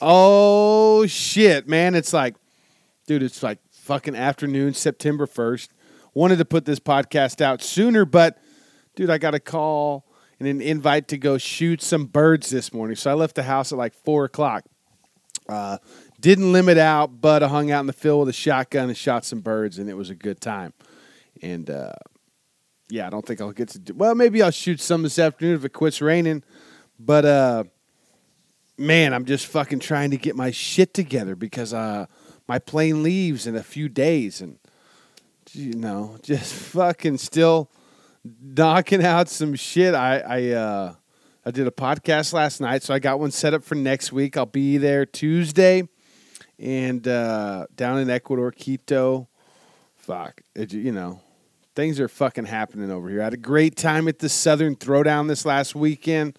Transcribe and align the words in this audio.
Oh, 0.00 1.04
shit, 1.06 1.68
man. 1.68 1.94
It's 1.94 2.14
like, 2.14 2.36
dude, 3.06 3.22
it's 3.22 3.42
like 3.42 3.58
fucking 3.70 4.16
afternoon, 4.16 4.72
September 4.72 5.26
1st. 5.26 5.68
Wanted 6.14 6.38
to 6.38 6.46
put 6.46 6.64
this 6.64 6.80
podcast 6.80 7.42
out 7.42 7.62
sooner, 7.62 8.06
but, 8.06 8.38
dude, 8.96 9.10
I 9.10 9.18
got 9.18 9.34
a 9.34 9.40
call 9.40 10.06
and 10.40 10.48
an 10.48 10.62
invite 10.62 11.08
to 11.08 11.18
go 11.18 11.36
shoot 11.36 11.82
some 11.82 12.06
birds 12.06 12.48
this 12.48 12.72
morning. 12.72 12.96
So 12.96 13.10
I 13.10 13.14
left 13.14 13.34
the 13.34 13.42
house 13.42 13.72
at 13.72 13.78
like 13.78 13.92
4 13.92 14.24
o'clock. 14.24 14.64
Uh, 15.50 15.76
didn't 16.18 16.50
limit 16.50 16.78
out, 16.78 17.20
but 17.20 17.42
I 17.42 17.48
hung 17.48 17.70
out 17.70 17.80
in 17.80 17.86
the 17.86 17.92
field 17.92 18.20
with 18.20 18.30
a 18.30 18.32
shotgun 18.32 18.88
and 18.88 18.96
shot 18.96 19.26
some 19.26 19.40
birds, 19.40 19.78
and 19.78 19.90
it 19.90 19.98
was 19.98 20.08
a 20.08 20.14
good 20.14 20.40
time. 20.40 20.72
And 21.42 21.68
uh, 21.68 21.92
yeah, 22.90 23.06
I 23.06 23.10
don't 23.10 23.26
think 23.26 23.40
I'll 23.40 23.52
get 23.52 23.68
to 23.70 23.78
do. 23.78 23.94
Well, 23.94 24.14
maybe 24.14 24.42
I'll 24.42 24.50
shoot 24.50 24.80
some 24.80 25.02
this 25.02 25.18
afternoon 25.18 25.56
if 25.56 25.64
it 25.64 25.72
quits 25.72 26.00
raining. 26.00 26.42
But 26.98 27.24
uh, 27.24 27.64
man, 28.76 29.12
I'm 29.12 29.24
just 29.24 29.46
fucking 29.46 29.80
trying 29.80 30.10
to 30.10 30.16
get 30.16 30.36
my 30.36 30.50
shit 30.50 30.94
together 30.94 31.36
because 31.36 31.74
uh, 31.74 32.06
my 32.46 32.58
plane 32.58 33.02
leaves 33.02 33.46
in 33.46 33.56
a 33.56 33.62
few 33.62 33.88
days, 33.88 34.40
and 34.40 34.58
you 35.52 35.74
know, 35.74 36.18
just 36.22 36.52
fucking 36.52 37.18
still 37.18 37.70
knocking 38.42 39.04
out 39.04 39.28
some 39.28 39.54
shit. 39.54 39.94
I 39.94 40.18
I 40.18 40.46
uh, 40.50 40.94
I 41.44 41.50
did 41.50 41.66
a 41.66 41.72
podcast 41.72 42.32
last 42.32 42.60
night, 42.60 42.82
so 42.82 42.94
I 42.94 42.98
got 42.98 43.20
one 43.20 43.30
set 43.30 43.54
up 43.54 43.62
for 43.62 43.74
next 43.74 44.12
week. 44.12 44.36
I'll 44.36 44.46
be 44.46 44.78
there 44.78 45.04
Tuesday 45.04 45.88
and 46.58 47.06
uh, 47.06 47.66
down 47.74 47.98
in 47.98 48.10
Ecuador, 48.10 48.50
Quito. 48.50 49.28
Fuck, 49.96 50.42
it, 50.54 50.72
you 50.72 50.92
know, 50.92 51.20
things 51.78 52.00
are 52.00 52.08
fucking 52.08 52.46
happening 52.46 52.90
over 52.90 53.08
here. 53.08 53.20
I 53.20 53.24
had 53.24 53.34
a 53.34 53.36
great 53.36 53.76
time 53.76 54.08
at 54.08 54.18
the 54.18 54.28
Southern 54.28 54.74
Throwdown 54.74 55.28
this 55.28 55.46
last 55.46 55.76
weekend, 55.76 56.36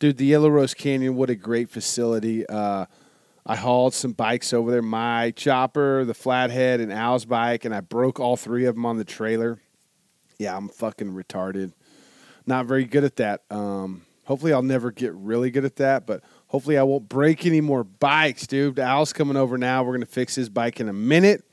dude. 0.00 0.16
The 0.16 0.24
Yellow 0.24 0.48
Rose 0.48 0.74
Canyon, 0.74 1.14
what 1.14 1.30
a 1.30 1.36
great 1.36 1.70
facility. 1.70 2.44
Uh, 2.48 2.86
I 3.46 3.54
hauled 3.54 3.94
some 3.94 4.10
bikes 4.10 4.52
over 4.52 4.72
there, 4.72 4.82
my 4.82 5.30
chopper, 5.30 6.04
the 6.04 6.14
flathead, 6.14 6.80
and 6.80 6.92
Al's 6.92 7.26
bike, 7.26 7.64
and 7.64 7.72
I 7.72 7.80
broke 7.80 8.18
all 8.18 8.36
three 8.36 8.64
of 8.64 8.74
them 8.74 8.84
on 8.86 8.98
the 8.98 9.04
trailer. 9.04 9.60
Yeah, 10.36 10.56
I'm 10.56 10.68
fucking 10.68 11.12
retarded. 11.12 11.72
Not 12.44 12.66
very 12.66 12.86
good 12.86 13.04
at 13.04 13.14
that. 13.16 13.44
Um, 13.52 14.02
hopefully, 14.24 14.52
I'll 14.52 14.62
never 14.62 14.90
get 14.90 15.14
really 15.14 15.52
good 15.52 15.64
at 15.64 15.76
that, 15.76 16.06
but 16.06 16.24
Hopefully, 16.50 16.76
I 16.76 16.82
won't 16.82 17.08
break 17.08 17.46
any 17.46 17.60
more 17.60 17.84
bikes, 17.84 18.44
dude. 18.48 18.80
Al's 18.80 19.12
coming 19.12 19.36
over 19.36 19.56
now. 19.56 19.84
We're 19.84 19.92
gonna 19.92 20.06
fix 20.06 20.34
his 20.34 20.48
bike 20.48 20.80
in 20.80 20.88
a 20.88 20.92
minute. 20.92 21.44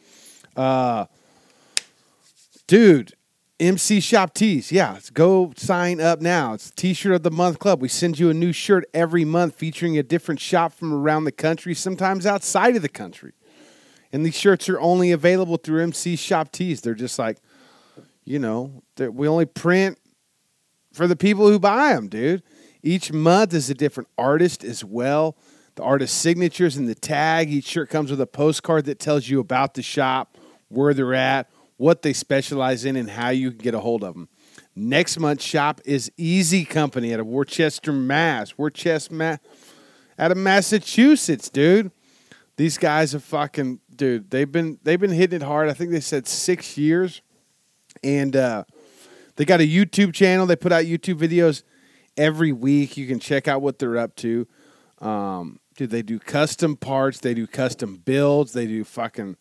Uh, 0.56 1.06
dude, 2.67 3.13
MC 3.59 4.00
Shop 4.00 4.33
Tees. 4.33 4.72
Yeah, 4.72 5.00
go 5.13 5.51
sign 5.55 6.00
up 6.00 6.22
now. 6.22 6.53
It's 6.53 6.69
T-shirt 6.69 7.13
of 7.13 7.23
the 7.23 7.31
month 7.31 7.57
club. 7.57 7.81
We 7.81 7.88
send 7.88 8.19
you 8.19 8.29
a 8.29 8.33
new 8.33 8.51
shirt 8.51 8.85
every 8.94 9.25
month 9.25 9.55
featuring 9.55 9.97
a 9.97 10.03
different 10.03 10.39
shop 10.39 10.73
from 10.73 10.94
around 10.94 11.23
the 11.23 11.31
country, 11.31 11.73
sometimes 11.73 12.25
outside 12.25 12.75
of 12.75 12.81
the 12.81 12.89
country. 12.89 13.33
And 14.11 14.25
these 14.25 14.38
shirts 14.38 14.69
are 14.69 14.79
only 14.79 15.11
available 15.11 15.57
through 15.57 15.81
MC 15.81 16.16
Shop 16.16 16.51
Tees. 16.51 16.81
They're 16.81 16.94
just 16.94 17.17
like, 17.17 17.39
you 18.23 18.39
know, 18.39 18.84
we 18.97 19.28
only 19.28 19.45
print 19.45 19.97
for 20.94 21.07
the 21.07 21.16
people 21.16 21.47
who 21.47 21.59
buy 21.59 21.94
them, 21.94 22.07
dude. 22.07 22.44
Each 22.84 23.11
month 23.11 23.53
is 23.53 23.69
a 23.69 23.73
different 23.73 24.09
artist 24.17 24.63
as 24.63 24.84
well. 24.84 25.35
The 25.75 25.84
artist 25.84 26.22
signatures 26.22 26.78
and 26.78 26.88
the 26.88 26.95
tag. 26.95 27.51
Each 27.51 27.66
shirt 27.66 27.89
comes 27.89 28.11
with 28.11 28.22
a 28.22 28.28
postcard 28.28 28.85
that 28.85 28.99
tells 28.99 29.29
you 29.29 29.39
about 29.39 29.73
the 29.73 29.81
shop, 29.81 30.38
where 30.69 30.94
they're 30.94 31.13
at, 31.13 31.49
what 31.78 32.02
they 32.02 32.14
specialize 32.14 32.86
in, 32.86 32.96
and 32.96 33.10
how 33.10 33.30
you 33.30 33.52
can 33.52 33.60
get 33.60 33.74
a 33.74 33.80
hold 33.80 34.04
of 34.04 34.14
them. 34.14 34.30
Next 34.76 35.20
month's 35.20 35.44
shop 35.44 35.82
is 35.86 36.12
Easy 36.18 36.66
Company 36.66 37.14
out 37.14 37.20
of 37.20 37.28
Worcester, 37.28 37.92
Mass. 37.92 38.58
Worcester, 38.58 39.14
Mass, 39.14 39.40
out 40.20 40.32
of 40.32 40.38
Massachusetts, 40.38 41.50
dude. 41.50 41.92
These 42.58 42.78
guys 42.78 43.14
are 43.14 43.20
fucking 43.20 43.80
dude. 43.96 44.30
They've 44.32 44.52
been 44.52 44.80
they've 44.84 45.00
been 45.00 45.12
hitting 45.12 45.42
it 45.42 45.46
hard. 45.46 45.70
I 45.70 45.74
think 45.74 45.92
they 45.92 46.00
said 46.00 46.28
six 46.28 46.78
years, 46.78 47.22
and 48.04 48.36
uh, 48.36 48.64
they 49.36 49.46
got 49.46 49.62
a 49.62 49.68
YouTube 49.68 50.14
channel. 50.14 50.46
They 50.46 50.56
put 50.56 50.72
out 50.72 50.86
YouTube 50.86 51.20
videos 51.20 51.64
every 52.18 52.52
week. 52.52 52.98
You 52.98 53.08
can 53.08 53.20
check 53.20 53.48
out 53.48 53.62
what 53.62 53.80
they're 53.80 53.98
up 53.98 54.16
to. 54.18 54.48
Um, 55.00 55.59
dude, 55.76 55.92
they 55.92 56.02
do 56.02 56.20
custom 56.20 56.76
parts, 56.76 57.20
they 57.20 57.34
do 57.34 57.46
custom 57.46 58.02
builds, 58.04 58.54
they 58.54 58.66
do 58.66 58.84
fucking 58.84 59.38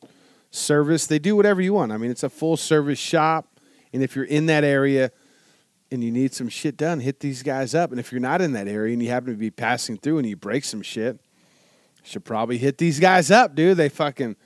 service. 0.56 1.06
They 1.06 1.18
do 1.18 1.36
whatever 1.36 1.60
you 1.60 1.74
want. 1.74 1.92
I 1.92 1.96
mean, 1.96 2.10
it's 2.10 2.22
a 2.22 2.30
full 2.30 2.56
service 2.56 2.98
shop. 2.98 3.60
And 3.92 4.02
if 4.02 4.16
you're 4.16 4.24
in 4.24 4.46
that 4.46 4.64
area 4.64 5.12
and 5.90 6.02
you 6.02 6.10
need 6.10 6.34
some 6.34 6.48
shit 6.48 6.76
done, 6.76 7.00
hit 7.00 7.20
these 7.20 7.42
guys 7.42 7.74
up. 7.74 7.90
And 7.90 8.00
if 8.00 8.12
you're 8.12 8.20
not 8.20 8.42
in 8.42 8.52
that 8.52 8.68
area 8.68 8.92
and 8.92 9.02
you 9.02 9.08
happen 9.08 9.32
to 9.32 9.38
be 9.38 9.50
passing 9.50 9.96
through 9.96 10.18
and 10.18 10.28
you 10.28 10.36
break 10.36 10.64
some 10.64 10.82
shit, 10.82 11.20
should 12.06 12.24
probably 12.24 12.58
hit 12.58 12.78
these 12.78 13.00
guys 13.00 13.30
up, 13.30 13.54
dude. 13.54 13.76
They 13.76 13.88
fucking 13.88 14.36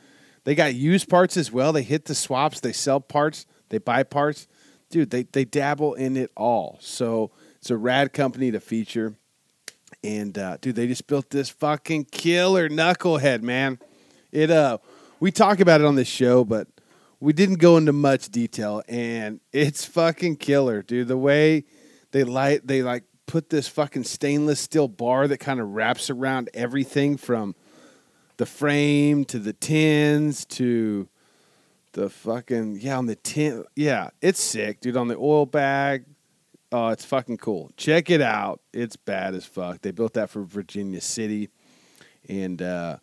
they 0.45 0.55
got 0.55 0.75
used 0.75 1.09
parts 1.09 1.37
as 1.37 1.53
well. 1.53 1.73
They 1.73 1.83
hit 1.83 2.07
the 2.07 2.15
swaps, 2.15 2.61
they 2.61 2.73
sell 2.73 3.01
parts, 3.01 3.47
they 3.69 3.79
buy 3.79 4.03
parts. 4.03 4.49
Dude, 4.89 5.11
they 5.11 5.25
they 5.25 5.45
dabble 5.45 5.95
in 5.95 6.17
it 6.17 6.31
all. 6.37 6.79
So 6.81 7.31
it's 7.57 7.71
a 7.71 7.77
rad 7.77 8.13
company 8.13 8.51
to 8.51 8.61
feature. 8.61 9.15
And 10.03 10.39
uh, 10.39 10.57
dude, 10.61 10.77
they 10.77 10.87
just 10.87 11.07
built 11.07 11.31
this 11.31 11.51
fucking 11.51 12.07
killer 12.07 12.69
knucklehead, 12.69 13.43
man. 13.43 13.79
It 14.33 14.51
uh 14.51 14.79
we 15.21 15.31
talk 15.31 15.61
about 15.61 15.81
it 15.81 15.87
on 15.87 15.95
this 15.95 16.09
show, 16.09 16.45
but 16.45 16.67
we 17.21 17.33
didn't 17.33 17.57
go 17.57 17.77
into 17.77 17.93
much 17.93 18.31
detail 18.31 18.83
and 18.89 19.41
it's 19.53 19.85
fucking 19.85 20.37
killer, 20.37 20.83
dude. 20.83 21.09
The 21.09 21.19
way 21.19 21.65
they 22.11 22.25
light 22.25 22.67
they 22.67 22.83
like 22.83 23.05
put 23.27 23.51
this 23.51 23.69
fucking 23.69 24.05
stainless 24.05 24.61
steel 24.61 24.89
bar 24.89 25.29
that 25.29 25.39
kind 25.39 25.61
of 25.61 25.69
wraps 25.69 26.11
around 26.11 26.51
everything 26.55 27.17
from 27.17 27.55
the 28.39 28.47
frame 28.47 29.25
to 29.27 29.39
the 29.39 29.53
tins 29.53 30.45
to 30.47 31.09
the 31.93 32.09
fucking 32.09 32.79
yeah 32.81 32.97
on 32.97 33.07
the 33.07 33.17
tin 33.17 33.65
yeah 33.77 34.11
it's 34.23 34.41
sick 34.41 34.81
dude 34.81 34.97
on 34.97 35.09
the 35.09 35.17
oil 35.17 35.45
bag 35.45 36.05
Oh, 36.73 36.89
it's 36.89 37.05
fucking 37.05 37.39
cool. 37.39 37.71
Check 37.77 38.11
it 38.11 38.21
out. 38.21 38.61
It's 38.73 38.95
bad 38.95 39.35
as 39.35 39.45
fuck. 39.45 39.83
They 39.83 39.91
built 39.91 40.15
that 40.15 40.31
for 40.31 40.43
Virginia 40.43 41.01
City, 41.01 41.49
and 42.29 42.63
uh, 42.63 42.99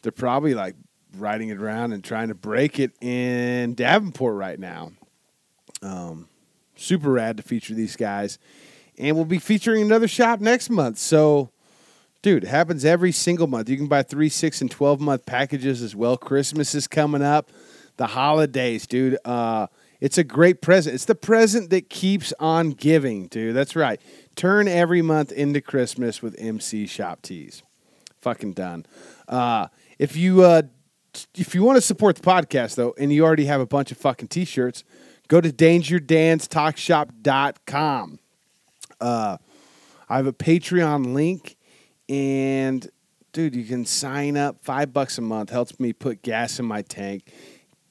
they're 0.00 0.12
probably 0.12 0.54
like 0.54 0.76
riding 1.16 1.48
it 1.50 1.58
around 1.58 1.92
and 1.92 2.02
trying 2.02 2.28
to 2.28 2.34
break 2.34 2.78
it 2.78 2.92
in 3.02 3.74
Davenport 3.74 4.36
right 4.36 4.58
now. 4.58 4.92
Um, 5.82 6.28
super 6.76 7.10
rad 7.10 7.36
to 7.38 7.42
feature 7.42 7.74
these 7.74 7.96
guys. 7.96 8.38
and 8.98 9.16
we'll 9.16 9.24
be 9.24 9.38
featuring 9.38 9.82
another 9.82 10.06
shop 10.08 10.40
next 10.40 10.68
month. 10.70 10.98
So, 10.98 11.50
dude, 12.20 12.44
it 12.44 12.48
happens 12.48 12.84
every 12.84 13.10
single 13.12 13.46
month. 13.46 13.68
You 13.68 13.76
can 13.76 13.86
buy 13.88 14.02
three, 14.02 14.28
six, 14.28 14.60
and 14.60 14.70
twelve 14.70 15.00
month 15.00 15.24
packages 15.26 15.82
as 15.82 15.96
well. 15.96 16.16
Christmas 16.16 16.74
is 16.74 16.86
coming 16.86 17.22
up, 17.22 17.50
the 17.96 18.08
holidays, 18.08 18.86
dude. 18.86 19.16
Uh, 19.24 19.66
it's 20.00 20.18
a 20.18 20.24
great 20.24 20.60
present. 20.60 20.94
It's 20.94 21.04
the 21.04 21.14
present 21.14 21.70
that 21.70 21.88
keeps 21.88 22.32
on 22.38 22.70
giving, 22.70 23.28
dude. 23.28 23.54
That's 23.54 23.74
right. 23.76 24.00
Turn 24.36 24.66
every 24.68 25.00
month 25.00 25.32
into 25.32 25.60
Christmas 25.60 26.20
with 26.20 26.34
MC 26.38 26.86
Shop 26.86 27.22
Tees. 27.22 27.62
Fucking 28.20 28.52
done. 28.52 28.84
Uh, 29.28 29.68
if 29.98 30.16
you 30.16 30.42
uh, 30.42 30.62
if 31.36 31.54
you 31.54 31.62
want 31.62 31.76
to 31.76 31.82
support 31.82 32.16
the 32.16 32.22
podcast 32.22 32.76
though, 32.76 32.94
and 32.98 33.12
you 33.12 33.24
already 33.24 33.44
have 33.46 33.60
a 33.60 33.66
bunch 33.66 33.92
of 33.92 33.98
fucking 33.98 34.28
t-shirts, 34.28 34.84
go 35.28 35.40
to 35.40 35.50
dangerdanstalkshop.com. 35.50 38.18
Uh, 39.00 39.36
I 40.08 40.16
have 40.16 40.26
a 40.26 40.32
Patreon 40.32 41.14
link, 41.14 41.56
and 42.08 42.88
dude, 43.32 43.54
you 43.56 43.64
can 43.64 43.84
sign 43.84 44.36
up. 44.36 44.62
Five 44.62 44.92
bucks 44.92 45.18
a 45.18 45.22
month 45.22 45.50
helps 45.50 45.80
me 45.80 45.92
put 45.92 46.22
gas 46.22 46.58
in 46.58 46.66
my 46.66 46.82
tank, 46.82 47.32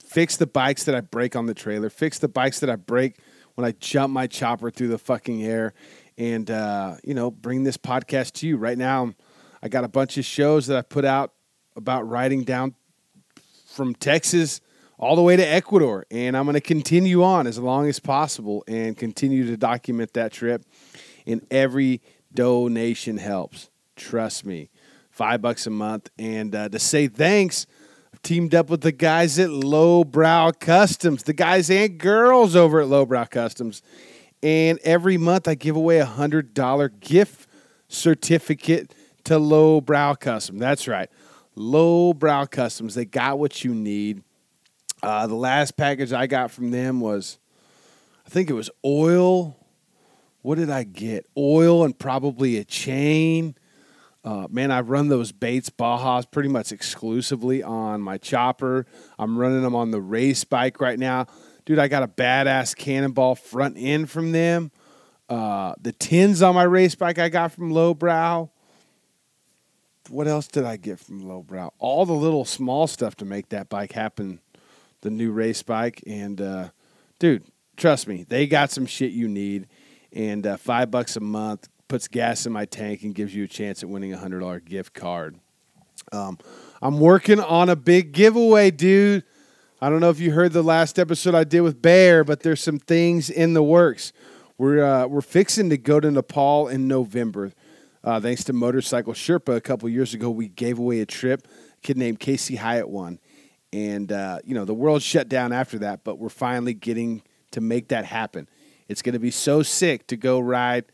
fix 0.04 0.36
the 0.38 0.48
bikes 0.48 0.84
that 0.86 0.96
I 0.96 1.02
break 1.02 1.36
on 1.36 1.48
the 1.48 1.54
trailer, 1.54 1.90
fix 1.90 2.20
the 2.20 2.28
bikes 2.28 2.60
that 2.60 2.70
I 2.70 2.76
break 2.76 3.18
when 3.56 3.66
I 3.66 3.72
jump 3.80 4.14
my 4.14 4.28
chopper 4.28 4.72
through 4.72 4.90
the 4.90 4.98
fucking 4.98 5.44
air, 5.44 5.74
and 6.18 6.50
uh, 6.50 6.96
you 7.04 7.14
know, 7.14 7.32
bring 7.32 7.64
this 7.64 7.78
podcast 7.78 8.34
to 8.34 8.48
you. 8.48 8.58
Right 8.58 8.78
now, 8.78 9.14
I 9.62 9.70
got 9.70 9.84
a 9.84 9.90
bunch 9.90 10.18
of 10.18 10.26
shows 10.26 10.68
that 10.68 10.78
I 10.78 10.82
put 10.82 11.06
out 11.06 11.34
about 11.76 12.08
riding 12.08 12.44
down 12.44 12.76
from 13.72 13.96
Texas 13.96 14.62
all 14.98 15.16
the 15.16 15.22
way 15.22 15.36
to 15.36 15.46
Ecuador. 15.46 16.06
And 16.12 16.38
I'm 16.38 16.46
going 16.46 16.54
to 16.54 16.62
continue 16.62 17.24
on 17.24 17.48
as 17.48 17.58
long 17.58 17.90
as 17.90 18.00
possible 18.00 18.64
and 18.68 18.96
continue 18.96 19.46
to 19.48 19.58
document 19.58 20.14
that 20.14 20.32
trip. 20.32 20.64
And 21.26 21.46
every 21.50 22.02
donation 22.34 23.18
helps. 23.18 23.70
Trust 23.96 24.46
me. 24.46 24.70
Five 25.10 25.42
bucks 25.42 25.68
a 25.68 25.72
month. 25.72 26.10
And 26.18 26.56
uh, 26.56 26.70
to 26.70 26.80
say 26.80 27.08
thanks, 27.08 27.66
I've 28.14 28.22
teamed 28.22 28.56
up 28.56 28.70
with 28.70 28.82
the 28.82 28.92
guys 28.92 29.40
at 29.40 29.50
Lowbrow 29.50 30.52
Customs, 30.60 31.24
the 31.24 31.34
guys 31.34 31.70
and 31.70 31.98
girls 31.98 32.56
over 32.56 32.80
at 32.82 32.88
Lowbrow 32.88 33.26
Customs. 33.26 33.82
And 34.44 34.80
every 34.84 35.18
month 35.18 35.48
I 35.48 35.56
give 35.56 35.76
away 35.76 36.00
a 36.00 36.06
$100 36.06 37.00
gift 37.00 37.48
certificate 37.88 38.94
to 39.26 39.38
Lowbrow 39.38 40.16
Customs. 40.16 40.60
That's 40.60 40.88
right. 40.88 41.10
Lowbrow 41.56 42.46
Customs. 42.46 42.96
They 42.96 43.06
got 43.06 43.40
what 43.40 43.64
you 43.64 43.74
need. 43.74 44.24
Uh, 45.04 45.28
the 45.28 45.36
last 45.36 45.78
package 45.78 46.14
I 46.14 46.28
got 46.28 46.52
from 46.52 46.72
them 46.72 47.00
was, 47.00 47.40
I 48.26 48.30
think 48.30 48.50
it 48.50 48.54
was 48.54 48.70
oil. 48.86 49.58
What 50.44 50.58
did 50.58 50.70
I 50.70 50.84
get? 50.84 51.26
Oil 51.36 51.84
and 51.84 51.98
probably 51.98 52.58
a 52.58 52.64
chain. 52.64 53.56
Uh, 54.24 54.48
man, 54.52 54.70
I 54.70 54.82
run 54.82 55.08
those 55.08 55.32
Bates 55.32 55.72
Bajas 55.72 56.30
pretty 56.30 56.50
much 56.50 56.72
exclusively 56.72 57.64
on 57.64 58.02
my 58.02 58.18
chopper. 58.20 58.86
I'm 59.18 59.38
running 59.38 59.64
them 59.64 59.76
on 59.76 59.90
the 59.90 60.02
race 60.02 60.44
bike 60.44 60.80
right 60.80 61.00
now. 61.00 61.26
Dude, 61.66 61.80
I 61.80 61.88
got 61.88 62.04
a 62.04 62.08
badass 62.08 62.76
cannonball 62.76 63.36
front 63.36 63.78
end 63.80 64.12
from 64.12 64.32
them. 64.32 64.72
Uh, 65.28 65.74
the 65.82 65.92
tins 65.92 66.42
on 66.42 66.54
my 66.54 66.64
race 66.64 66.94
bike 66.94 67.18
I 67.18 67.30
got 67.30 67.52
from 67.52 67.72
Lowbrow 67.72 68.51
what 70.10 70.28
else 70.28 70.48
did 70.48 70.64
I 70.66 70.78
get 70.78 71.00
from 71.00 71.28
Lowbrow? 71.28 71.72
All 71.80 72.06
the 72.06 72.14
little 72.14 72.46
small 72.46 72.88
stuff 72.88 73.16
to 73.18 73.26
make 73.26 73.50
that 73.50 73.70
bike 73.70 73.92
happen, 73.92 74.40
the 75.02 75.10
new 75.10 75.32
race 75.32 75.64
bike. 75.64 76.02
And 76.08 76.42
uh, 76.42 76.70
dude, 77.20 77.44
trust 77.78 78.08
me, 78.08 78.26
they 78.28 78.48
got 78.48 78.72
some 78.72 78.86
shit 78.86 79.12
you 79.12 79.28
need. 79.28 79.68
And 80.14 80.46
uh, 80.46 80.58
five 80.58 80.92
bucks 80.92 81.16
a 81.16 81.22
month 81.22 81.70
puts 81.88 82.08
gas 82.08 82.46
in 82.46 82.54
my 82.54 82.66
tank 82.66 83.04
and 83.04 83.14
gives 83.14 83.34
you 83.36 83.44
a 83.44 83.48
chance 83.48 83.84
at 83.84 83.90
winning 83.90 84.14
a 84.14 84.18
hundred 84.18 84.40
dollar 84.40 84.60
gift 84.60 84.94
card. 84.94 85.38
Um, 86.12 86.38
I'm 86.82 87.00
working 87.00 87.40
on 87.40 87.70
a 87.70 87.76
big 87.76 88.12
giveaway, 88.12 88.72
dude. 88.72 89.24
I 89.82 89.90
don't 89.90 90.00
know 90.00 90.10
if 90.10 90.20
you 90.20 90.32
heard 90.32 90.54
the 90.54 90.62
last 90.62 91.00
episode 91.00 91.34
I 91.34 91.44
did 91.44 91.62
with 91.62 91.82
Bear, 91.82 92.24
but 92.24 92.42
there's 92.42 92.62
some 92.62 92.78
things 92.78 93.30
in 93.30 93.54
the 93.54 93.64
works. 93.64 94.14
We're 94.58 94.84
uh, 94.84 95.08
we're 95.08 95.22
fixing 95.22 95.70
to 95.70 95.78
go 95.78 96.00
to 96.00 96.12
Nepal 96.12 96.68
in 96.68 96.88
November. 96.88 97.52
Uh, 98.04 98.20
thanks 98.20 98.44
to 98.46 98.54
Motorcycle 98.54 99.14
Sherpa, 99.14 99.56
a 99.56 99.62
couple 99.62 99.88
years 99.88 100.14
ago, 100.14 100.30
we 100.30 100.48
gave 100.48 100.80
away 100.80 101.02
a 101.02 101.06
trip. 101.06 101.48
A 101.48 101.82
kid 101.82 101.98
named 101.98 102.20
Casey 102.20 102.56
Hyatt 102.56 102.90
won. 102.90 103.20
And, 103.72 104.12
uh, 104.12 104.40
you 104.44 104.56
know, 104.56 104.66
the 104.66 104.74
world 104.74 105.02
shut 105.02 105.30
down 105.30 105.54
after 105.54 105.80
that, 105.80 106.04
but 106.04 106.18
we're 106.18 106.30
finally 106.30 106.74
getting 106.74 107.22
to 107.52 107.62
make 107.62 107.90
that 107.90 108.06
happen. 108.06 108.50
It's 108.88 109.02
going 109.02 109.14
to 109.14 109.20
be 109.20 109.32
so 109.32 109.62
sick 109.62 110.08
to 110.08 110.18
go 110.18 110.40
ride 110.40 110.86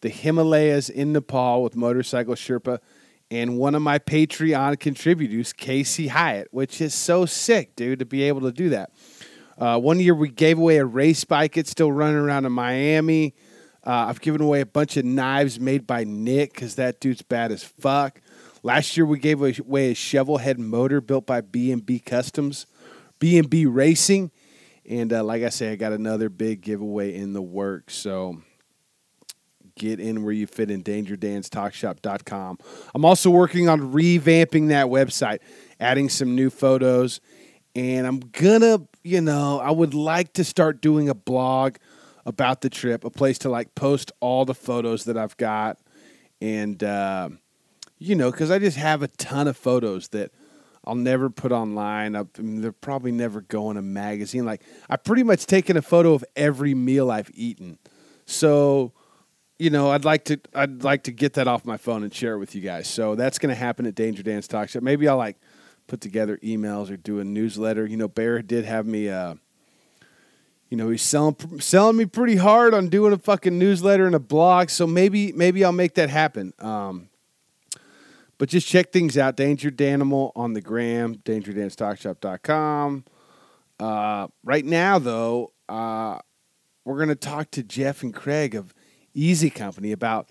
the 0.00 0.08
Himalayas 0.08 0.88
in 0.88 1.12
Nepal 1.12 1.62
with 1.62 1.76
Motorcycle 1.76 2.34
Sherpa 2.34 2.80
and 3.30 3.58
one 3.58 3.74
of 3.74 3.82
my 3.82 3.98
Patreon 3.98 4.80
contributors, 4.80 5.52
Casey 5.52 6.08
Hyatt, 6.08 6.48
which 6.50 6.80
is 6.80 6.94
so 6.94 7.26
sick, 7.26 7.76
dude, 7.76 7.98
to 7.98 8.06
be 8.06 8.22
able 8.22 8.40
to 8.42 8.52
do 8.52 8.70
that. 8.70 8.90
Uh, 9.58 9.78
one 9.78 10.00
year 10.00 10.14
we 10.14 10.28
gave 10.28 10.58
away 10.58 10.78
a 10.78 10.84
race 10.84 11.24
bike. 11.24 11.56
It's 11.56 11.70
still 11.70 11.92
running 11.92 12.16
around 12.16 12.46
in 12.46 12.52
Miami. 12.52 13.34
Uh, 13.84 14.06
I've 14.08 14.20
given 14.20 14.40
away 14.40 14.60
a 14.60 14.66
bunch 14.66 14.96
of 14.96 15.04
knives 15.04 15.58
made 15.58 15.86
by 15.86 16.04
Nick 16.04 16.52
because 16.52 16.74
that 16.74 17.00
dude's 17.00 17.22
bad 17.22 17.52
as 17.52 17.64
fuck. 17.64 18.20
Last 18.62 18.96
year 18.96 19.06
we 19.06 19.18
gave 19.18 19.40
away 19.40 19.92
a 19.92 19.94
shovel 19.94 20.38
head 20.38 20.58
motor 20.58 21.00
built 21.00 21.26
by 21.26 21.40
B&B 21.40 22.00
Customs, 22.00 22.66
B&B 23.18 23.66
Racing, 23.66 24.30
and 24.88 25.12
uh, 25.12 25.22
like 25.22 25.42
I 25.42 25.50
say, 25.50 25.70
I 25.70 25.76
got 25.76 25.92
another 25.92 26.28
big 26.28 26.60
giveaway 26.62 27.14
in 27.14 27.34
the 27.34 27.42
works. 27.42 27.94
So 27.94 28.42
get 29.78 30.00
in 30.00 30.24
where 30.24 30.32
you 30.32 30.46
fit 30.46 30.70
in 30.70 30.82
dangerdanstalkshop.com. 30.82 32.58
I'm 32.94 33.04
also 33.04 33.30
working 33.30 33.68
on 33.68 33.92
revamping 33.92 34.68
that 34.68 34.86
website, 34.86 35.38
adding 35.78 36.08
some 36.08 36.34
new 36.34 36.50
photos, 36.50 37.20
and 37.74 38.06
I'm 38.06 38.18
gonna, 38.18 38.80
you 39.04 39.20
know, 39.20 39.60
I 39.60 39.70
would 39.70 39.94
like 39.94 40.32
to 40.34 40.44
start 40.44 40.80
doing 40.80 41.08
a 41.08 41.14
blog 41.14 41.76
about 42.28 42.60
the 42.60 42.68
trip, 42.68 43.04
a 43.04 43.10
place 43.10 43.38
to 43.38 43.48
like 43.48 43.74
post 43.74 44.12
all 44.20 44.44
the 44.44 44.54
photos 44.54 45.04
that 45.04 45.16
I've 45.16 45.36
got, 45.38 45.78
and 46.42 46.84
uh, 46.84 47.30
you 47.98 48.14
know, 48.14 48.30
because 48.30 48.50
I 48.50 48.58
just 48.58 48.76
have 48.76 49.02
a 49.02 49.08
ton 49.08 49.48
of 49.48 49.56
photos 49.56 50.08
that 50.08 50.30
I'll 50.84 50.94
never 50.94 51.30
put 51.30 51.52
online. 51.52 52.14
I 52.14 52.24
mean, 52.36 52.60
they're 52.60 52.70
probably 52.70 53.12
never 53.12 53.40
go 53.40 53.70
in 53.70 53.78
a 53.78 53.82
magazine. 53.82 54.44
Like 54.44 54.62
I've 54.90 55.02
pretty 55.04 55.22
much 55.22 55.46
taken 55.46 55.78
a 55.78 55.82
photo 55.82 56.12
of 56.12 56.22
every 56.36 56.74
meal 56.74 57.10
I've 57.10 57.30
eaten, 57.32 57.78
so 58.26 58.92
you 59.58 59.70
know, 59.70 59.90
I'd 59.90 60.04
like 60.04 60.26
to 60.26 60.38
I'd 60.54 60.84
like 60.84 61.04
to 61.04 61.12
get 61.12 61.32
that 61.32 61.48
off 61.48 61.64
my 61.64 61.78
phone 61.78 62.02
and 62.02 62.14
share 62.14 62.34
it 62.34 62.38
with 62.38 62.54
you 62.54 62.60
guys. 62.60 62.88
So 62.88 63.14
that's 63.14 63.38
going 63.38 63.54
to 63.54 63.58
happen 63.58 63.86
at 63.86 63.94
Danger 63.94 64.22
Dan's 64.22 64.46
Talk 64.46 64.68
Shop. 64.68 64.82
Maybe 64.82 65.08
I'll 65.08 65.16
like 65.16 65.40
put 65.86 66.02
together 66.02 66.36
emails 66.42 66.90
or 66.90 66.98
do 66.98 67.20
a 67.20 67.24
newsletter. 67.24 67.86
You 67.86 67.96
know, 67.96 68.06
Bear 68.06 68.42
did 68.42 68.66
have 68.66 68.86
me. 68.86 69.08
Uh, 69.08 69.36
you 70.68 70.76
know, 70.76 70.90
he's 70.90 71.02
selling 71.02 71.36
selling 71.60 71.96
me 71.96 72.04
pretty 72.06 72.36
hard 72.36 72.74
on 72.74 72.88
doing 72.88 73.12
a 73.12 73.18
fucking 73.18 73.58
newsletter 73.58 74.06
and 74.06 74.14
a 74.14 74.20
blog. 74.20 74.70
So 74.70 74.86
maybe 74.86 75.32
maybe 75.32 75.64
I'll 75.64 75.72
make 75.72 75.94
that 75.94 76.10
happen. 76.10 76.52
Um, 76.58 77.08
but 78.36 78.48
just 78.48 78.68
check 78.68 78.92
things 78.92 79.18
out. 79.18 79.36
Danger 79.36 79.70
Danimal 79.70 80.32
on 80.36 80.52
the 80.52 80.60
gram, 80.60 81.16
dangerdanstalkshop.com. 81.16 83.04
Uh, 83.80 84.28
right 84.44 84.64
now, 84.64 84.98
though, 84.98 85.52
uh, 85.68 86.18
we're 86.84 86.96
going 86.96 87.08
to 87.08 87.16
talk 87.16 87.50
to 87.52 87.62
Jeff 87.62 88.02
and 88.02 88.14
Craig 88.14 88.54
of 88.54 88.72
Easy 89.12 89.50
Company 89.50 89.92
about 89.92 90.30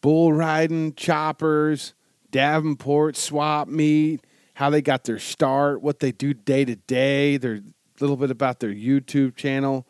bull 0.00 0.32
riding, 0.32 0.94
choppers, 0.94 1.94
Davenport, 2.30 3.16
swap 3.16 3.68
meet, 3.68 4.24
how 4.54 4.70
they 4.70 4.80
got 4.80 5.04
their 5.04 5.18
start, 5.18 5.82
what 5.82 6.00
they 6.00 6.12
do 6.12 6.32
day 6.32 6.64
to 6.64 6.76
day, 6.76 7.36
their 7.36 7.60
little 8.00 8.16
bit 8.16 8.30
about 8.30 8.60
their 8.60 8.72
YouTube 8.72 9.36
channel, 9.36 9.86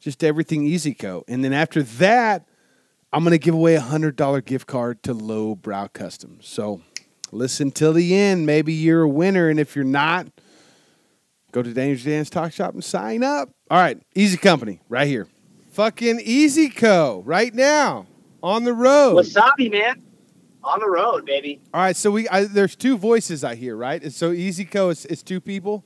just 0.00 0.22
everything 0.22 0.66
easy 0.66 0.94
EasyCo. 0.94 1.24
And 1.28 1.44
then 1.44 1.52
after 1.52 1.82
that, 1.82 2.46
I'm 3.12 3.22
going 3.22 3.32
to 3.32 3.38
give 3.38 3.54
away 3.54 3.76
a 3.76 3.80
$100 3.80 4.44
gift 4.44 4.66
card 4.66 5.02
to 5.04 5.14
Low 5.14 5.54
Brow 5.54 5.86
Customs. 5.86 6.48
So 6.48 6.80
listen 7.30 7.70
till 7.70 7.92
the 7.92 8.14
end. 8.16 8.44
Maybe 8.44 8.72
you're 8.72 9.02
a 9.02 9.08
winner. 9.08 9.48
And 9.48 9.60
if 9.60 9.76
you're 9.76 9.84
not, 9.84 10.26
go 11.52 11.62
to 11.62 11.72
Danger 11.72 12.10
Dan's 12.10 12.28
Talk 12.28 12.52
Shop 12.52 12.74
and 12.74 12.82
sign 12.82 13.22
up. 13.22 13.50
All 13.70 13.78
right, 13.78 14.02
Easy 14.14 14.36
Company, 14.36 14.80
right 14.88 15.06
here. 15.06 15.28
Fucking 15.70 16.18
EasyCo, 16.20 17.22
right 17.24 17.54
now, 17.54 18.06
on 18.42 18.64
the 18.64 18.72
road. 18.72 19.16
Wasabi, 19.16 19.70
man. 19.70 20.02
On 20.62 20.80
the 20.80 20.88
road, 20.88 21.24
baby. 21.24 21.60
All 21.72 21.80
right, 21.80 21.96
so 21.96 22.10
we 22.10 22.28
I, 22.28 22.44
there's 22.44 22.74
two 22.74 22.96
voices 22.96 23.44
I 23.44 23.54
hear, 23.54 23.76
right? 23.76 24.02
And 24.02 24.12
so 24.12 24.32
EasyCo 24.32 24.90
is, 24.90 25.06
is 25.06 25.22
two 25.22 25.40
people. 25.40 25.84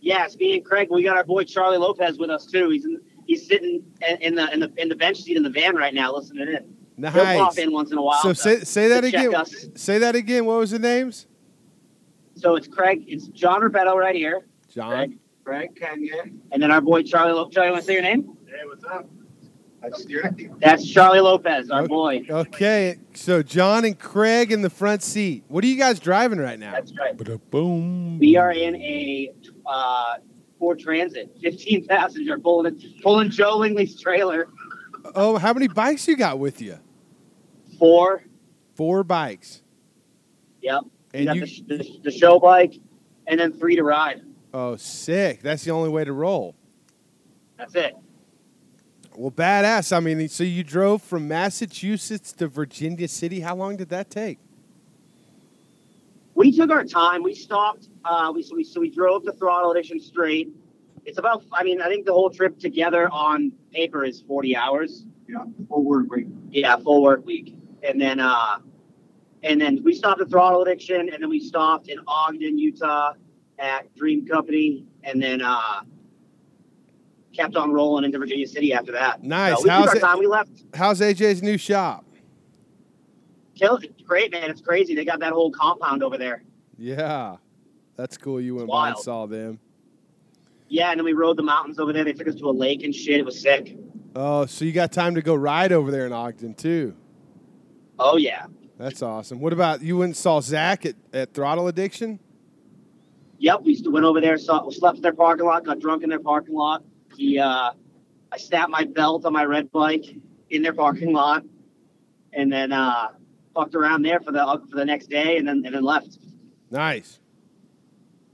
Yes, 0.00 0.36
me 0.36 0.56
and 0.56 0.64
Craig. 0.64 0.88
We 0.90 1.02
got 1.02 1.16
our 1.16 1.24
boy 1.24 1.44
Charlie 1.44 1.78
Lopez 1.78 2.18
with 2.18 2.30
us 2.30 2.46
too. 2.46 2.70
He's 2.70 2.84
in, 2.84 3.00
he's 3.26 3.46
sitting 3.46 3.82
in 4.20 4.34
the 4.34 4.52
in 4.52 4.60
the 4.60 4.72
in 4.76 4.88
the 4.88 4.96
bench 4.96 5.18
seat 5.22 5.36
in 5.36 5.42
the 5.42 5.50
van 5.50 5.76
right 5.76 5.92
now, 5.94 6.14
listening 6.14 6.48
in. 6.48 6.74
Nice. 6.96 7.14
He'll 7.14 7.24
pop 7.24 7.58
in 7.58 7.72
once 7.72 7.92
in 7.92 7.98
a 7.98 8.02
while. 8.02 8.22
So 8.22 8.30
to- 8.30 8.34
say 8.34 8.60
say 8.60 8.88
that 8.88 9.04
again. 9.04 9.34
us. 9.34 9.66
Say 9.74 9.98
that 9.98 10.14
again. 10.14 10.44
What 10.46 10.58
was 10.58 10.70
the 10.70 10.78
names? 10.78 11.26
So 12.34 12.56
it's 12.56 12.66
Craig. 12.68 13.04
It's 13.06 13.26
John 13.28 13.60
Repetto 13.60 13.94
right 13.94 14.14
here. 14.14 14.42
John. 14.72 14.90
Craig. 14.90 15.18
Craig 15.44 15.76
Kenya. 15.76 16.24
And 16.52 16.62
then 16.62 16.70
our 16.70 16.80
boy 16.80 17.02
Charlie. 17.02 17.32
Lo- 17.32 17.48
Charlie, 17.50 17.70
want 17.72 17.82
to 17.82 17.86
say 17.86 17.94
your 17.94 18.02
name? 18.02 18.36
Hey, 18.46 18.64
what's 18.66 18.84
up? 18.84 19.08
That's, 19.82 20.06
that's 20.58 20.86
Charlie 20.86 21.20
Lopez, 21.20 21.70
our 21.70 21.80
Okay. 21.80 21.88
boy. 21.88 22.22
Okay, 22.28 22.98
so 23.14 23.42
John 23.42 23.86
and 23.86 23.98
Craig 23.98 24.52
in 24.52 24.60
the 24.60 24.68
front 24.68 25.02
seat. 25.02 25.42
What 25.48 25.64
are 25.64 25.66
you 25.66 25.76
guys 25.78 25.98
driving 25.98 26.38
right 26.38 26.58
now? 26.58 26.72
That's 26.72 26.92
right. 26.98 27.16
Boom. 27.50 28.18
We 28.18 28.36
are 28.36 28.52
in 28.52 28.76
a 28.76 29.32
uh, 29.70 30.16
Ford 30.58 30.78
Transit, 30.78 31.30
15 31.40 31.86
passenger, 31.86 32.38
pulling 32.38 32.80
pulling 33.02 33.30
Joe 33.30 33.56
Lingley's 33.56 33.98
trailer. 33.98 34.48
Oh, 35.14 35.38
how 35.38 35.52
many 35.54 35.68
bikes 35.68 36.06
you 36.08 36.16
got 36.16 36.38
with 36.38 36.60
you? 36.60 36.78
Four. 37.78 38.24
Four 38.74 39.04
bikes. 39.04 39.62
Yep. 40.60 40.82
And 41.14 41.26
got 41.26 41.36
you- 41.36 41.46
the, 41.66 41.76
the, 41.78 42.00
the 42.04 42.10
show 42.10 42.38
bike, 42.38 42.74
and 43.26 43.38
then 43.40 43.52
three 43.52 43.76
to 43.76 43.82
ride. 43.82 44.22
Oh, 44.52 44.76
sick. 44.76 45.40
That's 45.42 45.64
the 45.64 45.70
only 45.70 45.88
way 45.88 46.04
to 46.04 46.12
roll. 46.12 46.56
That's 47.56 47.74
it. 47.76 47.96
Well, 49.14 49.30
badass. 49.30 49.96
I 49.96 50.00
mean, 50.00 50.28
so 50.28 50.44
you 50.44 50.64
drove 50.64 51.02
from 51.02 51.28
Massachusetts 51.28 52.32
to 52.32 52.48
Virginia 52.48 53.06
City. 53.06 53.40
How 53.40 53.54
long 53.54 53.76
did 53.76 53.88
that 53.90 54.10
take? 54.10 54.38
We 56.34 56.52
took 56.52 56.70
our 56.70 56.84
time. 56.84 57.22
We 57.22 57.34
stopped. 57.34 57.89
Uh, 58.04 58.32
we 58.34 58.42
so 58.42 58.54
we 58.56 58.64
so 58.64 58.80
we 58.80 58.90
drove 58.90 59.24
the 59.24 59.32
Throttle 59.32 59.70
Addiction 59.72 60.00
straight. 60.00 60.48
It's 61.04 61.18
about. 61.18 61.44
I 61.52 61.62
mean, 61.64 61.80
I 61.80 61.88
think 61.88 62.06
the 62.06 62.12
whole 62.12 62.30
trip 62.30 62.58
together 62.58 63.08
on 63.10 63.52
paper 63.72 64.04
is 64.04 64.20
40 64.22 64.56
hours. 64.56 65.04
Yeah, 65.28 65.44
full 65.68 65.84
work 65.84 66.10
week. 66.10 66.26
Yeah, 66.50 66.76
full 66.76 67.02
work 67.02 67.24
week. 67.24 67.54
And 67.82 68.00
then 68.00 68.20
uh 68.20 68.58
and 69.42 69.60
then 69.60 69.82
we 69.84 69.94
stopped 69.94 70.20
at 70.20 70.28
Throttle 70.30 70.62
Addiction 70.62 71.08
and 71.12 71.22
then 71.22 71.28
we 71.30 71.40
stopped 71.40 71.88
in 71.88 71.98
Ogden, 72.06 72.58
Utah 72.58 73.12
at 73.58 73.94
Dream 73.94 74.26
Company 74.26 74.84
and 75.04 75.22
then 75.22 75.40
uh 75.42 75.82
kept 77.32 77.54
on 77.56 77.72
rolling 77.72 78.04
into 78.04 78.18
Virginia 78.18 78.46
City 78.46 78.72
after 78.72 78.92
that. 78.92 79.22
Nice. 79.22 79.56
So 79.58 79.64
we 79.64 79.70
How's 79.70 79.84
took 79.84 79.90
our 79.90 79.96
it- 79.96 80.00
time. 80.00 80.18
We 80.18 80.26
left. 80.26 80.64
How's 80.74 81.00
AJ's 81.00 81.42
new 81.42 81.56
shop? 81.56 82.04
Killed 83.54 83.84
it. 83.84 84.04
Great, 84.04 84.32
man. 84.32 84.50
It's 84.50 84.60
crazy. 84.60 84.94
They 84.94 85.04
got 85.04 85.20
that 85.20 85.32
whole 85.32 85.50
compound 85.52 86.02
over 86.02 86.16
there. 86.18 86.42
Yeah, 86.78 87.36
that's 88.00 88.16
cool. 88.16 88.40
You 88.40 88.54
went 88.54 88.70
by 88.70 88.88
and 88.88 88.98
saw 88.98 89.26
them. 89.26 89.60
Yeah, 90.68 90.90
and 90.90 90.98
then 90.98 91.04
we 91.04 91.12
rode 91.12 91.36
the 91.36 91.42
mountains 91.42 91.78
over 91.78 91.92
there. 91.92 92.02
They 92.02 92.14
took 92.14 92.28
us 92.28 92.36
to 92.36 92.48
a 92.48 92.50
lake 92.50 92.82
and 92.82 92.94
shit. 92.94 93.18
It 93.18 93.26
was 93.26 93.38
sick. 93.38 93.76
Oh, 94.16 94.46
so 94.46 94.64
you 94.64 94.72
got 94.72 94.90
time 94.90 95.14
to 95.16 95.22
go 95.22 95.34
ride 95.34 95.70
over 95.70 95.90
there 95.90 96.06
in 96.06 96.12
Ogden 96.12 96.54
too. 96.54 96.96
Oh 97.98 98.16
yeah. 98.16 98.46
That's 98.78 99.02
awesome. 99.02 99.40
What 99.40 99.52
about 99.52 99.82
you 99.82 99.98
went 99.98 100.08
and 100.10 100.16
saw 100.16 100.40
Zach 100.40 100.86
at, 100.86 100.94
at 101.12 101.34
Throttle 101.34 101.68
Addiction? 101.68 102.18
Yep, 103.38 103.62
we 103.64 103.72
used 103.72 103.84
to 103.84 103.90
went 103.90 104.06
over 104.06 104.20
there, 104.20 104.38
saw, 104.38 104.68
slept 104.70 104.96
in 104.96 105.02
their 105.02 105.12
parking 105.12 105.44
lot, 105.44 105.64
got 105.64 105.80
drunk 105.80 106.02
in 106.02 106.08
their 106.08 106.20
parking 106.20 106.54
lot. 106.54 106.82
He, 107.16 107.38
uh, 107.38 107.72
I 108.32 108.38
snapped 108.38 108.70
my 108.70 108.84
belt 108.84 109.26
on 109.26 109.34
my 109.34 109.44
red 109.44 109.70
bike 109.70 110.06
in 110.48 110.62
their 110.62 110.72
parking 110.72 111.12
lot, 111.12 111.44
and 112.32 112.50
then 112.50 112.72
uh, 112.72 113.08
fucked 113.54 113.74
around 113.74 114.02
there 114.02 114.20
for 114.20 114.32
the 114.32 114.62
for 114.70 114.76
the 114.76 114.84
next 114.86 115.10
day, 115.10 115.36
and 115.36 115.46
then 115.46 115.62
and 115.66 115.74
then 115.74 115.82
left. 115.82 116.18
Nice. 116.70 117.20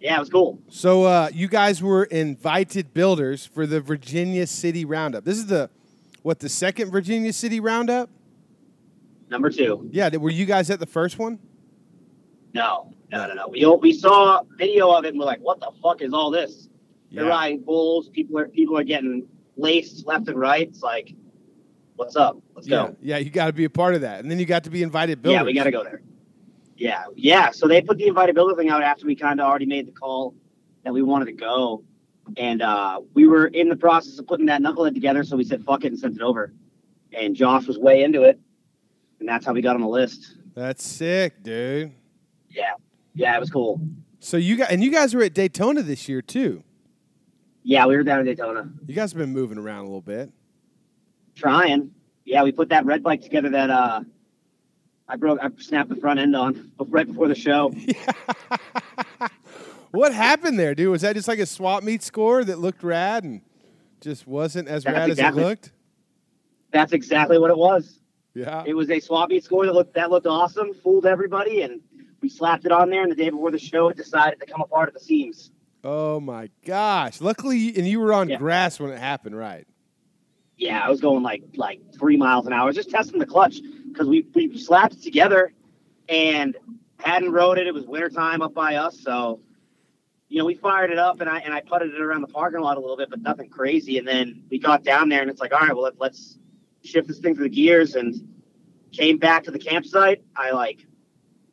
Yeah, 0.01 0.17
it 0.17 0.21
was 0.21 0.29
cool. 0.31 0.59
So 0.69 1.05
uh, 1.05 1.31
you 1.33 1.49
guys 1.49 1.83
were 1.83 2.05
invited 2.05 2.93
builders 2.93 3.47
for 3.47 3.67
the 3.67 3.81
Virginia 3.81 4.47
City 4.47 4.85
Roundup. 4.85 5.25
This 5.25 5.39
is 5.39 5.47
the 5.47 5.71
what 6.23 6.41
the 6.41 6.49
second 6.49 6.91
Virginia 6.91 7.33
City 7.33 7.61
Roundup? 7.61 8.11
Number 9.29 9.51
two, 9.51 9.89
Yeah, 9.93 10.15
were 10.17 10.31
you 10.31 10.45
guys 10.47 10.71
at 10.71 10.79
the 10.79 10.87
first 10.87 11.19
one? 11.19 11.39
no, 12.53 12.93
no, 13.11 13.27
no, 13.27 13.35
no. 13.35 13.49
We 13.49 13.65
we 13.81 13.93
saw 13.93 14.43
video 14.57 14.91
of 14.91 15.05
it, 15.05 15.09
and 15.09 15.19
we're 15.19 15.27
like, 15.27 15.41
what 15.41 15.61
the 15.61 15.71
fuck 15.83 16.01
is 16.03 16.13
all 16.13 16.31
this? 16.31 16.69
They're 17.13 17.27
riding 17.27 17.61
bulls. 17.61 18.09
People 18.09 18.39
are 18.39 18.49
people 18.49 18.77
are 18.79 18.85
getting 18.85 19.27
laced 19.57 20.07
left 20.07 20.29
and 20.29 20.39
right. 20.39 20.69
It's 20.69 20.83
like, 20.83 21.15
what's 21.97 22.17
up? 22.17 22.39
Let's 22.55 22.69
yeah, 22.69 22.89
go. 22.89 22.97
yeah, 23.01 23.19
you 23.19 23.31
got 23.31 23.47
to 23.47 23.53
be 23.53 23.65
a 23.65 23.71
part 23.71 23.95
of 23.95 24.01
that, 24.03 24.21
and 24.21 24.31
then 24.31 24.39
you 24.39 24.47
got 24.47 24.65
to 24.65 24.71
be 24.71 24.83
invited 24.83 25.23
builders. 25.23 25.41
Yeah, 25.41 25.45
we 25.45 25.55
got 25.55 25.65
to 25.65 25.71
go 25.71 25.85
there. 25.85 26.03
Yeah, 26.77 27.05
yeah. 27.15 27.51
So 27.51 27.67
they 27.67 27.81
put 27.83 27.99
the 27.99 28.07
invited 28.07 28.35
builder 28.35 28.55
thing 28.55 28.69
out 28.69 28.83
after 28.83 29.07
we 29.07 29.17
kind 29.17 29.41
of 29.41 29.47
already 29.47 29.67
made 29.67 29.87
the 29.87 29.93
call 29.93 30.35
that 30.85 30.93
we 30.93 31.03
wanted 31.03 31.27
to 31.27 31.33
go, 31.33 31.83
and 32.37 32.61
uh, 32.63 33.01
we 33.15 33.27
were 33.27 33.47
in 33.47 33.69
the 33.69 33.77
process 33.77 34.19
of 34.19 34.27
putting 34.27 34.47
that 34.47 34.61
knucklehead 34.61 34.95
together. 34.95 35.25
So 35.25 35.37
we 35.37 35.45
said 35.45 35.65
fuck 35.65 35.85
it 35.85 35.89
and 35.89 35.99
sent 35.99 36.17
it 36.17 36.23
over, 36.23 36.53
and 37.13 37.35
Josh 37.35 37.67
was 37.67 37.79
way 37.79 38.03
into 38.03 38.23
it, 38.23 38.39
and 39.21 39.29
that's 39.29 39.47
how 39.47 39.53
we 39.53 39.63
got 39.63 39.75
on 39.75 39.81
the 39.81 39.89
list. 39.89 40.37
That's 40.55 40.85
sick, 40.85 41.43
dude. 41.43 41.93
Yeah, 42.51 42.73
yeah, 43.15 43.37
it 43.37 43.41
was 43.41 43.51
cool. 43.51 43.81
So 44.21 44.37
you 44.37 44.57
got 44.57 44.71
and 44.71 44.83
you 44.85 44.91
guys 44.91 45.15
were 45.15 45.23
at 45.23 45.35
Daytona 45.35 45.83
this 45.83 46.09
year 46.09 46.21
too. 46.23 46.63
Yeah, 47.63 47.87
we 47.87 47.97
were 47.97 48.05
down 48.05 48.21
in 48.21 48.27
Daytona 48.27 48.71
You 48.87 48.95
guys 48.95 49.11
have 49.13 49.19
been 49.19 49.33
moving 49.33 49.59
around 49.59 49.81
a 49.81 49.85
little 49.85 50.01
bit. 50.01 50.31
trying. 51.35 51.91
Yeah, 52.25 52.43
we 52.43 52.53
put 52.53 52.69
that 52.69 52.85
red 52.85 53.03
bike 53.03 53.23
together 53.23 53.51
that 53.51 53.71
uh, 53.71 54.01
I 55.09 55.17
broke. 55.17 55.39
I 55.41 55.51
snapped 55.59 55.89
the 55.89 55.97
front 55.97 56.19
end 56.21 56.35
on 56.35 56.73
right 56.79 57.07
before 57.07 57.29
the 57.29 57.35
show. 57.35 57.71
what 59.91 60.13
happened 60.13 60.59
there, 60.59 60.75
dude? 60.75 60.91
Was 60.91 61.03
that 61.03 61.15
just 61.15 61.29
like 61.29 61.39
a 61.39 61.47
swap 61.47 61.83
meet 61.83 62.03
score 62.03 62.45
that 62.45 62.59
looked 62.59 62.83
rad 62.83 63.25
and 63.25 63.41
just 64.01 64.27
wasn't 64.27 64.69
as 64.69 64.85
That's 64.85 64.97
rad 64.97 65.11
exactly- 65.11 65.43
as 65.43 65.47
it 65.47 65.49
looked? 65.49 65.73
That's 66.73 66.93
exactly 66.93 67.39
what 67.39 67.51
it 67.51 67.57
was. 67.57 68.01
Yeah. 68.35 68.65
It 68.67 68.75
was 68.75 68.91
a 68.91 69.01
swap 69.01 69.31
meet 69.31 69.45
score 69.45 69.65
that 69.65 69.73
looked 69.75 69.95
that 69.95 70.11
looked 70.11 70.27
awesome, 70.27 70.75
fooled 70.75 71.07
everybody, 71.07 71.63
and 71.63 71.81
we 72.21 72.29
slapped 72.29 72.67
it 72.67 72.73
on 72.73 72.91
there. 72.91 73.03
And 73.03 73.11
the 73.11 73.17
day 73.17 73.31
before 73.31 73.51
the 73.51 73.59
show, 73.59 73.89
it 73.89 73.97
decided 73.97 74.41
to 74.41 74.47
come 74.47 74.61
apart 74.61 74.89
at 74.89 74.95
the 74.95 75.01
seams. 75.01 75.53
Oh 75.85 76.21
my 76.21 76.51
gosh! 76.67 77.21
Luckily, 77.21 77.69
and 77.77 77.87
you 77.87 78.01
were 78.01 78.13
on 78.13 78.29
Yeah. 78.29 78.37
grass 78.37 78.79
when 78.81 78.91
it 78.91 78.99
happened, 78.99 79.37
right? 79.37 79.67
Yeah, 80.59 80.85
I 80.85 80.91
was 80.91 81.01
going 81.01 81.23
like 81.23 81.45
like 81.55 81.81
three 81.99 82.17
miles 82.17 82.47
an 82.47 82.53
hour, 82.53 82.73
just 82.73 82.91
testing 82.91 83.21
the 83.21 83.27
clutch 83.27 83.61
because 83.97 84.09
we 84.09 84.27
we 84.35 84.59
slapped 84.59 84.95
it 84.95 85.03
together 85.03 85.53
and 86.09 86.57
hadn't 86.99 87.33
rode 87.33 87.59
it. 87.59 87.67
It 87.67 87.75
was 87.75 87.87
wintertime 87.87 88.43
up 88.43 88.53
by 88.53 88.77
us, 88.77 89.01
so 89.01 89.41
you 90.29 90.39
know 90.39 90.45
we 90.45 90.55
fired 90.55 90.91
it 90.91 90.99
up 90.99 91.21
and 91.21 91.31
I 91.31 91.39
and 91.39 91.55
I 91.55 91.61
putted 91.63 91.95
it 91.95 92.01
around 92.01 92.21
the 92.21 92.29
parking 92.29 92.61
lot 92.61 92.77
a 92.77 92.81
little 92.81 92.97
bit, 92.97 93.09
but 93.11 93.23
nothing 93.23 93.49
crazy. 93.49 93.99
And 93.99 94.07
then 94.07 94.43
we 94.51 94.59
got 94.59 94.85
down 94.85 95.09
there 95.09 95.23
and 95.23 95.31
it's 95.31 95.41
like, 95.41 95.53
all 95.53 95.61
right, 95.61 95.75
well 95.75 95.85
let, 95.85 95.99
let's 95.99 96.39
shift 96.85 97.09
this 97.09 97.19
thing 97.19 97.35
through 97.35 97.49
the 97.49 97.55
gears 97.55 97.95
and 97.95 98.15
came 98.93 99.19
back 99.19 99.45
to 99.45 99.51
the 99.51 99.59
campsite. 99.59 100.23
I 100.37 100.51
like 100.51 100.87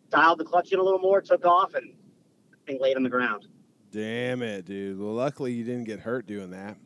dialed 0.09 0.39
the 0.39 0.45
clutch 0.45 0.71
in 0.71 0.79
a 0.79 0.83
little 0.83 0.99
more, 0.99 1.21
took 1.21 1.45
off, 1.45 1.73
and 1.75 1.93
thing 2.67 2.79
laid 2.81 2.97
on 2.97 3.03
the 3.03 3.09
ground. 3.09 3.47
Damn 3.91 4.41
it, 4.41 4.65
dude. 4.65 4.99
Well, 4.99 5.13
luckily 5.13 5.53
you 5.53 5.63
didn't 5.63 5.83
get 5.85 5.99
hurt 5.99 6.25
doing 6.25 6.51
that. 6.51 6.77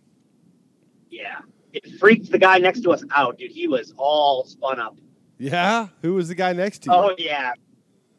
Yeah, 1.10 1.40
it 1.72 2.00
freaked 2.00 2.32
the 2.32 2.38
guy 2.38 2.58
next 2.58 2.82
to 2.82 2.92
us 2.92 3.04
out, 3.16 3.38
dude. 3.38 3.52
He 3.52 3.68
was 3.68 3.94
all 3.98 4.44
spun 4.46 4.80
up. 4.80 4.98
Yeah. 5.38 5.88
Who 6.02 6.16
was 6.16 6.28
the 6.28 6.36
guy 6.36 6.54
next 6.54 6.84
to 6.84 6.90
you? 6.90 6.96
Oh 6.96 7.16
yeah, 7.18 7.54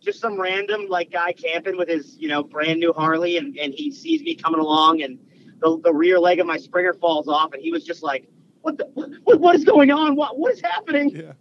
just 0.00 0.20
some 0.20 0.40
random 0.40 0.86
like 0.88 1.10
guy 1.10 1.32
camping 1.32 1.76
with 1.76 1.88
his 1.88 2.16
you 2.18 2.28
know 2.28 2.42
brand 2.42 2.80
new 2.80 2.92
Harley, 2.92 3.36
and, 3.36 3.56
and 3.58 3.74
he 3.74 3.90
sees 3.90 4.22
me 4.22 4.34
coming 4.34 4.60
along, 4.60 5.02
and 5.02 5.18
the, 5.60 5.80
the 5.82 5.92
rear 5.92 6.18
leg 6.18 6.38
of 6.40 6.46
my 6.46 6.56
Springer 6.56 6.94
falls 6.94 7.28
off, 7.28 7.52
and 7.52 7.62
he 7.62 7.70
was 7.72 7.84
just 7.84 8.02
like, 8.02 8.28
"What 8.62 8.78
the? 8.78 8.84
What, 9.24 9.40
what 9.40 9.56
is 9.56 9.64
going 9.64 9.90
on? 9.90 10.16
What 10.16 10.38
what 10.38 10.52
is 10.52 10.60
happening?" 10.60 11.10
Yeah. 11.10 11.32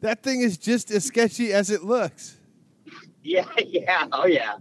That 0.00 0.22
thing 0.22 0.40
is 0.40 0.58
just 0.58 0.90
as 0.90 1.04
sketchy 1.04 1.52
as 1.52 1.70
it 1.70 1.82
looks. 1.84 2.36
Yeah, 3.24 3.46
yeah, 3.56 4.08
oh 4.10 4.26
yeah, 4.26 4.54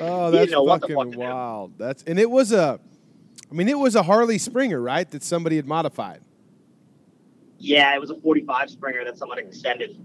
Oh, 0.00 0.30
that's 0.30 0.50
know 0.50 0.62
what 0.62 0.80
the 0.80 0.88
fucking 0.88 1.12
fuck 1.12 1.20
wild. 1.20 1.78
That's 1.78 2.02
and 2.04 2.18
it 2.18 2.30
was 2.30 2.52
a, 2.52 2.80
I 3.50 3.54
mean, 3.54 3.68
it 3.68 3.78
was 3.78 3.94
a 3.94 4.02
Harley 4.02 4.38
Springer, 4.38 4.80
right? 4.80 5.10
That 5.10 5.22
somebody 5.22 5.56
had 5.56 5.66
modified. 5.66 6.22
Yeah. 7.60 7.94
It 7.94 8.00
was 8.00 8.10
a 8.10 8.16
45 8.16 8.70
Springer 8.70 9.04
that 9.04 9.16
someone 9.16 9.38
extended. 9.38 9.96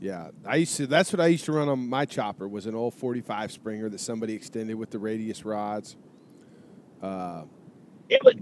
Yeah, 0.00 0.30
I 0.46 0.56
used 0.56 0.76
to. 0.78 0.86
That's 0.86 1.12
what 1.12 1.20
I 1.20 1.26
used 1.26 1.44
to 1.44 1.52
run 1.52 1.68
on 1.68 1.86
my 1.88 2.06
chopper. 2.06 2.48
Was 2.48 2.64
an 2.64 2.74
old 2.74 2.94
forty-five 2.94 3.52
Springer 3.52 3.90
that 3.90 4.00
somebody 4.00 4.32
extended 4.32 4.74
with 4.76 4.90
the 4.90 4.98
radius 4.98 5.44
rods. 5.44 5.94
Uh, 7.02 7.42
It 8.08 8.24
was 8.24 8.34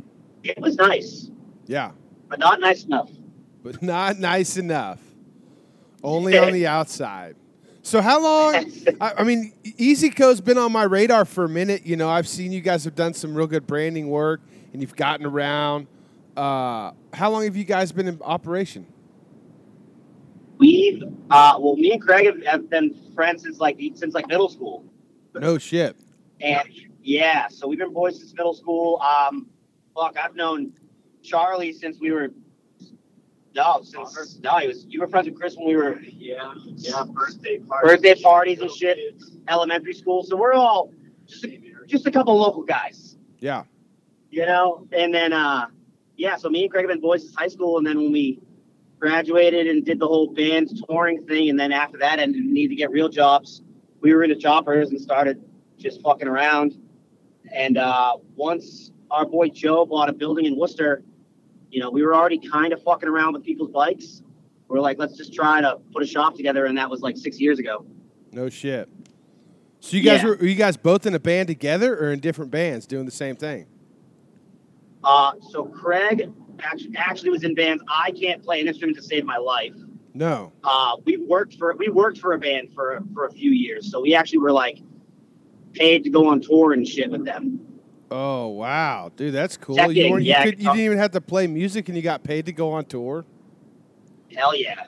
it 0.44 0.56
was 0.60 0.76
nice, 0.76 1.30
yeah, 1.66 1.90
but 2.28 2.38
not 2.38 2.60
nice 2.60 2.84
enough. 2.84 3.10
but 3.64 3.82
not 3.82 4.18
nice 4.20 4.56
enough. 4.56 5.00
Only 6.04 6.38
on 6.38 6.52
the 6.52 6.66
outside. 6.78 7.34
So 7.82 8.00
how 8.00 8.22
long? 8.22 8.54
I, 9.00 9.14
I 9.18 9.24
mean, 9.24 9.52
EasyCo's 9.64 10.40
been 10.40 10.58
on 10.58 10.70
my 10.70 10.84
radar 10.84 11.24
for 11.24 11.42
a 11.42 11.48
minute. 11.48 11.84
You 11.84 11.96
know, 11.96 12.08
I've 12.08 12.28
seen 12.28 12.52
you 12.52 12.60
guys 12.60 12.84
have 12.84 12.94
done 12.94 13.14
some 13.14 13.34
real 13.34 13.48
good 13.48 13.66
branding 13.66 14.08
work, 14.08 14.42
and 14.72 14.80
you've 14.80 14.94
gotten 14.94 15.26
around. 15.26 15.88
Uh, 16.38 16.92
how 17.12 17.30
long 17.30 17.42
have 17.42 17.56
you 17.56 17.64
guys 17.64 17.90
been 17.90 18.06
in 18.06 18.22
operation? 18.22 18.86
We, 20.58 21.02
uh, 21.30 21.56
well, 21.58 21.74
me 21.76 21.90
and 21.92 22.00
Craig 22.00 22.26
have, 22.26 22.44
have 22.46 22.70
been 22.70 22.94
friends 23.14 23.42
since 23.42 23.58
like 23.58 23.80
since 23.94 24.14
like 24.14 24.28
middle 24.28 24.48
school. 24.48 24.84
No 25.34 25.58
shit. 25.58 25.96
And 26.40 26.68
yeah, 27.02 27.48
so 27.48 27.66
we've 27.66 27.78
been 27.80 27.92
boys 27.92 28.18
since 28.18 28.32
middle 28.34 28.54
school. 28.54 29.00
Um, 29.02 29.48
fuck, 29.96 30.16
I've 30.16 30.36
known 30.36 30.72
Charlie 31.24 31.72
since 31.72 31.98
we 32.00 32.12
were 32.12 32.30
no, 33.56 33.80
since 33.82 34.38
no, 34.40 34.58
he 34.58 34.68
was 34.68 34.86
you 34.88 35.00
were 35.00 35.08
friends 35.08 35.28
with 35.28 35.36
Chris 35.36 35.56
when 35.56 35.66
we 35.66 35.74
were 35.74 35.98
Yeah, 36.02 36.52
yeah, 36.76 37.02
birthday 37.08 37.58
party. 37.58 37.88
birthday 37.88 38.14
parties 38.22 38.60
and 38.60 38.70
shit, 38.70 38.98
elementary 39.48 39.94
school. 39.94 40.22
So 40.22 40.36
we're 40.36 40.54
all 40.54 40.92
just 41.26 41.44
a, 41.44 41.58
just 41.86 42.06
a 42.06 42.12
couple 42.12 42.36
local 42.36 42.62
guys, 42.62 43.16
Yeah. 43.40 43.64
you 44.30 44.46
know. 44.46 44.86
And 44.92 45.12
then 45.12 45.32
uh, 45.32 45.66
yeah, 46.18 46.36
so 46.36 46.50
me 46.50 46.62
and 46.64 46.70
Craig 46.70 46.82
have 46.84 46.90
been 46.90 47.00
boys 47.00 47.22
since 47.22 47.34
high 47.36 47.48
school, 47.48 47.78
and 47.78 47.86
then 47.86 47.96
when 47.96 48.12
we 48.12 48.40
graduated 48.98 49.68
and 49.68 49.84
did 49.84 50.00
the 50.00 50.06
whole 50.06 50.34
band 50.34 50.68
touring 50.88 51.24
thing, 51.26 51.48
and 51.48 51.58
then 51.58 51.72
after 51.72 51.96
that, 51.98 52.18
and 52.18 52.34
needed 52.34 52.70
to 52.70 52.74
get 52.74 52.90
real 52.90 53.08
jobs, 53.08 53.62
we 54.00 54.12
were 54.12 54.24
into 54.24 54.36
choppers 54.36 54.90
and 54.90 55.00
started 55.00 55.40
just 55.78 56.02
fucking 56.02 56.26
around. 56.28 56.74
And 57.54 57.78
uh, 57.78 58.16
once 58.34 58.90
our 59.10 59.24
boy 59.24 59.48
Joe 59.48 59.86
bought 59.86 60.08
a 60.10 60.12
building 60.12 60.44
in 60.44 60.58
Worcester, 60.58 61.02
you 61.70 61.80
know, 61.80 61.90
we 61.90 62.02
were 62.02 62.14
already 62.14 62.38
kind 62.38 62.72
of 62.72 62.82
fucking 62.82 63.08
around 63.08 63.34
with 63.34 63.44
people's 63.44 63.70
bikes. 63.70 64.22
We 64.68 64.76
are 64.76 64.82
like, 64.82 64.98
let's 64.98 65.16
just 65.16 65.32
try 65.32 65.60
to 65.60 65.78
put 65.92 66.02
a 66.02 66.06
shop 66.06 66.34
together, 66.34 66.66
and 66.66 66.76
that 66.76 66.90
was 66.90 67.00
like 67.00 67.16
six 67.16 67.40
years 67.40 67.58
ago. 67.60 67.86
No 68.32 68.48
shit. 68.50 68.88
So 69.80 69.96
you 69.96 70.02
guys 70.02 70.22
Yeah. 70.22 70.30
were, 70.30 70.36
were 70.36 70.46
you 70.46 70.56
guys 70.56 70.76
both 70.76 71.06
in 71.06 71.14
a 71.14 71.20
band 71.20 71.46
together 71.46 71.96
or 71.96 72.10
in 72.12 72.18
different 72.18 72.50
bands 72.50 72.86
doing 72.86 73.04
the 73.04 73.12
same 73.12 73.36
thing? 73.36 73.66
Uh, 75.04 75.32
so 75.50 75.64
Craig 75.64 76.30
actually, 76.60 76.96
actually 76.96 77.30
was 77.30 77.44
in 77.44 77.54
bands. 77.54 77.82
I 77.88 78.10
can't 78.10 78.42
play 78.42 78.60
an 78.60 78.68
instrument 78.68 78.96
to 78.98 79.02
save 79.02 79.24
my 79.24 79.36
life. 79.36 79.74
No. 80.14 80.52
Uh, 80.64 80.96
we 81.04 81.16
worked 81.16 81.54
for 81.54 81.74
we 81.76 81.88
worked 81.88 82.18
for 82.18 82.32
a 82.32 82.38
band 82.38 82.72
for 82.74 83.00
for 83.14 83.26
a 83.26 83.30
few 83.32 83.50
years, 83.52 83.90
so 83.90 84.00
we 84.00 84.14
actually 84.14 84.38
were 84.38 84.52
like 84.52 84.78
paid 85.74 86.02
to 86.04 86.10
go 86.10 86.26
on 86.26 86.40
tour 86.40 86.72
and 86.72 86.86
shit 86.86 87.10
with 87.10 87.24
them. 87.24 87.60
Oh 88.10 88.48
wow, 88.48 89.12
dude, 89.16 89.34
that's 89.34 89.56
cool. 89.56 89.76
Checking, 89.76 89.96
you, 90.06 90.10
weren't- 90.10 90.24
you 90.24 90.30
yeah, 90.30 90.44
could- 90.44 90.58
you 90.58 90.64
didn't 90.70 90.80
even 90.80 90.98
have 90.98 91.12
to 91.12 91.20
play 91.20 91.46
music, 91.46 91.88
and 91.88 91.96
you 91.96 92.02
got 92.02 92.24
paid 92.24 92.46
to 92.46 92.52
go 92.52 92.72
on 92.72 92.86
tour. 92.86 93.24
Hell 94.34 94.56
yeah, 94.56 94.86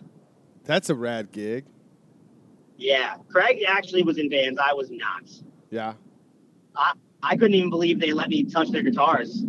That's 0.64 0.90
a 0.90 0.94
rad 0.94 1.30
gig. 1.32 1.64
yeah. 2.76 3.16
Craig 3.30 3.62
actually 3.68 4.02
was 4.02 4.18
in 4.18 4.28
bands. 4.28 4.58
I 4.62 4.72
was 4.72 4.90
not. 4.90 5.30
Yeah. 5.70 5.94
I 6.74 6.92
I 7.22 7.36
couldn't 7.36 7.54
even 7.54 7.70
believe 7.70 8.00
they 8.00 8.12
let 8.12 8.28
me 8.30 8.42
touch 8.44 8.70
their 8.70 8.82
guitars. 8.82 9.44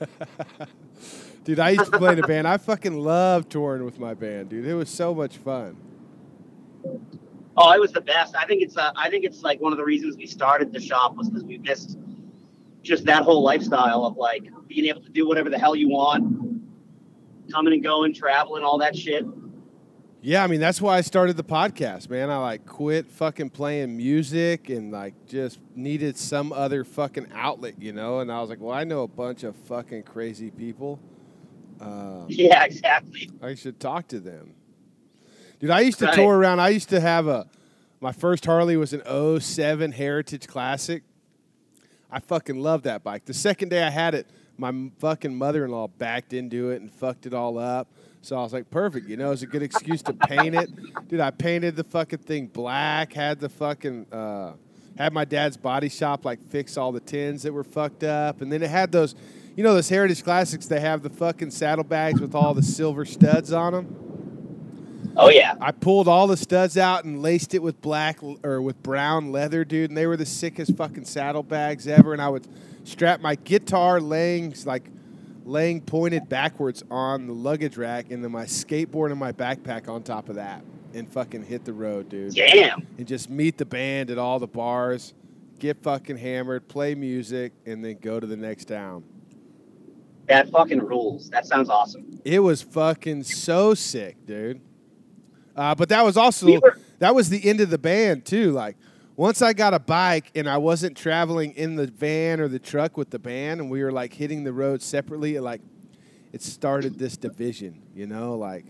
Dude, 1.44 1.60
I 1.60 1.70
used 1.70 1.92
to 1.92 1.98
play 1.98 2.12
in 2.12 2.22
a 2.22 2.26
band. 2.26 2.48
I 2.48 2.56
fucking 2.56 2.98
love 2.98 3.48
touring 3.48 3.84
with 3.84 4.00
my 4.00 4.14
band, 4.14 4.48
dude. 4.48 4.66
It 4.66 4.74
was 4.74 4.90
so 4.90 5.14
much 5.14 5.36
fun. 5.36 5.76
Oh, 7.56 7.72
it 7.72 7.80
was 7.80 7.92
the 7.92 8.00
best. 8.00 8.34
I 8.34 8.46
think 8.46 8.62
it's 8.62 8.76
uh, 8.76 8.92
I 8.96 9.08
think 9.10 9.24
it's 9.24 9.42
like 9.42 9.60
one 9.60 9.72
of 9.72 9.78
the 9.78 9.84
reasons 9.84 10.16
we 10.16 10.26
started 10.26 10.72
the 10.72 10.80
shop 10.80 11.14
was 11.14 11.30
because 11.30 11.44
we 11.44 11.58
missed 11.58 11.98
just 12.82 13.04
that 13.04 13.22
whole 13.22 13.42
lifestyle 13.42 14.04
of 14.04 14.16
like 14.16 14.48
being 14.66 14.86
able 14.86 15.02
to 15.02 15.08
do 15.10 15.26
whatever 15.26 15.48
the 15.48 15.58
hell 15.58 15.76
you 15.76 15.88
want, 15.88 16.62
coming 17.52 17.72
and 17.72 17.82
going, 17.82 18.12
traveling, 18.12 18.64
all 18.64 18.78
that 18.78 18.96
shit. 18.96 19.24
Yeah, 20.26 20.42
I 20.42 20.48
mean 20.48 20.58
that's 20.58 20.80
why 20.80 20.96
I 20.96 21.02
started 21.02 21.36
the 21.36 21.44
podcast, 21.44 22.10
man. 22.10 22.30
I 22.30 22.38
like 22.38 22.66
quit 22.66 23.06
fucking 23.12 23.50
playing 23.50 23.96
music 23.96 24.70
and 24.70 24.90
like 24.90 25.14
just 25.28 25.60
needed 25.76 26.16
some 26.16 26.52
other 26.52 26.82
fucking 26.82 27.28
outlet, 27.32 27.74
you 27.80 27.92
know. 27.92 28.18
And 28.18 28.32
I 28.32 28.40
was 28.40 28.50
like, 28.50 28.58
well, 28.60 28.74
I 28.74 28.82
know 28.82 29.04
a 29.04 29.06
bunch 29.08 29.44
of 29.44 29.54
fucking 29.54 30.02
crazy 30.02 30.50
people. 30.50 30.98
Um, 31.80 32.26
Yeah, 32.28 32.64
exactly. 32.64 33.30
I 33.40 33.54
should 33.54 33.78
talk 33.78 34.08
to 34.08 34.18
them. 34.18 34.54
Dude, 35.60 35.70
I 35.70 35.82
used 35.82 36.00
to 36.00 36.06
Right. 36.06 36.16
tour 36.16 36.36
around. 36.36 36.58
I 36.58 36.70
used 36.70 36.88
to 36.88 36.98
have 36.98 37.28
a 37.28 37.46
my 38.00 38.10
first 38.10 38.44
Harley 38.46 38.76
was 38.76 38.92
an 38.92 39.02
07 39.40 39.92
Heritage 39.92 40.48
Classic. 40.48 41.04
I 42.10 42.18
fucking 42.18 42.58
love 42.58 42.82
that 42.82 43.04
bike. 43.04 43.26
The 43.26 43.32
second 43.34 43.68
day 43.68 43.84
I 43.84 43.90
had 43.90 44.16
it, 44.16 44.26
my 44.58 44.90
fucking 44.98 45.36
mother-in-law 45.36 45.86
backed 45.98 46.32
into 46.32 46.70
it 46.70 46.80
and 46.80 46.90
fucked 46.90 47.26
it 47.26 47.32
all 47.32 47.58
up. 47.58 47.86
So 48.26 48.36
I 48.36 48.42
was 48.42 48.52
like, 48.52 48.68
perfect, 48.70 49.08
you 49.08 49.16
know, 49.16 49.30
it's 49.30 49.42
a 49.42 49.46
good 49.46 49.62
excuse 49.62 50.02
to 50.02 50.12
paint 50.12 50.56
it. 50.56 50.68
Dude, 51.06 51.20
I 51.20 51.30
painted 51.30 51.76
the 51.76 51.84
fucking 51.84 52.18
thing 52.18 52.48
black, 52.48 53.12
had 53.12 53.38
the 53.38 53.48
fucking 53.48 54.06
uh 54.12 54.54
had 54.98 55.12
my 55.12 55.24
dad's 55.24 55.56
body 55.56 55.88
shop 55.88 56.24
like 56.24 56.42
fix 56.48 56.76
all 56.76 56.90
the 56.90 56.98
tins 56.98 57.44
that 57.44 57.52
were 57.52 57.62
fucked 57.62 58.02
up, 58.02 58.40
and 58.40 58.50
then 58.50 58.64
it 58.64 58.70
had 58.70 58.90
those, 58.90 59.14
you 59.54 59.62
know, 59.62 59.74
those 59.74 59.88
Heritage 59.88 60.24
Classics. 60.24 60.66
They 60.66 60.80
have 60.80 61.02
the 61.02 61.10
fucking 61.10 61.52
saddlebags 61.52 62.20
with 62.20 62.34
all 62.34 62.52
the 62.52 62.64
silver 62.64 63.04
studs 63.04 63.52
on 63.52 63.72
them. 63.72 65.12
Oh 65.16 65.28
yeah. 65.28 65.54
I 65.60 65.70
pulled 65.70 66.08
all 66.08 66.26
the 66.26 66.36
studs 66.36 66.76
out 66.76 67.04
and 67.04 67.22
laced 67.22 67.54
it 67.54 67.62
with 67.62 67.80
black 67.80 68.18
or 68.42 68.60
with 68.60 68.82
brown 68.82 69.30
leather, 69.30 69.64
dude, 69.64 69.90
and 69.90 69.96
they 69.96 70.08
were 70.08 70.16
the 70.16 70.26
sickest 70.26 70.76
fucking 70.76 71.04
saddlebags 71.04 71.86
ever. 71.86 72.12
And 72.12 72.20
I 72.20 72.28
would 72.28 72.48
strap 72.82 73.20
my 73.20 73.36
guitar 73.36 74.00
laying 74.00 74.52
like 74.64 74.90
laying 75.46 75.80
pointed 75.80 76.28
backwards 76.28 76.82
on 76.90 77.26
the 77.26 77.32
luggage 77.32 77.76
rack, 77.76 78.10
and 78.10 78.22
then 78.22 78.32
my 78.32 78.44
skateboard 78.44 79.10
and 79.10 79.18
my 79.18 79.32
backpack 79.32 79.88
on 79.88 80.02
top 80.02 80.28
of 80.28 80.34
that, 80.34 80.62
and 80.92 81.10
fucking 81.10 81.44
hit 81.44 81.64
the 81.64 81.72
road, 81.72 82.08
dude 82.08 82.34
Damn. 82.34 82.86
and 82.98 83.06
just 83.06 83.30
meet 83.30 83.56
the 83.56 83.64
band 83.64 84.10
at 84.10 84.18
all 84.18 84.38
the 84.38 84.46
bars, 84.46 85.14
get 85.58 85.82
fucking 85.82 86.16
hammered, 86.18 86.66
play 86.68 86.94
music, 86.94 87.52
and 87.64 87.84
then 87.84 87.96
go 88.00 88.18
to 88.20 88.26
the 88.26 88.36
next 88.36 88.66
town. 88.66 89.04
That 90.26 90.50
fucking 90.50 90.80
rules. 90.80 91.30
That 91.30 91.46
sounds 91.46 91.70
awesome. 91.70 92.20
It 92.24 92.40
was 92.40 92.60
fucking 92.60 93.22
so 93.22 93.74
sick, 93.74 94.26
dude. 94.26 94.60
Uh, 95.54 95.74
but 95.76 95.88
that 95.90 96.04
was 96.04 96.16
also 96.16 96.46
We 96.46 96.58
were- 96.58 96.78
that 96.98 97.14
was 97.14 97.30
the 97.30 97.48
end 97.48 97.60
of 97.60 97.70
the 97.70 97.78
band 97.78 98.24
too. 98.24 98.50
Like 98.50 98.76
once 99.16 99.40
I 99.40 99.52
got 99.52 99.74
a 99.74 99.78
bike 99.78 100.30
and 100.34 100.48
I 100.48 100.58
wasn't 100.58 100.96
traveling 100.96 101.52
in 101.54 101.76
the 101.76 101.86
van 101.86 102.40
or 102.40 102.48
the 102.48 102.58
truck 102.58 102.96
with 102.96 103.10
the 103.10 103.18
band, 103.18 103.60
and 103.60 103.70
we 103.70 103.82
were 103.82 103.92
like 103.92 104.12
hitting 104.12 104.44
the 104.44 104.52
road 104.52 104.82
separately, 104.82 105.36
it, 105.36 105.42
like 105.42 105.62
it 106.32 106.42
started 106.42 106.98
this 106.98 107.16
division. 107.16 107.82
You 107.94 108.06
know, 108.06 108.36
like 108.36 108.66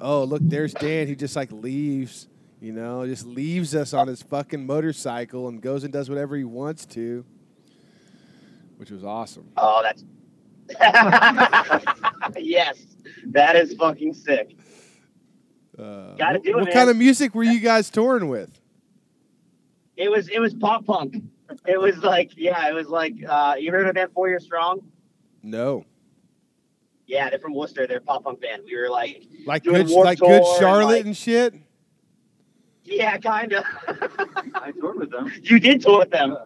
oh 0.00 0.24
look, 0.24 0.42
there's 0.44 0.74
Dan. 0.74 1.06
He 1.06 1.16
just 1.16 1.36
like 1.36 1.50
leaves. 1.50 2.28
You 2.60 2.72
know, 2.72 3.04
just 3.06 3.26
leaves 3.26 3.74
us 3.74 3.92
on 3.92 4.08
his 4.08 4.22
fucking 4.22 4.64
motorcycle 4.64 5.48
and 5.48 5.60
goes 5.60 5.84
and 5.84 5.92
does 5.92 6.08
whatever 6.08 6.34
he 6.34 6.44
wants 6.44 6.86
to, 6.86 7.22
which 8.78 8.90
was 8.90 9.04
awesome. 9.04 9.50
Oh, 9.56 9.82
that's. 9.82 10.02
yes, 12.38 12.78
that 13.26 13.54
is 13.56 13.74
fucking 13.74 14.14
sick. 14.14 14.56
Uh, 15.78 16.14
Gotta 16.14 16.38
do 16.38 16.50
it, 16.50 16.54
what 16.54 16.64
man. 16.64 16.72
kind 16.72 16.88
of 16.88 16.96
music 16.96 17.34
were 17.34 17.42
you 17.42 17.60
guys 17.60 17.90
touring 17.90 18.28
with? 18.28 18.58
It 19.96 20.10
was 20.10 20.28
it 20.28 20.38
was 20.40 20.54
pop 20.54 20.84
punk. 20.86 21.16
It 21.66 21.80
was 21.80 21.98
like 21.98 22.32
yeah, 22.36 22.68
it 22.68 22.72
was 22.74 22.88
like 22.88 23.14
uh, 23.28 23.54
you 23.58 23.70
heard 23.70 23.86
of 23.88 23.94
that 23.94 24.12
Four 24.12 24.28
Year 24.28 24.40
Strong? 24.40 24.80
No. 25.42 25.84
Yeah, 27.06 27.28
they're 27.30 27.38
from 27.38 27.54
Worcester. 27.54 27.86
They're 27.86 27.98
a 27.98 28.00
pop 28.00 28.24
punk 28.24 28.40
band. 28.40 28.62
We 28.64 28.76
were 28.76 28.88
like, 28.88 29.22
Like 29.46 29.62
good, 29.62 29.88
Warped 29.90 30.06
like 30.06 30.18
good 30.18 30.42
Tour 30.42 30.52
and, 30.54 30.58
Charlotte 30.60 30.86
like- 30.96 31.04
and 31.06 31.16
shit. 31.16 31.54
yeah, 32.84 33.18
kind 33.18 33.52
of. 33.52 33.64
I 34.54 34.72
toured 34.72 34.98
with 34.98 35.10
them. 35.10 35.30
you 35.42 35.60
did 35.60 35.82
tour 35.82 35.98
with 35.98 36.10
them. 36.10 36.36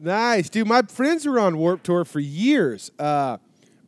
Nice, 0.00 0.48
dude. 0.48 0.68
My 0.68 0.82
friends 0.82 1.26
were 1.26 1.38
on 1.40 1.56
Warped 1.58 1.84
Tour 1.84 2.04
for 2.04 2.20
years. 2.20 2.90
Uh, 2.98 3.38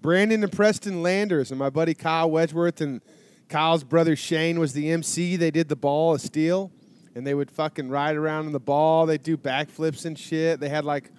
Brandon 0.02 0.42
and 0.42 0.52
Preston 0.52 1.02
Landers 1.02 1.50
and 1.50 1.59
my 1.59 1.70
buddy 1.70 1.94
Kyle 1.94 2.31
Wedgeworth 2.31 2.81
and 2.81 3.00
Kyle's 3.48 3.85
brother 3.85 4.16
Shane 4.16 4.59
was 4.59 4.72
the 4.72 4.90
MC. 4.90 5.37
They 5.37 5.50
did 5.50 5.68
the 5.68 5.76
ball 5.76 6.14
of 6.14 6.20
steel, 6.20 6.70
and 7.16 7.26
they 7.26 7.35
would 7.35 7.50
fucking 7.50 7.88
ride 7.88 8.14
around 8.14 8.46
in 8.46 8.52
the 8.52 8.61
ball. 8.61 9.07
They'd 9.07 9.22
do 9.22 9.37
backflips 9.37 10.05
and 10.05 10.16
shit. 10.18 10.61
They 10.61 10.68
had 10.68 10.85
like 10.85 11.11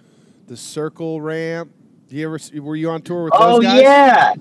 the 0.46 0.56
circle 0.56 1.20
ramp. 1.20 1.72
Do 2.06 2.16
you 2.16 2.24
ever 2.26 2.38
were 2.62 2.76
you 2.76 2.88
on 2.90 3.02
tour 3.02 3.24
with 3.24 3.34
Oh 3.36 3.56
those 3.56 3.64
guys? 3.64 3.82
yeah. 3.82 4.34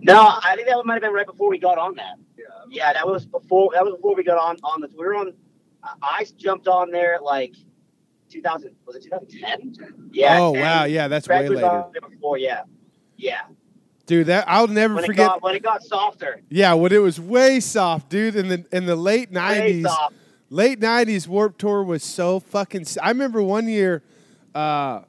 No, 0.00 0.20
I 0.42 0.54
think 0.56 0.66
that 0.68 0.82
might 0.84 0.94
have 0.94 1.02
been 1.02 1.12
right 1.12 1.26
before 1.26 1.50
we 1.50 1.58
got 1.58 1.78
on 1.78 1.94
that. 1.96 2.14
Yeah. 2.38 2.44
Yeah, 2.68 2.92
that 2.94 3.06
was 3.06 3.26
before. 3.26 3.70
That 3.74 3.84
was 3.84 3.94
before 3.96 4.14
we 4.16 4.24
got 4.24 4.38
on 4.38 4.56
on 4.64 4.80
the. 4.80 4.88
We 4.88 5.04
were 5.06 5.14
on. 5.14 5.28
I- 5.82 5.94
I 6.02 6.26
jumped 6.36 6.66
on 6.66 6.90
there 6.90 7.18
like 7.22 7.54
2000. 8.30 8.74
Was 8.86 8.96
it 8.96 9.04
2010? 9.04 10.10
Yeah. 10.12 10.40
oh 10.40 10.52
10. 10.54 10.62
wow, 10.62 10.84
yeah, 10.84 11.06
that's 11.06 11.26
Craig 11.28 11.42
way 11.42 11.48
was 11.50 11.56
later, 11.62 11.68
on 11.68 11.92
there 11.92 12.08
before. 12.08 12.38
Yeah. 12.38 12.62
Yeah. 13.16 13.42
dude. 14.06 14.26
That 14.26 14.44
I'll 14.48 14.66
never 14.66 14.94
When 14.94 15.04
it 15.04 15.08
forget. 15.08 15.26
got 15.28 15.42
when 15.42 15.54
it 15.54 15.62
got 15.62 15.82
softer. 15.84 16.40
Yeah, 16.48 16.74
when 16.74 16.92
it 16.92 16.98
was 16.98 17.20
way 17.20 17.60
soft, 17.60 18.08
dude. 18.08 18.34
In 18.34 18.48
the 18.48 18.64
in 18.72 18.86
the 18.86 18.96
late 18.96 19.28
Way 19.30 19.34
nineties, 19.34 19.84
soft. 19.84 20.14
Late 20.48 20.78
nineties 20.78 21.26
Warped 21.26 21.58
Tour 21.60 21.82
was 21.82 22.02
so 22.04 22.38
fucking. 22.40 22.82
s- 22.82 22.98
I 23.02 23.08
remember 23.08 23.42
one 23.42 23.68
year, 23.68 24.02
uh, 24.54 25.00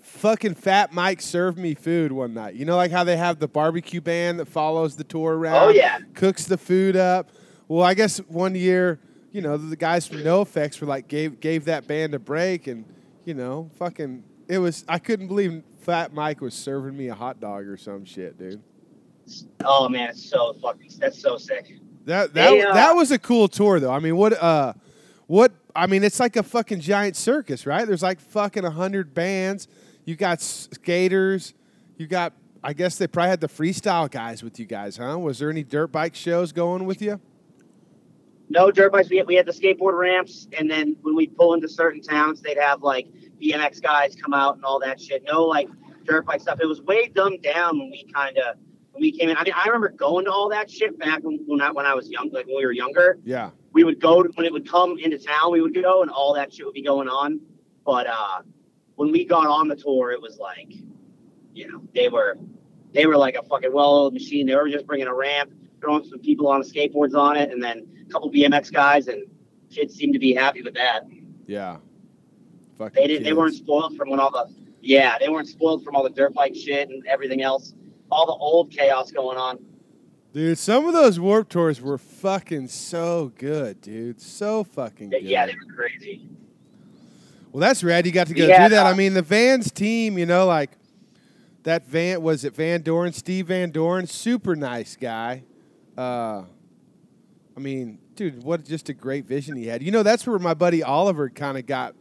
fucking 0.00 0.54
Fat 0.54 0.92
Mike 0.92 1.20
served 1.20 1.58
me 1.58 1.74
food 1.74 2.12
one 2.12 2.32
night. 2.34 2.54
You 2.54 2.64
know, 2.64 2.76
like 2.76 2.90
how 2.92 3.02
they 3.04 3.16
have 3.16 3.38
the 3.40 3.48
barbecue 3.48 4.00
band 4.00 4.38
that 4.38 4.46
follows 4.46 4.96
the 4.96 5.04
tour 5.04 5.36
around. 5.36 5.56
Oh 5.56 5.68
yeah. 5.70 5.98
cooks 6.14 6.44
the 6.46 6.58
food 6.58 6.96
up. 6.96 7.30
Well, 7.68 7.84
I 7.84 7.94
guess 7.94 8.18
one 8.28 8.54
year, 8.54 9.00
you 9.32 9.40
know, 9.40 9.56
the 9.56 9.76
guys 9.76 10.06
from 10.06 10.18
NOFX 10.18 10.80
were 10.80 10.86
like 10.86 11.08
gave 11.08 11.40
gave 11.40 11.64
that 11.64 11.86
band 11.88 12.14
a 12.14 12.18
break, 12.20 12.66
and 12.68 12.84
you 13.24 13.34
know, 13.34 13.68
fucking, 13.78 14.22
it 14.48 14.58
was. 14.58 14.84
I 14.88 14.98
couldn't 15.00 15.26
believe 15.28 15.62
Fat 15.80 16.14
Mike 16.14 16.40
was 16.40 16.54
serving 16.54 16.96
me 16.96 17.08
a 17.08 17.14
hot 17.14 17.40
dog 17.40 17.66
or 17.66 17.76
some 17.76 18.04
shit, 18.04 18.38
dude. 18.38 18.62
Oh 19.64 19.88
man, 19.88 20.10
it's 20.10 20.24
so 20.24 20.52
fucking. 20.62 20.90
That's 20.98 21.18
so 21.18 21.36
sick. 21.36 21.72
That 22.06 22.34
that 22.34 22.50
They, 22.50 22.62
uh, 22.62 22.74
that 22.74 22.92
was 22.92 23.10
a 23.10 23.18
cool 23.18 23.48
tour 23.48 23.80
though. 23.80 23.92
I 23.92 23.98
mean, 23.98 24.16
what 24.16 24.32
uh, 24.32 24.74
what 25.26 25.52
I 25.74 25.86
mean, 25.86 26.04
it's 26.04 26.20
like 26.20 26.36
a 26.36 26.42
fucking 26.42 26.80
giant 26.80 27.16
circus, 27.16 27.66
right? 27.66 27.86
There's 27.86 28.02
like 28.02 28.20
fucking 28.20 28.64
a 28.64 28.70
hundred 28.70 29.14
bands. 29.14 29.68
You 30.04 30.16
got 30.16 30.40
skaters. 30.40 31.54
You 31.96 32.06
got. 32.06 32.32
I 32.64 32.72
guess 32.74 32.96
they 32.96 33.08
probably 33.08 33.30
had 33.30 33.40
the 33.40 33.48
freestyle 33.48 34.08
guys 34.08 34.44
with 34.44 34.60
you 34.60 34.66
guys, 34.66 34.96
huh? 34.96 35.18
Was 35.18 35.40
there 35.40 35.50
any 35.50 35.64
dirt 35.64 35.88
bike 35.88 36.14
shows 36.14 36.52
going 36.52 36.84
with 36.86 37.02
you? 37.02 37.20
No 38.50 38.70
dirt 38.70 38.92
bikes. 38.92 39.08
We 39.08 39.16
had, 39.16 39.26
we 39.26 39.34
had 39.34 39.46
the 39.46 39.52
skateboard 39.52 39.98
ramps, 39.98 40.46
and 40.56 40.70
then 40.70 40.94
when 41.02 41.16
we 41.16 41.26
pull 41.26 41.54
into 41.54 41.68
certain 41.68 42.00
towns, 42.02 42.40
they'd 42.40 42.58
have 42.58 42.82
like 42.82 43.08
BMX 43.42 43.82
guys 43.82 44.14
come 44.14 44.32
out 44.32 44.56
and 44.56 44.64
all 44.64 44.78
that 44.80 45.00
shit. 45.00 45.24
No 45.26 45.44
like 45.44 45.68
dirt 46.04 46.26
bike 46.26 46.40
stuff. 46.40 46.60
It 46.60 46.66
was 46.66 46.82
way 46.82 47.08
dumbed 47.08 47.42
down 47.42 47.78
when 47.78 47.90
we 47.90 48.04
kind 48.12 48.36
of 48.38 48.56
when 48.92 49.02
we 49.02 49.12
came 49.12 49.28
in. 49.28 49.36
I 49.36 49.44
mean, 49.44 49.54
I 49.54 49.66
remember 49.66 49.90
going 49.90 50.26
to 50.26 50.32
all 50.32 50.48
that 50.50 50.70
shit 50.70 50.98
back 50.98 51.22
when, 51.22 51.40
when 51.46 51.60
I 51.60 51.70
when 51.70 51.86
I 51.86 51.94
was 51.94 52.10
young, 52.10 52.30
like 52.32 52.46
when 52.46 52.56
we 52.56 52.64
were 52.64 52.72
younger. 52.72 53.18
Yeah. 53.24 53.50
We 53.72 53.84
would 53.84 54.00
go 54.00 54.22
to, 54.22 54.28
when 54.34 54.44
it 54.44 54.52
would 54.52 54.68
come 54.68 54.98
into 54.98 55.18
town. 55.18 55.50
We 55.52 55.62
would 55.62 55.74
go, 55.74 56.02
and 56.02 56.10
all 56.10 56.34
that 56.34 56.52
shit 56.52 56.66
would 56.66 56.74
be 56.74 56.82
going 56.82 57.08
on. 57.08 57.40
But 57.84 58.06
uh, 58.06 58.42
when 58.96 59.10
we 59.10 59.24
got 59.24 59.46
on 59.46 59.68
the 59.68 59.76
tour, 59.76 60.12
it 60.12 60.20
was 60.20 60.38
like, 60.38 60.72
you 61.54 61.70
know, 61.70 61.82
they 61.94 62.08
were 62.08 62.38
they 62.92 63.06
were 63.06 63.16
like 63.16 63.34
a 63.34 63.42
fucking 63.42 63.72
well-oiled 63.72 64.12
machine. 64.12 64.46
They 64.46 64.54
were 64.54 64.68
just 64.68 64.86
bringing 64.86 65.06
a 65.06 65.14
ramp, 65.14 65.52
throwing 65.80 66.04
some 66.04 66.18
people 66.18 66.48
on 66.48 66.62
skateboards 66.62 67.14
on 67.14 67.36
it, 67.36 67.50
and 67.50 67.62
then 67.62 67.86
a 68.06 68.12
couple 68.12 68.30
BMX 68.30 68.70
guys, 68.70 69.08
and 69.08 69.24
kids 69.70 69.94
seemed 69.94 70.12
to 70.12 70.18
be 70.18 70.34
happy 70.34 70.62
with 70.62 70.74
that. 70.74 71.06
Yeah. 71.46 71.78
Fucking 72.78 73.00
They 73.00 73.06
didn't. 73.06 73.24
They 73.24 73.32
weren't 73.32 73.54
spoiled 73.54 73.96
from 73.96 74.10
when 74.10 74.20
all 74.20 74.30
the 74.30 74.52
yeah, 74.82 75.16
they 75.18 75.28
weren't 75.28 75.48
spoiled 75.48 75.84
from 75.84 75.94
all 75.94 76.02
the 76.02 76.10
dirt 76.10 76.34
bike 76.34 76.56
shit 76.56 76.90
and 76.90 77.06
everything 77.06 77.40
else, 77.40 77.72
all 78.12 78.26
the 78.26 78.32
old 78.32 78.70
chaos 78.70 79.10
going 79.10 79.38
on. 79.38 79.58
Dude, 80.32 80.56
some 80.56 80.86
of 80.86 80.94
those 80.94 81.20
warped 81.20 81.52
tours 81.52 81.80
were 81.80 81.98
fucking 81.98 82.68
so 82.68 83.32
good, 83.36 83.80
dude. 83.82 84.20
So 84.20 84.64
fucking 84.64 85.10
good. 85.10 85.22
Yeah, 85.22 85.46
they 85.46 85.54
were 85.54 85.74
crazy. 85.74 86.26
Well, 87.52 87.60
that's 87.60 87.84
rad. 87.84 88.06
You 88.06 88.12
got 88.12 88.28
to 88.28 88.34
go 88.34 88.46
Yeah, 88.46 88.68
do 88.68 88.74
that. 88.74 88.86
I 88.86 88.92
uh, 88.92 88.94
mean, 88.94 89.12
the 89.12 89.20
Vans 89.22 89.70
team, 89.70 90.16
you 90.16 90.24
know, 90.24 90.46
like 90.46 90.70
that 91.64 91.86
Van 91.86 92.22
was 92.22 92.44
it 92.44 92.56
Van 92.56 92.80
Doren, 92.80 93.12
Steve 93.12 93.48
Van 93.48 93.70
Doren, 93.70 94.06
super 94.06 94.56
nice 94.56 94.96
guy. 94.96 95.44
Uh, 95.98 96.44
I 97.54 97.60
mean, 97.60 97.98
dude, 98.14 98.42
what 98.42 98.64
just 98.64 98.88
a 98.88 98.94
great 98.94 99.26
vision 99.26 99.54
he 99.56 99.66
had. 99.66 99.82
You 99.82 99.90
know, 99.90 100.02
that's 100.02 100.26
where 100.26 100.38
my 100.38 100.54
buddy 100.54 100.82
Oliver 100.82 101.28
kind 101.28 101.58
of 101.58 101.66
got. 101.66 101.94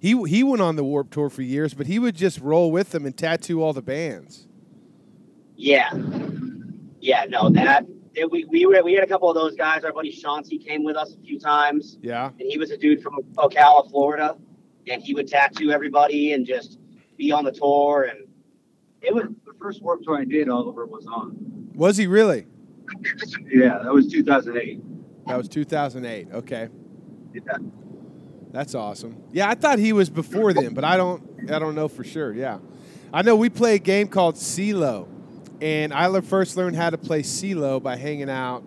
He 0.00 0.20
he 0.26 0.42
went 0.42 0.62
on 0.62 0.76
the 0.76 0.84
Warped 0.84 1.12
Tour 1.12 1.28
for 1.28 1.42
years, 1.42 1.74
but 1.74 1.86
he 1.86 1.98
would 1.98 2.14
just 2.16 2.40
roll 2.40 2.70
with 2.70 2.90
them 2.90 3.04
and 3.04 3.14
tattoo 3.14 3.62
all 3.62 3.74
the 3.74 3.82
bands. 3.82 4.47
Yeah, 5.60 5.90
yeah. 7.00 7.24
No, 7.28 7.50
that 7.50 7.84
we 8.30 8.44
we 8.44 8.64
were, 8.64 8.80
we 8.84 8.94
had 8.94 9.02
a 9.02 9.08
couple 9.08 9.28
of 9.28 9.34
those 9.34 9.56
guys. 9.56 9.82
Our 9.84 9.92
buddy 9.92 10.12
Chauncey 10.12 10.56
came 10.56 10.84
with 10.84 10.96
us 10.96 11.12
a 11.14 11.20
few 11.20 11.38
times, 11.38 11.98
Yeah. 12.00 12.26
and 12.38 12.48
he 12.48 12.58
was 12.58 12.70
a 12.70 12.76
dude 12.76 13.02
from 13.02 13.18
Ocala, 13.36 13.90
Florida, 13.90 14.36
and 14.88 15.02
he 15.02 15.14
would 15.14 15.26
tattoo 15.26 15.72
everybody 15.72 16.32
and 16.32 16.46
just 16.46 16.78
be 17.16 17.32
on 17.32 17.44
the 17.44 17.50
tour. 17.50 18.04
And 18.04 18.20
it 19.02 19.12
was 19.12 19.24
The 19.44 19.52
first 19.60 19.82
warped 19.82 20.04
tour 20.04 20.16
I 20.20 20.24
did, 20.24 20.48
Oliver 20.48 20.86
was 20.86 21.04
on. 21.06 21.36
Was 21.74 21.96
he 21.96 22.06
really? 22.06 22.46
Yeah, 23.52 23.80
that 23.82 23.92
was 23.92 24.06
2008. 24.06 24.80
That 25.26 25.36
was 25.36 25.48
2008. 25.48 26.28
Okay. 26.34 26.68
Yeah. 27.34 27.40
That's 28.52 28.74
awesome. 28.76 29.22
Yeah, 29.32 29.50
I 29.50 29.54
thought 29.56 29.78
he 29.80 29.92
was 29.92 30.08
before 30.08 30.52
then, 30.54 30.72
but 30.72 30.84
I 30.84 30.96
don't 30.96 31.50
I 31.52 31.58
don't 31.58 31.74
know 31.74 31.88
for 31.88 32.04
sure. 32.04 32.32
Yeah. 32.32 32.58
I 33.12 33.22
know 33.22 33.34
we 33.36 33.50
play 33.50 33.74
a 33.74 33.78
game 33.78 34.06
called 34.08 34.36
CeeLo, 34.36 35.08
and 35.60 35.92
I 35.92 36.20
first 36.20 36.56
learned 36.56 36.76
how 36.76 36.90
to 36.90 36.98
play 36.98 37.22
CeeLo 37.22 37.82
by 37.82 37.96
hanging 37.96 38.30
out 38.30 38.64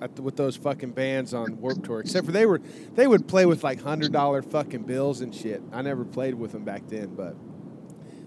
at 0.00 0.16
the, 0.16 0.22
with 0.22 0.36
those 0.36 0.56
fucking 0.56 0.90
bands 0.90 1.32
on 1.32 1.60
Warped 1.60 1.84
Tour. 1.84 2.00
Except 2.00 2.26
for 2.26 2.32
they 2.32 2.46
were 2.46 2.60
they 2.94 3.06
would 3.06 3.26
play 3.26 3.46
with 3.46 3.64
like 3.64 3.80
hundred 3.80 4.12
dollar 4.12 4.42
fucking 4.42 4.82
bills 4.82 5.20
and 5.20 5.34
shit. 5.34 5.62
I 5.72 5.82
never 5.82 6.04
played 6.04 6.34
with 6.34 6.52
them 6.52 6.64
back 6.64 6.86
then, 6.88 7.14
but 7.14 7.36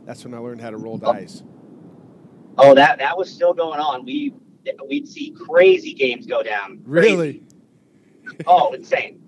that's 0.06 0.24
when 0.26 0.34
I 0.34 0.40
learned 0.40 0.62
how 0.62 0.72
to 0.72 0.78
roll 0.78 1.00
oh. 1.04 1.13
dice. 1.13 1.44
oh 2.58 2.74
that 2.74 3.00
that 3.00 3.18
was 3.18 3.30
still 3.32 3.54
going 3.54 3.80
on. 3.80 4.06
We 4.06 4.34
we'd 4.88 5.08
see 5.08 5.32
crazy 5.32 5.94
games 5.94 6.26
go 6.26 6.44
down. 6.44 6.80
Crazy. 6.84 7.16
Really? 7.16 7.44
Oh, 8.46 8.74
insane. 8.74 9.22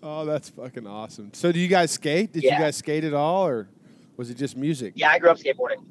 Oh, 0.00 0.24
that's 0.24 0.48
fucking 0.50 0.86
awesome. 0.86 1.32
So, 1.34 1.50
do 1.50 1.58
you 1.58 1.66
guys 1.66 1.90
skate? 1.90 2.32
Did 2.32 2.44
Yeah. 2.44 2.52
you 2.54 2.58
guys 2.60 2.76
skate 2.76 3.02
at 3.02 3.12
all, 3.12 3.44
or 3.44 3.68
was 4.16 4.30
it 4.30 4.34
just 4.34 4.56
music? 4.56 4.92
Yeah, 4.94 5.08
I 5.08 5.18
grew 5.18 5.30
up 5.30 5.38
skateboarding. 5.38 5.84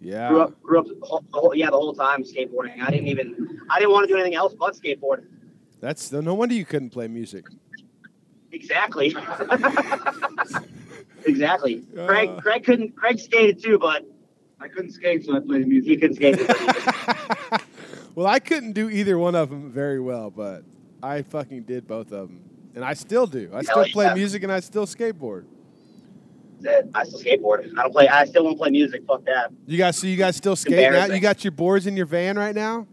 Yeah. 0.00 0.28
Grew 0.28 0.40
up, 0.40 0.62
grew 0.62 0.78
up, 0.80 0.86
the 0.86 0.96
whole, 1.32 1.54
yeah, 1.54 1.66
the 1.66 1.72
whole 1.72 1.94
time 1.94 2.24
skateboarding. 2.24 2.80
I 2.80 2.90
didn't 2.90 3.08
even, 3.08 3.60
I 3.68 3.78
didn't 3.78 3.92
want 3.92 4.08
to 4.08 4.12
do 4.12 4.18
anything 4.18 4.34
else 4.34 4.54
but 4.54 4.74
skateboard. 4.74 5.24
That's 5.80 6.10
no 6.12 6.34
wonder 6.34 6.54
you 6.54 6.64
couldn't 6.64 6.90
play 6.90 7.08
music. 7.08 7.46
Exactly. 8.52 9.08
exactly. 11.24 11.84
Uh. 11.96 12.06
Craig, 12.06 12.30
Craig 12.38 12.64
couldn't, 12.64 12.96
Craig 12.96 13.18
skated 13.18 13.62
too, 13.62 13.78
but 13.78 14.04
I 14.58 14.68
couldn't 14.68 14.92
skate, 14.92 15.24
so 15.24 15.36
I 15.36 15.40
played 15.40 15.64
he 15.64 15.68
music. 15.68 16.00
couldn't 16.00 16.16
skate. 16.16 16.38
well, 18.14 18.26
I 18.26 18.38
couldn't 18.38 18.72
do 18.72 18.90
either 18.90 19.18
one 19.18 19.34
of 19.34 19.50
them 19.50 19.70
very 19.70 20.00
well, 20.00 20.30
but 20.30 20.64
I 21.02 21.22
fucking 21.22 21.62
did 21.62 21.86
both 21.86 22.12
of 22.12 22.28
them, 22.28 22.42
and 22.74 22.84
I 22.84 22.94
still 22.94 23.26
do. 23.26 23.50
I 23.54 23.62
still 23.62 23.84
Hell 23.84 23.92
play 23.92 24.06
yeah. 24.06 24.14
music 24.14 24.42
and 24.42 24.52
I 24.52 24.60
still 24.60 24.86
skateboard. 24.86 25.44
I 26.94 27.04
still 27.04 27.20
skateboard. 27.20 27.70
I 27.78 27.82
don't 27.82 27.92
play. 27.92 28.08
I 28.08 28.24
still 28.24 28.44
don't 28.44 28.56
play 28.56 28.70
music. 28.70 29.02
Fuck 29.06 29.24
that. 29.24 29.50
You 29.66 29.78
guys, 29.78 29.96
so 29.96 30.06
you 30.06 30.16
guys 30.16 30.36
still 30.36 30.56
skate 30.56 30.92
now? 30.92 31.06
You 31.06 31.20
got 31.20 31.44
your 31.44 31.52
boards 31.52 31.86
in 31.86 31.96
your 31.96 32.06
van 32.06 32.38
right 32.38 32.54
now? 32.54 32.86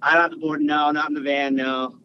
I 0.00 0.14
don't 0.14 0.22
have 0.22 0.30
the 0.32 0.36
board. 0.36 0.60
No, 0.60 0.90
not 0.90 1.08
in 1.08 1.14
the 1.14 1.20
van. 1.20 1.54
No. 1.54 1.98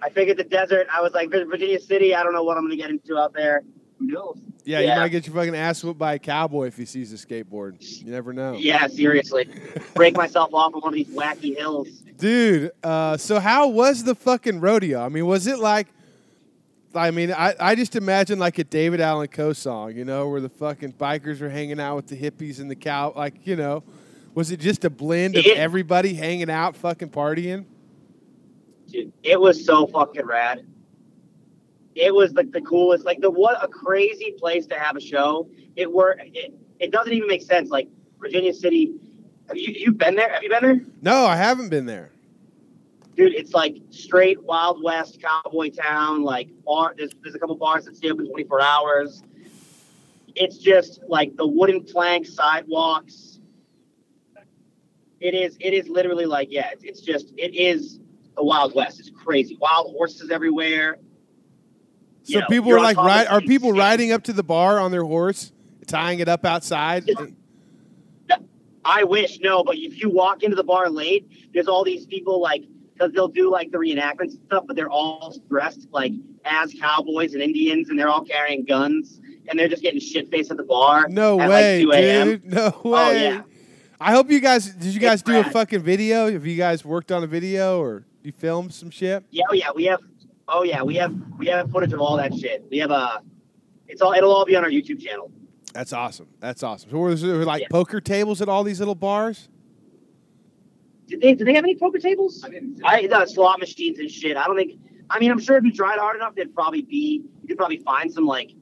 I 0.00 0.10
figured 0.10 0.36
the 0.36 0.44
desert. 0.44 0.86
I 0.92 1.00
was 1.00 1.12
like 1.12 1.30
Virginia 1.30 1.80
City. 1.80 2.14
I 2.14 2.22
don't 2.22 2.32
know 2.32 2.44
what 2.44 2.56
I'm 2.56 2.64
gonna 2.64 2.76
get 2.76 2.90
into 2.90 3.18
out 3.18 3.32
there. 3.34 3.62
Who 3.98 4.06
knows? 4.06 4.38
Yeah, 4.64 4.80
you 4.80 4.88
might 4.88 5.08
get 5.08 5.26
your 5.26 5.34
fucking 5.34 5.56
ass 5.56 5.82
whooped 5.82 5.98
by 5.98 6.14
a 6.14 6.18
cowboy 6.18 6.66
if 6.66 6.76
he 6.76 6.84
sees 6.84 7.12
a 7.12 7.16
skateboard. 7.16 7.76
You 7.80 8.12
never 8.12 8.32
know. 8.32 8.52
Yeah, 8.52 8.86
seriously. 8.86 9.48
Break 9.94 10.14
myself 10.16 10.52
off 10.52 10.74
on 10.74 10.80
one 10.82 10.92
of 10.92 10.94
these 10.94 11.08
wacky 11.08 11.56
hills. 11.56 11.88
Dude, 12.18 12.70
uh, 12.82 13.16
so 13.16 13.40
how 13.40 13.68
was 13.68 14.04
the 14.04 14.14
fucking 14.14 14.60
rodeo? 14.60 15.04
I 15.04 15.08
mean, 15.08 15.26
was 15.26 15.46
it 15.46 15.58
like, 15.58 15.88
I 16.94 17.10
mean, 17.10 17.32
I, 17.32 17.54
I 17.60 17.74
just 17.74 17.96
imagine 17.96 18.38
like 18.38 18.58
a 18.58 18.64
David 18.64 19.00
Allan 19.00 19.28
Coe 19.28 19.52
song, 19.52 19.94
you 19.94 20.04
know, 20.04 20.28
where 20.28 20.40
the 20.40 20.48
fucking 20.48 20.94
bikers 20.94 21.40
are 21.40 21.50
hanging 21.50 21.78
out 21.80 21.96
with 21.96 22.06
the 22.06 22.16
hippies 22.16 22.60
and 22.60 22.70
the 22.70 22.74
cow, 22.76 23.12
like, 23.14 23.46
you 23.46 23.56
know, 23.56 23.82
was 24.34 24.50
it 24.50 24.58
just 24.60 24.84
a 24.84 24.90
blend 24.90 25.36
of 25.36 25.44
It- 25.44 25.58
everybody 25.58 26.14
hanging 26.14 26.50
out, 26.50 26.76
fucking 26.76 27.10
partying? 27.10 27.66
Dude, 28.90 29.12
it 29.22 29.38
was 29.38 29.62
so 29.64 29.86
fucking 29.86 30.24
rad. 30.24 30.64
It 31.94 32.14
was 32.14 32.32
like 32.32 32.52
the 32.52 32.60
coolest. 32.62 33.04
Like 33.04 33.20
the 33.20 33.30
what 33.30 33.62
a 33.62 33.68
crazy 33.68 34.34
place 34.38 34.66
to 34.66 34.78
have 34.78 34.96
a 34.96 35.00
show. 35.00 35.48
It 35.76 35.92
were 35.92 36.16
it, 36.18 36.54
it 36.78 36.90
doesn't 36.92 37.12
even 37.12 37.28
make 37.28 37.42
sense. 37.42 37.70
Like 37.70 37.88
Virginia 38.20 38.54
City. 38.54 38.94
Have 39.48 39.56
you 39.58 39.74
you 39.76 39.92
been 39.92 40.14
there? 40.14 40.32
Have 40.32 40.42
you 40.42 40.48
been 40.48 40.62
there? 40.62 40.80
No, 41.02 41.26
I 41.26 41.36
haven't 41.36 41.68
been 41.68 41.84
there. 41.86 42.10
Dude, 43.18 43.34
it's 43.34 43.52
like 43.52 43.78
straight 43.90 44.40
Wild 44.44 44.80
West 44.80 45.20
cowboy 45.20 45.70
town. 45.70 46.22
Like 46.22 46.50
bar, 46.64 46.94
there's 46.96 47.10
there's 47.20 47.34
a 47.34 47.38
couple 47.40 47.56
bars 47.56 47.84
that 47.86 47.96
stay 47.96 48.12
open 48.12 48.30
24 48.30 48.62
hours. 48.62 49.24
It's 50.36 50.56
just 50.56 51.00
like 51.08 51.34
the 51.34 51.44
wooden 51.44 51.82
plank 51.82 52.26
sidewalks. 52.26 53.40
It 55.18 55.34
is 55.34 55.56
it 55.58 55.74
is 55.74 55.88
literally 55.88 56.26
like 56.26 56.52
yeah, 56.52 56.70
it's, 56.70 56.84
it's 56.84 57.00
just 57.00 57.34
it 57.36 57.56
is 57.56 57.98
the 58.36 58.44
Wild 58.44 58.76
West. 58.76 59.00
It's 59.00 59.10
crazy. 59.10 59.58
Wild 59.60 59.90
horses 59.96 60.30
everywhere. 60.30 60.98
So 62.22 62.34
You 62.34 62.40
know, 62.42 62.46
people 62.46 62.68
you're 62.68 62.80
like, 62.80 62.96
ride, 62.96 63.26
are 63.26 63.40
people 63.40 63.72
riding 63.72 64.12
up 64.12 64.22
to 64.24 64.32
the 64.32 64.44
bar 64.44 64.78
on 64.78 64.92
their 64.92 65.02
horse, 65.02 65.50
tying 65.88 66.20
it 66.20 66.28
up 66.28 66.44
outside? 66.44 67.10
I 68.84 69.02
wish 69.02 69.40
no, 69.40 69.64
but 69.64 69.76
if 69.76 70.00
you 70.00 70.08
walk 70.08 70.44
into 70.44 70.54
the 70.54 70.62
bar 70.62 70.88
late, 70.88 71.28
there's 71.52 71.66
all 71.66 71.82
these 71.82 72.06
people 72.06 72.40
like 72.40 72.64
because 72.98 73.12
they'll 73.12 73.28
do 73.28 73.50
like 73.50 73.70
the 73.70 73.78
reenactment 73.78 74.32
stuff, 74.46 74.64
but 74.66 74.76
they're 74.76 74.90
all 74.90 75.34
dressed 75.48 75.86
like 75.92 76.12
as 76.44 76.74
cowboys 76.80 77.34
and 77.34 77.42
Indians, 77.42 77.90
and 77.90 77.98
they're 77.98 78.08
all 78.08 78.24
carrying 78.24 78.64
guns, 78.64 79.20
and 79.48 79.58
they're 79.58 79.68
just 79.68 79.82
getting 79.82 80.00
shit 80.00 80.30
faced 80.30 80.50
at 80.50 80.56
the 80.56 80.64
bar. 80.64 81.08
No 81.08 81.40
at 81.40 81.48
way, 81.48 81.84
like 81.84 82.00
2 82.00 82.24
dude. 82.24 82.44
No 82.52 82.68
way. 82.84 83.00
Oh 83.00 83.10
yeah, 83.12 83.42
I 84.00 84.12
hope 84.12 84.30
you 84.30 84.40
guys 84.40 84.70
did. 84.70 84.94
You 84.94 85.00
guys 85.00 85.20
It's 85.20 85.22
do 85.22 85.38
a 85.38 85.44
fucking 85.44 85.82
video? 85.82 86.30
Have 86.30 86.46
you 86.46 86.56
guys 86.56 86.84
worked 86.84 87.12
on 87.12 87.22
a 87.22 87.26
video 87.26 87.80
or 87.80 88.04
you 88.22 88.32
filmed 88.32 88.74
some 88.74 88.90
shit? 88.90 89.24
yeah, 89.30 89.44
oh 89.50 89.54
yeah. 89.54 89.70
We 89.74 89.84
have, 89.84 90.00
oh 90.48 90.62
yeah, 90.64 90.82
we 90.82 90.96
have 90.96 91.14
we 91.38 91.46
have 91.46 91.70
footage 91.70 91.92
of 91.92 92.00
all 92.00 92.16
that 92.16 92.34
shit. 92.34 92.64
We 92.70 92.78
have 92.78 92.90
a, 92.90 93.22
it's 93.86 94.02
all 94.02 94.12
it'll 94.12 94.34
all 94.34 94.44
be 94.44 94.56
on 94.56 94.64
our 94.64 94.70
YouTube 94.70 95.00
channel. 95.00 95.30
That's 95.72 95.92
awesome. 95.92 96.28
That's 96.40 96.62
awesome. 96.62 96.90
So 96.90 96.98
was 96.98 97.22
there 97.22 97.44
like 97.44 97.62
Yeah. 97.62 97.68
poker 97.70 98.00
tables 98.00 98.40
at 98.42 98.48
all 98.48 98.64
these 98.64 98.80
little 98.80 98.94
bars? 98.94 99.48
Did 101.08 101.20
they? 101.22 101.34
Did 101.34 101.46
they 101.46 101.54
have 101.54 101.64
any 101.64 101.74
poker 101.74 101.98
tables? 101.98 102.44
I 102.44 102.50
didn't. 102.50 102.80
I 102.84 103.06
the 103.06 103.16
uh, 103.18 103.26
slot 103.26 103.58
machines 103.60 103.98
and 103.98 104.10
shit. 104.10 104.36
I 104.36 104.44
don't 104.46 104.56
think. 104.56 104.72
I 105.10 105.18
mean, 105.18 105.30
I'm 105.30 105.40
sure 105.40 105.56
if 105.56 105.64
you 105.64 105.72
tried 105.72 105.98
hard 105.98 106.16
enough, 106.16 106.34
there'd 106.36 106.54
probably 106.54 106.82
be. 106.82 107.24
You 107.42 107.48
could 107.48 107.56
probably 107.56 107.78
find 107.78 108.12
some 108.12 108.26
like 108.26 108.52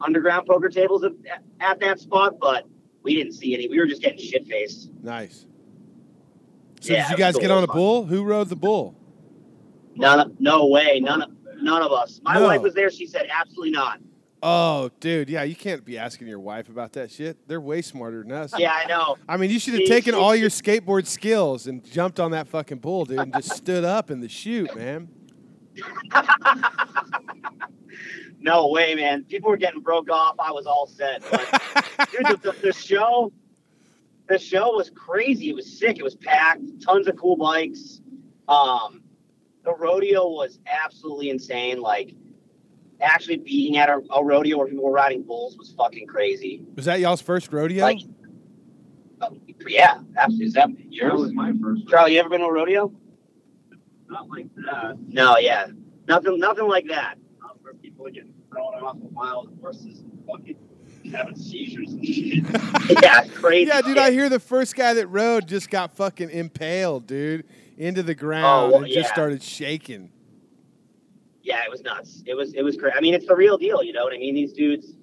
underground 0.00 0.46
poker 0.46 0.68
tables 0.68 1.02
at, 1.04 1.12
at 1.60 1.80
that 1.80 1.98
spot, 1.98 2.38
but 2.38 2.68
we 3.02 3.14
didn't 3.14 3.32
see 3.32 3.54
any. 3.54 3.66
We 3.68 3.78
were 3.78 3.86
just 3.86 4.02
getting 4.02 4.18
shit 4.18 4.46
faced. 4.46 4.90
Nice. 5.02 5.46
So 6.82 6.92
Yeah, 6.92 7.08
did 7.08 7.12
you 7.12 7.16
guys 7.16 7.36
get 7.36 7.50
on 7.50 7.56
was 7.62 7.64
a 7.64 7.66
fun. 7.68 7.76
bull? 7.76 8.04
Who 8.04 8.22
rode 8.24 8.50
the 8.50 8.56
bull? 8.56 8.94
None. 9.94 10.20
Of, 10.20 10.38
no 10.40 10.66
way. 10.66 11.00
None. 11.00 11.22
Of, 11.22 11.30
none 11.62 11.80
of 11.82 11.90
us. 11.92 12.20
My 12.22 12.34
No. 12.34 12.44
wife 12.44 12.60
was 12.60 12.74
there. 12.74 12.90
She 12.90 13.06
said 13.06 13.26
absolutely 13.34 13.70
not. 13.70 13.98
Oh, 14.48 14.92
dude, 15.00 15.28
yeah, 15.28 15.42
you 15.42 15.56
can't 15.56 15.84
be 15.84 15.98
asking 15.98 16.28
your 16.28 16.38
wife 16.38 16.68
about 16.68 16.92
that 16.92 17.10
shit. 17.10 17.36
They're 17.48 17.60
way 17.60 17.82
smarter 17.82 18.22
than 18.22 18.30
us. 18.30 18.54
Yeah, 18.56 18.72
I 18.72 18.86
know. 18.86 19.16
I 19.28 19.36
mean, 19.36 19.50
you 19.50 19.58
should 19.58 19.74
have 19.74 19.88
taken 19.88 20.14
all 20.14 20.36
your 20.36 20.50
skateboard 20.50 21.08
skills 21.08 21.66
and 21.66 21.84
jumped 21.84 22.20
on 22.20 22.30
that 22.30 22.46
fucking 22.46 22.78
bull, 22.78 23.06
dude, 23.06 23.18
and 23.18 23.32
just 23.32 23.56
stood 23.56 23.82
up 23.82 24.08
in 24.08 24.20
the 24.20 24.28
chute, 24.28 24.74
man. 24.76 25.08
No 28.38 28.68
way, 28.68 28.94
man. 28.94 29.24
People 29.24 29.50
were 29.50 29.56
getting 29.56 29.80
broke 29.80 30.08
off. 30.08 30.36
I 30.38 30.52
was 30.52 30.66
all 30.66 30.86
set. 30.86 31.20
But, 31.28 31.40
dude, 32.12 32.26
the, 32.26 32.52
the, 32.52 32.56
the 32.68 32.72
show, 32.72 33.32
the 34.28 34.38
show 34.38 34.76
was 34.76 34.88
crazy. 34.90 35.48
It 35.48 35.56
was 35.56 35.80
sick. 35.80 35.98
It 35.98 36.04
was 36.04 36.14
packed. 36.14 36.62
Tons 36.80 37.08
of 37.08 37.16
cool 37.16 37.36
bikes. 37.36 38.00
Um, 38.46 39.02
the 39.64 39.74
rodeo 39.74 40.28
was 40.28 40.60
absolutely 40.64 41.30
insane. 41.30 41.80
Like, 41.80 42.14
actually 43.00 43.36
being 43.38 43.76
at 43.76 43.88
a, 43.88 44.00
a 44.14 44.24
rodeo 44.24 44.58
where 44.58 44.66
people 44.66 44.84
were 44.84 44.90
riding 44.92 45.22
bulls 45.22 45.56
was 45.58 45.74
fucking 45.76 46.06
crazy. 46.06 46.62
Was 46.74 46.84
that 46.86 47.00
y'all's 47.00 47.20
first 47.20 47.52
rodeo? 47.52 47.82
Like, 47.84 48.00
uh, 49.20 49.30
yeah, 49.66 49.98
absolutely. 50.16 50.46
Is 50.46 50.52
that 50.54 50.68
That 51.00 51.14
was 51.14 51.32
my 51.32 51.52
first. 51.62 51.88
Charlie, 51.88 52.14
you 52.14 52.20
ever 52.20 52.28
been 52.28 52.40
to 52.40 52.46
a 52.46 52.52
rodeo? 52.52 52.92
Not 54.08 54.28
like 54.28 54.46
that. 54.56 54.96
No, 55.08 55.36
yeah, 55.38 55.66
nothing, 56.06 56.38
nothing 56.38 56.68
like 56.68 56.86
that. 56.88 57.18
Not 57.40 57.60
where 57.62 57.74
people 57.74 58.06
are 58.06 58.10
getting 58.10 58.34
thrown 58.50 58.74
off 58.82 58.96
of 58.96 59.12
wild 59.12 59.56
horses 59.60 60.00
and 60.00 60.22
fucking 60.30 60.56
having 61.12 61.36
seizures 61.36 61.92
and 61.92 62.04
shit. 62.06 62.44
Yeah, 63.02 63.22
it's 63.24 63.36
crazy. 63.36 63.68
yeah, 63.68 63.80
dude, 63.82 63.98
I 63.98 64.10
hear 64.12 64.28
the 64.28 64.38
first 64.40 64.76
guy 64.76 64.94
that 64.94 65.08
rode 65.08 65.48
just 65.48 65.70
got 65.70 65.96
fucking 65.96 66.30
impaled, 66.30 67.06
dude, 67.06 67.44
into 67.76 68.02
the 68.02 68.14
ground 68.14 68.44
Oh, 68.46 68.70
well, 68.76 68.84
and 68.84 68.92
just 68.92 69.08
started 69.10 69.42
shaking. 69.42 70.10
Yeah, 71.46 71.62
it 71.62 71.70
was 71.70 71.80
nuts. 71.82 72.24
It 72.26 72.34
was, 72.34 72.54
it 72.54 72.62
was 72.62 72.76
crazy. 72.76 72.96
I 72.96 73.00
mean, 73.00 73.14
it's 73.14 73.26
the 73.26 73.36
real 73.36 73.56
deal. 73.56 73.80
You 73.80 73.92
know 73.92 74.02
what 74.02 74.12
I 74.12 74.18
mean? 74.18 74.34
These 74.34 74.52
dudes 74.52 74.96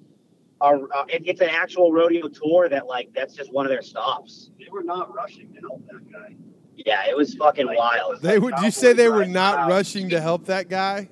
are. 0.59 0.75
Uh, 0.93 1.05
it, 1.07 1.23
it's 1.25 1.39
an 1.39 1.47
actual 1.49 1.93
rodeo 1.93 2.27
tour 2.27 2.67
that, 2.67 2.85
like, 2.85 3.11
that's 3.15 3.33
just 3.33 3.53
one 3.53 3.65
of 3.65 3.69
their 3.69 3.81
stops. 3.81 4.51
They 4.59 4.67
were 4.69 4.83
not 4.83 5.15
rushing 5.15 5.53
to 5.53 5.61
help 5.61 5.87
that 5.87 6.11
guy. 6.11 6.35
Yeah, 6.75 7.05
it 7.07 7.15
was 7.15 7.33
fucking 7.35 7.65
Like, 7.65 7.77
wild. 7.77 8.21
They 8.21 8.39
would. 8.39 8.55
You 8.61 8.71
say 8.71 8.91
they 8.91 9.07
were 9.07 9.25
not 9.25 9.69
rushing 9.69 10.09
to 10.09 10.19
help 10.19 10.45
that 10.47 10.67
guy? 10.67 11.07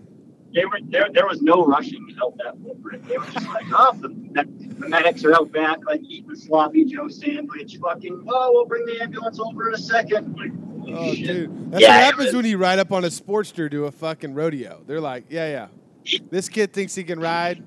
They 0.54 0.66
were 0.66 0.80
there. 0.84 1.08
There 1.14 1.28
was 1.28 1.42
no 1.42 1.64
rushing 1.66 2.06
to 2.10 2.14
help 2.16 2.38
that 2.40 2.56
culprit. 2.62 3.08
They 3.08 3.18
were 3.18 3.26
just 3.28 3.48
like, 3.48 3.68
oh, 3.72 3.94
the, 4.02 4.10
the 4.34 4.90
medics 4.90 5.24
are 5.24 5.34
out 5.34 5.50
back, 5.54 5.78
like 5.86 6.02
eating 6.04 6.30
a 6.30 6.36
sloppy 6.36 6.84
Joe 6.84 7.08
sandwich. 7.08 7.78
Fucking, 7.82 8.26
oh, 8.28 8.52
we'll 8.52 8.66
bring 8.66 8.86
the 8.86 9.02
ambulance 9.02 9.40
over 9.40 9.70
in 9.70 9.76
a 9.76 9.78
second. 9.78 10.36
Like, 10.36 10.52
holy 10.66 10.71
Oh, 10.88 11.14
dude, 11.16 11.72
that's 11.72 11.82
Yeah, 11.82 11.90
what 11.90 12.04
happens 12.04 12.34
when 12.34 12.46
you 12.46 12.58
ride 12.58 12.80
up 12.80 12.92
on 12.92 13.04
a 13.06 13.10
Sportster 13.10 13.70
to 13.72 13.86
a 13.86 13.92
fucking 13.92 14.34
rodeo. 14.34 14.82
They're 14.86 15.00
like, 15.02 15.26
yeah, 15.30 15.68
yeah, 16.06 16.20
this 16.30 16.50
kid 16.50 16.74
thinks 16.74 16.96
he 16.96 17.04
can 17.04 17.20
ride. 17.20 17.64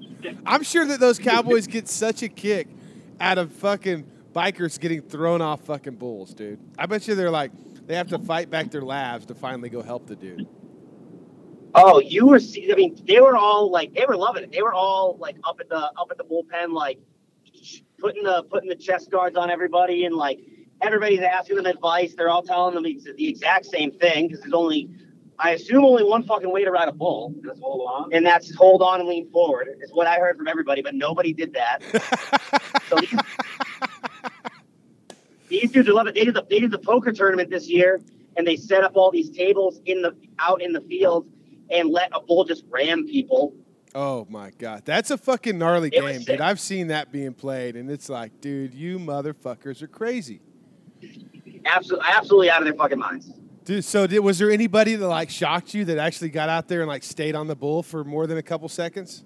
I'm 0.46 0.62
sure 0.62 0.87
that 0.87 1.00
those 1.00 1.18
cowboys 1.18 1.66
get 1.66 1.88
such 1.88 2.22
a 2.22 2.29
kick 2.29 2.68
out 3.20 3.38
of 3.38 3.53
fucking 3.53 4.07
bikers 4.35 4.79
getting 4.81 5.00
thrown 5.03 5.40
off 5.40 5.62
fucking 5.64 5.94
bulls, 5.96 6.35
dude. 6.35 6.59
I 6.79 6.87
bet 6.87 7.07
you 7.07 7.14
they're 7.14 7.31
like, 7.31 7.53
they 7.87 7.94
have 7.96 8.09
to 8.09 8.18
fight 8.18 8.50
back 8.50 8.70
their 8.70 8.83
labs 8.83 9.27
to 9.27 9.35
finally 9.35 9.68
go 9.68 9.83
help 9.83 10.07
the 10.07 10.16
dude. 10.16 10.46
Oh, 11.74 12.00
you 12.00 12.27
were. 12.27 12.38
see- 12.40 12.70
I 12.72 12.77
mean, 12.77 12.96
they 13.07 13.20
were 13.20 13.37
all 13.37 13.70
like, 13.70 13.94
they 13.94 14.05
were 14.07 14.16
loving 14.16 14.44
it. 14.44 14.53
They 14.53 14.62
were 14.62 14.72
all 14.72 15.16
like 15.18 15.37
up 15.44 15.59
at 15.61 15.68
the 15.68 15.77
up 15.77 16.09
at 16.11 16.18
the 16.18 16.24
bullpen, 16.24 16.72
like 16.72 16.98
putting 17.98 18.22
the 18.22 18.44
putting 18.44 18.68
the 18.68 18.77
chest 18.77 19.11
guards 19.11 19.37
on 19.37 19.50
everybody, 19.50 20.05
and 20.05 20.14
like 20.14 20.38
everybody's 20.85 21.20
asking 21.20 21.57
them 21.57 21.66
advice. 21.66 22.14
They're 22.16 22.29
all 22.31 22.42
telling 22.42 22.75
them 22.75 22.87
ex- 22.87 23.05
the 23.16 23.29
exact 23.29 23.66
same 23.66 23.90
thing 23.92 24.27
because 24.29 24.40
there's 24.42 24.53
only, 24.53 24.90
I 25.38 25.51
assume, 25.53 25.85
only 25.85 26.05
one 26.05 26.23
fucking 26.25 26.51
way 26.53 26.64
to 26.64 26.70
ride 26.70 26.88
a 26.88 26.92
bull, 26.92 27.35
Just 27.44 27.61
hold 27.61 27.88
on. 27.88 28.12
and 28.12 28.25
that's 28.25 28.55
hold 28.55 28.83
on 28.83 29.01
and 29.01 29.09
lean 29.09 29.31
forward. 29.31 29.68
Is 29.83 29.90
what 29.92 30.07
I 30.07 30.16
heard 30.18 30.37
from 30.37 30.49
everybody, 30.49 30.83
but 30.83 30.94
nobody 30.94 31.33
did 31.33 31.55
that. 31.55 31.81
So 32.90 32.97
these, 32.97 33.18
these 35.49 35.70
dudes 35.73 35.88
are 35.88 35.92
loving 35.94 36.11
it. 36.11 36.14
They 36.14 36.25
did 36.25 36.35
the 36.35 36.47
they 36.49 36.61
did 36.61 36.70
the 36.70 36.79
poker 36.79 37.12
tournament 37.12 37.49
this 37.51 37.68
year, 37.68 38.01
and 38.37 38.47
they 38.47 38.57
set 38.57 38.85
up 38.85 38.92
all 38.94 39.11
these 39.11 39.31
tables 39.31 39.81
in 39.87 40.03
the 40.03 40.14
out 40.38 40.61
in 40.62 40.73
the 40.73 40.81
field 40.83 41.27
and 41.70 41.88
let 41.90 42.11
a 42.14 42.20
bull 42.20 42.44
just 42.44 42.64
ram 42.68 43.07
people. 43.07 43.55
Oh 43.94 44.27
my 44.29 44.51
god, 44.59 44.83
that's 44.85 45.11
a 45.11 45.16
fucking 45.18 45.57
gnarly 45.57 45.88
It 45.88 46.01
game, 46.01 46.20
dude. 46.23 46.40
I've 46.42 46.61
seen 46.61 46.88
that 46.88 47.11
being 47.12 47.33
played, 47.33 47.75
and 47.77 47.90
it's 47.90 48.09
like, 48.09 48.40
dude, 48.40 48.75
you 48.75 48.99
motherfuckers 48.99 49.81
are 49.83 49.88
crazy. 49.88 50.40
Absolutely, 51.66 52.07
absolutely 52.11 52.50
out 52.50 52.61
of 52.61 52.64
their 52.66 52.74
fucking 52.74 52.98
minds. 52.98 53.31
Dude, 53.64 53.85
so 53.85 54.07
did, 54.07 54.18
was 54.20 54.38
there 54.38 54.50
anybody 54.50 54.94
that 54.96 55.09
like 55.09 55.31
shocked 55.31 55.72
you 55.74 55.85
that 55.87 55.98
actually 55.98 56.29
got 56.29 56.48
out 56.48 56.68
there 56.68 56.81
and 56.83 56.88
like 56.88 57.03
stayed 57.03 57.35
on 57.35 57.46
the 57.46 57.57
bull 57.57 57.83
for 57.83 58.05
more 58.05 58.27
than 58.27 58.37
a 58.38 58.42
couple 58.42 58.68
seconds? 58.68 59.24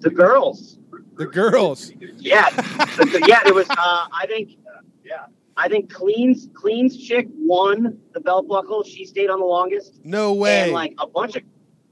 The 0.00 0.10
girls, 0.10 0.78
The 1.16 1.26
girls. 1.26 1.92
yeah, 2.16 2.48
The- 2.50 3.24
yeah. 3.28 3.40
There 3.44 3.54
was, 3.54 3.68
uh, 3.70 3.74
I 3.78 4.24
think, 4.26 4.56
Yeah. 5.04 5.26
I 5.56 5.68
think 5.68 5.92
Clean's 5.92 6.48
Clean's 6.54 6.96
chick 6.96 7.28
won 7.36 7.98
the 8.14 8.20
belt 8.20 8.48
buckle. 8.48 8.82
She 8.82 9.04
stayed 9.04 9.28
on 9.28 9.40
the 9.40 9.44
longest. 9.46 10.00
No 10.04 10.32
way. 10.32 10.62
And 10.62 10.72
like 10.72 10.94
a 10.98 11.06
bunch 11.06 11.36
of, 11.36 11.42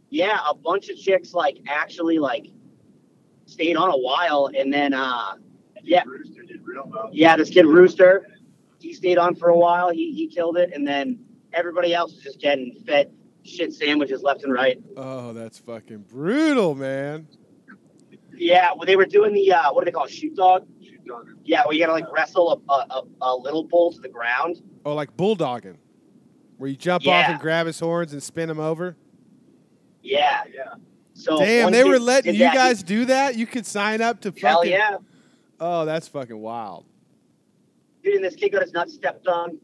yeah, 0.08 0.38
a 0.48 0.54
bunch 0.54 0.88
of 0.88 0.96
chicks 0.96 1.34
like 1.34 1.58
actually 1.68 2.18
like 2.18 2.46
stayed 3.44 3.76
on 3.76 3.90
a 3.90 3.96
while, 3.96 4.48
and 4.56 4.72
then 4.72 4.94
uh, 4.94 5.34
yeah, 5.82 6.02
Rooster 6.06 6.42
did 6.44 6.61
real 6.64 6.84
well. 6.87 7.11
yeah, 7.12 7.37
this 7.37 7.50
kid 7.50 7.66
Rooster, 7.66 8.26
he 8.80 8.92
stayed 8.94 9.18
on 9.18 9.34
for 9.34 9.48
a 9.48 9.56
while. 9.56 9.90
He 9.90 10.12
he 10.12 10.26
killed 10.28 10.56
it, 10.56 10.72
and 10.72 10.86
then 10.86 11.18
everybody 11.52 11.94
else 11.94 12.14
was 12.14 12.22
just 12.22 12.40
getting 12.40 12.74
fed 12.86 13.12
shit 13.44 13.72
sandwiches 13.72 14.22
left 14.22 14.42
and 14.44 14.52
right. 14.52 14.78
oh, 14.96 15.32
that's 15.32 15.58
fucking 15.58 16.04
brutal, 16.08 16.74
man. 16.74 17.26
Yeah, 18.36 18.70
well, 18.76 18.84
they 18.86 18.96
were 18.96 19.06
doing 19.06 19.32
the 19.32 19.52
uh, 19.52 19.72
what 19.72 19.80
do 19.80 19.86
they 19.86 19.90
call 19.92 20.04
it, 20.04 20.10
shoot 20.10 20.36
dog? 20.36 20.66
Shoot 20.82 21.04
dog. 21.06 21.28
Yeah, 21.44 21.64
where 21.64 21.74
you 21.74 21.80
gotta 21.80 21.92
like 21.92 22.12
wrestle 22.12 22.62
a, 22.68 22.72
a, 22.72 22.86
a, 22.90 23.02
a 23.22 23.36
little 23.36 23.64
bull 23.64 23.92
to 23.92 24.00
the 24.00 24.08
ground. 24.08 24.62
Oh, 24.84 24.94
like 24.94 25.16
bulldogging, 25.16 25.76
where 26.58 26.70
you 26.70 26.76
jump 26.76 27.06
off 27.06 27.28
and 27.28 27.40
grab 27.40 27.66
his 27.66 27.80
horns 27.80 28.12
and 28.12 28.22
spin 28.22 28.48
him 28.48 28.60
over. 28.60 28.96
Yeah. 30.02 30.42
Yeah. 30.54 30.74
So 31.14 31.38
Damn, 31.38 31.72
they 31.72 31.82
were 31.82 31.98
letting 31.98 32.34
you 32.34 32.40
that. 32.40 32.54
guys 32.54 32.82
do 32.84 33.06
that. 33.06 33.34
You 33.34 33.44
could 33.46 33.66
sign 33.66 34.00
up 34.00 34.20
to 34.20 34.30
fucking. 34.30 34.46
Hell 34.46 34.64
yeah, 34.64 34.98
Oh, 35.58 35.84
that's 35.84 36.06
fucking 36.06 36.38
wild. 36.38 36.84
Dude! 38.11 38.23
This 38.23 38.35
kid 38.35 38.51
got 38.51 38.62
his 38.62 38.73
nuts 38.73 38.94
stepped 38.94 39.27
on. 39.27 39.59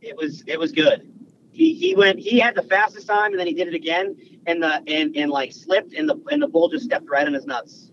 It 0.00 0.16
was 0.16 0.42
it 0.46 0.58
was 0.58 0.72
good. 0.72 1.10
He 1.52 1.74
he 1.74 1.94
went 1.94 2.18
he 2.18 2.38
had 2.38 2.54
the 2.54 2.62
fastest 2.62 3.06
time 3.06 3.32
and 3.32 3.38
then 3.38 3.46
he 3.46 3.54
did 3.54 3.68
it 3.68 3.74
again 3.74 4.16
and 4.46 4.62
the 4.62 4.82
and, 4.86 5.16
and 5.16 5.30
like 5.30 5.52
slipped 5.52 5.94
and 5.94 6.08
the 6.08 6.20
and 6.30 6.42
the 6.42 6.48
bull 6.48 6.68
just 6.68 6.84
stepped 6.84 7.08
right 7.08 7.26
on 7.26 7.32
his 7.32 7.46
nuts. 7.46 7.90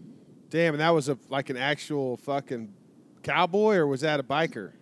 Damn, 0.50 0.74
and 0.74 0.82
that 0.82 0.90
was 0.90 1.10
a 1.10 1.18
like 1.30 1.50
an 1.50 1.58
actual 1.58 2.18
fucking 2.18 2.74
cowboy, 3.24 3.76
or 3.76 3.88
was 3.88 4.02
that 4.02 4.20
a 4.20 4.24
biker? 4.24 4.74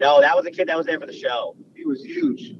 No, 0.00 0.20
that 0.20 0.36
was 0.36 0.46
a 0.46 0.50
kid 0.50 0.68
that 0.68 0.76
was 0.76 0.86
there 0.86 1.00
for 1.00 1.06
the 1.06 1.16
show. 1.16 1.56
He 1.74 1.84
was 1.84 2.04
huge. 2.04 2.56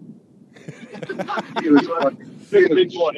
he 1.62 1.68
was 1.68 1.86
fucking 1.86 2.46
big, 2.50 2.68
big 2.68 2.92
boy. 2.92 3.12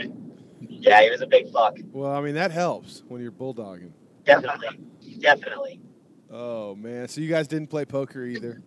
Yeah, 0.61 1.03
he 1.03 1.11
was 1.11 1.23
a 1.23 1.27
big 1.27 1.51
fuck. 1.51 1.79
Well, 1.93 2.11
I 2.11 2.21
mean 2.21 2.35
that 2.35 2.51
helps 2.51 3.03
when 3.09 3.23
you're 3.23 3.33
bulldogging. 3.33 3.93
Definitely, 4.25 4.81
definitely. 5.21 5.81
Oh 6.37 6.75
man, 6.75 7.07
so 7.07 7.20
you 7.20 7.29
guys 7.29 7.47
didn't 7.47 7.68
play 7.68 7.85
poker 7.85 8.25
either? 8.25 8.61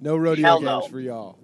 No 0.00 0.16
rodeo 0.16 0.44
Hell 0.46 0.58
games 0.60 0.66
no. 0.66 0.80
for 0.82 1.00
y'all. 1.00 1.38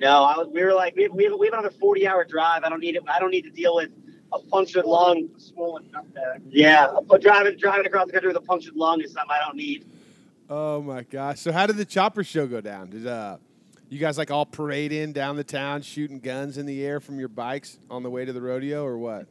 No, 0.00 0.24
I 0.24 0.38
was. 0.38 0.48
We 0.50 0.64
were 0.64 0.72
like, 0.72 0.96
we 0.96 1.02
have, 1.02 1.12
we 1.12 1.24
have, 1.24 1.34
we 1.38 1.48
have 1.48 1.52
another 1.52 1.70
forty-hour 1.70 2.24
drive. 2.24 2.64
I 2.64 2.70
don't 2.70 2.80
need 2.80 2.96
it. 2.96 3.02
I 3.06 3.18
don't 3.18 3.30
need 3.30 3.42
to 3.42 3.50
deal 3.50 3.74
with 3.74 3.90
a 4.32 4.38
punctured 4.38 4.86
lung. 4.86 5.28
Swollen 5.36 5.90
nutbag. 5.90 6.40
Yeah, 6.48 6.88
a- 7.10 7.18
driving 7.18 7.58
driving 7.58 7.84
across 7.84 8.06
the 8.06 8.12
country 8.12 8.28
with 8.28 8.38
a 8.38 8.46
punctured 8.46 8.74
lung 8.74 9.02
is 9.02 9.12
something 9.12 9.30
I 9.30 9.44
don't 9.44 9.56
need. 9.56 9.84
Oh 10.48 10.80
my 10.80 11.02
gosh! 11.02 11.40
So 11.40 11.52
how 11.52 11.66
did 11.66 11.76
the 11.76 11.84
chopper 11.84 12.24
show 12.24 12.46
go 12.46 12.62
down? 12.62 12.88
Did 12.88 13.06
uh, 13.06 13.36
you 13.90 13.98
guys 13.98 14.16
like 14.16 14.30
all 14.30 14.46
parade 14.46 14.92
in 14.92 15.12
down 15.12 15.36
the 15.36 15.44
town, 15.44 15.82
shooting 15.82 16.20
guns 16.20 16.56
in 16.56 16.64
the 16.64 16.86
air 16.86 17.00
from 17.00 17.18
your 17.18 17.28
bikes 17.28 17.78
on 17.90 18.02
the 18.02 18.08
way 18.08 18.24
to 18.24 18.32
the 18.32 18.40
rodeo, 18.40 18.82
or 18.82 18.96
what? 18.96 19.26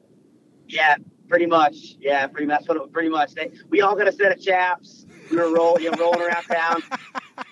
Yeah, 0.67 0.97
pretty 1.29 1.45
much. 1.45 1.95
Yeah, 1.99 2.27
pretty 2.27 2.47
much. 2.47 2.65
It- 2.69 2.93
Pretty 2.93 3.09
much. 3.09 3.33
They, 3.33 3.51
we 3.69 3.81
all 3.81 3.95
got 3.95 4.07
a 4.07 4.11
set 4.11 4.31
of 4.31 4.41
chaps. 4.41 5.05
We 5.29 5.37
were 5.37 5.53
rolling, 5.53 5.83
you 5.83 5.91
know, 5.91 5.97
rolling 5.99 6.21
around 6.21 6.43
town. 6.43 6.83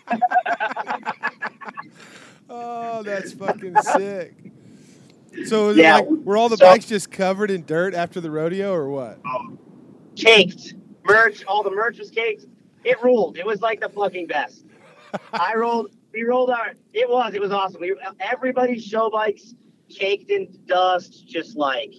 Oh, 2.47 3.01
that's 3.03 3.33
fucking 3.33 3.75
sick. 3.97 4.35
So 5.45 5.71
Yeah, 5.71 5.95
like 5.95 6.07
were 6.09 6.37
all 6.37 6.47
the 6.47 6.57
so- 6.57 6.65
bikes 6.65 6.85
just 6.85 7.11
covered 7.11 7.49
in 7.51 7.65
dirt 7.65 7.93
after 7.93 8.21
the 8.21 8.29
rodeo, 8.31 8.71
or 8.73 8.89
what? 8.89 9.19
Oh, 9.25 9.57
caked 10.15 10.75
merch. 11.03 11.43
All 11.45 11.63
the 11.63 11.71
merch 11.71 11.97
was 11.99 12.11
caked. 12.11 12.45
It 12.83 13.01
ruled. 13.03 13.37
It 13.37 13.45
was 13.45 13.61
like 13.61 13.81
the 13.81 13.89
fucking 13.89 14.27
best. 14.27 14.65
I 15.33 15.55
rolled. 15.55 15.95
We 16.13 16.23
rolled 16.23 16.51
our. 16.51 16.73
It 16.93 17.09
was. 17.09 17.33
It 17.33 17.41
was 17.41 17.51
awesome. 17.51 17.81
We 17.81 17.95
everybody's 18.19 18.85
show 18.85 19.09
bikes 19.09 19.55
caked 19.89 20.29
in 20.29 20.47
dust, 20.67 21.27
just 21.27 21.57
like 21.57 21.93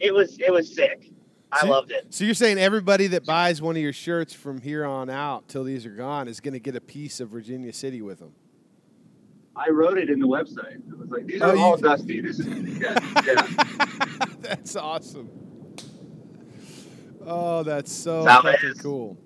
it 0.00 0.12
was. 0.14 0.38
It 0.38 0.52
was 0.52 0.74
sick. 0.74 1.10
I 1.52 1.60
See- 1.62 1.68
loved 1.68 1.90
it. 1.92 2.06
So 2.10 2.24
you're 2.24 2.34
saying 2.34 2.58
everybody 2.58 3.06
that 3.08 3.24
buys 3.24 3.62
one 3.62 3.76
of 3.76 3.82
your 3.82 3.92
shirts 3.92 4.32
from 4.34 4.60
here 4.60 4.84
on 4.84 5.08
out 5.08 5.48
till 5.48 5.64
these 5.64 5.86
are 5.86 5.90
gone 5.94 6.26
is 6.28 6.40
going 6.40 6.54
to 6.54 6.60
get 6.60 6.74
a 6.76 6.80
piece 6.80 7.20
of 7.20 7.28
Virginia 7.30 7.72
City 7.72 8.02
with 8.02 8.18
them? 8.18 8.32
I 9.54 9.70
wrote 9.70 9.96
it 9.96 10.10
in 10.10 10.18
the 10.20 10.26
website. 10.26 10.76
It 10.86 10.98
was 10.98 11.08
like, 11.08 11.26
these 11.26 11.40
Oh, 11.40 11.50
are 11.50 11.56
all 11.56 11.76
dusty. 11.78 12.20
This 12.20 12.40
is, 12.40 12.46
yeah, 12.80 12.98
yeah. 13.24 13.46
that's 14.40 14.76
awesome. 14.76 15.30
Oh, 17.24 17.62
that's 17.62 17.90
so 17.92 18.24
That's 18.24 18.42
fucking 18.44 18.74
cool. 18.82 19.16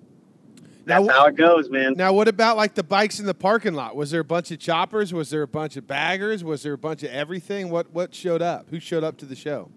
That's 0.85 1.05
Now, 1.05 1.13
how 1.13 1.25
it 1.27 1.35
goes, 1.35 1.69
man. 1.69 1.93
now, 1.95 2.13
what 2.13 2.27
about 2.27 2.57
like 2.57 2.73
the 2.75 2.83
bikes 2.83 3.19
in 3.19 3.25
the 3.27 3.33
parking 3.35 3.73
lot? 3.73 3.95
Was 3.95 4.09
there 4.11 4.21
a 4.21 4.25
bunch 4.25 4.49
of 4.51 4.59
choppers? 4.59 5.13
Was 5.13 5.29
there 5.29 5.43
a 5.43 5.47
bunch 5.47 5.77
of 5.77 5.85
baggers? 5.85 6.43
Was 6.43 6.63
there 6.63 6.73
a 6.73 6.77
bunch 6.77 7.03
of 7.03 7.09
everything? 7.11 7.69
What 7.69 7.91
what 7.93 8.15
showed 8.15 8.41
up? 8.41 8.69
Who 8.69 8.79
showed 8.79 9.03
up 9.03 9.17
to 9.17 9.25
the 9.25 9.35
show? 9.35 9.69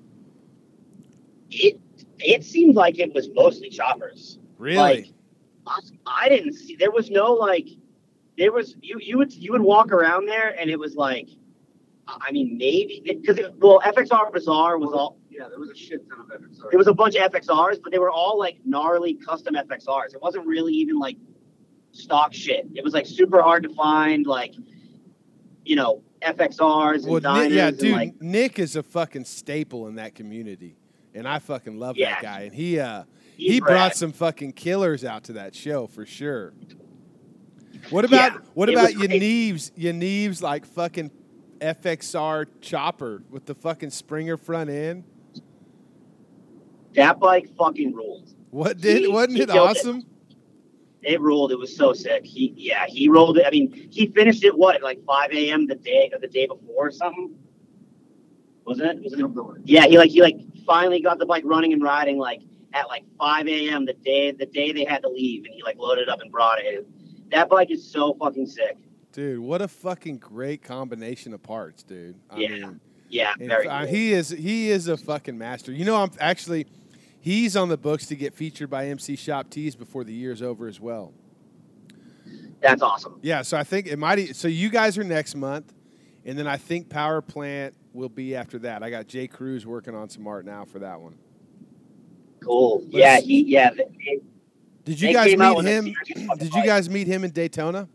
It 1.54 1.80
it 2.18 2.44
seemed 2.44 2.74
like 2.74 2.98
it 2.98 3.14
was 3.14 3.28
mostly 3.34 3.70
choppers. 3.70 4.38
Really? 4.58 4.76
Like, 4.76 5.06
I, 5.66 5.78
I 6.06 6.28
didn't 6.28 6.54
see. 6.54 6.76
There 6.76 6.90
was 6.90 7.10
no 7.10 7.32
like. 7.32 7.68
There 8.36 8.52
was 8.52 8.76
you. 8.80 8.98
You 9.00 9.18
would 9.18 9.32
you 9.32 9.52
would 9.52 9.62
walk 9.62 9.92
around 9.92 10.26
there, 10.26 10.58
and 10.58 10.70
it 10.70 10.78
was 10.78 10.94
like. 10.94 11.28
I 12.06 12.32
mean, 12.32 12.58
maybe 12.58 13.00
because 13.02 13.38
well, 13.58 13.80
FXR 13.80 14.30
Bazaar 14.30 14.78
was 14.78 14.92
all. 14.92 15.18
Yeah, 15.30 15.48
there 15.48 15.58
was 15.58 15.70
a 15.70 15.74
shit 15.74 16.06
ton 16.08 16.20
of 16.20 16.26
FXR. 16.26 16.70
There 16.70 16.78
was 16.78 16.86
a 16.86 16.92
bunch 16.92 17.16
of 17.16 17.32
FXRs, 17.32 17.80
but 17.82 17.92
they 17.92 17.98
were 17.98 18.10
all 18.10 18.38
like 18.38 18.58
gnarly 18.64 19.14
custom 19.14 19.54
FXRs. 19.54 20.14
It 20.14 20.20
wasn't 20.20 20.46
really 20.46 20.74
even 20.74 20.98
like 20.98 21.16
stock 21.92 22.34
shit. 22.34 22.68
It 22.74 22.84
was 22.84 22.92
like 22.92 23.06
super 23.06 23.40
hard 23.40 23.62
to 23.62 23.74
find, 23.74 24.26
like 24.26 24.54
you 25.64 25.76
know, 25.76 26.02
FXRs 26.22 27.04
and 27.04 27.06
well, 27.06 27.20
Dynas. 27.20 27.42
Nick, 27.42 27.52
yeah, 27.52 27.68
and, 27.68 27.78
dude, 27.78 27.92
like, 27.92 28.20
Nick 28.20 28.58
is 28.58 28.76
a 28.76 28.82
fucking 28.82 29.24
staple 29.24 29.88
in 29.88 29.96
that 29.96 30.14
community, 30.14 30.76
and 31.14 31.26
I 31.28 31.38
fucking 31.38 31.78
love 31.78 31.96
Yeah. 31.96 32.10
that 32.14 32.22
guy. 32.22 32.40
And 32.42 32.54
he 32.54 32.78
uh 32.80 33.04
he 33.36 33.60
brought 33.60 33.96
some 33.96 34.12
fucking 34.12 34.52
killers 34.52 35.04
out 35.04 35.24
to 35.24 35.32
that 35.34 35.54
show 35.54 35.86
for 35.86 36.06
sure. 36.06 36.52
What 37.90 38.04
about 38.04 38.32
Yeah, 38.32 38.38
what 38.54 38.68
about. 38.68 38.90
Yanive's 38.90 39.70
Yanive's 39.72 40.42
like 40.42 40.64
fucking 40.66 41.10
FXR 41.60 42.46
chopper 42.60 43.22
with 43.30 43.46
the 43.46 43.54
fucking 43.54 43.90
Springer 43.90 44.36
front 44.36 44.70
end? 44.70 45.04
that 46.94 47.18
bike 47.18 47.48
fucking 47.58 47.92
ruled. 47.94 48.32
What 48.50 48.80
did 48.80 49.02
He- 49.02 49.08
wasn't 49.08 49.36
he 49.36 49.42
it 49.42 49.48
killed 49.50 49.70
it. 49.70 49.76
awesome? 49.78 50.02
It 51.02 51.20
ruled. 51.20 51.52
It 51.52 51.58
was 51.58 51.74
so 51.76 51.92
sick. 51.92 52.24
He 52.24 52.54
yeah, 52.56 52.86
he 52.86 53.08
rolled 53.08 53.36
it. 53.36 53.44
I 53.46 53.50
mean, 53.50 53.88
he 53.90 54.06
finished 54.06 54.44
it 54.44 54.56
what 54.56 54.80
like 54.82 55.04
five 55.04 55.32
AM 55.32 55.66
the 55.66 55.74
day 55.74 56.10
the 56.18 56.28
day 56.28 56.46
before 56.46 56.86
or 56.88 56.90
something? 56.92 57.34
Wasn't 58.66 58.88
it? 58.88 59.02
Was 59.02 59.12
it 59.12 59.60
yeah, 59.64 59.86
he 59.86 59.98
like 59.98 60.10
he 60.10 60.22
like 60.22 60.38
finally 60.66 61.00
got 61.00 61.18
the 61.18 61.26
bike 61.26 61.42
running 61.46 61.72
and 61.72 61.82
riding 61.82 62.18
like 62.18 62.40
at 62.72 62.88
like 62.88 63.04
five 63.18 63.46
AM 63.46 63.84
the 63.84 63.92
day 63.92 64.32
the 64.32 64.46
day 64.46 64.72
they 64.72 64.84
had 64.84 65.02
to 65.02 65.08
leave 65.08 65.44
and 65.44 65.54
he 65.54 65.62
like 65.62 65.76
loaded 65.78 66.08
up 66.08 66.20
and 66.20 66.30
brought 66.32 66.58
it. 66.60 66.86
That 67.30 67.48
bike 67.48 67.70
is 67.70 67.86
so 67.86 68.14
fucking 68.14 68.46
sick. 68.46 68.76
Dude, 69.12 69.38
what 69.40 69.60
a 69.62 69.68
fucking 69.68 70.18
great 70.18 70.62
combination 70.62 71.34
of 71.34 71.42
parts, 71.42 71.82
dude. 71.82 72.16
I 72.30 72.38
Yeah. 72.40 72.48
mean, 72.48 72.80
Yeah, 73.10 73.32
And 73.38 73.48
very 73.48 73.68
uh, 73.68 73.86
he 73.86 74.12
is 74.12 74.30
he 74.30 74.70
is 74.70 74.88
a 74.88 74.96
fucking 74.96 75.36
master. 75.38 75.70
You 75.70 75.84
know, 75.84 75.96
I'm 75.96 76.10
actually 76.18 76.66
he's 77.20 77.54
on 77.56 77.68
the 77.68 77.76
books 77.76 78.06
to 78.06 78.16
get 78.16 78.34
featured 78.34 78.70
by 78.70 78.86
MC 78.86 79.14
Shop 79.16 79.50
Tees 79.50 79.76
before 79.76 80.04
the 80.04 80.12
year's 80.14 80.40
over 80.42 80.66
as 80.66 80.80
well. 80.80 81.12
That's 82.60 82.80
awesome. 82.82 83.18
Yeah, 83.22 83.42
so 83.42 83.58
I 83.58 83.62
think 83.64 83.86
it 83.86 83.98
might. 83.98 84.18
e- 84.18 84.32
So 84.32 84.48
you 84.48 84.70
guys 84.70 84.96
are 84.96 85.04
next 85.04 85.34
month, 85.34 85.72
and 86.24 86.38
then 86.38 86.46
I 86.46 86.56
think 86.56 86.88
Power 86.88 87.20
Plant 87.20 87.74
will 87.94 88.08
be 88.08 88.34
after 88.36 88.58
that. 88.60 88.82
I 88.82 88.90
got 88.90 89.06
Jay 89.06 89.26
Cruz 89.26 89.64
working 89.66 89.94
on 89.94 90.08
some 90.10 90.26
art 90.26 90.44
now 90.44 90.64
for 90.64 90.80
that 90.80 91.00
one. 91.00 91.14
Cool. 92.42 92.84
Yeah, 92.90 93.14
Let's- 93.14 93.26
he 93.26 93.42
yeah. 93.44 93.70
th- 93.70 93.88
it- 94.00 94.22
Did 94.84 95.00
you 95.00 95.12
guys 95.12 95.36
meet 95.36 95.64
him? 95.64 95.94
Did 96.38 96.52
you 96.54 96.64
guys 96.64 96.90
meet 96.90 97.06
him 97.06 97.24
in 97.24 97.30
Daytona? 97.30 97.88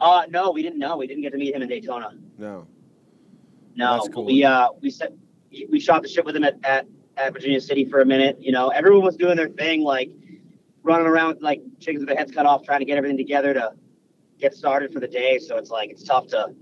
Uh 0.00 0.26
no, 0.28 0.50
we 0.52 0.62
didn't 0.62 0.78
know. 0.78 0.96
We 0.98 1.06
didn't 1.06 1.22
get 1.22 1.32
to 1.32 1.38
meet 1.38 1.54
him 1.54 1.62
in 1.62 1.68
Daytona. 1.68 2.12
No. 2.38 2.66
No, 3.74 3.94
That's 3.94 4.08
cool. 4.14 4.24
we 4.26 4.44
uh 4.44 4.68
we 4.82 4.90
set 4.90 5.12
we 5.70 5.80
shot 5.80 6.02
the 6.02 6.08
shit 6.08 6.24
with 6.24 6.36
him 6.36 6.44
at, 6.44 6.56
at 6.64 6.86
at 7.16 7.32
Virginia 7.32 7.60
City 7.60 7.86
for 7.86 8.02
a 8.02 8.06
minute. 8.06 8.36
You 8.40 8.52
know, 8.52 8.68
everyone 8.68 9.02
was 9.02 9.16
doing 9.16 9.36
their 9.36 9.48
thing, 9.48 9.82
like 9.82 10.10
running 10.82 11.06
around 11.06 11.28
with 11.34 11.42
like 11.42 11.62
chickens 11.80 12.00
with 12.02 12.08
their 12.08 12.16
heads 12.16 12.30
cut 12.30 12.44
off, 12.46 12.62
trying 12.62 12.80
to 12.80 12.84
get 12.84 12.98
everything 12.98 13.16
together 13.16 13.54
to 13.54 13.72
get 14.38 14.54
started 14.54 14.92
for 14.92 15.00
the 15.00 15.08
day. 15.08 15.38
So 15.38 15.56
it's 15.56 15.70
like 15.70 15.90
it's 15.90 16.02
tough 16.04 16.26
to 16.28 16.54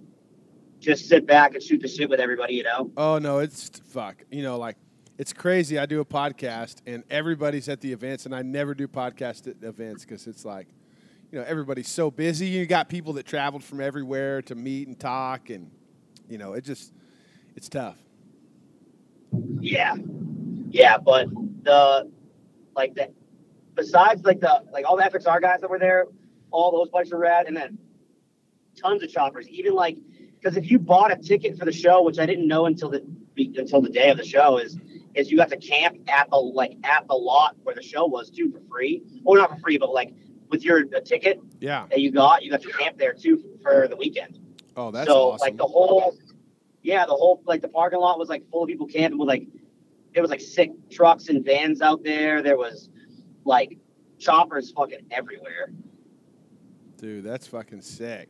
just 0.85 1.09
sit 1.09 1.27
back 1.27 1.55
and 1.55 1.63
shoot 1.63 1.81
the 1.81 1.89
shit 1.89 2.09
with 2.09 2.21
everybody. 2.21 2.55
You 2.55 2.65
know? 2.65 2.91
Oh 2.97 3.19
no, 3.19 3.39
it's 3.39 3.71
fuck. 3.91 4.23
You 4.31 4.43
know, 4.43 4.59
like 4.59 4.77
it's 5.19 5.33
crazy. 5.33 5.79
I 5.79 5.87
do 5.87 6.01
a 6.01 6.05
podcast 6.05 6.77
and 6.87 7.05
everybody's 7.11 7.69
at 7.69 7.81
the 7.81 7.93
events, 7.93 8.27
and 8.27 8.35
I 8.35 8.43
never 8.43 8.75
do 8.75 8.89
podcast 8.89 9.49
at 9.49 9.63
events 9.63 10.05
because 10.05 10.27
it's 10.27 10.45
like, 10.45 10.69
you 11.31 11.39
know, 11.39 11.45
everybody's 11.47 11.89
so 11.89 12.11
busy. 12.11 12.47
You 12.47 12.67
got 12.67 12.89
people 12.89 13.13
that 13.15 13.27
traveled 13.27 13.65
from 13.65 13.81
everywhere 13.81 14.43
to 14.43 14.55
meet 14.55 14.89
and 14.89 14.99
talk, 14.99 15.51
and 15.51 15.71
you 16.29 16.39
know, 16.39 16.53
it 16.55 16.65
just 16.65 16.93
it's 17.57 17.69
tough. 17.69 17.97
Yeah, 19.61 19.95
yeah. 20.71 20.99
But 20.99 21.29
the 21.63 22.11
like 22.77 22.95
the 22.95 23.13
besides 23.75 24.23
like 24.25 24.41
the 24.41 24.65
like 24.73 24.85
all 24.89 24.97
the 24.97 25.05
FXR 25.05 25.41
guys 25.41 25.61
that 25.61 25.71
were 25.71 25.79
there, 25.79 26.07
all 26.51 26.71
those 26.73 26.89
bikes 26.89 27.11
were 27.11 27.19
rad, 27.19 27.47
and 27.47 27.57
then 27.57 27.79
tons 28.81 29.03
of 29.03 29.11
choppers. 29.11 29.49
Even 29.49 29.75
like 29.75 29.97
because 30.45 30.57
if 30.59 30.71
you 30.71 30.79
bought 30.79 31.11
a 31.11 31.17
ticket 31.17 31.59
for 31.59 31.65
the 31.65 31.73
show, 31.73 32.03
which 32.03 32.19
I 32.19 32.27
didn't 32.27 32.47
know 32.47 32.67
until 32.67 32.91
the 32.91 33.03
until 33.37 33.81
the 33.81 33.89
day 33.89 34.11
of 34.11 34.19
the 34.19 34.25
show, 34.25 34.59
is 34.59 34.79
is 35.15 35.31
you 35.31 35.37
got 35.39 35.49
to 35.49 35.57
camp 35.57 35.97
at 36.09 36.29
the 36.31 36.37
like 36.37 36.77
at 36.85 37.09
the 37.09 37.15
lot 37.15 37.57
where 37.63 37.75
the 37.75 37.83
show 37.83 38.05
was 38.07 38.29
too 38.31 38.51
for 38.53 38.61
free, 38.71 39.03
or 39.25 39.39
not 39.39 39.51
for 39.51 39.57
free, 39.61 39.79
but 39.79 39.91
like 39.93 40.13
with 40.51 40.63
your 40.65 40.85
ticket 40.85 41.41
Yeah. 41.61 41.87
that 41.91 42.01
you 42.01 42.13
got, 42.13 42.43
you 42.45 42.51
got 42.51 42.61
to 42.63 42.69
camp 42.73 42.99
there 42.99 43.15
too 43.15 43.43
for 43.63 43.89
the 43.89 43.97
weekend 43.97 44.39
Oh, 44.77 44.91
that's 44.91 45.09
so 45.09 45.31
awesome. 45.33 45.41
like 45.45 45.57
the 45.57 45.65
whole 45.67 46.15
yeah 46.83 47.07
the 47.07 47.15
whole 47.15 47.43
like 47.47 47.63
the 47.63 47.69
parking 47.69 47.99
lot 47.99 48.19
was 48.19 48.29
like 48.29 48.49
full 48.51 48.63
of 48.63 48.69
people 48.69 48.87
camping 48.87 49.19
with 49.19 49.27
like 49.27 49.49
there 50.13 50.23
was 50.23 50.31
like 50.31 50.43
sick 50.43 50.71
trucks 50.91 51.29
and 51.29 51.45
vans 51.45 51.81
out 51.81 52.05
there 52.05 52.43
there 52.43 52.59
was 52.59 52.91
like 53.45 53.79
choppers 54.19 54.71
fucking 54.73 54.99
everywhere 55.11 55.73
Dude, 56.99 57.25
that's 57.25 57.47
fucking 57.49 57.81
sick. 57.81 58.29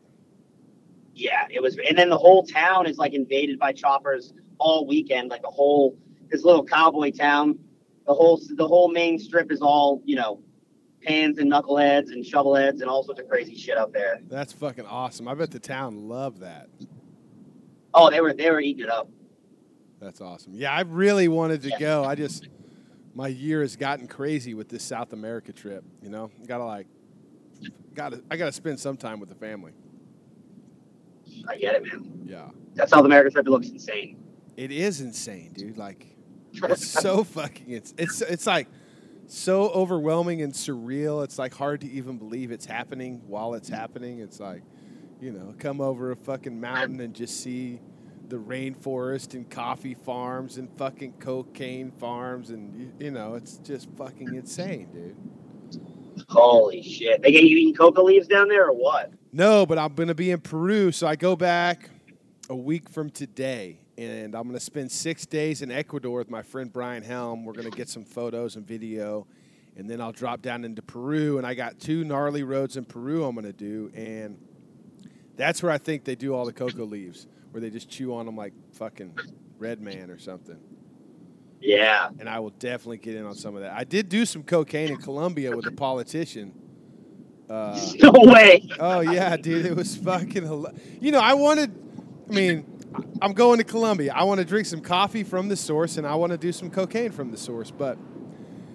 Yeah 1.14 1.46
it 1.50 1.60
was 1.62 1.78
and 1.88 1.96
then 1.96 2.08
the 2.10 2.18
whole 2.18 2.44
town 2.44 2.86
is 2.86 2.98
like 2.98 3.12
invaded 3.14 3.58
by 3.58 3.72
choppers 3.72 4.32
all 4.58 4.86
weekend 4.86 5.30
like 5.30 5.42
the 5.42 5.48
whole 5.48 5.96
this 6.30 6.44
little 6.44 6.64
cowboy 6.64 7.10
town 7.10 7.58
the 8.06 8.12
whole 8.14 8.40
the 8.56 8.66
whole 8.66 8.90
main 8.90 9.18
strip 9.18 9.52
is 9.52 9.60
all 9.60 10.02
you 10.04 10.16
know 10.16 10.42
pans 11.02 11.38
and 11.38 11.50
knuckleheads 11.52 12.10
and 12.12 12.24
shovelheads 12.24 12.80
and 12.80 12.84
all 12.84 13.02
sorts 13.04 13.20
of 13.20 13.28
crazy 13.28 13.54
shit 13.54 13.76
out 13.76 13.92
there 13.92 14.20
That's 14.28 14.52
fucking 14.54 14.86
awesome. 14.86 15.28
I 15.28 15.34
bet 15.34 15.50
the 15.50 15.60
town 15.60 16.08
loved 16.08 16.40
that. 16.40 16.68
oh 17.92 18.10
they 18.10 18.20
were 18.20 18.32
they 18.32 18.50
were 18.50 18.60
eating 18.60 18.84
it 18.84 18.90
up 18.90 19.08
That's 20.00 20.20
awesome. 20.20 20.52
Yeah, 20.54 20.72
I 20.72 20.80
really 20.80 21.28
wanted 21.28 21.62
to 21.62 21.70
Yeah. 21.70 21.78
go. 21.78 22.04
I 22.04 22.14
just 22.14 22.48
my 23.14 23.28
year 23.28 23.60
has 23.60 23.76
gotten 23.76 24.08
crazy 24.08 24.54
with 24.54 24.68
this 24.68 24.82
South 24.82 25.12
America 25.12 25.52
trip. 25.52 25.84
You 26.02 26.10
know, 26.10 26.30
gotta 26.46 26.64
like, 26.64 26.86
gotta 27.94 28.22
I 28.30 28.36
gotta 28.36 28.52
spend 28.52 28.80
some 28.80 28.96
time 28.96 29.20
with 29.20 29.28
the 29.28 29.34
family. 29.36 29.72
I 31.48 31.56
get 31.56 31.74
it 31.74 31.82
man 31.84 32.22
Yeah, 32.24 32.48
that 32.74 32.88
south 32.88 33.04
america 33.04 33.30
trip 33.30 33.48
looks 33.48 33.68
insane 33.68 34.24
it 34.56 34.70
is 34.70 35.00
insane, 35.00 35.52
dude. 35.52 35.76
Like, 35.76 36.06
it's 36.52 36.86
so 36.86 37.24
fucking 37.24 37.70
it's 37.70 37.94
it's 37.98 38.20
it's 38.22 38.46
like 38.46 38.68
so 39.26 39.70
overwhelming 39.70 40.42
and 40.42 40.52
surreal. 40.52 41.24
It's 41.24 41.38
like 41.38 41.54
hard 41.54 41.80
to 41.80 41.90
even 41.90 42.18
believe 42.18 42.50
it's 42.50 42.66
happening 42.66 43.22
while 43.26 43.54
it's 43.54 43.68
happening. 43.68 44.20
It's 44.20 44.38
like, 44.40 44.62
you 45.20 45.32
know, 45.32 45.54
come 45.58 45.80
over 45.80 46.12
a 46.12 46.16
fucking 46.16 46.60
mountain 46.60 47.00
and 47.00 47.14
just 47.14 47.42
see 47.42 47.80
the 48.28 48.36
rainforest 48.36 49.34
and 49.34 49.48
coffee 49.50 49.94
farms 49.94 50.56
and 50.56 50.68
fucking 50.78 51.14
cocaine 51.14 51.90
farms 51.90 52.50
and 52.50 52.74
you, 52.74 52.92
you 52.98 53.10
know, 53.10 53.34
it's 53.34 53.58
just 53.58 53.88
fucking 53.96 54.34
insane, 54.34 54.88
dude. 54.92 55.16
Holy 56.28 56.82
shit. 56.82 57.22
They 57.22 57.32
get 57.32 57.42
you 57.42 57.56
eating 57.56 57.74
coca 57.74 58.00
leaves 58.00 58.28
down 58.28 58.48
there 58.48 58.66
or 58.68 58.72
what? 58.72 59.12
No, 59.36 59.66
but 59.66 59.78
I'm 59.78 59.94
gonna 59.94 60.14
be 60.14 60.30
in 60.30 60.40
Peru, 60.40 60.92
so 60.92 61.08
I 61.08 61.16
go 61.16 61.34
back 61.34 61.90
a 62.48 62.54
week 62.54 62.88
from 62.88 63.10
today, 63.10 63.80
and 63.98 64.32
I'm 64.32 64.46
gonna 64.46 64.60
spend 64.60 64.92
six 64.92 65.26
days 65.26 65.60
in 65.60 65.72
Ecuador 65.72 66.18
with 66.18 66.30
my 66.30 66.42
friend 66.42 66.72
Brian 66.72 67.02
Helm. 67.02 67.44
We're 67.44 67.54
gonna 67.54 67.70
get 67.70 67.88
some 67.88 68.04
photos 68.04 68.54
and 68.54 68.64
video, 68.64 69.26
and 69.76 69.90
then 69.90 70.00
I'll 70.00 70.12
drop 70.12 70.40
down 70.40 70.64
into 70.64 70.82
Peru. 70.82 71.36
And 71.36 71.44
I 71.44 71.54
got 71.54 71.80
two 71.80 72.04
gnarly 72.04 72.44
roads 72.44 72.76
in 72.76 72.84
Peru 72.84 73.24
I'm 73.24 73.34
gonna 73.34 73.52
do, 73.52 73.90
and 73.92 74.38
that's 75.34 75.64
where 75.64 75.72
I 75.72 75.78
think 75.78 76.04
they 76.04 76.14
do 76.14 76.32
all 76.32 76.44
the 76.44 76.52
coca 76.52 76.84
leaves, 76.84 77.26
where 77.50 77.60
they 77.60 77.70
just 77.70 77.88
chew 77.88 78.14
on 78.14 78.26
them 78.26 78.36
like 78.36 78.52
fucking 78.74 79.18
Red 79.58 79.80
Man 79.80 80.12
or 80.12 80.18
something. 80.20 80.60
Yeah. 81.60 82.08
And 82.20 82.28
I 82.28 82.38
will 82.38 82.50
definitely 82.50 82.98
get 82.98 83.16
in 83.16 83.26
on 83.26 83.34
some 83.34 83.56
of 83.56 83.62
that. 83.62 83.72
I 83.72 83.82
did 83.82 84.08
do 84.08 84.26
some 84.26 84.44
cocaine 84.44 84.90
in 84.90 84.98
Colombia 84.98 85.56
with 85.56 85.66
a 85.66 85.72
politician. 85.72 86.52
Uh, 87.48 87.78
No 88.02 88.12
way. 88.32 88.68
Oh 88.80 89.00
yeah, 89.00 89.36
dude, 89.36 89.66
it 89.66 89.76
was 89.76 89.96
fucking. 89.96 90.44
hila- 90.44 90.78
You 91.00 91.12
know, 91.12 91.20
I 91.20 91.34
wanted. 91.34 91.72
I 92.30 92.32
mean, 92.32 92.64
I'm 93.20 93.32
going 93.32 93.58
to 93.58 93.64
Colombia. 93.64 94.12
I 94.14 94.24
want 94.24 94.38
to 94.38 94.44
drink 94.44 94.66
some 94.66 94.80
coffee 94.80 95.24
from 95.24 95.48
the 95.48 95.56
source, 95.56 95.96
and 95.98 96.06
I 96.06 96.14
want 96.14 96.32
to 96.32 96.38
do 96.38 96.52
some 96.52 96.70
cocaine 96.70 97.10
from 97.12 97.30
the 97.30 97.36
source. 97.36 97.70
But 97.70 97.98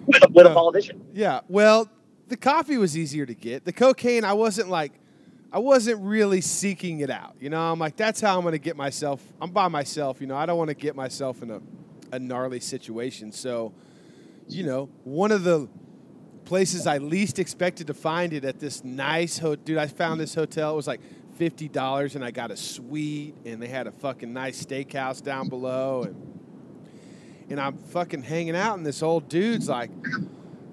With, 0.06 0.22
a- 0.22 0.28
with 0.28 0.46
a 0.46 0.50
Uh, 0.50 0.54
politician. 0.54 1.04
yeah, 1.12 1.40
well, 1.48 1.88
the 2.28 2.36
coffee 2.36 2.76
was 2.78 2.96
easier 2.96 3.26
to 3.26 3.34
get. 3.34 3.64
The 3.64 3.72
cocaine, 3.72 4.24
I 4.24 4.34
wasn't 4.34 4.68
like, 4.68 4.92
I 5.52 5.58
wasn't 5.58 6.00
really 6.02 6.40
seeking 6.40 7.00
it 7.00 7.10
out. 7.10 7.34
You 7.40 7.50
know, 7.50 7.60
I'm 7.60 7.78
like, 7.80 7.96
that's 7.96 8.20
how 8.20 8.36
I'm 8.36 8.42
going 8.42 8.52
to 8.52 8.58
get 8.58 8.76
myself. 8.76 9.20
I'm 9.40 9.50
by 9.50 9.66
myself. 9.66 10.20
You 10.20 10.28
know, 10.28 10.36
I 10.36 10.46
don't 10.46 10.56
want 10.58 10.68
to 10.68 10.74
get 10.76 10.94
myself 10.94 11.42
in 11.42 11.50
a, 11.50 11.60
a 12.12 12.20
gnarly 12.20 12.60
situation. 12.60 13.32
So, 13.32 13.72
you 14.48 14.62
know, 14.64 14.88
one 15.02 15.32
of 15.32 15.42
the 15.42 15.68
places 16.44 16.86
I 16.86 16.98
least 16.98 17.38
expected 17.38 17.86
to 17.88 17.94
find 17.94 18.32
it 18.32 18.44
at 18.44 18.58
this 18.60 18.84
nice 18.84 19.38
hotel. 19.38 19.62
Dude, 19.64 19.78
I 19.78 19.86
found 19.86 20.20
this 20.20 20.34
hotel. 20.34 20.72
It 20.72 20.76
was 20.76 20.86
like 20.86 21.00
fifty 21.36 21.68
dollars, 21.68 22.16
and 22.16 22.24
I 22.24 22.30
got 22.30 22.50
a 22.50 22.56
suite, 22.56 23.34
and 23.44 23.62
they 23.62 23.68
had 23.68 23.86
a 23.86 23.92
fucking 23.92 24.32
nice 24.32 24.62
steakhouse 24.64 25.22
down 25.22 25.48
below, 25.48 26.02
and 26.02 26.40
and 27.50 27.60
I'm 27.60 27.76
fucking 27.76 28.22
hanging 28.22 28.56
out, 28.56 28.76
and 28.76 28.86
this 28.86 29.02
old 29.02 29.28
dude's 29.28 29.68
like 29.68 29.90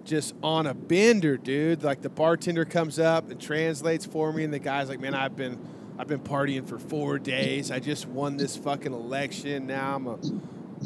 just 0.04 0.36
on 0.42 0.68
a 0.68 0.74
bender, 0.74 1.38
dude. 1.38 1.84
Like 1.84 2.02
the 2.02 2.10
bartender 2.10 2.66
comes 2.66 3.00
up 3.00 3.30
and 3.30 3.40
translates 3.40 4.06
for 4.06 4.32
me, 4.32 4.44
and 4.44 4.54
the 4.54 4.60
guy's 4.60 4.90
like, 4.90 5.00
"Man, 5.00 5.14
I've 5.14 5.36
been 5.36 5.60
I've 5.98 6.08
been 6.08 6.20
partying 6.20 6.68
for 6.68 6.80
four 6.80 7.20
days. 7.20 7.72
I 7.72 7.80
just 7.80 8.08
won 8.08 8.38
this 8.38 8.56
fucking 8.56 8.94
election. 8.94 9.68
Now 9.68 9.96
I'm 9.96 10.08
a 10.08 10.18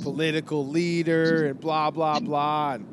political 0.02 0.66
leader, 0.66 1.48
and 1.48 1.60
blah 1.60 1.92
blah 1.92 2.20
blah." 2.20 2.74
And, 2.74 2.88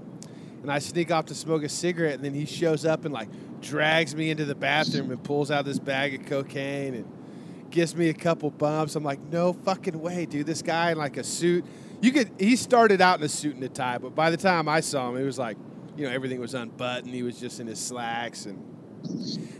and 0.62 0.70
I 0.70 0.78
sneak 0.78 1.10
off 1.10 1.26
to 1.26 1.34
smoke 1.34 1.62
a 1.62 1.68
cigarette, 1.68 2.14
and 2.14 2.24
then 2.24 2.34
he 2.34 2.46
shows 2.46 2.84
up 2.84 3.04
and 3.04 3.12
like 3.14 3.28
drags 3.60 4.14
me 4.14 4.30
into 4.30 4.44
the 4.44 4.54
bathroom 4.54 5.10
and 5.10 5.22
pulls 5.22 5.50
out 5.50 5.64
this 5.64 5.78
bag 5.78 6.14
of 6.14 6.26
cocaine 6.26 6.94
and 6.94 7.70
gives 7.70 7.94
me 7.94 8.08
a 8.08 8.14
couple 8.14 8.50
bumps. 8.50 8.96
I'm 8.96 9.04
like, 9.04 9.20
no 9.20 9.52
fucking 9.52 10.00
way, 10.00 10.26
dude. 10.26 10.46
This 10.46 10.62
guy 10.62 10.92
in 10.92 10.98
like 10.98 11.16
a 11.16 11.24
suit. 11.24 11.64
You 12.00 12.12
could. 12.12 12.30
He 12.38 12.56
started 12.56 13.00
out 13.00 13.18
in 13.18 13.24
a 13.24 13.28
suit 13.28 13.54
and 13.54 13.64
a 13.64 13.68
tie, 13.68 13.98
but 13.98 14.14
by 14.14 14.30
the 14.30 14.36
time 14.36 14.68
I 14.68 14.80
saw 14.80 15.10
him, 15.10 15.16
it 15.16 15.24
was 15.24 15.38
like, 15.38 15.56
you 15.96 16.06
know, 16.06 16.12
everything 16.12 16.40
was 16.40 16.54
unbuttoned. 16.54 17.12
He 17.12 17.22
was 17.22 17.40
just 17.40 17.60
in 17.60 17.66
his 17.66 17.78
slacks 17.78 18.46
and. 18.46 18.77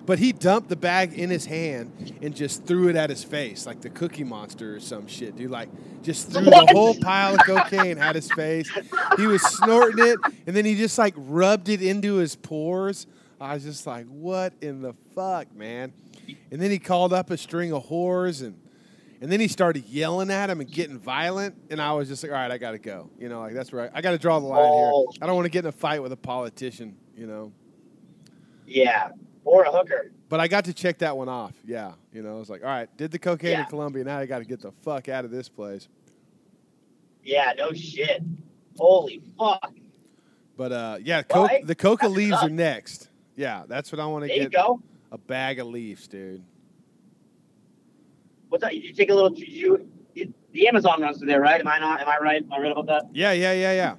But 0.07 0.18
he 0.18 0.32
dumped 0.32 0.68
the 0.70 0.76
bag 0.76 1.12
in 1.12 1.28
his 1.28 1.45
hand 1.47 2.16
and 2.22 2.34
just 2.34 2.64
threw 2.64 2.89
it 2.89 2.97
at 2.97 3.11
his 3.11 3.22
face, 3.22 3.66
like 3.66 3.80
the 3.82 3.91
Cookie 3.91 4.24
Monster 4.24 4.76
or 4.76 4.80
some 4.80 5.07
shit, 5.07 5.36
dude. 5.36 5.51
Like, 5.51 5.68
just 6.03 6.30
threw 6.32 6.45
the 6.45 6.66
whole 6.70 6.95
pile 6.95 7.34
of 7.34 7.41
cocaine 7.45 7.99
at 7.99 8.14
his 8.14 8.30
face. 8.32 8.70
He 9.16 9.26
was 9.26 9.43
snorting 9.43 10.07
it, 10.07 10.18
and 10.47 10.57
then 10.57 10.64
he 10.64 10.76
just 10.76 10.97
like 10.97 11.14
rubbed 11.16 11.68
it 11.68 11.82
into 11.82 12.14
his 12.14 12.36
pores. 12.36 13.07
I 13.41 13.55
was 13.55 13.64
just 13.64 13.86
like, 13.86 14.07
what 14.07 14.55
in 14.62 14.80
the 14.82 14.95
fuck, 15.14 15.55
man? 15.55 15.93
And 16.51 16.61
then 16.61 16.70
he 16.70 16.78
called 16.78 17.12
up 17.12 17.30
a 17.30 17.36
string 17.36 17.72
of 17.72 17.86
whores 17.86 18.43
and 18.43 18.59
and 19.20 19.32
then 19.32 19.41
he 19.41 19.49
started 19.49 19.84
yelling 19.86 20.30
at 20.30 20.49
him 20.49 20.61
and 20.61 20.70
getting 20.70 20.97
violent. 20.97 21.57
And 21.70 21.82
I 21.82 21.93
was 21.93 22.07
just 22.09 22.22
like, 22.22 22.30
all 22.30 22.39
right, 22.39 22.53
I 22.53 22.57
got 22.59 22.70
to 22.72 22.78
go. 22.78 23.11
You 23.18 23.28
know, 23.28 23.41
like 23.41 23.53
that's 23.53 23.72
right. 23.72 23.91
I, 23.93 23.99
I 23.99 24.01
got 24.01 24.12
to 24.12 24.18
draw 24.18 24.39
the 24.39 24.47
line 24.47 24.61
Oh. 24.62 25.09
here. 25.11 25.18
I 25.22 25.26
don't 25.26 25.34
want 25.34 25.47
to 25.47 25.51
get 25.51 25.64
in 25.64 25.68
a 25.68 25.72
fight 25.72 26.03
with 26.03 26.12
a 26.12 26.16
politician, 26.16 26.97
you 27.16 27.26
know. 27.26 27.53
Yeah, 28.66 29.09
or 29.49 29.64
a 29.64 29.70
hooker. 29.72 30.11
But 30.28 30.40
I 30.40 30.49
got 30.49 30.66
to 30.66 30.74
check 30.74 30.99
that 30.99 31.16
one 31.16 31.28
off. 31.28 31.55
Yeah. 31.64 31.92
You 32.12 32.22
know, 32.22 32.36
I 32.36 32.38
was 32.38 32.51
like, 32.51 32.62
all 32.62 32.68
right, 32.68 32.88
did 32.99 33.11
the 33.11 33.18
cocaine 33.18 33.53
in 33.53 33.59
Yeah. 33.61 33.64
Colombia. 33.64 34.05
Now 34.05 34.18
I 34.18 34.26
got 34.26 34.38
to 34.40 34.44
get 34.44 34.61
the 34.61 34.72
fuck 34.82 35.09
out 35.09 35.24
of 35.24 35.30
this 35.30 35.49
place. 35.49 35.88
Yeah, 37.24 37.53
no 37.57 37.72
shit. 37.72 38.22
Holy 38.76 39.22
fuck. 39.38 39.72
But 40.57 40.72
uh, 40.72 40.99
yeah, 41.03 41.22
Well, 41.32 41.49
co- 41.49 41.59
the 41.64 41.74
coca 41.74 42.07
that's 42.07 42.14
leaves 42.16 42.28
enough. 42.32 42.44
are 42.44 42.49
next. 42.51 43.09
Yeah, 43.36 43.62
that's 43.68 43.90
what 43.92 44.01
I 44.01 44.07
want 44.07 44.24
to 44.24 44.28
There 44.28 44.36
you 44.36 44.42
get. 44.49 44.53
go. 44.53 44.82
A 45.12 45.18
bag 45.18 45.59
of 45.61 45.68
leaves, 45.68 46.07
dude. 46.09 46.42
What's 48.49 48.62
that? 48.62 48.74
You 48.76 48.92
take 48.92 49.11
a 49.11 49.14
little. 49.14 49.32
You, 49.34 49.88
you, 50.14 50.34
the 50.53 50.68
Amazon 50.68 51.01
runs 51.03 51.18
through 51.18 51.28
there, 51.28 51.40
right? 51.40 51.61
Am 51.61 51.68
I 51.68 51.78
not? 51.78 52.01
Am 52.01 52.09
I 52.09 52.18
right? 52.18 52.42
Am 52.42 52.53
I 52.53 52.59
right 52.59 52.72
about 52.72 52.86
that? 52.86 53.05
Yeah, 53.12 53.32
yeah, 53.32 53.53
yeah, 53.53 53.72
yeah. 53.72 53.94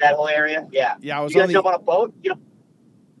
That 0.00 0.14
whole 0.14 0.28
area? 0.28 0.66
Yeah. 0.72 0.96
Yeah, 1.00 1.18
I 1.18 1.22
was 1.22 1.34
You 1.34 1.42
on 1.42 1.46
the 1.48 1.52
jump 1.54 1.66
on 1.66 1.74
a 1.74 1.78
boat? 1.78 2.14
You 2.22 2.30
know, 2.30 2.38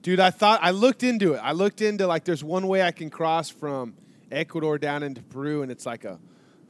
Dude, 0.02 0.20
I 0.20 0.30
thought 0.30 0.60
I 0.62 0.70
looked 0.70 1.02
into 1.02 1.34
it. 1.34 1.38
I 1.38 1.52
looked 1.52 1.80
into 1.82 2.06
like 2.06 2.24
there's 2.24 2.44
one 2.44 2.68
way 2.68 2.82
I 2.82 2.92
can 2.92 3.10
cross 3.10 3.50
from 3.50 3.94
Ecuador 4.30 4.78
down 4.78 5.02
into 5.02 5.22
Peru, 5.22 5.62
and 5.62 5.72
it's 5.72 5.86
like 5.86 6.04
a 6.04 6.18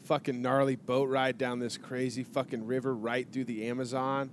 fucking 0.05 0.41
gnarly 0.41 0.77
boat 0.77 1.09
ride 1.09 1.37
down 1.37 1.59
this 1.59 1.77
crazy 1.77 2.25
fucking 2.25 2.67
river 2.67 2.95
right 2.95 3.31
through 3.31 3.45
the 3.45 3.67
Amazon. 3.69 4.31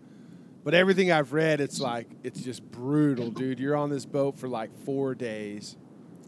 But 0.64 0.74
everything 0.74 1.12
I've 1.12 1.34
read, 1.34 1.60
it's 1.60 1.80
like 1.80 2.08
it's 2.24 2.42
just 2.42 2.64
brutal, 2.72 3.30
dude. 3.30 3.60
You're 3.60 3.76
on 3.76 3.90
this 3.90 4.06
boat 4.06 4.40
for 4.40 4.48
like 4.48 4.74
four 4.86 5.14
days, 5.14 5.76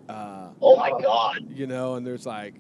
uh, 0.09 0.49
oh 0.61 0.75
my 0.75 0.91
god. 1.01 1.47
you 1.49 1.67
know, 1.67 1.95
and 1.95 2.05
there's 2.05 2.25
like 2.25 2.53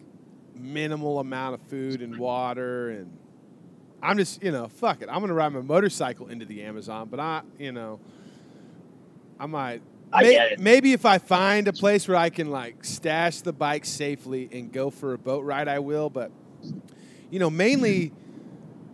minimal 0.55 1.19
amount 1.19 1.55
of 1.55 1.61
food 1.67 2.01
and 2.01 2.17
water, 2.17 2.89
and 2.89 3.15
I'm 4.01 4.17
just, 4.17 4.41
you 4.41 4.51
know, 4.51 4.67
fuck 4.69 5.01
it. 5.01 5.09
I'm 5.11 5.19
gonna 5.19 5.33
ride 5.33 5.49
my 5.49 5.61
motorcycle 5.61 6.29
into 6.29 6.45
the 6.45 6.63
Amazon, 6.63 7.09
but 7.09 7.19
I, 7.19 7.41
you 7.59 7.71
know, 7.71 7.99
I 9.39 9.45
might 9.45 9.81
I 10.13 10.21
May- 10.23 10.31
get 10.33 10.51
it. 10.53 10.59
Maybe 10.59 10.93
if 10.93 11.05
I 11.05 11.17
find 11.17 11.67
a 11.67 11.73
place 11.73 12.07
where 12.07 12.17
I 12.17 12.29
can 12.29 12.49
like 12.49 12.83
stash 12.85 13.41
the 13.41 13.53
bike 13.53 13.85
safely 13.85 14.47
and 14.51 14.71
go 14.71 14.89
for 14.89 15.13
a 15.13 15.17
boat 15.17 15.43
ride, 15.43 15.67
I 15.67 15.79
will. 15.79 16.09
But 16.09 16.31
you 17.29 17.39
know, 17.39 17.49
mainly 17.49 18.13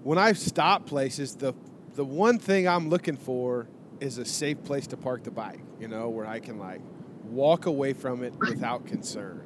when 0.04 0.18
I 0.18 0.34
stop 0.34 0.86
places, 0.86 1.36
the 1.36 1.54
the 1.96 2.04
one 2.06 2.40
thing 2.40 2.68
I'm 2.68 2.90
looking 2.90 3.18
for 3.18 3.68
is 4.00 4.18
a 4.18 4.26
safe 4.26 4.64
place 4.64 4.88
to 4.88 4.98
park 4.98 5.24
the 5.24 5.32
bike. 5.32 5.60
You 5.80 5.88
know, 5.88 6.10
where 6.10 6.26
I 6.26 6.40
can 6.40 6.58
like 6.58 6.82
walk 7.26 7.68
away 7.68 7.94
from 7.94 8.24
it 8.24 8.34
without 8.40 8.86
concern. 8.88 9.42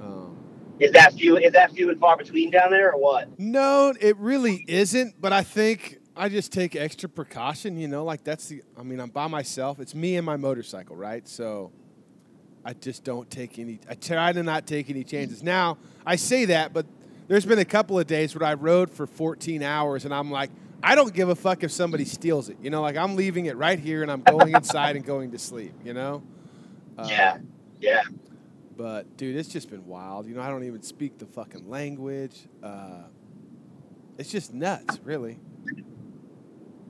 Um, 0.00 0.36
Is 0.80 0.92
that 0.92 1.12
few? 1.14 1.36
Is 1.36 1.52
that 1.52 1.72
few 1.72 1.90
and 1.90 2.00
far 2.00 2.16
between 2.16 2.50
down 2.50 2.70
there, 2.70 2.92
or 2.92 2.98
what? 3.00 3.38
no, 3.38 3.92
it 4.00 4.16
really 4.16 4.64
isn't. 4.66 5.20
But 5.20 5.32
I 5.32 5.42
think 5.42 5.97
I 6.18 6.28
just 6.28 6.52
take 6.52 6.74
extra 6.74 7.08
precaution. 7.08 7.78
You 7.78 7.88
know, 7.88 8.04
like 8.04 8.24
that's 8.24 8.48
the. 8.48 8.62
I 8.78 8.82
mean, 8.82 9.00
I'm 9.00 9.10
by 9.10 9.28
myself. 9.28 9.78
It's 9.78 9.94
me 9.94 10.16
and 10.16 10.26
my 10.26 10.36
motorcycle, 10.36 10.96
right? 10.96 11.26
So 11.26 11.70
I 12.64 12.72
just 12.74 13.04
don't 13.04 13.30
take 13.30 13.58
any. 13.58 13.78
I 13.88 13.94
try 13.94 14.32
to 14.32 14.42
not 14.42 14.66
take 14.66 14.90
any 14.90 15.04
chances. 15.04 15.42
Now 15.42 15.78
I 16.04 16.16
say 16.16 16.46
that, 16.46 16.72
but 16.72 16.86
there's 17.28 17.46
been 17.46 17.60
a 17.60 17.64
couple 17.64 17.98
of 17.98 18.06
days 18.06 18.34
where 18.34 18.46
I 18.46 18.54
rode 18.54 18.90
for 18.90 19.06
14 19.06 19.62
hours, 19.62 20.04
and 20.04 20.12
I'm 20.12 20.30
like, 20.30 20.50
I 20.82 20.94
don't 20.94 21.14
give 21.14 21.28
a 21.28 21.34
fuck 21.34 21.62
if 21.62 21.70
somebody 21.70 22.04
steals 22.04 22.48
it. 22.48 22.56
You 22.60 22.70
know, 22.70 22.82
like 22.82 22.96
I'm 22.96 23.14
leaving 23.16 23.46
it 23.46 23.56
right 23.56 23.78
here, 23.78 24.02
and 24.02 24.10
I'm 24.10 24.22
going 24.22 24.54
inside 24.54 24.96
and 24.96 25.04
going 25.04 25.30
to 25.30 25.38
sleep. 25.38 25.74
You 25.84 25.94
know. 25.94 26.22
Uh, 26.98 27.06
yeah. 27.08 27.38
Yeah. 27.80 28.02
But 28.76 29.16
dude, 29.16 29.36
it's 29.36 29.48
just 29.48 29.70
been 29.70 29.86
wild. 29.86 30.26
You 30.26 30.34
know, 30.34 30.42
I 30.42 30.50
don't 30.50 30.64
even 30.64 30.82
speak 30.82 31.18
the 31.18 31.26
fucking 31.26 31.68
language. 31.70 32.36
Uh, 32.62 33.02
it's 34.18 34.30
just 34.30 34.52
nuts, 34.52 34.98
really. 35.04 35.38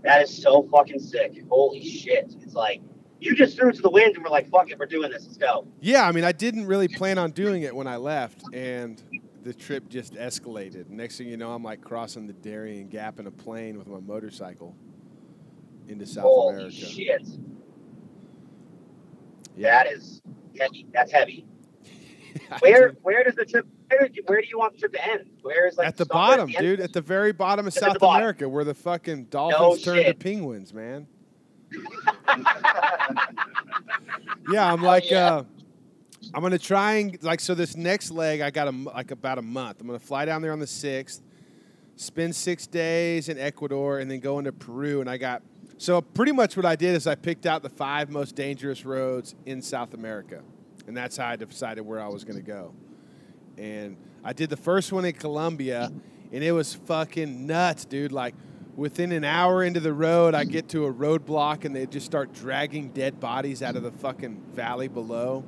That 0.02 0.22
is 0.22 0.42
so 0.42 0.68
fucking 0.70 1.00
sick. 1.00 1.42
Holy 1.48 1.84
shit. 1.84 2.34
It's 2.40 2.54
like 2.54 2.80
you 3.20 3.34
just 3.34 3.56
threw 3.56 3.70
it 3.70 3.74
to 3.76 3.82
the 3.82 3.90
wind 3.90 4.14
and 4.14 4.24
we're 4.24 4.30
like, 4.30 4.48
fuck 4.50 4.70
it, 4.70 4.78
we're 4.78 4.86
doing 4.86 5.10
this. 5.10 5.24
Let's 5.24 5.36
go. 5.36 5.66
Yeah, 5.80 6.06
I 6.06 6.12
mean, 6.12 6.24
I 6.24 6.32
didn't 6.32 6.66
really 6.66 6.88
plan 6.88 7.18
on 7.18 7.32
doing 7.32 7.62
it 7.62 7.74
when 7.74 7.86
I 7.86 7.96
left, 7.96 8.42
and 8.52 9.02
the 9.42 9.52
trip 9.52 9.88
just 9.88 10.14
escalated. 10.14 10.88
Next 10.88 11.18
thing 11.18 11.28
you 11.28 11.36
know, 11.36 11.52
I'm 11.52 11.62
like 11.62 11.80
crossing 11.80 12.26
the 12.26 12.32
Darien 12.32 12.88
Gap 12.88 13.18
in 13.18 13.26
a 13.26 13.30
plane 13.30 13.78
with 13.78 13.88
my 13.88 14.00
motorcycle 14.00 14.74
into 15.88 16.06
South 16.06 16.24
America. 16.24 16.28
Holy 16.28 16.54
America. 16.54 16.76
shit. 16.76 17.28
Yeah. 19.56 19.82
That 19.82 19.92
is 19.92 20.22
heavy. 20.58 20.86
That's 20.92 21.10
heavy. 21.10 21.46
Where 22.60 22.90
where 23.02 23.24
does 23.24 23.34
the 23.34 23.44
trip 23.44 23.66
where, 23.88 24.08
do 24.08 24.14
you- 24.14 24.22
where 24.26 24.40
do 24.40 24.46
you 24.48 24.58
want 24.58 24.74
the 24.74 24.78
trip 24.80 24.92
to 24.92 25.04
end? 25.06 25.30
Where 25.42 25.66
is 25.66 25.76
like 25.76 25.86
at 25.88 25.96
the 25.96 26.06
bottom, 26.06 26.50
the 26.50 26.58
dude, 26.58 26.80
at 26.80 26.92
the 26.92 27.00
very 27.00 27.32
bottom 27.32 27.66
of 27.66 27.76
at 27.76 27.80
South 27.80 27.98
bottom. 27.98 28.16
America, 28.22 28.48
where 28.48 28.64
the 28.64 28.74
fucking 28.74 29.24
dolphins 29.24 29.82
turn 29.82 30.04
to 30.04 30.14
penguins, 30.14 30.72
man. 30.74 31.06
Yeah, 34.50 34.72
I'm 34.72 34.82
like, 34.82 35.10
yeah. 35.10 35.26
uh, 35.36 35.44
I'm 36.32 36.42
gonna 36.42 36.58
try 36.58 36.94
and 36.94 37.22
like 37.22 37.40
so. 37.40 37.54
This 37.54 37.76
next 37.76 38.10
leg, 38.10 38.40
I 38.40 38.50
got 38.50 38.68
a, 38.68 38.70
like 38.70 39.10
about 39.10 39.36
a 39.38 39.42
month. 39.42 39.80
I'm 39.80 39.86
gonna 39.86 39.98
fly 39.98 40.24
down 40.24 40.40
there 40.42 40.52
on 40.52 40.58
the 40.58 40.66
sixth, 40.66 41.22
spend 41.96 42.34
six 42.34 42.66
days 42.66 43.28
in 43.28 43.38
Ecuador, 43.38 43.98
and 43.98 44.10
then 44.10 44.20
go 44.20 44.38
into 44.38 44.52
Peru. 44.52 45.00
And 45.02 45.10
I 45.10 45.18
got 45.18 45.42
so 45.76 46.00
pretty 46.00 46.32
much 46.32 46.56
what 46.56 46.64
I 46.64 46.76
did 46.76 46.94
is 46.96 47.06
I 47.06 47.14
picked 47.14 47.44
out 47.46 47.62
the 47.62 47.68
five 47.68 48.08
most 48.10 48.34
dangerous 48.34 48.84
roads 48.86 49.34
in 49.46 49.60
South 49.60 49.92
America, 49.94 50.42
and 50.86 50.96
that's 50.96 51.16
how 51.16 51.28
I 51.28 51.36
decided 51.36 51.82
where 51.82 52.00
I 52.00 52.08
was 52.08 52.24
gonna 52.24 52.40
go. 52.40 52.74
And 53.58 53.96
I 54.22 54.32
did 54.32 54.50
the 54.50 54.56
first 54.56 54.92
one 54.92 55.04
in 55.04 55.14
Colombia, 55.14 55.90
and 56.32 56.44
it 56.44 56.52
was 56.52 56.74
fucking 56.74 57.46
nuts, 57.46 57.84
dude. 57.84 58.12
Like 58.12 58.34
within 58.76 59.10
an 59.12 59.24
hour 59.24 59.64
into 59.64 59.80
the 59.80 59.92
road, 59.92 60.34
I 60.34 60.44
get 60.44 60.68
to 60.70 60.86
a 60.86 60.92
roadblock, 60.92 61.64
and 61.64 61.74
they 61.74 61.86
just 61.86 62.06
start 62.06 62.32
dragging 62.32 62.90
dead 62.90 63.18
bodies 63.20 63.62
out 63.62 63.76
of 63.76 63.82
the 63.82 63.90
fucking 63.90 64.40
valley 64.54 64.88
below 64.88 65.44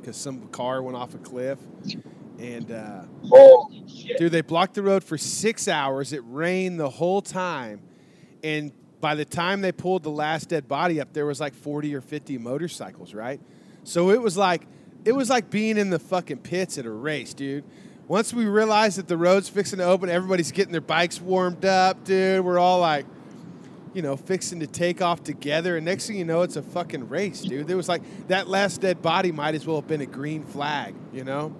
because 0.00 0.16
some 0.16 0.46
car 0.48 0.82
went 0.82 0.96
off 0.96 1.14
a 1.14 1.18
cliff. 1.18 1.58
And 2.38 2.70
uh. 2.70 3.02
Dude, 4.18 4.30
they 4.30 4.42
blocked 4.42 4.74
the 4.74 4.82
road 4.82 5.02
for 5.02 5.18
six 5.18 5.68
hours. 5.68 6.12
It 6.12 6.22
rained 6.26 6.78
the 6.78 6.90
whole 6.90 7.22
time. 7.22 7.80
And 8.44 8.72
by 9.00 9.14
the 9.14 9.24
time 9.24 9.62
they 9.62 9.72
pulled 9.72 10.02
the 10.02 10.10
last 10.10 10.48
dead 10.48 10.68
body 10.68 11.00
up, 11.00 11.12
there 11.12 11.26
was 11.26 11.40
like 11.40 11.54
40 11.54 11.94
or 11.94 12.00
50 12.00 12.38
motorcycles, 12.38 13.14
right? 13.14 13.40
So 13.84 14.10
it 14.10 14.20
was 14.20 14.36
like 14.36 14.66
it 15.06 15.14
was 15.14 15.30
like 15.30 15.50
being 15.50 15.78
in 15.78 15.90
the 15.90 15.98
fucking 15.98 16.38
pits 16.38 16.78
at 16.78 16.84
a 16.84 16.90
race, 16.90 17.32
dude. 17.32 17.64
Once 18.08 18.34
we 18.34 18.44
realized 18.44 18.98
that 18.98 19.08
the 19.08 19.16
road's 19.16 19.48
fixing 19.48 19.78
to 19.78 19.84
open, 19.84 20.08
everybody's 20.10 20.52
getting 20.52 20.72
their 20.72 20.80
bikes 20.80 21.20
warmed 21.20 21.64
up, 21.64 22.04
dude. 22.04 22.44
We're 22.44 22.58
all 22.58 22.80
like, 22.80 23.06
you 23.94 24.02
know, 24.02 24.16
fixing 24.16 24.60
to 24.60 24.66
take 24.66 25.00
off 25.00 25.24
together. 25.24 25.76
And 25.76 25.86
next 25.86 26.06
thing 26.06 26.16
you 26.16 26.24
know, 26.24 26.42
it's 26.42 26.56
a 26.56 26.62
fucking 26.62 27.08
race, 27.08 27.40
dude. 27.40 27.66
There 27.66 27.76
was 27.76 27.88
like 27.88 28.02
that 28.28 28.48
last 28.48 28.80
dead 28.80 29.00
body 29.00 29.32
might 29.32 29.54
as 29.54 29.66
well 29.66 29.76
have 29.76 29.88
been 29.88 30.02
a 30.02 30.06
green 30.06 30.44
flag, 30.44 30.94
you 31.12 31.24
know? 31.24 31.54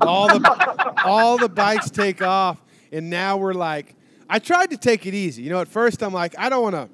all 0.00 0.26
the 0.26 0.94
all 1.04 1.38
the 1.38 1.48
bikes 1.48 1.90
take 1.90 2.22
off 2.22 2.60
and 2.92 3.08
now 3.08 3.36
we're 3.36 3.54
like 3.54 3.94
i 4.28 4.38
tried 4.38 4.70
to 4.70 4.76
take 4.76 5.06
it 5.06 5.14
easy 5.14 5.42
you 5.42 5.50
know 5.50 5.60
at 5.60 5.68
first 5.68 6.02
i'm 6.02 6.12
like 6.12 6.34
i 6.38 6.48
don't 6.48 6.62
want 6.62 6.74
to 6.74 6.88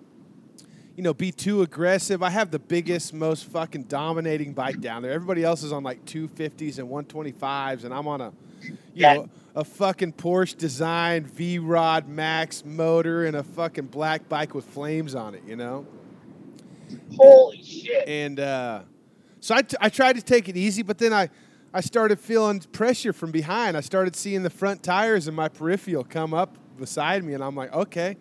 you 0.96 1.02
know 1.02 1.12
be 1.14 1.30
too 1.30 1.62
aggressive 1.62 2.22
i 2.22 2.30
have 2.30 2.50
the 2.50 2.58
biggest 2.58 3.12
most 3.12 3.44
fucking 3.44 3.82
dominating 3.84 4.52
bike 4.54 4.80
down 4.80 5.02
there 5.02 5.12
everybody 5.12 5.44
else 5.44 5.62
is 5.62 5.72
on 5.72 5.82
like 5.82 6.04
250s 6.06 6.78
and 6.78 6.88
125s 6.88 7.84
and 7.84 7.92
i'm 7.92 8.08
on 8.08 8.20
a 8.20 8.32
you 8.62 8.76
Yeah. 8.94 9.14
know, 9.14 9.28
a 9.54 9.64
fucking 9.64 10.12
Porsche 10.14 10.56
designed 10.56 11.26
V 11.30 11.58
Rod 11.58 12.08
Max 12.08 12.64
motor 12.64 13.24
and 13.26 13.36
a 13.36 13.42
fucking 13.42 13.86
black 13.86 14.28
bike 14.28 14.54
with 14.54 14.64
flames 14.66 15.14
on 15.14 15.34
it, 15.34 15.42
you 15.46 15.54
know? 15.56 15.86
Holy 17.16 17.62
shit. 17.62 18.06
And 18.08 18.38
uh, 18.40 18.82
so 19.40 19.54
I, 19.54 19.62
t- 19.62 19.76
I 19.80 19.88
tried 19.88 20.16
to 20.16 20.22
take 20.22 20.48
it 20.48 20.56
easy, 20.56 20.82
but 20.82 20.98
then 20.98 21.12
I, 21.12 21.28
I 21.72 21.80
started 21.80 22.18
feeling 22.20 22.60
pressure 22.60 23.12
from 23.14 23.30
behind. 23.30 23.76
I 23.76 23.80
started 23.80 24.14
seeing 24.16 24.42
the 24.42 24.50
front 24.50 24.82
tires 24.82 25.26
and 25.26 25.36
my 25.36 25.48
peripheral 25.48 26.04
come 26.04 26.34
up 26.34 26.56
beside 26.78 27.24
me, 27.24 27.32
and 27.34 27.42
I'm 27.42 27.54
like, 27.56 27.72
okay, 27.72 28.16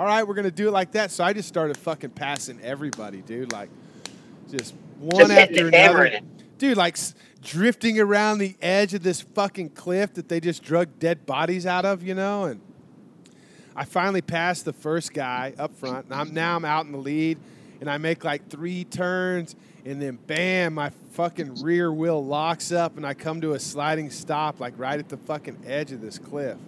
all 0.00 0.06
right, 0.06 0.26
we're 0.26 0.32
gonna 0.34 0.50
do 0.50 0.68
it 0.68 0.70
like 0.70 0.92
that. 0.92 1.10
So 1.10 1.22
I 1.22 1.34
just 1.34 1.46
started 1.46 1.76
fucking 1.76 2.10
passing 2.10 2.58
everybody, 2.62 3.20
dude. 3.20 3.52
Like, 3.52 3.68
just 4.50 4.74
one 4.98 5.28
Just 5.28 5.32
after 5.32 5.68
another. 5.68 6.20
Dude, 6.56 6.78
like 6.78 6.94
s- 6.94 7.14
drifting 7.42 8.00
around 8.00 8.38
the 8.38 8.56
edge 8.62 8.94
of 8.94 9.02
this 9.02 9.20
fucking 9.20 9.70
cliff 9.70 10.14
that 10.14 10.30
they 10.30 10.40
just 10.40 10.62
drug 10.62 10.88
dead 10.98 11.26
bodies 11.26 11.66
out 11.66 11.84
of, 11.84 12.02
you 12.02 12.14
know, 12.14 12.44
and. 12.44 12.60
I 13.76 13.84
finally 13.84 14.20
passed 14.20 14.64
the 14.64 14.72
first 14.72 15.12
guy 15.14 15.54
up 15.58 15.74
front, 15.76 16.06
and 16.06 16.14
I'm 16.14 16.34
now 16.34 16.56
I'm 16.56 16.64
out 16.64 16.86
in 16.86 16.92
the 16.92 16.98
lead, 16.98 17.38
and 17.80 17.88
I 17.88 17.98
make 17.98 18.24
like 18.24 18.48
three 18.48 18.84
turns, 18.84 19.54
and 19.84 20.02
then 20.02 20.18
bam, 20.26 20.74
my 20.74 20.90
fucking 21.12 21.62
rear 21.62 21.92
wheel 21.92 22.22
locks 22.24 22.72
up, 22.72 22.96
and 22.96 23.06
I 23.06 23.14
come 23.14 23.40
to 23.42 23.52
a 23.52 23.60
sliding 23.60 24.10
stop, 24.10 24.60
like 24.60 24.74
right 24.76 24.98
at 24.98 25.08
the 25.08 25.16
fucking 25.18 25.58
edge 25.66 25.92
of 25.92 26.00
this 26.00 26.18
cliff. 26.18 26.58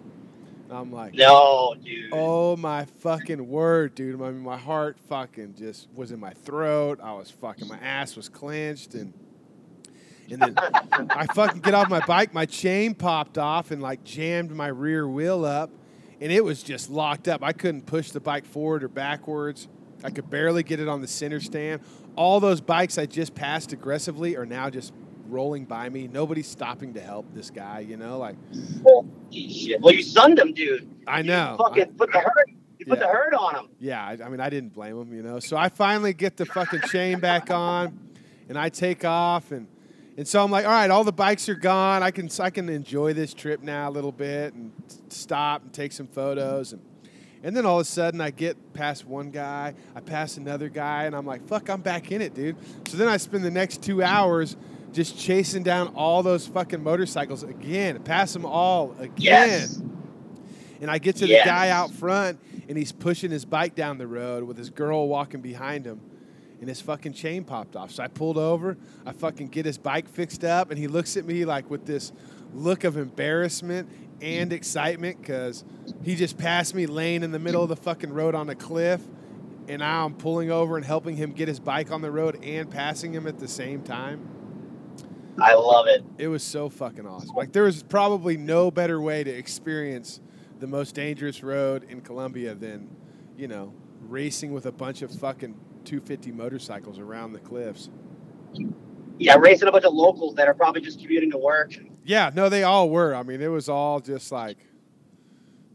And 0.72 0.80
I'm 0.80 0.90
like, 0.90 1.12
No, 1.12 1.74
dude. 1.84 2.08
oh 2.14 2.56
my 2.56 2.86
fucking 2.86 3.46
word, 3.46 3.94
dude! 3.94 4.14
I 4.22 4.30
mean, 4.30 4.40
my 4.40 4.56
heart 4.56 4.96
fucking 5.06 5.54
just 5.58 5.86
was 5.94 6.12
in 6.12 6.18
my 6.18 6.30
throat. 6.32 6.98
I 7.02 7.12
was 7.12 7.30
fucking, 7.30 7.68
my 7.68 7.76
ass 7.76 8.16
was 8.16 8.30
clenched, 8.30 8.94
and 8.94 9.12
and 10.30 10.40
then 10.40 10.54
I 11.10 11.26
fucking 11.26 11.60
get 11.60 11.74
off 11.74 11.90
my 11.90 12.00
bike, 12.06 12.32
my 12.32 12.46
chain 12.46 12.94
popped 12.94 13.36
off 13.36 13.70
and 13.70 13.82
like 13.82 14.02
jammed 14.02 14.50
my 14.50 14.68
rear 14.68 15.06
wheel 15.06 15.44
up, 15.44 15.68
and 16.22 16.32
it 16.32 16.42
was 16.42 16.62
just 16.62 16.88
locked 16.88 17.28
up. 17.28 17.42
I 17.42 17.52
couldn't 17.52 17.84
push 17.84 18.10
the 18.10 18.20
bike 18.20 18.46
forward 18.46 18.82
or 18.82 18.88
backwards. 18.88 19.68
I 20.02 20.08
could 20.08 20.30
barely 20.30 20.62
get 20.62 20.80
it 20.80 20.88
on 20.88 21.02
the 21.02 21.06
center 21.06 21.40
stand. 21.40 21.82
All 22.16 22.40
those 22.40 22.62
bikes 22.62 22.96
I 22.96 23.04
just 23.04 23.34
passed 23.34 23.74
aggressively 23.74 24.38
are 24.38 24.46
now 24.46 24.70
just 24.70 24.94
rolling 25.32 25.64
by 25.64 25.88
me. 25.88 26.06
Nobody's 26.06 26.46
stopping 26.46 26.94
to 26.94 27.00
help 27.00 27.26
this 27.34 27.50
guy, 27.50 27.80
you 27.80 27.96
know? 27.96 28.18
Like, 28.18 28.36
Holy 28.84 29.48
shit. 29.50 29.80
Well, 29.80 29.94
you 29.94 30.02
sunned 30.02 30.38
him, 30.38 30.52
dude. 30.52 30.88
I 31.06 31.22
know. 31.22 31.56
You 31.58 31.64
fucking 31.64 31.82
I- 31.82 31.96
put 31.98 32.12
the 32.12 32.20
hurt. 32.20 32.50
You 32.78 32.86
put 32.86 32.98
the 32.98 33.06
hurt 33.06 33.32
on 33.32 33.54
him. 33.54 33.68
Yeah, 33.78 34.04
I, 34.04 34.18
I 34.24 34.28
mean, 34.28 34.40
I 34.40 34.50
didn't 34.50 34.72
blame 34.74 35.00
him, 35.00 35.14
you 35.14 35.22
know. 35.22 35.38
So 35.38 35.56
I 35.56 35.68
finally 35.68 36.12
get 36.12 36.36
the 36.36 36.44
fucking 36.46 36.80
chain 36.90 37.20
back 37.20 37.48
on, 37.48 37.96
and 38.48 38.58
I 38.58 38.70
take 38.70 39.04
off, 39.04 39.52
and 39.52 39.68
and 40.16 40.26
so 40.26 40.42
I'm 40.42 40.50
like, 40.50 40.64
all 40.64 40.72
right, 40.72 40.90
all 40.90 41.04
the 41.04 41.12
bikes 41.12 41.48
are 41.48 41.54
gone. 41.54 42.02
I 42.02 42.10
can 42.10 42.28
I 42.40 42.50
can 42.50 42.68
enjoy 42.68 43.12
this 43.12 43.34
trip 43.34 43.62
now 43.62 43.88
a 43.88 43.92
little 43.92 44.10
bit 44.10 44.52
and 44.54 44.72
stop 45.10 45.62
and 45.62 45.72
take 45.72 45.92
some 45.92 46.08
photos, 46.08 46.72
and 46.72 46.82
and 47.44 47.56
then 47.56 47.66
all 47.66 47.78
of 47.78 47.82
a 47.82 47.88
sudden 47.88 48.20
I 48.20 48.30
get 48.30 48.72
past 48.74 49.06
one 49.06 49.30
guy, 49.30 49.74
I 49.94 50.00
pass 50.00 50.36
another 50.36 50.68
guy, 50.68 51.04
and 51.04 51.14
I'm 51.14 51.24
like, 51.24 51.46
fuck, 51.46 51.70
I'm 51.70 51.82
back 51.82 52.10
in 52.10 52.20
it, 52.20 52.34
dude. 52.34 52.56
So 52.88 52.96
then 52.96 53.06
I 53.06 53.16
spend 53.16 53.44
the 53.44 53.50
next 53.52 53.80
two 53.80 54.02
hours. 54.02 54.56
Just 54.92 55.18
chasing 55.18 55.62
down 55.62 55.88
all 55.94 56.22
those 56.22 56.46
fucking 56.46 56.82
motorcycles 56.82 57.42
again, 57.42 58.02
pass 58.02 58.32
them 58.32 58.44
all 58.44 58.94
again. 58.98 59.12
Yes. 59.18 59.80
And 60.80 60.90
I 60.90 60.98
get 60.98 61.16
to 61.16 61.26
Yes. 61.26 61.44
the 61.44 61.48
guy 61.50 61.70
out 61.70 61.90
front, 61.92 62.38
and 62.68 62.76
he's 62.76 62.92
pushing 62.92 63.30
his 63.30 63.44
bike 63.44 63.74
down 63.74 63.98
the 63.98 64.06
road 64.06 64.44
with 64.44 64.58
his 64.58 64.68
girl 64.68 65.08
walking 65.08 65.40
behind 65.40 65.86
him, 65.86 66.00
and 66.60 66.68
his 66.68 66.80
fucking 66.80 67.12
chain 67.14 67.44
popped 67.44 67.74
off. 67.76 67.90
So 67.92 68.02
I 68.02 68.08
pulled 68.08 68.36
over, 68.36 68.76
I 69.06 69.12
fucking 69.12 69.48
get 69.48 69.64
his 69.64 69.78
bike 69.78 70.08
fixed 70.08 70.44
up, 70.44 70.70
and 70.70 70.78
he 70.78 70.88
looks 70.88 71.16
at 71.16 71.24
me 71.24 71.44
like 71.44 71.70
with 71.70 71.86
this 71.86 72.12
look 72.52 72.84
of 72.84 72.96
embarrassment 72.96 73.88
and 74.20 74.52
excitement 74.52 75.20
because 75.20 75.64
he 76.02 76.14
just 76.16 76.36
passed 76.36 76.74
me 76.74 76.86
laying 76.86 77.22
in 77.22 77.30
the 77.32 77.38
middle 77.38 77.62
of 77.62 77.68
the 77.68 77.76
fucking 77.76 78.12
road 78.12 78.34
on 78.34 78.50
a 78.50 78.54
cliff, 78.54 79.00
and 79.68 79.78
now 79.78 80.04
I'm 80.04 80.14
pulling 80.14 80.50
over 80.50 80.76
and 80.76 80.84
helping 80.84 81.16
him 81.16 81.32
get 81.32 81.48
his 81.48 81.60
bike 81.60 81.90
on 81.90 82.02
the 82.02 82.10
road 82.10 82.44
and 82.44 82.68
passing 82.70 83.12
him 83.14 83.26
at 83.26 83.38
the 83.38 83.48
same 83.48 83.82
time. 83.82 84.28
I 85.40 85.54
love 85.54 85.86
it. 85.86 86.04
It 86.18 86.28
was 86.28 86.42
so 86.42 86.68
fucking 86.68 87.06
awesome. 87.06 87.34
Like 87.34 87.52
there 87.52 87.64
was 87.64 87.82
probably 87.82 88.36
no 88.36 88.70
better 88.70 89.00
way 89.00 89.24
to 89.24 89.30
experience 89.30 90.20
the 90.58 90.66
most 90.66 90.94
dangerous 90.94 91.42
road 91.42 91.84
in 91.88 92.00
Colombia 92.00 92.54
than, 92.54 92.94
you 93.36 93.48
know, 93.48 93.72
racing 94.08 94.52
with 94.52 94.66
a 94.66 94.72
bunch 94.72 95.02
of 95.02 95.10
fucking 95.10 95.54
250 95.84 96.32
motorcycles 96.32 96.98
around 96.98 97.32
the 97.32 97.40
cliffs. 97.40 97.88
Yeah, 99.18 99.36
racing 99.36 99.68
a 99.68 99.72
bunch 99.72 99.84
of 99.84 99.94
locals 99.94 100.34
that 100.34 100.48
are 100.48 100.54
probably 100.54 100.80
just 100.80 101.00
commuting 101.00 101.30
to 101.30 101.38
work. 101.38 101.72
Yeah, 102.04 102.30
no, 102.34 102.48
they 102.48 102.62
all 102.62 102.90
were. 102.90 103.14
I 103.14 103.22
mean, 103.22 103.40
it 103.40 103.48
was 103.48 103.68
all 103.68 104.00
just 104.00 104.32
like, 104.32 104.58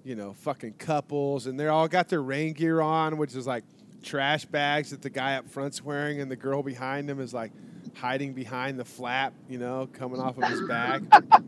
you 0.04 0.16
know, 0.16 0.34
fucking 0.34 0.74
couples, 0.74 1.48
and 1.48 1.60
they 1.60 1.68
all 1.68 1.88
got 1.88 2.10
their 2.10 2.22
rain 2.22 2.54
gear 2.54 2.82
on, 2.82 3.18
which 3.18 3.36
is 3.36 3.48
like 3.48 3.64
trash 4.04 4.46
bags 4.46 4.92
that 4.92 5.02
the 5.02 5.10
guy 5.10 5.36
up 5.36 5.50
front's 5.50 5.82
wearing, 5.82 6.22
and 6.22 6.30
the 6.30 6.36
girl 6.36 6.64
behind 6.64 7.10
him 7.10 7.20
is 7.20 7.34
like 7.34 7.52
hiding 8.00 8.34
behind 8.34 8.80
the 8.80 8.86
flap, 8.86 9.34
you 9.50 9.58
know, 9.58 9.90
coming 9.94 10.20
off 10.20 10.38
of 10.38 10.44
his 10.46 10.62
back. 10.68 11.02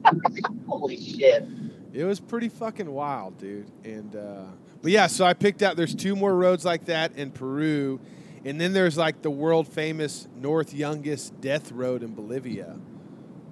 Holy 0.68 0.97
shit. 0.97 1.45
It 1.93 2.04
was 2.04 2.20
pretty 2.20 2.50
fucking 2.50 2.89
wild, 2.89 3.38
dude. 3.38 3.70
And 3.84 4.16
uh, 4.16 4.45
but 4.82 4.91
yeah, 4.91 5.08
so 5.08 5.26
I 5.26 5.34
picked 5.34 5.62
out. 5.62 5.76
There's 5.76 5.95
two 5.95 6.16
more 6.16 6.36
roads 6.36 6.66
like 6.66 6.86
that 6.86 7.16
in 7.16 7.32
Peru, 7.32 8.00
and 8.45 8.60
then 8.60 8.74
there's 8.74 8.97
like 8.97 9.22
the 9.22 9.32
world 9.32 9.68
famous 9.68 10.28
North 10.36 10.74
Yungas 10.74 11.32
Death 11.41 11.72
Road 11.72 12.04
in 12.04 12.14
Bolivia. 12.14 12.78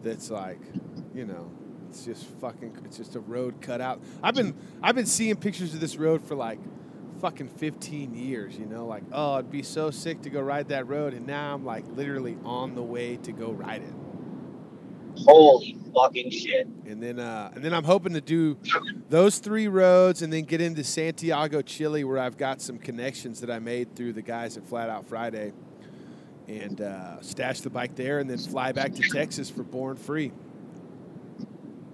That's 0.03 0.29
like, 0.29 0.59
you 1.13 1.25
know, 1.25 1.51
it's 1.89 2.05
just 2.05 2.25
fucking. 2.39 2.77
It's 2.85 2.97
just 2.97 3.15
a 3.15 3.19
road 3.19 3.61
cut 3.61 3.81
out. 3.81 4.01
I've 4.21 4.35
been 4.35 4.55
I've 4.81 4.95
been 4.95 5.05
seeing 5.05 5.35
pictures 5.35 5.73
of 5.73 5.79
this 5.79 5.97
road 5.97 6.23
for 6.23 6.35
like 6.35 6.59
fucking 7.19 7.49
15 7.49 8.13
years. 8.13 8.57
You 8.57 8.65
know, 8.65 8.85
like 8.85 9.03
oh, 9.11 9.39
it'd 9.39 9.51
be 9.51 9.63
so 9.63 9.91
sick 9.91 10.21
to 10.23 10.29
go 10.29 10.41
ride 10.41 10.69
that 10.69 10.87
road, 10.87 11.13
and 11.13 11.25
now 11.27 11.53
I'm 11.53 11.65
like 11.65 11.85
literally 11.95 12.37
on 12.43 12.75
the 12.75 12.83
way 12.83 13.17
to 13.17 13.31
go 13.31 13.51
ride 13.51 13.83
it. 13.83 13.93
Holy 15.19 15.77
fucking 15.95 16.29
shit. 16.29 16.67
And 16.85 17.01
then, 17.01 17.19
uh, 17.19 17.51
and 17.55 17.63
then 17.63 17.73
I'm 17.73 17.83
hoping 17.83 18.13
to 18.13 18.21
do 18.21 18.57
those 19.09 19.39
three 19.39 19.67
roads, 19.67 20.21
and 20.21 20.31
then 20.31 20.43
get 20.43 20.61
into 20.61 20.83
Santiago, 20.83 21.61
Chile, 21.61 22.03
where 22.03 22.19
I've 22.19 22.37
got 22.37 22.61
some 22.61 22.77
connections 22.77 23.41
that 23.41 23.49
I 23.49 23.59
made 23.59 23.95
through 23.95 24.13
the 24.13 24.21
guys 24.21 24.57
at 24.57 24.67
Flat 24.67 24.89
Out 24.89 25.07
Friday, 25.07 25.53
and 26.47 26.81
uh, 26.81 27.21
stash 27.21 27.61
the 27.61 27.69
bike 27.69 27.95
there, 27.95 28.19
and 28.19 28.29
then 28.29 28.37
fly 28.37 28.71
back 28.71 28.93
to 28.93 29.01
Texas 29.09 29.49
for 29.49 29.63
Born 29.63 29.95
Free. 29.95 30.31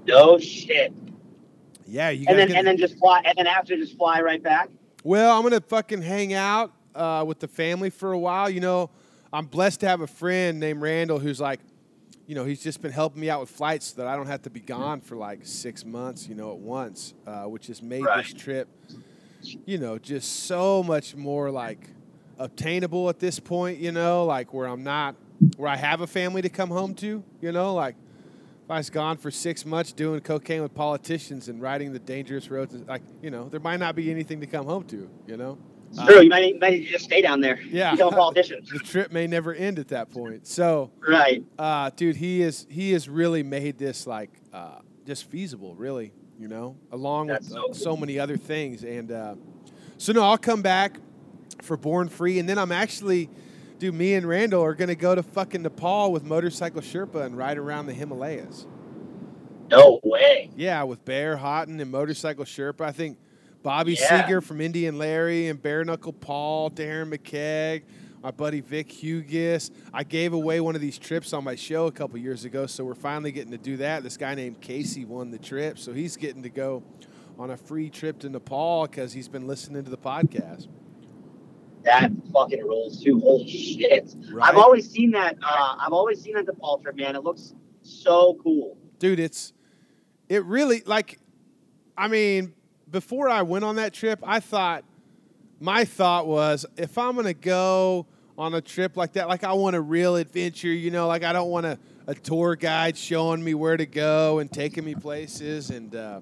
No 0.06 0.38
shit. 0.38 0.94
Yeah, 1.86 2.10
you. 2.10 2.26
And 2.28 2.38
then 2.38 2.52
and 2.52 2.66
then 2.66 2.78
just 2.78 2.98
fly 2.98 3.22
and 3.26 3.36
then 3.38 3.48
after 3.48 3.76
just 3.76 3.98
fly 3.98 4.22
right 4.22 4.42
back. 4.42 4.70
Well, 5.04 5.36
I'm 5.36 5.44
gonna 5.44 5.62
fucking 5.62 6.02
hang 6.02 6.34
out 6.34 6.72
uh, 6.96 7.24
with 7.28 7.40
the 7.40 7.48
family 7.48 7.90
for 7.90 8.14
a 8.14 8.20
while. 8.20 8.50
You 8.50 8.62
know, 8.62 8.90
I'm 9.32 9.46
blessed 9.46 9.82
to 9.82 9.88
have 9.88 10.02
a 10.02 10.08
friend 10.08 10.60
named 10.60 10.82
Randall 10.82 11.20
who's 11.20 11.42
like, 11.42 11.60
you 12.26 12.36
know, 12.36 12.46
he's 12.46 12.64
just 12.64 12.82
been 12.82 12.92
helping 12.92 13.20
me 13.20 13.30
out 13.30 13.42
with 13.42 13.50
flights 13.50 13.88
so 13.88 13.98
that 14.02 14.08
I 14.08 14.16
don't 14.16 14.28
have 14.28 14.44
to 14.44 14.50
be 14.50 14.62
gone 14.62 15.02
for 15.02 15.16
like 15.18 15.46
six 15.46 15.84
months, 15.84 16.28
you 16.28 16.36
know, 16.36 16.52
at 16.52 16.58
once, 16.58 17.14
uh, 17.28 17.44
which 17.44 17.68
has 17.68 17.82
made 17.82 18.04
Right. 18.06 18.24
this 18.24 18.34
trip, 18.34 18.70
you 19.66 19.78
know, 19.78 19.98
just 19.98 20.46
so 20.46 20.82
much 20.84 21.16
more 21.16 21.52
like 21.52 21.90
obtainable 22.40 23.10
at 23.10 23.20
this 23.20 23.40
point. 23.42 23.80
You 23.80 23.92
know, 23.92 24.24
like 24.26 24.54
where 24.54 24.68
I'm 24.68 24.84
not, 24.84 25.16
where 25.58 25.70
I 25.70 25.76
have 25.76 26.00
a 26.00 26.08
family 26.08 26.42
to 26.42 26.50
come 26.50 26.70
home 26.70 26.94
to. 26.96 27.24
You 27.42 27.52
know, 27.52 27.74
like. 27.74 27.96
If 28.64 28.72
I 28.72 28.78
was 28.78 28.90
gone 28.90 29.18
for 29.18 29.30
six 29.30 29.66
months 29.66 29.92
doing 29.92 30.22
cocaine 30.22 30.62
with 30.62 30.74
politicians 30.74 31.50
and 31.50 31.62
riding 31.62 31.92
the 31.92 32.00
dangerous 32.00 32.50
roads, 32.50 32.74
like 32.88 33.02
you 33.22 33.30
know, 33.30 33.50
there 33.50 33.60
might 33.60 33.80
not 33.80 33.96
be 33.96 34.10
anything 34.10 34.40
to 34.40 34.48
come 34.48 34.66
home 34.66 34.86
to. 34.86 35.10
You 35.28 35.36
know, 35.36 35.58
It's 35.90 36.02
true. 36.02 36.22
You 36.22 36.30
might, 36.30 36.42
need- 36.42 36.60
might 36.62 36.86
just 36.86 37.04
stay 37.04 37.22
down 37.22 37.42
there. 37.42 37.60
Yeah. 37.62 37.92
Become 37.92 38.14
a 38.14 38.18
politician. 38.18 38.64
the 38.72 38.80
trip 38.80 39.12
may 39.12 39.28
never 39.28 39.54
end 39.54 39.80
at 39.80 39.90
that 39.90 40.12
point. 40.12 40.48
So, 40.48 40.92
right. 41.06 41.44
uh, 41.60 41.90
dude, 41.96 42.16
he 42.16 42.42
is 42.42 42.66
he 42.70 42.94
has 42.94 43.10
really 43.10 43.44
made 43.44 43.78
this 43.78 44.08
like 44.08 44.30
uh, 44.54 44.80
just 45.06 45.30
feasible, 45.30 45.76
really. 45.76 46.14
You 46.40 46.48
know, 46.48 46.78
along 46.92 47.28
That's 47.28 47.50
with 47.50 47.54
so 47.54 47.70
uh, 47.70 47.74
so 47.74 47.98
many 47.98 48.18
other 48.18 48.38
things. 48.38 48.84
And 48.84 49.12
uh, 49.12 49.36
so, 49.98 50.14
no, 50.14 50.24
I'll 50.24 50.38
come 50.38 50.62
back 50.62 50.98
for 51.62 51.76
Born 51.78 52.08
Free, 52.10 52.40
and 52.40 52.48
then 52.50 52.58
I'm 52.58 52.72
actually, 52.72 53.30
dude, 53.84 53.94
me 53.94 54.14
and 54.14 54.26
Randall 54.26 54.64
are 54.64 54.76
gonna 54.76 54.96
go 54.96 55.14
to 55.14 55.22
fucking 55.22 55.62
Nepal 55.62 56.14
with 56.14 56.24
motorcycle 56.24 56.80
Sherpa 56.80 57.26
and 57.26 57.38
ride 57.38 57.58
around 57.58 57.88
the 57.88 57.94
Himalayas. 57.94 58.66
No 59.70 60.00
way. 60.06 60.50
Yeah, 60.56 60.84
with 60.84 61.04
Bear 61.04 61.36
Houghton 61.36 61.82
and 61.82 61.92
Motorcycle 61.92 62.46
Sherpa. 62.46 62.80
I 62.80 62.94
think 62.94 63.18
Bobby 63.62 63.98
Yeah. 64.00 64.22
Seeger 64.26 64.40
from 64.40 64.62
Indian 64.62 64.98
Larry 64.98 65.50
and 65.50 65.62
Bare 65.62 65.84
Knuckle 65.84 66.14
Paul, 66.14 66.70
Darren 66.72 67.14
McKeag, 67.14 67.84
my 68.22 68.32
buddy 68.32 68.62
Vic 68.62 68.88
Hugis. 68.88 69.70
I 69.94 70.06
gave 70.06 70.32
away 70.32 70.62
one 70.62 70.76
of 70.76 70.82
these 70.82 70.98
trips 70.98 71.34
on 71.34 71.44
my 71.44 71.56
show 71.56 71.88
a 71.88 71.92
couple 71.92 72.18
years 72.20 72.46
ago, 72.46 72.68
so 72.68 72.86
we're 72.86 72.96
finally 72.96 73.34
getting 73.34 73.52
to 73.52 73.58
do 73.58 73.76
that. 73.78 74.02
This 74.02 74.16
guy 74.16 74.34
named 74.34 74.62
Casey 74.62 75.04
won 75.04 75.30
the 75.30 75.40
trip, 75.40 75.78
so 75.78 75.92
he's 75.92 76.16
getting 76.16 76.44
to 76.44 76.50
go 76.50 76.84
on 77.38 77.52
a 77.52 77.58
free 77.58 77.90
trip 77.90 78.20
to 78.20 78.30
Nepal 78.30 78.88
because 78.88 79.12
he's 79.12 79.28
been 79.28 79.46
listening 79.46 79.84
to 79.84 79.92
the 79.92 79.98
podcast. 79.98 80.70
That 81.84 82.12
fucking 82.32 82.64
rules 82.64 83.04
too. 83.04 83.20
Holy 83.20 83.48
shit. 83.48 84.16
Right? 84.32 84.50
I've 84.50 84.58
always 84.58 84.90
seen 84.90 85.12
that. 85.12 85.38
Uh, 85.44 85.76
I've 85.80 85.94
always 85.94 86.22
seen 86.22 86.36
that 86.36 86.46
trip, 86.82 86.96
man. 86.96 87.16
It 87.16 87.24
looks 87.24 87.54
so 87.82 88.38
cool. 88.42 88.78
dude 89.00 89.20
it's 89.20 89.52
it 90.30 90.46
really 90.46 90.82
like 90.86 91.20
I 91.98 92.08
mean, 92.08 92.54
before 92.90 93.30
I 93.30 93.44
went 93.44 93.64
on 93.66 93.76
that 93.76 93.94
trip, 93.94 94.20
I 94.24 94.40
thought 94.40 94.84
my 95.60 95.86
thought 95.86 96.28
was 96.28 96.66
if 96.78 96.98
I'm 96.98 97.16
gonna 97.16 97.34
go 97.34 98.08
on 98.38 98.54
a 98.56 98.62
trip 98.62 98.98
like 98.98 99.14
that, 99.14 99.28
like 99.28 99.44
I 99.44 99.54
want 99.54 99.76
a 99.76 99.82
real 99.82 100.16
adventure, 100.16 100.70
you 100.70 100.90
know, 100.90 101.08
like 101.08 101.24
I 101.24 101.34
don't 101.34 101.50
want 101.50 101.66
a, 101.66 101.78
a 102.08 102.16
tour 102.16 102.56
guide 102.56 102.98
showing 102.98 103.44
me 103.44 103.54
where 103.54 103.78
to 103.78 103.86
go 103.86 104.40
and 104.40 104.52
taking 104.52 104.84
me 104.84 104.96
places 104.96 105.70
and 105.70 105.96
uh, 105.96 106.22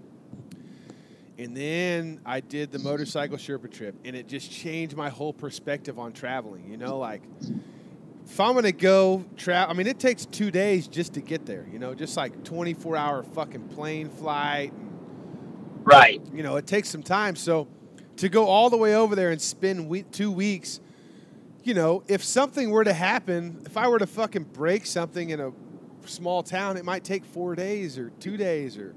and 1.38 1.56
then 1.56 2.20
I 2.26 2.40
did 2.40 2.72
the 2.72 2.80
motorcycle 2.80 3.38
Sherpa 3.38 3.72
trip 3.72 3.96
and 4.06 4.16
it 4.16 4.28
just 4.28 4.52
changed 4.52 4.96
my 4.96 5.10
whole 5.10 5.34
perspective 5.34 5.98
on 5.98 6.12
traveling, 6.14 6.70
you 6.70 6.78
know, 6.78 6.98
like 6.98 7.22
if 8.26 8.40
I'm 8.40 8.54
gonna 8.54 8.72
go 8.72 9.26
travel, 9.38 9.74
I 9.74 9.78
mean, 9.78 9.88
it 9.88 10.00
takes 10.00 10.26
two 10.26 10.52
days 10.52 10.88
just 10.88 11.14
to 11.14 11.22
get 11.22 11.46
there. 11.46 11.68
You 11.72 11.80
know, 11.80 11.94
just 11.96 12.16
like 12.18 12.44
24 12.44 12.96
hour 12.96 13.24
fucking 13.24 13.70
plane 13.70 14.10
flight. 14.10 14.72
And, 14.74 14.90
Right. 15.84 16.22
you 16.34 16.44
know, 16.44 16.58
it 16.58 16.68
takes 16.68 16.90
some 16.90 17.02
time. 17.04 17.36
So 17.36 17.68
to 18.18 18.30
go 18.30 18.46
all 18.46 18.70
the 18.70 18.78
way 18.78 18.96
over 18.96 19.16
there 19.16 19.32
and 19.32 19.42
spend 19.42 19.90
we- 19.90 20.04
two 20.04 20.32
weeks, 20.32 20.80
you 21.64 21.74
know, 21.74 22.04
if 22.08 22.24
something 22.24 22.70
were 22.70 22.84
to 22.84 22.94
happen, 22.94 23.62
if 23.66 23.78
I 23.78 23.88
were 23.88 24.00
to 24.00 24.08
fucking 24.08 24.44
break 24.54 24.86
something 24.86 25.32
in 25.32 25.40
a 25.40 25.52
small 26.06 26.44
town, 26.44 26.78
it 26.78 26.86
might 26.86 27.04
take 27.04 27.26
four 27.26 27.56
days 27.56 27.98
or 27.98 28.12
two 28.20 28.38
days 28.38 28.78
or, 28.78 28.94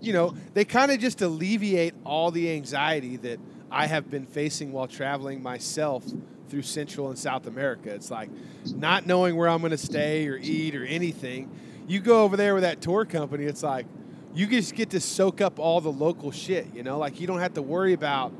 you 0.00 0.12
know, 0.12 0.34
they 0.54 0.64
kind 0.64 0.90
of 0.92 0.98
just 0.98 1.22
alleviate 1.22 1.94
all 2.04 2.30
the 2.30 2.50
anxiety 2.52 3.16
that 3.18 3.38
I 3.70 3.86
have 3.86 4.10
been 4.10 4.26
facing 4.26 4.72
while 4.72 4.86
traveling 4.86 5.42
myself 5.42 6.04
through 6.48 6.62
Central 6.62 7.08
and 7.08 7.18
South 7.18 7.46
America. 7.46 7.92
It's 7.92 8.10
like 8.10 8.30
not 8.74 9.06
knowing 9.06 9.36
where 9.36 9.48
I'm 9.48 9.60
going 9.60 9.72
to 9.72 9.78
stay 9.78 10.28
or 10.28 10.38
eat 10.40 10.76
or 10.76 10.84
anything. 10.84 11.50
You 11.88 12.00
go 12.00 12.22
over 12.22 12.36
there 12.36 12.54
with 12.54 12.62
that 12.62 12.80
tour 12.80 13.04
company, 13.04 13.44
it's 13.44 13.62
like 13.62 13.86
you 14.34 14.46
just 14.46 14.74
get 14.74 14.90
to 14.90 15.00
soak 15.00 15.40
up 15.40 15.58
all 15.58 15.80
the 15.80 15.90
local 15.92 16.30
shit, 16.30 16.68
you 16.74 16.82
know? 16.82 16.98
Like 16.98 17.20
you 17.20 17.26
don't 17.26 17.40
have 17.40 17.54
to 17.54 17.62
worry 17.62 17.92
about 17.94 18.30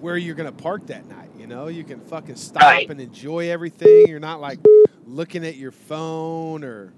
where 0.00 0.16
you're 0.16 0.34
going 0.34 0.50
to 0.50 0.62
park 0.62 0.86
that 0.86 1.06
night, 1.06 1.30
you 1.38 1.46
know? 1.46 1.68
You 1.68 1.84
can 1.84 2.00
fucking 2.00 2.36
stop 2.36 2.62
Right. 2.62 2.88
and 2.90 3.00
enjoy 3.00 3.50
everything. 3.50 4.06
You're 4.08 4.20
not 4.20 4.40
like 4.40 4.58
looking 5.06 5.44
at 5.44 5.56
your 5.56 5.72
phone 5.72 6.64
or 6.64 6.92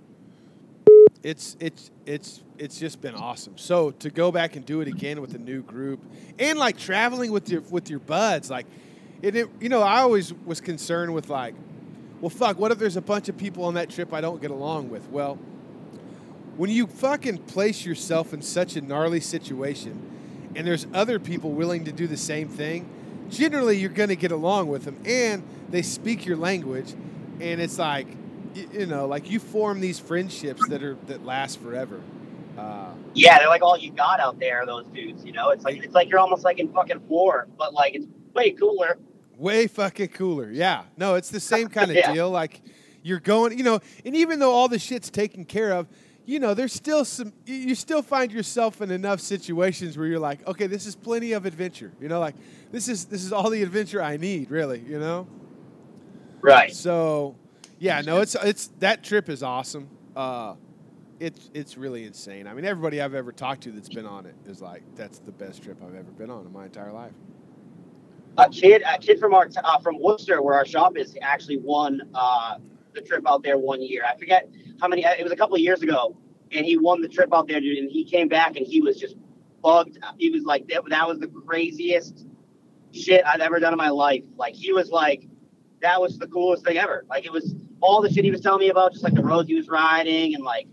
it's 1.23 1.57
it's 1.61 1.91
it's 2.07 2.43
it's 2.59 2.79
just 2.79 3.01
been 3.01 3.14
awesome. 3.14 3.57
So 3.57 3.93
to 3.93 4.11
go 4.11 4.33
back 4.33 4.57
and 4.57 4.64
do 4.66 4.81
it 4.81 4.89
again 4.89 5.20
with 5.20 5.35
a 5.35 5.39
new 5.39 5.62
group 5.62 6.01
and 6.39 6.59
like 6.59 6.77
traveling 6.77 7.33
with 7.33 7.49
your 7.49 7.61
with 7.62 7.91
your 7.91 8.01
buds, 8.01 8.51
like 8.51 8.66
it, 9.20 9.37
it 9.37 9.49
you 9.61 9.68
know 9.68 9.83
I 9.83 10.01
always 10.01 10.33
was 10.33 10.61
concerned 10.61 11.14
with 11.14 11.29
like, 11.29 11.55
well 12.20 12.31
fuck, 12.31 12.59
what 12.59 12.73
if 12.73 12.79
there's 12.79 12.97
a 12.97 13.03
bunch 13.03 13.29
of 13.29 13.37
people 13.39 13.64
on 13.64 13.75
that 13.75 13.91
trip 13.91 14.12
I 14.12 14.20
don't 14.20 14.41
get 14.41 14.51
along 14.51 14.91
with? 14.91 15.09
Well, 15.11 15.37
when 16.57 16.70
you 16.70 16.87
fucking 16.87 17.39
place 17.39 17.87
yourself 17.87 18.35
in 18.35 18.43
such 18.43 18.77
a 18.77 18.81
gnarly 18.81 19.20
situation, 19.20 20.11
and 20.57 20.66
there's 20.66 20.87
other 20.93 21.18
people 21.18 21.53
willing 21.53 21.85
to 21.85 21.93
do 21.93 22.07
the 22.07 22.16
same 22.16 22.49
thing, 22.49 22.89
generally 23.31 23.79
you're 23.79 23.91
gonna 23.91 24.16
get 24.16 24.33
along 24.33 24.68
with 24.68 24.85
them, 24.85 24.97
and 25.05 25.45
they 25.70 25.83
speak 25.83 26.27
your 26.27 26.37
language, 26.37 26.93
and 27.41 27.61
it's 27.61 27.79
like 27.79 28.09
you 28.55 28.86
know, 28.86 29.07
like 29.07 29.30
you 29.30 29.38
form 29.38 29.80
these 29.80 29.98
friendships 29.98 30.66
that 30.68 30.82
are 30.82 30.96
that 31.07 31.24
last 31.24 31.61
forever. 31.61 32.00
Uh, 32.59 32.90
Yeah, 33.14 33.38
they're 33.38 33.48
like 33.48 33.62
all 33.62 33.78
you 33.78 33.90
got 33.92 34.20
out 34.20 34.38
there, 34.38 34.64
those 34.66 34.84
dudes. 34.86 35.24
You 35.24 35.32
know, 35.32 35.50
it's 35.50 35.64
like 35.64 35.76
it's 35.82 35.94
like 35.94 36.09
you're 36.09 36.18
almost 36.18 36.44
like 36.44 36.59
in 36.59 36.72
fucking 36.72 37.07
war, 37.09 37.46
but 37.59 37.72
like 37.72 37.94
it's 37.94 38.07
way 38.34 38.50
cooler. 38.53 38.98
way 39.36 39.66
fucking 39.66 40.09
cooler. 40.09 40.50
Yeah, 40.50 40.82
no, 40.96 41.14
it's 41.14 41.30
the 41.30 41.40
same 41.40 41.68
kind 41.76 41.90
of 41.90 41.96
Yeah. 41.96 42.12
deal. 42.12 42.30
Like 42.30 42.61
you're 43.03 43.20
going, 43.20 43.57
you 43.59 43.64
know, 43.64 43.80
and 44.05 44.14
even 44.14 44.38
though 44.38 44.53
all 44.53 44.68
the 44.68 44.78
shit's 44.78 45.11
taken 45.11 45.44
care 45.44 45.72
of, 45.72 45.88
you 46.24 46.38
know, 46.38 46.55
there's 46.55 46.72
still 46.72 47.05
some. 47.05 47.32
you- 47.46 47.55
You 47.57 47.74
still 47.74 48.03
find 48.03 48.30
yourself 48.30 48.80
in 48.80 48.90
enough 48.90 49.20
situations 49.20 49.98
where 49.98 50.07
you're 50.07 50.20
like, 50.20 50.46
okay, 50.46 50.66
this 50.68 50.86
is 50.86 50.94
plenty 50.94 51.32
of 51.32 51.46
adventure. 51.46 51.90
You 52.00 52.09
know, 52.09 52.20
like 52.20 52.34
this 52.70 52.86
is 52.88 53.07
this 53.07 53.24
is 53.24 53.32
all 53.32 53.50
the 53.50 53.62
adventure 53.62 54.00
I 54.03 54.18
need, 54.18 54.50
really. 54.50 54.80
You 54.86 54.98
know. 55.00 55.26
Right. 56.40 56.74
So, 56.74 57.36
yeah, 57.83 58.01
no, 58.01 58.20
it's 58.20 58.37
it's 58.37 58.68
that 58.78 59.03
trip 59.03 59.28
is 59.28 59.43
awesome. 59.43 59.89
Uh, 60.14 60.55
it's 61.18 61.51
it's 61.53 61.76
really 61.76 62.05
insane. 62.05 62.47
I 62.47 62.55
mean, 62.55 62.64
everybody 62.64 63.01
I've 63.01 63.14
ever 63.14 63.33
talked 63.33 63.64
to 63.64 63.72
that's 63.72 63.89
been 63.89 64.07
on 64.07 64.24
it 64.24 64.37
is 64.47 64.62
like, 64.62 64.85
that's 64.95 65.18
the 65.18 65.33
best 65.33 65.64
trip 65.64 65.83
I've 65.83 65.97
ever 65.97 66.12
been 66.12 66.30
on 66.30 66.47
in 66.47 66.53
my 66.53 66.66
entire 66.66 66.93
life. 66.93 67.11
A 68.39 68.49
kid, 68.49 68.83
a 68.87 68.99
kid 68.99 69.18
from 69.18 69.35
our 69.35 69.49
uh, 69.64 69.80
from 69.80 70.01
Worcester, 70.01 70.43
where 70.43 70.55
our 70.55 70.64
shop 70.64 70.97
is, 70.97 71.16
actually 71.20 71.57
won 71.57 72.03
uh, 72.14 72.59
the 72.95 73.01
trip 73.01 73.24
out 73.26 73.43
there 73.43 73.59
one 73.59 73.83
year. 73.83 74.05
I 74.09 74.16
forget 74.16 74.49
how 74.80 74.87
many. 74.87 75.05
It 75.05 75.24
was 75.24 75.33
a 75.33 75.37
couple 75.37 75.57
of 75.57 75.61
years 75.61 75.83
ago, 75.83 76.16
and 76.53 76.64
he 76.64 76.78
won 76.78 77.01
the 77.01 77.09
trip 77.09 77.30
out 77.35 77.49
there, 77.49 77.61
dude. 77.61 77.78
And 77.78 77.91
he 77.91 78.05
came 78.05 78.28
back, 78.28 78.55
and 78.55 78.64
he 78.64 78.80
was 78.80 78.97
just 78.97 79.16
bugged. 79.61 79.99
He 80.18 80.30
was 80.30 80.45
like, 80.45 80.68
that, 80.68 80.83
that 80.89 81.09
was 81.09 81.18
the 81.18 81.26
craziest 81.26 82.26
shit 82.93 83.24
I've 83.26 83.41
ever 83.41 83.59
done 83.59 83.72
in 83.72 83.78
my 83.78 83.91
life. 83.91 84.22
Like 84.37 84.55
he 84.55 84.72
was 84.72 84.91
like, 84.91 85.26
that 85.80 86.01
was 86.01 86.16
the 86.16 86.28
coolest 86.28 86.64
thing 86.64 86.78
ever. 86.78 87.05
Like 87.11 87.26
it 87.26 87.33
was 87.33 87.57
all 87.83 88.01
the 88.01 88.11
shit 88.11 88.24
he 88.24 88.30
was 88.30 88.41
telling 88.41 88.61
me 88.61 88.70
about, 88.70 88.93
just 88.93 89.05
like 89.05 89.14
the 89.14 89.22
roads 89.22 89.49
he 89.49 89.55
was 89.55 89.68
riding, 89.68 90.35
and 90.35 90.43
like 90.45 90.66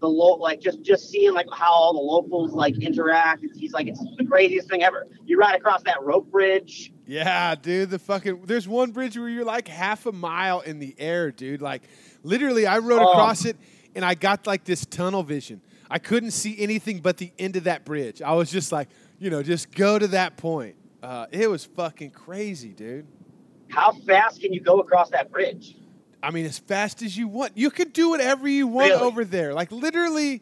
the 0.00 0.08
lo- 0.08 0.36
like 0.36 0.60
just 0.60 0.82
just 0.82 1.10
seeing 1.10 1.34
like 1.34 1.46
how 1.52 1.72
all 1.72 1.92
the 1.92 1.98
locals 2.00 2.52
like 2.52 2.78
interact. 2.82 3.44
He's 3.54 3.72
like, 3.72 3.86
it's 3.88 4.02
the 4.18 4.24
craziest 4.24 4.68
thing 4.68 4.82
ever. 4.82 5.06
You 5.26 5.38
ride 5.38 5.54
across 5.56 5.82
that 5.84 6.02
rope 6.02 6.30
bridge. 6.30 6.92
Yeah, 7.06 7.54
dude, 7.54 7.90
the 7.90 7.98
fucking 7.98 8.42
there's 8.46 8.66
one 8.68 8.92
bridge 8.92 9.16
where 9.18 9.28
you're 9.28 9.44
like 9.44 9.68
half 9.68 10.06
a 10.06 10.12
mile 10.12 10.60
in 10.60 10.78
the 10.78 10.94
air, 10.98 11.30
dude. 11.30 11.60
Like 11.60 11.82
literally 12.22 12.66
I 12.66 12.78
rode 12.78 13.02
Oh. 13.02 13.10
across 13.12 13.44
it 13.44 13.56
and 13.94 14.04
I 14.04 14.14
got 14.14 14.46
like 14.46 14.64
this 14.64 14.86
tunnel 14.86 15.22
vision. 15.22 15.60
I 15.90 15.98
couldn't 15.98 16.30
see 16.30 16.56
anything 16.58 17.00
but 17.00 17.18
the 17.18 17.30
end 17.38 17.56
of 17.56 17.64
that 17.64 17.84
bridge. 17.84 18.22
I 18.22 18.32
was 18.32 18.50
just 18.50 18.72
like, 18.72 18.88
you 19.18 19.28
know, 19.30 19.42
just 19.42 19.70
go 19.72 19.98
to 19.98 20.06
that 20.08 20.36
point. 20.38 20.76
Uh, 21.02 21.26
it 21.30 21.48
was 21.48 21.64
fucking 21.66 22.10
crazy, 22.10 22.70
dude. 22.70 23.06
How 23.68 23.92
fast 23.92 24.40
can 24.40 24.52
you 24.54 24.60
go 24.60 24.80
across 24.80 25.10
that 25.10 25.30
bridge? 25.30 25.76
I 26.24 26.30
mean, 26.30 26.46
as 26.46 26.58
fast 26.58 27.02
as 27.02 27.16
you 27.16 27.28
want. 27.28 27.52
You 27.54 27.70
could 27.70 27.92
do 27.92 28.08
whatever 28.08 28.48
you 28.48 28.66
want 28.66 28.90
Really? 28.90 29.02
over 29.02 29.24
there. 29.26 29.52
Like 29.52 29.70
literally, 29.70 30.40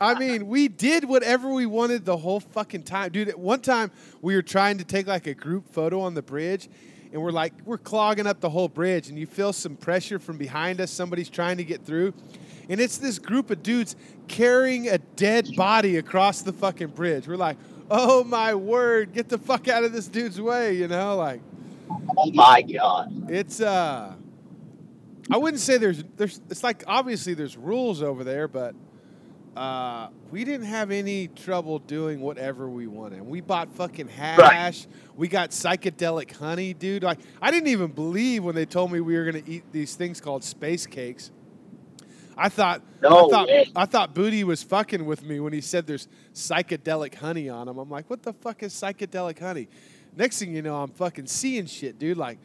I 0.00 0.18
mean, 0.18 0.48
we 0.48 0.66
did 0.66 1.04
whatever 1.04 1.48
we 1.52 1.66
wanted 1.66 2.04
the 2.04 2.16
whole 2.16 2.40
fucking 2.40 2.82
time, 2.82 3.12
dude. 3.12 3.28
At 3.28 3.38
one 3.38 3.60
time, 3.60 3.92
we 4.22 4.34
were 4.34 4.42
trying 4.42 4.78
to 4.78 4.84
take 4.84 5.06
like 5.06 5.28
a 5.28 5.34
group 5.34 5.72
photo 5.72 6.00
on 6.00 6.14
the 6.14 6.22
bridge, 6.22 6.68
and 7.12 7.22
we're 7.22 7.30
like, 7.30 7.52
we're 7.64 7.78
clogging 7.78 8.26
up 8.26 8.40
the 8.40 8.50
whole 8.50 8.68
bridge, 8.68 9.08
and 9.08 9.16
you 9.16 9.26
feel 9.26 9.52
some 9.52 9.76
pressure 9.76 10.18
from 10.18 10.36
behind 10.36 10.80
us. 10.80 10.90
Somebody's 10.90 11.28
trying 11.28 11.58
to 11.58 11.64
get 11.64 11.84
through, 11.84 12.12
and 12.68 12.80
it's 12.80 12.98
this 12.98 13.20
group 13.20 13.50
of 13.52 13.62
dudes 13.62 13.94
carrying 14.26 14.88
a 14.88 14.98
dead 14.98 15.48
body 15.56 15.96
across 15.96 16.42
the 16.42 16.52
fucking 16.52 16.88
bridge. 16.88 17.28
We're 17.28 17.36
like, 17.36 17.56
oh 17.88 18.24
my 18.24 18.54
word, 18.54 19.12
get 19.12 19.28
the 19.28 19.38
fuck 19.38 19.68
out 19.68 19.84
of 19.84 19.92
this 19.92 20.08
dude's 20.08 20.40
way, 20.40 20.74
you 20.76 20.88
know, 20.88 21.16
like. 21.16 21.40
Oh 22.16 22.30
my 22.32 22.62
god! 22.62 23.30
It's 23.30 23.60
uh 23.60 24.12
I 25.30 25.36
wouldn't 25.36 25.60
say 25.60 25.78
there's 25.78 26.02
there's 26.16 26.40
it's 26.50 26.62
like 26.62 26.84
obviously 26.86 27.34
there's 27.34 27.56
rules 27.56 28.02
over 28.02 28.24
there, 28.24 28.48
but 28.48 28.74
uh 29.56 30.08
we 30.30 30.44
didn't 30.44 30.66
have 30.66 30.90
any 30.90 31.28
trouble 31.28 31.78
doing 31.78 32.20
whatever 32.20 32.68
we 32.68 32.86
wanted. 32.86 33.22
We 33.22 33.40
bought 33.40 33.72
fucking 33.74 34.08
hash. 34.08 34.86
We 35.16 35.28
got 35.28 35.50
psychedelic 35.50 36.32
honey, 36.32 36.74
dude. 36.74 37.02
Like 37.02 37.18
I 37.42 37.50
didn't 37.50 37.68
even 37.68 37.90
believe 37.92 38.44
when 38.44 38.54
they 38.54 38.66
told 38.66 38.92
me 38.92 39.00
we 39.00 39.16
were 39.16 39.24
gonna 39.24 39.42
eat 39.46 39.64
these 39.72 39.94
things 39.94 40.20
called 40.20 40.44
space 40.44 40.86
cakes. 40.86 41.30
I 42.36 42.48
thought 42.48 42.82
No 43.02 43.26
I 43.26 43.30
thought. 43.30 43.48
I 43.74 43.84
thought 43.86 44.14
Booty 44.14 44.44
was 44.44 44.62
fucking 44.62 45.04
with 45.04 45.24
me 45.24 45.40
when 45.40 45.52
he 45.52 45.60
said 45.60 45.86
there's 45.86 46.08
psychedelic 46.32 47.16
honey 47.16 47.48
on 47.48 47.66
them. 47.66 47.78
I'm 47.78 47.90
like, 47.90 48.08
what 48.08 48.22
the 48.22 48.32
fuck 48.32 48.62
is 48.62 48.72
psychedelic 48.72 49.40
honey? 49.40 49.68
Next 50.16 50.38
thing 50.38 50.54
you 50.54 50.62
know, 50.62 50.76
I'm 50.76 50.90
fucking 50.90 51.26
seeing 51.26 51.66
shit, 51.66 51.98
dude. 51.98 52.16
Like 52.16 52.38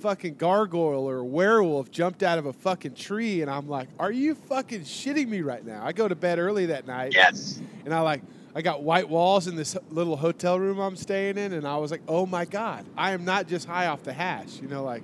fucking 0.00 0.34
gargoyle 0.36 1.08
or 1.08 1.18
a 1.18 1.24
werewolf 1.24 1.90
jumped 1.90 2.22
out 2.22 2.38
of 2.38 2.46
a 2.46 2.52
fucking 2.52 2.94
tree, 2.94 3.42
and 3.42 3.50
I'm 3.50 3.68
like, 3.68 3.88
are 3.98 4.12
you 4.12 4.34
fucking 4.34 4.82
shitting 4.82 5.28
me 5.28 5.40
right 5.42 5.64
now? 5.64 5.82
I 5.84 5.92
go 5.92 6.08
to 6.08 6.14
bed 6.14 6.38
early 6.38 6.66
that 6.66 6.86
night, 6.86 7.14
Yes. 7.14 7.60
and 7.84 7.92
I 7.94 8.00
like 8.00 8.22
I 8.54 8.62
got 8.62 8.82
white 8.82 9.08
walls 9.08 9.46
in 9.46 9.54
this 9.56 9.76
little 9.90 10.16
hotel 10.16 10.58
room 10.58 10.78
I'm 10.80 10.96
staying 10.96 11.38
in, 11.38 11.52
and 11.52 11.66
I 11.66 11.76
was 11.76 11.90
like, 11.90 12.02
oh 12.08 12.26
my 12.26 12.44
god, 12.44 12.84
I 12.96 13.12
am 13.12 13.24
not 13.24 13.46
just 13.46 13.66
high 13.68 13.86
off 13.86 14.02
the 14.02 14.12
hash, 14.12 14.60
you 14.60 14.68
know, 14.68 14.82
like 14.84 15.02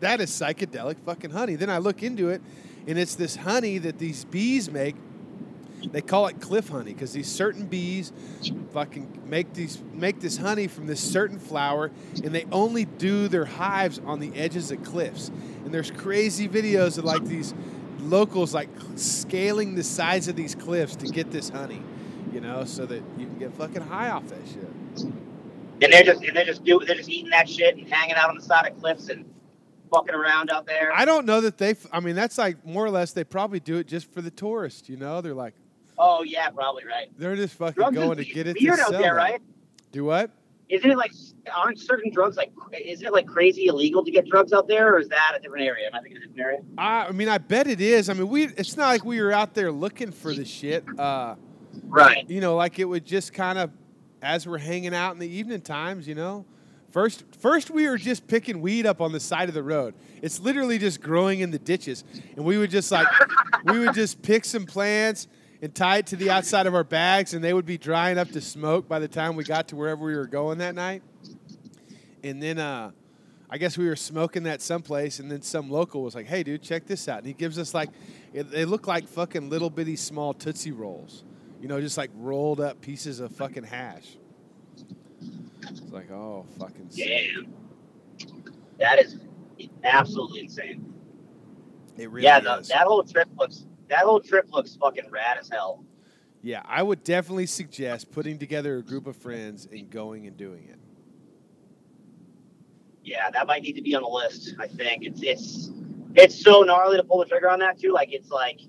that 0.00 0.20
is 0.20 0.30
psychedelic 0.30 0.96
fucking 1.06 1.30
honey. 1.30 1.54
Then 1.54 1.70
I 1.70 1.78
look 1.78 2.02
into 2.02 2.28
it, 2.28 2.42
and 2.86 2.98
it's 2.98 3.14
this 3.14 3.36
honey 3.36 3.78
that 3.78 3.98
these 3.98 4.24
bees 4.26 4.70
make. 4.70 4.94
They 5.92 6.02
call 6.02 6.26
it 6.26 6.40
cliff 6.40 6.68
honey 6.68 6.92
because 6.92 7.12
these 7.12 7.28
certain 7.28 7.66
bees 7.66 8.12
fucking 8.72 9.22
make 9.26 9.52
these 9.54 9.80
make 9.92 10.20
this 10.20 10.36
honey 10.36 10.66
from 10.66 10.86
this 10.86 11.00
certain 11.00 11.38
flower, 11.38 11.90
and 12.22 12.34
they 12.34 12.46
only 12.52 12.84
do 12.84 13.28
their 13.28 13.44
hives 13.44 14.00
on 14.04 14.20
the 14.20 14.34
edges 14.34 14.70
of 14.70 14.82
cliffs. 14.82 15.28
And 15.64 15.72
there's 15.72 15.90
crazy 15.90 16.48
videos 16.48 16.98
of 16.98 17.04
like 17.04 17.24
these 17.24 17.54
locals 18.00 18.54
like 18.54 18.68
scaling 18.96 19.74
the 19.74 19.82
sides 19.82 20.28
of 20.28 20.36
these 20.36 20.54
cliffs 20.54 20.96
to 20.96 21.06
get 21.06 21.30
this 21.30 21.48
honey, 21.48 21.82
you 22.32 22.40
know, 22.40 22.64
so 22.64 22.86
that 22.86 23.02
you 23.16 23.26
can 23.26 23.38
get 23.38 23.54
fucking 23.54 23.82
high 23.82 24.10
off 24.10 24.26
that 24.28 24.46
shit. 24.46 25.12
And 25.82 25.92
they're 25.92 26.04
just 26.04 26.22
and 26.22 26.36
they're 26.36 26.44
just 26.44 26.64
do 26.64 26.80
they're 26.86 26.96
just 26.96 27.08
eating 27.08 27.30
that 27.30 27.48
shit 27.48 27.76
and 27.76 27.86
hanging 27.88 28.16
out 28.16 28.30
on 28.30 28.36
the 28.36 28.42
side 28.42 28.66
of 28.66 28.78
cliffs 28.80 29.08
and 29.08 29.24
fucking 29.92 30.14
around 30.14 30.50
out 30.50 30.66
there. 30.66 30.92
I 30.94 31.04
don't 31.04 31.26
know 31.26 31.40
that 31.40 31.58
they. 31.58 31.76
I 31.92 32.00
mean, 32.00 32.16
that's 32.16 32.38
like 32.38 32.64
more 32.64 32.84
or 32.84 32.90
less 32.90 33.12
they 33.12 33.24
probably 33.24 33.60
do 33.60 33.76
it 33.76 33.86
just 33.86 34.12
for 34.12 34.22
the 34.22 34.30
tourists. 34.30 34.88
You 34.88 34.96
know, 34.96 35.20
they're 35.20 35.34
like, 35.34 35.54
Oh 35.98 36.22
yeah, 36.22 36.50
probably 36.50 36.84
right. 36.84 37.08
They're 37.18 37.36
just 37.36 37.54
fucking 37.54 37.74
Drugs 37.74 37.96
going 37.96 38.18
to 38.18 38.24
get 38.24 38.46
it 38.46 38.56
weird 38.60 38.76
to 38.76 38.82
out 38.82 38.88
sell 38.90 39.00
there, 39.02 39.14
right? 39.14 39.40
Do 39.92 40.04
what? 40.04 40.30
Isn't 40.68 40.90
it 40.90 40.96
like 40.98 41.12
aren't 41.54 41.78
certain 41.78 42.10
drugs 42.12 42.36
like 42.36 42.50
isn't 42.76 43.06
it 43.06 43.12
like 43.12 43.26
crazy 43.26 43.66
illegal 43.66 44.04
to 44.04 44.10
get 44.10 44.26
drugs 44.26 44.52
out 44.52 44.66
there, 44.66 44.94
or 44.94 44.98
is 44.98 45.08
that 45.08 45.34
a 45.36 45.40
different 45.40 45.64
area? 45.64 45.86
Am 45.86 45.94
I 45.94 46.00
thinking 46.00 46.16
a 46.16 46.20
different 46.20 46.40
area? 46.40 46.58
I, 46.76 47.06
I 47.06 47.12
mean, 47.12 47.28
I 47.28 47.38
bet 47.38 47.66
it 47.68 47.80
is. 47.80 48.08
I 48.08 48.14
mean, 48.14 48.28
we. 48.28 48.44
It's 48.44 48.76
not 48.76 48.88
like 48.88 49.04
we 49.04 49.20
were 49.20 49.32
out 49.32 49.54
there 49.54 49.70
looking 49.70 50.10
for 50.10 50.32
the 50.34 50.44
shit. 50.44 50.84
Uh, 50.98 51.36
Right. 51.84 52.28
you 52.28 52.40
know, 52.40 52.56
like 52.56 52.78
it 52.78 52.84
would 52.84 53.04
just 53.04 53.32
kind 53.32 53.58
of, 53.58 53.70
as 54.22 54.46
we're 54.46 54.58
hanging 54.58 54.94
out 54.94 55.12
in 55.12 55.18
the 55.18 55.28
evening 55.28 55.60
times, 55.60 56.08
you 56.08 56.14
know. 56.14 56.44
First, 56.90 57.24
first 57.38 57.70
we 57.70 57.88
were 57.88 57.98
just 57.98 58.26
picking 58.26 58.60
weed 58.62 58.86
up 58.86 59.00
on 59.02 59.12
the 59.12 59.20
side 59.20 59.48
of 59.48 59.54
the 59.54 59.62
road. 59.62 59.94
It's 60.22 60.40
literally 60.40 60.78
just 60.78 61.02
growing 61.02 61.40
in 61.40 61.50
the 61.50 61.58
ditches, 61.58 62.02
and 62.34 62.44
we 62.44 62.56
would 62.56 62.70
just 62.70 62.90
like, 62.90 63.06
we 63.64 63.78
would 63.78 63.94
just 63.94 64.22
pick 64.22 64.44
some 64.46 64.64
plants 64.64 65.28
and 65.62 65.74
tie 65.74 65.98
it 65.98 66.06
to 66.08 66.16
the 66.16 66.30
outside 66.30 66.66
of 66.66 66.74
our 66.74 66.84
bags, 66.84 67.34
and 67.34 67.42
they 67.42 67.52
would 67.52 67.66
be 67.66 67.78
drying 67.78 68.18
up 68.18 68.30
to 68.30 68.40
smoke 68.40 68.88
by 68.88 68.98
the 68.98 69.08
time 69.08 69.36
we 69.36 69.44
got 69.44 69.68
to 69.68 69.76
wherever 69.76 70.04
we 70.04 70.14
were 70.14 70.26
going 70.26 70.58
that 70.58 70.74
night. 70.74 71.02
And 72.22 72.42
then, 72.42 72.58
uh, 72.58 72.90
I 73.48 73.58
guess 73.58 73.78
we 73.78 73.86
were 73.86 73.96
smoking 73.96 74.42
that 74.44 74.60
someplace, 74.60 75.20
and 75.20 75.30
then 75.30 75.42
some 75.42 75.70
local 75.70 76.02
was 76.02 76.14
like, 76.14 76.26
"Hey, 76.26 76.42
dude, 76.42 76.62
check 76.62 76.86
this 76.86 77.08
out!" 77.08 77.18
And 77.18 77.26
he 77.26 77.32
gives 77.32 77.58
us 77.58 77.74
like, 77.74 77.90
it, 78.32 78.50
they 78.50 78.64
look 78.64 78.86
like 78.86 79.06
fucking 79.06 79.48
little 79.48 79.70
bitty 79.70 79.96
small 79.96 80.34
tootsie 80.34 80.72
rolls, 80.72 81.24
you 81.60 81.68
know, 81.68 81.80
just 81.80 81.96
like 81.96 82.10
rolled 82.16 82.60
up 82.60 82.80
pieces 82.80 83.20
of 83.20 83.30
fucking 83.32 83.64
hash. 83.64 84.16
It's 85.62 85.92
like, 85.92 86.10
oh, 86.10 86.44
fucking 86.58 86.90
sick. 86.90 87.06
Damn. 87.08 87.54
That 88.78 88.98
is 88.98 89.18
absolutely 89.84 90.40
insane. 90.40 90.92
It 91.96 92.10
really 92.10 92.26
yeah, 92.26 92.40
the, 92.40 92.58
is. 92.58 92.68
that 92.68 92.86
whole 92.86 93.02
trip 93.04 93.28
looks 93.38 93.64
that 93.88 94.00
whole 94.00 94.20
trip 94.20 94.46
looks 94.52 94.76
fucking 94.76 95.10
rad 95.10 95.38
as 95.38 95.48
hell. 95.48 95.84
yeah, 96.42 96.62
I 96.66 96.82
would 96.82 97.02
definitely 97.04 97.46
suggest 97.46 98.10
putting 98.12 98.38
together 98.38 98.76
a 98.78 98.82
group 98.82 99.06
of 99.06 99.16
friends 99.16 99.66
and 99.70 99.90
going 99.90 100.26
and 100.26 100.36
doing 100.36 100.68
it. 100.68 100.78
Yeah, 103.02 103.30
that 103.30 103.46
might 103.46 103.62
need 103.62 103.74
to 103.74 103.82
be 103.82 103.94
on 103.94 104.02
the 104.02 104.08
list. 104.08 104.54
I 104.58 104.66
think 104.66 105.04
it's 105.04 105.20
it's 105.22 105.70
it's 106.14 106.42
so 106.42 106.62
gnarly 106.62 106.96
to 106.96 107.04
pull 107.04 107.18
the 107.18 107.26
trigger 107.26 107.48
on 107.48 107.60
that 107.60 107.78
too. 107.78 107.92
Like 107.92 108.12
it's 108.12 108.30
like 108.30 108.60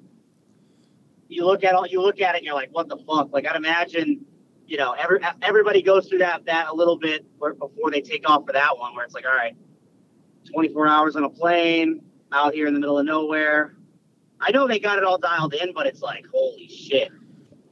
you 1.27 1.45
look 1.45 1.63
at 1.63 1.73
all 1.73 1.87
you 1.87 2.01
look 2.01 2.21
at 2.21 2.35
it 2.35 2.39
and 2.39 2.45
you're 2.45 2.55
like, 2.55 2.69
what 2.71 2.87
the 2.87 2.97
fuck? 2.97 3.31
Like 3.33 3.47
I'd 3.47 3.55
imagine, 3.55 4.25
you 4.67 4.77
know, 4.77 4.91
every 4.93 5.19
everybody 5.41 5.81
goes 5.81 6.07
through 6.07 6.19
that 6.19 6.45
that 6.45 6.67
a 6.67 6.73
little 6.73 6.97
bit 6.97 7.25
before 7.39 7.89
they 7.91 8.01
take 8.01 8.29
off 8.29 8.45
for 8.45 8.53
that 8.53 8.77
one, 8.77 8.95
where 8.95 9.05
it's 9.05 9.15
like, 9.15 9.25
all 9.25 9.35
right, 9.35 9.55
24 10.53 10.87
hours 10.87 11.15
on 11.15 11.23
a 11.23 11.29
plane 11.29 12.01
out 12.31 12.53
here 12.53 12.67
in 12.67 12.73
the 12.73 12.79
middle 12.79 12.99
of 12.99 13.05
nowhere. 13.05 13.76
I 14.39 14.51
know 14.51 14.67
they 14.67 14.79
got 14.79 14.97
it 14.97 15.03
all 15.03 15.17
dialed 15.17 15.53
in, 15.53 15.73
but 15.73 15.87
it's 15.87 16.01
like, 16.01 16.25
holy 16.33 16.67
shit. 16.67 17.11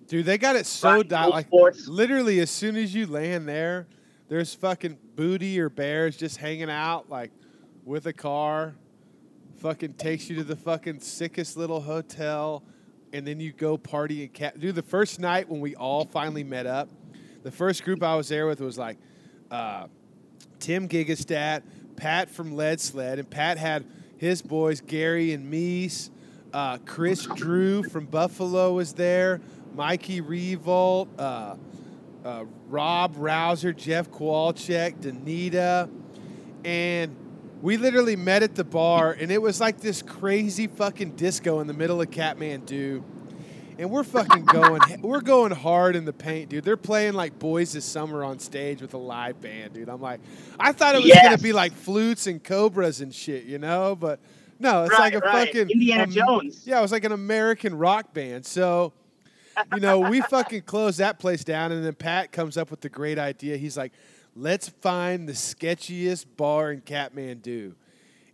Dude, 0.07 0.25
they 0.25 0.37
got 0.37 0.55
it 0.55 0.65
so 0.65 1.03
dialed. 1.03 1.33
Like 1.33 1.47
sports. 1.47 1.87
literally, 1.87 2.39
as 2.39 2.49
soon 2.49 2.75
as 2.75 2.93
you 2.93 3.07
land 3.07 3.47
there, 3.47 3.87
there's 4.27 4.53
fucking 4.53 4.97
booty 5.15 5.59
or 5.59 5.69
bears 5.69 6.17
just 6.17 6.37
hanging 6.37 6.69
out, 6.69 7.09
like 7.09 7.31
with 7.83 8.05
a 8.07 8.13
car. 8.13 8.75
Fucking 9.57 9.93
takes 9.93 10.29
you 10.29 10.35
to 10.37 10.43
the 10.43 10.55
fucking 10.55 10.99
sickest 10.99 11.57
little 11.57 11.81
hotel, 11.81 12.63
and 13.13 13.25
then 13.25 13.39
you 13.39 13.51
go 13.51 13.77
party 13.77 14.23
and 14.23 14.33
cat. 14.33 14.59
Dude, 14.59 14.75
the 14.75 14.83
first 14.83 15.19
night 15.19 15.49
when 15.49 15.61
we 15.61 15.75
all 15.75 16.05
finally 16.05 16.43
met 16.43 16.65
up, 16.65 16.89
the 17.43 17.51
first 17.51 17.83
group 17.83 18.03
I 18.03 18.15
was 18.15 18.27
there 18.27 18.47
with 18.47 18.59
was 18.59 18.77
like 18.77 18.97
uh, 19.49 19.87
Tim 20.59 20.87
Gigastat, 20.87 21.63
Pat 21.95 22.29
from 22.29 22.55
Lead 22.55 22.79
Sled, 22.81 23.17
and 23.17 23.29
Pat 23.29 23.57
had 23.57 23.85
his 24.17 24.41
boys 24.41 24.81
Gary 24.81 25.33
and 25.33 25.51
Meese. 25.51 26.09
Uh, 26.55 26.77
Chris 26.85 27.25
Drew 27.35 27.83
from 27.83 28.05
Buffalo 28.05 28.71
was 28.75 28.93
there. 28.93 29.41
Mikey 29.75 30.21
Revolt, 30.21 31.09
uh, 31.19 31.57
uh, 32.23 32.45
Rob 32.69 33.15
Rouser, 33.17 33.73
Jeff 33.73 34.09
Kowalczyk, 34.09 35.01
Danita, 35.01 35.89
and 36.63 37.13
we 37.61 37.75
literally 37.75 38.15
met 38.15 38.41
at 38.41 38.55
the 38.55 38.63
bar, 38.63 39.11
and 39.11 39.31
it 39.31 39.41
was 39.41 39.59
like 39.59 39.81
this 39.81 40.01
crazy 40.01 40.67
fucking 40.67 41.17
disco 41.17 41.59
in 41.59 41.67
the 41.67 41.73
middle 41.73 42.01
of 42.01 42.09
Kathmandu. 42.09 43.03
And 43.77 43.91
we're 43.91 44.05
fucking 44.05 44.45
going, 44.53 44.79
we're 45.01 45.19
going 45.19 45.51
hard 45.51 45.97
in 45.97 46.05
the 46.05 46.13
paint, 46.13 46.47
dude. 46.47 46.63
They're 46.63 46.77
playing 46.77 47.15
like 47.15 47.37
Boys 47.37 47.73
This 47.73 47.83
Summer 47.83 48.23
on 48.23 48.39
stage 48.39 48.81
with 48.81 48.93
a 48.93 48.97
live 48.97 49.41
band, 49.41 49.73
dude. 49.73 49.89
I'm 49.89 49.99
like, 49.99 50.21
I 50.57 50.71
thought 50.71 50.95
it 50.95 51.03
was 51.03 51.11
gonna 51.11 51.37
be 51.37 51.51
like 51.51 51.73
flutes 51.73 52.27
and 52.27 52.41
cobras 52.41 53.01
and 53.01 53.13
shit, 53.13 53.43
you 53.43 53.57
know? 53.57 53.97
But 53.97 54.21
no, 54.59 54.83
it's 54.83 54.91
Right, 54.91 54.99
like 54.99 55.13
a 55.15 55.19
right. 55.19 55.47
fucking 55.47 55.69
Indiana 55.69 56.03
um, 56.03 56.11
Jones. 56.11 56.65
Yeah, 56.65 56.79
it 56.79 56.81
was 56.81 56.91
like 56.91 57.03
an 57.03 57.11
American 57.11 57.77
rock 57.77 58.13
band. 58.13 58.45
So, 58.45 58.93
you 59.73 59.79
know, 59.79 59.99
we 59.99 60.21
fucking 60.29 60.63
closed 60.63 60.99
that 60.99 61.19
place 61.19 61.43
down, 61.43 61.71
and 61.71 61.83
then 61.85 61.93
Pat 61.95 62.31
comes 62.31 62.57
up 62.57 62.71
with 62.71 62.81
the 62.81 62.89
great 62.89 63.17
idea. 63.19 63.57
He's 63.57 63.77
like, 63.77 63.93
let's 64.35 64.69
find 64.69 65.27
the 65.27 65.33
sketchiest 65.33 66.25
bar 66.37 66.71
in 66.71 66.81
Kathmandu. 66.81 67.73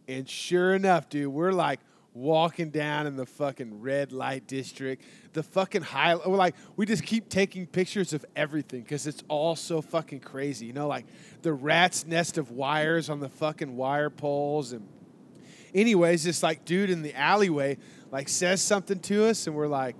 And 0.07 0.27
sure 0.27 0.73
enough, 0.73 1.09
dude, 1.09 1.31
we're 1.31 1.51
like 1.51 1.79
walking 2.13 2.69
down 2.69 3.07
in 3.07 3.15
the 3.15 3.25
fucking 3.25 3.81
red 3.81 4.11
light 4.11 4.45
district. 4.47 5.03
The 5.33 5.43
fucking 5.43 5.81
high, 5.83 6.15
we're 6.15 6.35
like, 6.35 6.55
we 6.75 6.85
just 6.85 7.03
keep 7.03 7.29
taking 7.29 7.65
pictures 7.67 8.11
of 8.11 8.25
everything 8.35 8.81
because 8.81 9.07
it's 9.07 9.23
all 9.29 9.55
so 9.55 9.81
fucking 9.81 10.19
crazy. 10.19 10.65
You 10.65 10.73
know, 10.73 10.87
like 10.87 11.05
the 11.41 11.53
rat's 11.53 12.05
nest 12.05 12.37
of 12.37 12.51
wires 12.51 13.09
on 13.09 13.19
the 13.19 13.29
fucking 13.29 13.77
wire 13.77 14.09
poles 14.09 14.73
and 14.73 14.85
anyways, 15.73 16.23
this 16.23 16.43
like 16.43 16.65
dude 16.65 16.89
in 16.89 17.01
the 17.01 17.13
alleyway 17.15 17.77
like 18.11 18.27
says 18.27 18.61
something 18.61 18.99
to 18.99 19.25
us, 19.25 19.47
and 19.47 19.55
we're 19.55 19.67
like, 19.67 19.95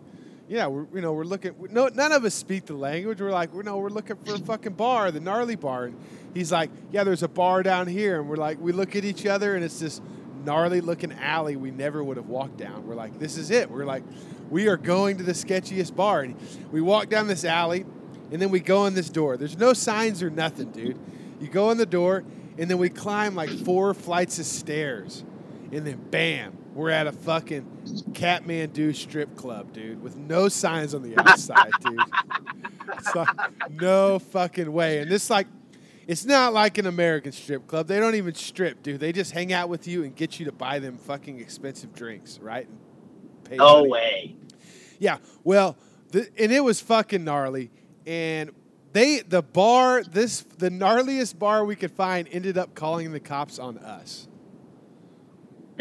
yeah, 0.47 0.67
we're 0.67 0.85
you 0.93 1.01
know 1.01 1.13
we're 1.13 1.23
looking. 1.23 1.55
No, 1.69 1.87
none 1.87 2.11
of 2.11 2.25
us 2.25 2.35
speak 2.35 2.65
the 2.65 2.73
language. 2.73 3.21
We're 3.21 3.31
like, 3.31 3.53
we 3.53 3.63
know 3.63 3.77
we're 3.77 3.89
looking 3.89 4.17
for 4.17 4.35
a 4.35 4.39
fucking 4.39 4.73
bar, 4.73 5.09
the 5.11 5.21
gnarly 5.21 5.55
bar, 5.55 5.85
and 5.85 5.95
he's 6.33 6.51
like, 6.51 6.69
yeah, 6.91 7.03
there's 7.03 7.23
a 7.23 7.29
bar 7.29 7.63
down 7.63 7.87
here, 7.87 8.19
and 8.19 8.29
we're 8.29 8.35
like, 8.35 8.59
we 8.59 8.73
look 8.73 8.95
at 8.95 9.05
each 9.05 9.25
other, 9.25 9.55
and 9.55 9.63
it's 9.63 9.79
this 9.79 10.01
gnarly 10.43 10.81
looking 10.81 11.13
alley 11.13 11.55
we 11.55 11.71
never 11.71 12.03
would 12.03 12.17
have 12.17 12.27
walked 12.27 12.57
down. 12.57 12.85
We're 12.85 12.95
like, 12.95 13.17
this 13.17 13.37
is 13.37 13.49
it. 13.49 13.71
We're 13.71 13.85
like, 13.85 14.03
we 14.49 14.67
are 14.67 14.77
going 14.77 15.17
to 15.17 15.23
the 15.23 15.31
sketchiest 15.31 15.95
bar, 15.95 16.21
and 16.21 16.35
we 16.71 16.81
walk 16.81 17.09
down 17.09 17.27
this 17.27 17.45
alley, 17.45 17.85
and 18.31 18.41
then 18.41 18.49
we 18.49 18.59
go 18.59 18.87
in 18.87 18.93
this 18.93 19.09
door. 19.09 19.37
There's 19.37 19.57
no 19.57 19.71
signs 19.71 20.21
or 20.21 20.29
nothing, 20.29 20.71
dude. 20.71 20.99
You 21.39 21.47
go 21.47 21.71
in 21.71 21.77
the 21.77 21.85
door, 21.85 22.25
and 22.57 22.69
then 22.69 22.77
we 22.77 22.89
climb 22.89 23.35
like 23.35 23.49
four 23.49 23.93
flights 23.93 24.37
of 24.37 24.45
stairs 24.45 25.23
and 25.71 25.85
then 25.85 25.97
bam, 26.09 26.57
we're 26.73 26.89
at 26.89 27.07
a 27.07 27.11
fucking 27.11 27.65
Kathmandu 28.11 28.95
strip 28.95 29.35
club, 29.35 29.73
dude, 29.73 30.01
with 30.01 30.15
no 30.15 30.47
signs 30.49 30.93
on 30.93 31.01
the 31.01 31.17
outside, 31.17 31.71
dude. 31.81 31.99
It's 32.97 33.15
like 33.15 33.29
no 33.71 34.19
fucking 34.19 34.71
way. 34.71 34.99
And 34.99 35.09
this 35.11 35.29
like, 35.29 35.47
it's 36.07 36.25
not 36.25 36.53
like 36.53 36.77
an 36.77 36.87
American 36.87 37.31
strip 37.31 37.67
club. 37.67 37.87
They 37.87 37.99
don't 37.99 38.15
even 38.15 38.33
strip, 38.35 38.83
dude. 38.83 38.99
They 38.99 39.11
just 39.11 39.31
hang 39.31 39.53
out 39.53 39.69
with 39.69 39.87
you 39.87 40.03
and 40.03 40.15
get 40.15 40.39
you 40.39 40.45
to 40.45 40.51
buy 40.51 40.79
them 40.79 40.97
fucking 40.97 41.39
expensive 41.39 41.93
drinks, 41.93 42.39
right? 42.39 42.67
And 42.67 43.43
pay 43.45 43.55
No 43.57 43.77
money. 43.79 43.89
way. 43.89 44.35
Yeah. 44.99 45.17
Well, 45.43 45.77
the, 46.11 46.27
and 46.37 46.51
it 46.51 46.63
was 46.63 46.81
fucking 46.81 47.23
gnarly. 47.23 47.71
And 48.05 48.51
they, 48.93 49.19
the 49.19 49.41
bar, 49.41 50.03
this, 50.03 50.41
the 50.57 50.69
gnarliest 50.69 51.39
bar 51.39 51.63
we 51.63 51.75
could 51.75 51.91
find 51.91 52.27
ended 52.31 52.57
up 52.57 52.75
calling 52.75 53.11
the 53.13 53.19
cops 53.19 53.57
on 53.59 53.77
us. 53.77 54.27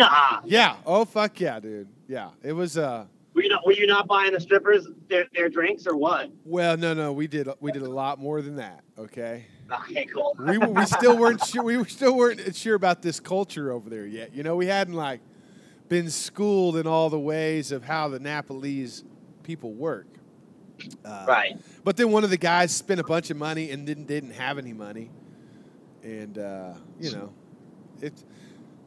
Nah. 0.00 0.40
Yeah. 0.44 0.76
Oh 0.86 1.04
fuck 1.04 1.38
yeah, 1.40 1.60
dude. 1.60 1.88
Yeah. 2.08 2.30
It 2.42 2.52
was 2.52 2.76
uh 2.78 3.06
Were 3.34 3.42
you 3.42 3.48
not, 3.48 3.66
were 3.66 3.72
you 3.72 3.86
not 3.86 4.06
buying 4.08 4.32
the 4.32 4.40
strippers 4.40 4.88
their, 5.08 5.26
their 5.34 5.48
drinks 5.48 5.86
or 5.86 5.96
what? 5.96 6.30
well, 6.44 6.76
no, 6.76 6.94
no, 6.94 7.12
we 7.12 7.26
did 7.26 7.48
we 7.60 7.70
did 7.72 7.82
a 7.82 7.90
lot 7.90 8.18
more 8.18 8.42
than 8.42 8.56
that, 8.56 8.82
okay? 8.98 9.46
Okay, 9.72 10.06
cool. 10.06 10.34
We 10.38 10.58
we 10.58 10.84
still 10.86 11.16
weren't 11.16 11.44
sure 11.44 11.62
we 11.62 11.84
still 11.84 12.16
weren't 12.16 12.56
sure 12.56 12.74
about 12.74 13.02
this 13.02 13.20
culture 13.20 13.70
over 13.70 13.88
there 13.88 14.06
yet. 14.06 14.34
You 14.34 14.42
know, 14.42 14.56
we 14.56 14.66
hadn't 14.66 14.94
like 14.94 15.20
been 15.88 16.10
schooled 16.10 16.76
in 16.76 16.86
all 16.86 17.10
the 17.10 17.18
ways 17.20 17.70
of 17.72 17.84
how 17.84 18.08
the 18.08 18.18
Nepalese 18.18 19.04
people 19.42 19.72
work. 19.72 20.06
Uh, 21.04 21.24
right. 21.28 21.60
But 21.84 21.96
then 21.96 22.10
one 22.10 22.24
of 22.24 22.30
the 22.30 22.36
guys 22.38 22.74
spent 22.74 23.00
a 23.00 23.04
bunch 23.04 23.30
of 23.30 23.36
money 23.36 23.70
and 23.70 23.86
didn't 23.86 24.06
didn't 24.06 24.32
have 24.32 24.56
any 24.58 24.72
money, 24.72 25.10
and 26.02 26.38
uh, 26.38 26.72
you 26.98 27.12
know, 27.12 27.32
it. 28.00 28.14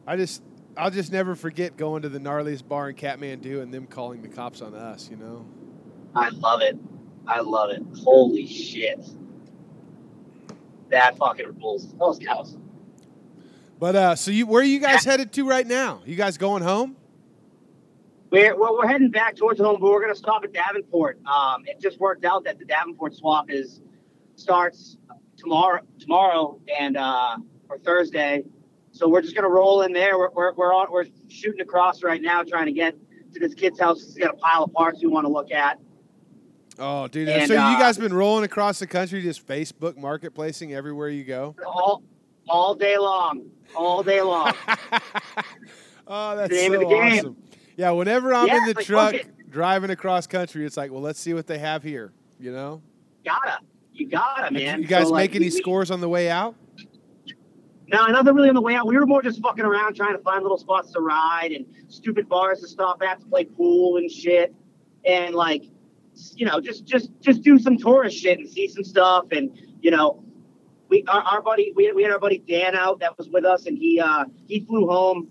I 0.06 0.18
just 0.18 0.42
I'll 0.76 0.92
just 0.92 1.12
never 1.12 1.36
forget 1.36 1.78
going 1.78 2.02
to 2.02 2.10
the 2.10 2.20
gnarliest 2.20 2.68
bar 2.68 2.90
in 2.90 2.96
Kathmandu 2.96 3.62
and 3.62 3.74
them 3.74 3.86
calling 3.86 4.22
the 4.22 4.28
cops 4.28 4.62
on 4.62 4.74
us. 4.74 5.10
You 5.10 5.18
know. 5.18 5.46
I 6.16 6.30
love 6.30 6.62
it. 6.62 6.78
I 7.28 7.42
love 7.42 7.70
it. 7.70 7.84
Holy 8.04 8.48
shit. 8.48 9.06
That 10.90 11.18
fucking 11.18 11.58
rules. 11.60 11.94
Those 11.94 12.20
cows. 12.20 12.58
But 13.80 13.96
uh, 13.96 14.16
so 14.16 14.32
you 14.32 14.48
where 14.48 14.62
are 14.62 14.66
you 14.66 14.80
guys 14.80 15.04
headed 15.04 15.32
to 15.34 15.48
right 15.48 15.66
now? 15.66 16.02
You 16.06 16.16
guys 16.16 16.38
going 16.38 16.64
home? 16.64 16.96
We're, 18.32 18.58
well, 18.58 18.76
we're 18.76 18.88
heading 18.88 19.12
back 19.12 19.36
towards 19.36 19.60
home, 19.60 19.78
but 19.80 19.92
we're 19.92 20.02
going 20.02 20.14
to 20.14 20.18
stop 20.18 20.44
at 20.44 20.54
Davenport. 20.54 21.20
Um, 21.28 21.66
it 21.68 21.80
just 21.80 22.00
worked 22.00 22.26
out 22.26 22.44
that 22.46 22.58
the 22.58 22.66
Davenport 22.66 23.14
swap 23.14 23.52
is 23.52 23.80
starts 24.36 24.98
tomorrow, 25.38 25.82
tomorrow 26.00 26.60
and 26.80 26.98
uh, 26.98 27.38
or 27.70 27.78
Thursday. 27.78 28.44
So 28.94 29.10
we're 29.10 29.22
just 29.22 29.36
going 29.36 29.44
to 29.44 29.50
roll 29.50 29.82
in 29.82 29.92
there. 29.92 30.18
We're, 30.18 30.30
we're, 30.32 30.54
we're 30.54 30.74
on 30.74 30.88
we're 30.92 31.06
shooting 31.28 31.60
across 31.62 32.02
right 32.04 32.22
now, 32.22 32.44
trying 32.44 32.68
to 32.68 32.72
get 32.72 32.96
to 33.34 33.40
this 33.40 33.54
kid's 33.56 33.80
house. 33.80 34.02
He's 34.04 34.16
got 34.18 34.34
a 34.36 34.38
pile 34.38 34.64
of 34.64 34.72
parts 34.74 35.02
we 35.02 35.08
want 35.10 35.26
to 35.26 35.32
look 35.32 35.52
at, 35.52 35.80
Oh, 36.80 37.08
dude. 37.08 37.28
And, 37.30 37.48
so 37.48 37.54
you 37.54 37.60
uh, 37.60 37.78
guys 37.80 37.98
been 38.00 38.14
rolling 38.14 38.44
across 38.46 38.80
the 38.80 38.88
country 38.88 39.22
just 39.22 39.46
Facebook 39.48 39.96
marketplacing 39.98 40.74
everywhere 40.74 41.10
you 41.10 41.24
go? 41.24 41.56
all 41.66 42.02
all 42.50 42.74
day 42.76 42.98
long, 42.98 43.44
all 43.76 44.02
day 44.04 44.22
long. 44.22 44.54
oh, 46.08 46.36
that's 46.36 46.50
The 46.50 46.56
name 46.56 46.72
so 46.72 46.82
of 46.82 46.90
the 46.90 46.96
game. 46.96 47.18
awesome. 47.20 47.38
Yeah, 47.78 47.92
whenever 47.92 48.34
I'm 48.34 48.48
Yeah, 48.48 48.58
in 48.58 48.66
the 48.66 48.74
like, 48.76 48.86
truck 48.86 49.16
driving 49.50 49.90
across 49.92 50.28
country, 50.28 50.66
it's 50.66 50.78
like, 50.78 50.92
well, 50.92 51.02
let's 51.02 51.20
see 51.20 51.34
what 51.34 51.48
they 51.48 51.60
have 51.60 51.84
here. 51.84 52.12
You 52.40 52.52
know? 52.52 52.82
gotta, 53.26 53.60
you 53.94 54.08
gotta, 54.10 54.54
Did 54.54 54.64
man. 54.66 54.82
you 54.82 54.88
guys 54.88 55.06
So, 55.08 55.14
like, 55.14 55.32
make 55.32 55.36
any 55.38 55.46
we- 55.46 55.52
we- 55.52 55.62
scores 55.62 55.90
on 55.92 56.02
the 56.02 56.10
way 56.10 56.30
out? 56.30 56.56
No, 57.94 58.08
nothing 58.08 58.34
really 58.34 58.50
on 58.50 58.56
the 58.56 58.62
way 58.62 58.74
out. 58.74 58.88
We 58.88 58.98
were 58.98 59.06
more 59.06 59.22
just 59.22 59.40
fucking 59.40 59.64
around 59.64 59.96
trying 59.96 60.18
to 60.18 60.24
find 60.24 60.42
little 60.42 60.58
spots 60.58 60.92
to 60.94 61.00
ride 61.00 61.52
and 61.52 61.64
stupid 61.90 62.28
bars 62.28 62.62
to 62.62 62.68
stop 62.68 63.04
at 63.04 63.20
to 63.20 63.26
play 63.28 63.46
pool 63.46 63.98
and 63.98 64.10
shit. 64.10 64.52
And 65.06 65.36
like, 65.36 65.66
you 66.34 66.48
know, 66.48 66.60
just 66.60 66.86
just 66.86 67.12
just 67.22 67.44
do 67.44 67.60
some 67.60 67.78
tourist 67.78 68.18
shit 68.18 68.40
and 68.40 68.50
see 68.50 68.68
some 68.68 68.84
stuff. 68.84 69.26
And 69.32 69.56
you 69.80 69.92
know, 69.92 70.24
we 70.90 71.04
our, 71.08 71.22
our 71.22 71.42
buddy 71.44 71.72
we 71.76 71.86
had, 71.86 71.94
we 71.94 72.02
had 72.02 72.12
our 72.12 72.18
buddy 72.18 72.40
Dan 72.40 72.76
out 72.76 73.00
that 73.02 73.16
was 73.16 73.30
with 73.30 73.46
us, 73.46 73.68
and 73.68 73.78
he 73.78 74.00
uh 74.00 74.26
he 74.48 74.62
flew 74.62 74.88
home. 74.88 75.28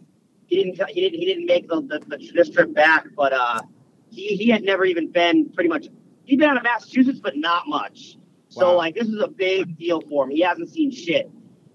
He 0.47 0.63
didn't 0.63 0.89
he 0.89 1.01
didn't 1.01 1.19
he 1.19 1.27
didn't 1.27 1.47
make 1.47 1.69
the, 1.69 1.81
the, 1.81 1.99
the 2.07 2.31
this 2.33 2.49
trip 2.49 2.73
back, 2.73 3.07
but 3.17 3.33
uh 3.33 3.61
he 4.09 4.37
he 4.37 4.49
had 4.51 4.63
never 4.63 4.85
even 4.85 5.11
been 5.11 5.51
pretty 5.51 5.69
much 5.69 5.89
he'd 6.27 6.39
been 6.39 6.49
out 6.49 6.59
of 6.59 6.63
Massachusetts, 6.63 7.19
but 7.21 7.37
not 7.37 7.67
much. 7.67 8.19
So 8.51 8.77
like 8.77 8.95
this 8.95 9.09
is 9.09 9.21
a 9.21 9.27
big 9.27 9.77
deal 9.77 10.01
for 10.03 10.27
him. 10.27 10.31
He 10.31 10.43
hasn't 10.43 10.69
seen 10.69 10.93
shit. 10.93 11.29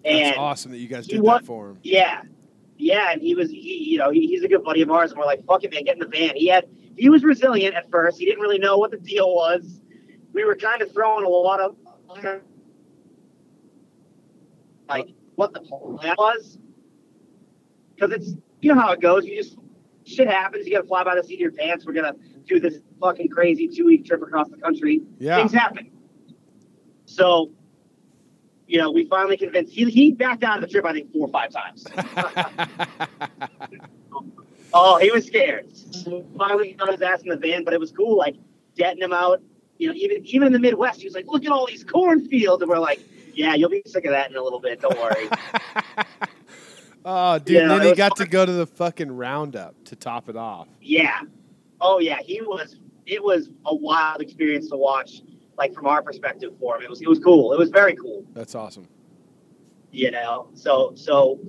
And 0.08 0.26
That's 0.26 0.38
awesome 0.38 0.72
that 0.72 0.78
you 0.78 0.88
guys 0.88 1.06
did 1.06 1.22
wa- 1.22 1.40
that 1.40 1.46
for 1.46 1.70
him. 1.72 1.80
yeah, 1.84 2.22
yeah, 2.78 3.12
and 3.12 3.22
he 3.22 3.36
was, 3.36 3.50
he, 3.50 3.90
you 3.92 3.98
know, 3.98 4.10
he, 4.10 4.26
he's 4.28 4.44
a 4.44 4.48
good 4.48 4.64
buddy 4.64 4.82
of 4.82 4.90
ours, 4.90 5.12
and 5.12 5.20
we're 5.20 5.26
like, 5.26 5.46
fuck 5.46 5.64
it, 5.64 5.74
man, 5.74 5.84
get 5.84 5.96
in 5.96 6.00
the 6.00 6.08
van. 6.08 6.36
He 6.36 6.48
had, 6.48 6.66
he 6.96 7.10
was 7.10 7.24
resilient 7.24 7.76
at 7.76 7.90
first. 7.92 8.18
He 8.18 8.26
didn't 8.26 8.40
really 8.40 8.60
know 8.60 8.78
what 8.78 8.92
the 8.92 8.98
deal 8.98 9.36
was. 9.36 9.82
We 10.34 10.46
were 10.46 10.56
kind 10.56 10.82
of 10.82 10.92
throwing 10.94 11.26
a 11.26 11.30
lot 11.30 11.60
of, 11.60 11.76
like, 14.88 15.10
what 15.36 15.54
the 15.54 15.60
plan 15.62 16.16
was, 16.18 16.58
because 17.96 18.12
it's, 18.12 18.34
you 18.62 18.74
know 18.74 18.80
how 18.80 18.92
it 18.94 19.02
goes. 19.02 19.26
You 19.26 19.36
just 19.36 19.58
shit 20.06 20.28
happens. 20.28 20.66
You 20.66 20.74
got 20.74 20.82
to 20.84 20.88
fly 20.88 21.04
by 21.04 21.16
the 21.16 21.24
seat 21.24 21.36
of 21.36 21.40
your 21.42 21.52
pants. 21.52 21.86
We're 21.86 21.94
gonna 21.94 22.16
do 22.46 22.60
this 22.60 22.80
fucking 23.02 23.28
crazy 23.30 23.68
two 23.68 23.86
week 23.86 24.06
trip 24.06 24.22
across 24.22 24.50
the 24.50 24.58
country. 24.58 25.02
Yeah. 25.20 25.38
Things 25.38 25.52
happen. 25.52 25.92
So. 27.06 27.52
You 28.68 28.78
know, 28.80 28.92
we 28.92 29.06
finally 29.06 29.38
convinced 29.38 29.72
he, 29.74 29.90
he 29.90 30.12
backed 30.12 30.44
out 30.44 30.58
of 30.58 30.62
the 30.62 30.68
trip, 30.68 30.86
I 30.86 30.92
think, 30.94 31.12
four 31.14 31.28
or 31.28 31.32
five 31.32 31.52
times. 31.52 31.86
Oh, 34.74 34.98
he 34.98 35.10
was 35.12 35.26
scared. 35.26 35.76
So 35.76 36.26
finally, 36.38 36.68
he 36.68 36.74
got 36.74 36.92
his 36.92 37.02
ass 37.02 37.22
in 37.22 37.30
the 37.30 37.38
van, 37.38 37.64
but 37.64 37.74
it 37.74 37.80
was 37.80 37.92
cool, 37.92 38.18
like 38.18 38.36
getting 38.76 39.02
him 39.02 39.14
out. 39.14 39.42
You 39.78 39.88
know, 39.88 39.94
even 39.96 40.26
even 40.26 40.48
in 40.48 40.54
the 40.54 40.60
Midwest, 40.60 41.00
he 41.00 41.08
was 41.08 41.16
like, 41.16 41.26
"Look 41.28 41.46
at 41.46 41.52
all 41.52 41.66
these 41.66 41.84
cornfields," 41.84 42.62
and 42.62 42.70
we're 42.70 42.78
like, 42.78 43.00
"Yeah, 43.34 43.56
you'll 43.56 43.70
be 43.70 43.82
sick 43.86 44.06
of 44.06 44.12
that 44.12 44.30
in 44.30 44.36
a 44.36 44.42
little 44.44 44.60
bit. 44.60 44.82
Don't 44.82 44.98
worry." 45.00 45.30
oh, 47.06 47.40
dude. 47.40 47.56
Yeah, 47.56 47.62
and 47.62 47.72
then 47.72 47.82
he 47.84 47.96
got 47.96 48.18
to 48.18 48.26
go 48.28 48.46
to 48.46 48.52
the 48.52 48.68
fucking 48.68 49.12
roundup 49.12 49.82
to 49.86 49.96
top 49.96 50.28
it 50.30 50.36
off. 50.36 50.68
yeah. 50.82 51.22
Oh 51.80 52.00
yeah, 52.00 52.20
he 52.22 52.42
was. 52.42 52.76
It 53.06 53.24
was 53.24 53.50
a 53.66 53.74
wild 53.74 54.20
experience 54.22 54.70
to 54.70 54.76
watch, 54.78 55.22
like 55.58 55.74
from 55.74 55.88
our 55.88 56.02
perspective 56.02 56.54
for 56.60 56.76
him. 56.78 56.84
It 56.84 56.90
was 56.90 57.02
it 57.02 57.08
was 57.08 57.20
cool. 57.20 57.54
It 57.54 57.60
was 57.60 57.70
very 57.70 57.96
cool. 57.96 58.26
That's 58.34 58.56
awesome. 58.56 58.88
you 59.92 60.12
know. 60.12 60.50
So 60.54 60.94
so 60.96 61.40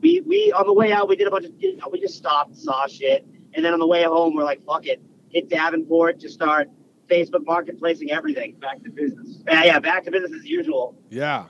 we 0.00 0.20
we 0.26 0.52
on 0.52 0.66
the 0.66 0.72
way 0.74 0.92
out 0.92 1.08
we 1.08 1.16
did 1.16 1.26
a 1.26 1.30
bunch 1.30 1.46
of 1.46 1.52
you 1.58 1.76
know, 1.76 1.88
we 1.90 2.00
just 2.00 2.16
stopped, 2.16 2.56
saw 2.56 2.86
shit, 2.86 3.26
and 3.54 3.64
then 3.64 3.72
on 3.72 3.78
the 3.80 3.86
way 3.86 4.02
home 4.04 4.34
we're 4.34 4.44
like, 4.44 4.64
fuck 4.64 4.86
it, 4.86 5.00
hit 5.30 5.48
Davenport 5.48 6.20
to 6.20 6.28
start 6.28 6.68
Facebook 7.08 7.44
marketplacing 7.46 8.10
everything. 8.10 8.54
Back 8.56 8.82
to 8.84 8.90
business. 8.90 9.38
Yeah, 9.46 9.64
yeah, 9.64 9.78
back 9.78 10.04
to 10.04 10.10
business 10.10 10.32
as 10.32 10.44
usual. 10.46 10.94
Yeah. 11.08 11.46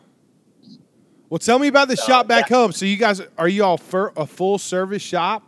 Well, 1.29 1.39
tell 1.41 1.59
me 1.59 1.67
about 1.67 1.89
the 1.89 1.97
So, 1.97 2.05
shop 2.05 2.29
back 2.29 2.49
home. 2.49 2.71
So 2.71 2.85
you 2.85 2.97
guys 2.97 3.21
are 3.37 3.49
you 3.49 3.65
all 3.65 3.79
fur, 3.79 4.13
a 4.17 4.27
full 4.27 4.59
service 4.59 5.03
shop? 5.03 5.43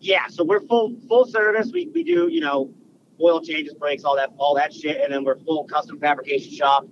Yeah, 0.00 0.26
so 0.28 0.44
we're 0.44 0.60
full 0.60 0.96
full 1.08 1.24
service. 1.26 1.70
We 1.72 1.86
we 1.94 2.02
do 2.02 2.28
you 2.28 2.40
know 2.40 2.70
oil 3.20 3.40
changes, 3.40 3.74
brakes, 3.74 4.04
all 4.04 4.16
that 4.16 4.32
all 4.38 4.54
that 4.54 4.72
shit, 4.72 5.00
and 5.00 5.12
then 5.12 5.24
we're 5.24 5.38
full 5.38 5.64
custom 5.64 5.98
fabrication 5.98 6.52
shop. 6.52 6.86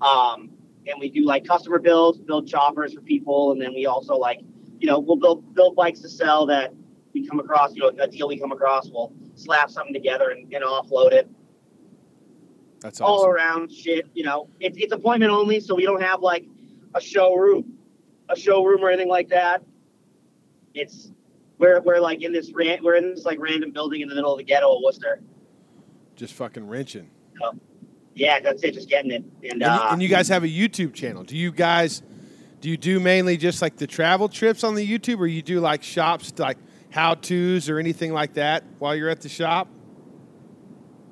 Um, 0.00 0.50
and 0.86 0.98
we 0.98 1.08
do 1.08 1.24
like 1.24 1.46
customer 1.46 1.78
builds, 1.78 2.18
build 2.18 2.48
choppers 2.48 2.94
for 2.94 3.00
people, 3.00 3.52
and 3.52 3.60
then 3.60 3.72
we 3.74 3.86
also 3.86 4.16
like 4.16 4.40
you 4.78 4.86
know 4.86 4.98
we'll 4.98 5.16
build 5.16 5.54
build 5.54 5.76
bikes 5.76 6.00
to 6.00 6.08
sell 6.08 6.46
that 6.46 6.72
we 7.14 7.26
come 7.26 7.38
across. 7.38 7.74
You 7.74 7.82
know, 7.82 8.02
a 8.02 8.08
deal 8.08 8.28
we 8.28 8.38
come 8.38 8.52
across, 8.52 8.90
we'll 8.90 9.12
slap 9.34 9.70
something 9.70 9.94
together 9.94 10.30
and, 10.30 10.52
and 10.52 10.64
offload 10.64 11.12
it. 11.12 11.28
That's 12.80 13.00
all 13.00 13.26
around 13.26 13.70
shit. 13.70 14.06
You 14.14 14.24
know, 14.24 14.48
it's 14.60 14.76
it's 14.78 14.92
appointment 14.92 15.30
only, 15.30 15.60
so 15.60 15.74
we 15.74 15.84
don't 15.84 16.02
have 16.02 16.20
like 16.20 16.46
a 16.94 17.00
showroom, 17.00 17.74
a 18.28 18.36
showroom 18.36 18.82
or 18.82 18.88
anything 18.88 19.08
like 19.08 19.28
that. 19.28 19.62
It's 20.74 21.12
we're 21.58 21.80
we're 21.80 22.00
like 22.00 22.22
in 22.22 22.32
this 22.32 22.52
ran, 22.52 22.82
we're 22.82 22.96
in 22.96 23.14
this 23.14 23.24
like 23.24 23.38
random 23.40 23.70
building 23.70 24.00
in 24.00 24.08
the 24.08 24.16
middle 24.16 24.32
of 24.32 24.38
the 24.38 24.44
ghetto 24.44 24.74
of 24.74 24.82
Worcester. 24.82 25.22
Just 26.16 26.34
fucking 26.34 26.66
wrenching. 26.66 27.10
Yeah, 28.14 28.40
that's 28.40 28.62
it. 28.62 28.74
Just 28.74 28.88
getting 28.88 29.10
it, 29.10 29.24
and, 29.42 29.52
And, 29.52 29.60
you, 29.60 29.66
uh, 29.66 29.88
and 29.90 30.02
you 30.02 30.08
guys 30.08 30.28
have 30.28 30.44
a 30.44 30.48
YouTube 30.48 30.92
channel. 30.92 31.24
Do 31.24 31.36
you 31.36 31.50
guys 31.50 32.02
do 32.60 32.68
you 32.68 32.76
do 32.76 33.00
mainly 33.00 33.36
just 33.36 33.62
like 33.62 33.76
the 33.76 33.86
travel 33.86 34.28
trips 34.28 34.62
on 34.62 34.74
the 34.74 34.86
YouTube, 34.86 35.18
or 35.18 35.26
you 35.26 35.42
do 35.42 35.60
like 35.60 35.82
shops 35.82 36.32
like 36.38 36.58
how 36.90 37.14
tos 37.14 37.68
or 37.68 37.78
anything 37.78 38.12
like 38.12 38.34
that 38.34 38.64
while 38.78 38.94
you're 38.94 39.08
at 39.08 39.22
the 39.22 39.28
shop? 39.28 39.68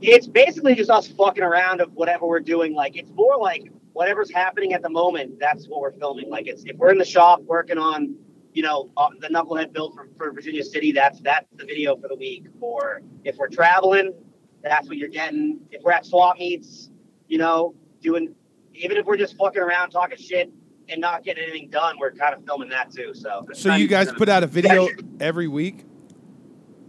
it's 0.02 0.26
basically 0.26 0.74
just 0.74 0.90
us 0.90 1.08
fucking 1.08 1.42
around 1.42 1.80
of 1.80 1.92
whatever 1.92 2.26
we're 2.26 2.40
doing. 2.40 2.74
Like 2.74 2.96
it's 2.96 3.10
more 3.12 3.36
like 3.36 3.70
whatever's 3.92 4.32
happening 4.32 4.72
at 4.72 4.82
the 4.82 4.90
moment. 4.90 5.38
That's 5.38 5.66
what 5.66 5.80
we're 5.80 5.92
filming. 5.92 6.30
Like 6.30 6.46
it's 6.46 6.64
if 6.64 6.76
we're 6.76 6.90
in 6.90 6.98
the 6.98 7.04
shop 7.04 7.42
working 7.42 7.78
on, 7.78 8.14
you 8.52 8.62
know, 8.62 8.90
uh, 8.96 9.08
the 9.20 9.28
knucklehead 9.28 9.72
build 9.72 9.94
for, 9.94 10.08
for 10.16 10.32
Virginia 10.32 10.64
City. 10.64 10.92
That's 10.92 11.20
that's 11.20 11.46
the 11.56 11.64
video 11.64 11.96
for 11.96 12.08
the 12.08 12.16
week. 12.16 12.46
Or 12.60 13.02
if 13.24 13.36
we're 13.36 13.48
traveling, 13.48 14.14
that's 14.62 14.88
what 14.88 14.96
you're 14.96 15.08
getting. 15.08 15.60
If 15.70 15.82
we're 15.82 15.92
at 15.92 16.04
swap 16.06 16.38
meets, 16.38 16.90
you 17.28 17.38
know, 17.38 17.74
doing 18.00 18.34
even 18.74 18.96
if 18.96 19.06
we're 19.06 19.16
just 19.16 19.36
fucking 19.36 19.60
around 19.60 19.90
talking 19.90 20.18
shit 20.18 20.50
and 20.88 21.00
not 21.00 21.24
getting 21.24 21.42
anything 21.44 21.68
done, 21.70 21.96
we're 21.98 22.12
kind 22.12 22.34
of 22.34 22.44
filming 22.44 22.68
that 22.70 22.92
too. 22.92 23.12
So 23.14 23.46
So 23.52 23.74
you 23.74 23.88
guys 23.88 24.12
put 24.12 24.28
out 24.28 24.42
a 24.42 24.46
video 24.46 24.88
every 25.20 25.48
week. 25.48 25.84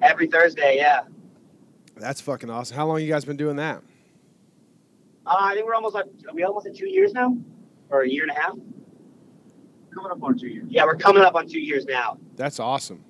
every 0.01 0.27
Thursday, 0.27 0.77
yeah. 0.77 1.01
That's 1.97 2.21
fucking 2.21 2.49
awesome. 2.49 2.75
How 2.75 2.87
long 2.87 3.01
you 3.01 3.09
guys 3.09 3.25
been 3.25 3.37
doing 3.37 3.57
that? 3.57 3.83
Uh, 5.25 5.35
I 5.39 5.53
think 5.53 5.67
we're 5.67 5.75
almost 5.75 5.93
like 5.93 6.05
are 6.27 6.33
we 6.33 6.43
almost 6.43 6.65
at 6.65 6.75
two 6.75 6.89
years 6.89 7.13
now, 7.13 7.37
or 7.89 8.01
a 8.01 8.09
year 8.09 8.23
and 8.23 8.31
a 8.31 8.39
half. 8.39 8.55
Coming 9.93 10.11
up 10.11 10.23
on 10.23 10.37
two 10.37 10.47
years. 10.47 10.65
Yeah, 10.69 10.85
we're 10.85 10.95
coming 10.95 11.21
up 11.21 11.35
on 11.35 11.47
two 11.47 11.59
years 11.59 11.85
now. 11.85 12.17
That's 12.35 12.59
awesome. 12.59 13.03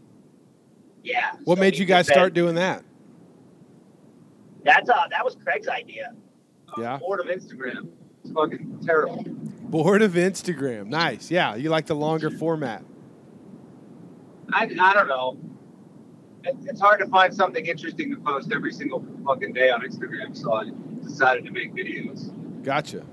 Yeah. 1.04 1.32
What 1.46 1.58
so 1.58 1.62
made 1.62 1.78
you 1.78 1.86
guys 1.86 2.08
start 2.08 2.34
doing 2.34 2.56
that? 2.56 2.84
That's 4.64 4.90
uh, 4.90 5.08
that 5.10 5.26
was 5.26 5.36
Craig's 5.44 5.68
idea. 5.68 6.14
Yeah. 6.78 6.98
Bored 6.98 7.20
of 7.20 7.26
Instagram. 7.28 7.90
It's 8.24 8.32
fucking 8.34 8.80
terrible. 8.86 9.24
Board 9.24 10.02
of 10.02 10.14
Instagram. 10.14 10.88
Nice. 10.88 11.32
Yeah, 11.32 11.56
you 11.56 11.70
like 11.70 11.88
the 11.88 11.96
longer 11.96 12.30
format. 12.30 12.84
I, 14.54 14.70
I 14.80 14.94
don't 14.94 15.08
know. 15.08 15.38
It, 16.44 16.56
it's 16.66 16.82
hard 16.82 17.00
to 17.00 17.08
find 17.08 17.34
something 17.34 17.66
interesting 17.66 18.12
to 18.12 18.18
post 18.20 18.52
every 18.54 18.74
single 18.74 19.06
fucking 19.26 19.54
day 19.54 19.70
on 19.70 19.82
Instagram, 19.82 20.36
so 20.36 20.54
I 20.54 20.72
decided 21.04 21.46
to 21.46 21.52
make 21.52 21.74
videos. 21.74 22.32
Gotcha. 22.64 23.04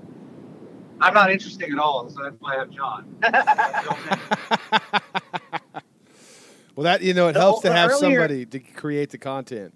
I'm 1.01 1.13
not 1.13 1.31
interesting 1.31 1.71
at 1.71 1.79
all, 1.79 2.09
so 2.09 2.23
that's 2.23 2.35
why 2.39 2.55
I 2.55 2.59
have 2.59 2.69
John. 2.71 3.15
well, 6.75 6.83
that 6.83 7.01
you 7.01 7.13
know, 7.13 7.29
it 7.29 7.33
The 7.33 7.39
helps 7.39 7.61
to 7.61 7.71
have 7.71 7.91
earlier- 7.91 8.19
somebody 8.19 8.45
to 8.47 8.59
create 8.59 9.11
the 9.11 9.17
content. 9.17 9.73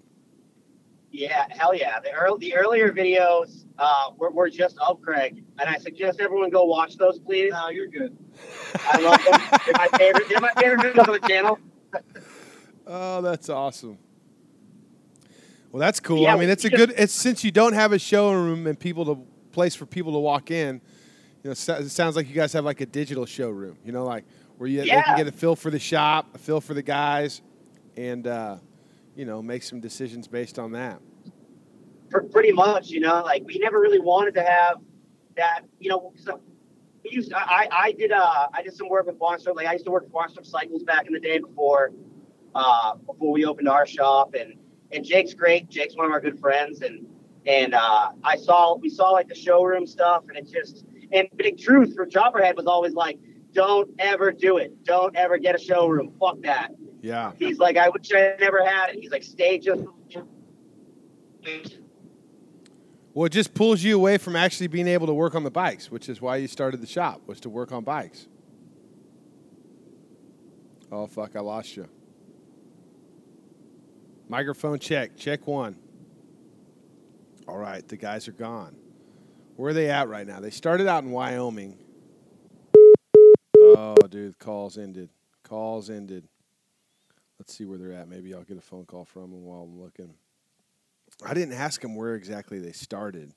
Yeah, 1.14 1.46
hell 1.48 1.72
yeah. 1.76 2.00
The 2.00 2.10
early, 2.10 2.38
the 2.40 2.56
earlier 2.56 2.92
videos 2.92 3.66
uh, 3.78 4.10
were, 4.18 4.30
were 4.32 4.50
just 4.50 4.76
of 4.78 5.00
Craig, 5.00 5.44
and 5.60 5.70
I 5.70 5.78
suggest 5.78 6.18
everyone 6.20 6.50
go 6.50 6.64
watch 6.64 6.96
those, 6.96 7.20
please. 7.20 7.52
no, 7.52 7.68
you're 7.68 7.86
good. 7.86 8.18
I 8.92 9.00
love 9.00 9.24
them. 9.24 9.60
They're 9.64 9.74
my 9.78 9.88
favorite. 9.96 10.28
They're 10.28 10.40
my 10.40 10.52
favorite 10.58 10.80
videos 10.80 11.06
on 11.06 11.20
the 11.20 11.28
channel. 11.28 11.58
Oh, 12.84 13.22
that's 13.22 13.48
awesome. 13.48 13.96
Well, 15.70 15.78
that's 15.78 16.00
cool. 16.00 16.22
Yeah, 16.22 16.34
I 16.34 16.36
mean, 16.38 16.50
it's 16.50 16.64
a 16.64 16.70
good. 16.70 16.92
It's 16.96 17.12
since 17.12 17.44
you 17.44 17.52
don't 17.52 17.74
have 17.74 17.92
a 17.92 17.98
showroom 17.98 18.66
and 18.66 18.76
people 18.78 19.04
to 19.04 19.24
place 19.52 19.76
for 19.76 19.86
people 19.86 20.14
to 20.14 20.18
walk 20.18 20.50
in. 20.50 20.80
You 21.44 21.50
know, 21.50 21.52
it 21.52 21.56
sounds 21.90 22.16
like 22.16 22.28
you 22.28 22.34
guys 22.34 22.52
have 22.54 22.64
like 22.64 22.80
a 22.80 22.86
digital 22.86 23.24
showroom. 23.24 23.78
You 23.84 23.92
know, 23.92 24.04
like 24.04 24.24
where 24.58 24.68
you 24.68 24.80
they 24.80 24.88
can 24.88 25.16
get 25.16 25.28
a 25.28 25.32
feel 25.32 25.54
for 25.54 25.70
the 25.70 25.78
shop, 25.78 26.34
a 26.34 26.38
feel 26.38 26.60
for 26.60 26.74
the 26.74 26.82
guys, 26.82 27.40
and 27.96 28.26
uh, 28.26 28.56
you 29.14 29.24
know, 29.24 29.42
make 29.42 29.62
some 29.62 29.80
decisions 29.80 30.26
based 30.28 30.58
on 30.58 30.72
that. 30.72 31.00
Pretty 32.32 32.52
much, 32.52 32.90
you 32.90 33.00
know, 33.00 33.22
like 33.22 33.42
we 33.44 33.58
never 33.58 33.80
really 33.80 34.00
wanted 34.00 34.34
to 34.34 34.42
have 34.42 34.76
that, 35.36 35.62
you 35.80 35.90
know. 35.90 36.12
So 36.16 36.40
we 37.02 37.10
used, 37.10 37.32
I, 37.34 37.68
I 37.72 37.92
did, 37.92 38.12
uh, 38.12 38.48
I 38.52 38.62
did 38.62 38.74
some 38.74 38.88
work 38.88 39.06
with 39.06 39.18
Barnstorm. 39.18 39.56
Like 39.56 39.66
I 39.66 39.72
used 39.72 39.84
to 39.86 39.90
work 39.90 40.08
for 40.10 40.24
Barnstorm 40.24 40.46
Cycles 40.46 40.84
back 40.84 41.06
in 41.06 41.12
the 41.12 41.20
day 41.20 41.38
before, 41.38 41.92
uh, 42.54 42.94
before 42.94 43.32
we 43.32 43.44
opened 43.44 43.68
our 43.68 43.86
shop. 43.86 44.34
And 44.34 44.54
and 44.92 45.04
Jake's 45.04 45.34
great. 45.34 45.68
Jake's 45.68 45.96
one 45.96 46.06
of 46.06 46.12
our 46.12 46.20
good 46.20 46.38
friends, 46.38 46.82
and 46.82 47.06
and 47.46 47.74
uh, 47.74 48.10
I 48.22 48.36
saw 48.36 48.76
we 48.76 48.88
saw 48.88 49.10
like 49.10 49.28
the 49.28 49.34
showroom 49.34 49.86
stuff, 49.86 50.24
and 50.28 50.36
it 50.38 50.48
just 50.50 50.84
and 51.12 51.28
big 51.36 51.58
truth 51.58 51.94
for 51.94 52.06
Chopperhead 52.06 52.56
was 52.56 52.66
always 52.66 52.94
like, 52.94 53.18
don't 53.52 53.90
ever 53.98 54.32
do 54.32 54.58
it, 54.58 54.84
don't 54.84 55.14
ever 55.16 55.36
get 55.38 55.54
a 55.54 55.58
showroom, 55.58 56.12
fuck 56.18 56.40
that. 56.42 56.70
Yeah. 57.04 57.32
He's 57.38 57.58
like, 57.58 57.76
I 57.76 57.90
wish 57.90 58.10
I 58.14 58.34
never 58.40 58.64
had 58.64 58.88
it. 58.88 58.96
He's 58.98 59.10
like, 59.10 59.22
stay 59.22 59.58
just. 59.58 59.84
Well, 63.12 63.26
it 63.26 63.32
just 63.32 63.52
pulls 63.52 63.82
you 63.82 63.94
away 63.94 64.16
from 64.16 64.36
actually 64.36 64.68
being 64.68 64.88
able 64.88 65.06
to 65.08 65.12
work 65.12 65.34
on 65.34 65.42
the 65.44 65.50
bikes, 65.50 65.90
which 65.90 66.08
is 66.08 66.22
why 66.22 66.36
you 66.36 66.48
started 66.48 66.80
the 66.80 66.86
shop 66.86 67.20
was 67.26 67.40
to 67.40 67.50
work 67.50 67.72
on 67.72 67.84
bikes. 67.84 68.26
Oh 70.90 71.06
fuck, 71.06 71.36
I 71.36 71.40
lost 71.40 71.76
you. 71.76 71.86
Microphone 74.30 74.78
check. 74.78 75.14
Check 75.18 75.46
one. 75.46 75.76
All 77.46 77.58
right, 77.58 77.86
the 77.86 77.98
guys 77.98 78.28
are 78.28 78.32
gone. 78.32 78.76
Where 79.56 79.72
are 79.72 79.74
they 79.74 79.90
at 79.90 80.08
right 80.08 80.26
now? 80.26 80.40
They 80.40 80.48
started 80.48 80.86
out 80.86 81.04
in 81.04 81.10
Wyoming. 81.10 81.76
Oh, 83.58 83.94
dude, 84.08 84.38
calls 84.38 84.78
ended. 84.78 85.10
Calls 85.42 85.90
ended. 85.90 86.26
Let's 87.38 87.54
see 87.54 87.64
where 87.64 87.78
they're 87.78 87.92
at. 87.92 88.08
Maybe 88.08 88.34
I'll 88.34 88.42
get 88.42 88.58
a 88.58 88.62
phone 88.62 88.84
call 88.84 89.04
from 89.04 89.30
them 89.30 89.44
while 89.44 89.62
I'm 89.62 89.80
looking. 89.80 90.14
I 91.24 91.34
didn't 91.34 91.54
ask 91.54 91.80
them 91.80 91.94
where 91.94 92.14
exactly 92.14 92.58
they 92.58 92.72
started, 92.72 93.32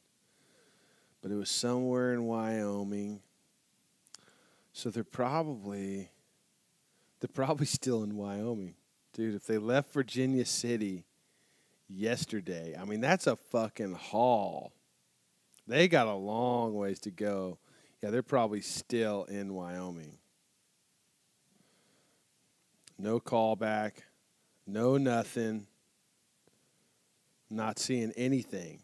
but 1.21 1.31
it 1.31 1.35
was 1.35 1.49
somewhere 1.49 2.13
in 2.13 2.23
Wyoming. 2.23 3.21
So 4.73 4.89
they're 4.89 5.03
probably 5.03 6.09
they're 7.19 7.27
probably 7.33 7.65
still 7.65 8.03
in 8.03 8.15
Wyoming. 8.15 8.75
Dude, 9.13 9.35
if 9.35 9.45
they 9.45 9.57
left 9.57 9.93
Virginia 9.93 10.45
City 10.45 11.05
yesterday, 11.89 12.75
I 12.79 12.85
mean 12.85 13.01
that's 13.01 13.27
a 13.27 13.35
fucking 13.35 13.93
haul. 13.93 14.73
They 15.67 15.87
got 15.87 16.07
a 16.07 16.13
long 16.13 16.75
ways 16.75 16.99
to 17.01 17.11
go. 17.11 17.57
Yeah, 18.01 18.11
they're 18.11 18.23
probably 18.23 18.61
still 18.61 19.25
in 19.25 19.53
Wyoming. 19.53 20.17
No 22.99 23.19
callback, 23.19 23.93
no 24.65 24.97
nothing. 24.97 25.67
Not 27.49 27.79
seeing 27.79 28.11
anything. 28.17 28.81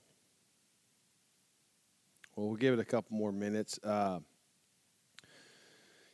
Well, 2.36 2.48
we'll 2.48 2.56
give 2.56 2.74
it 2.74 2.80
a 2.80 2.86
couple 2.86 3.18
more 3.18 3.32
minutes. 3.32 3.80
Uh, 3.84 4.20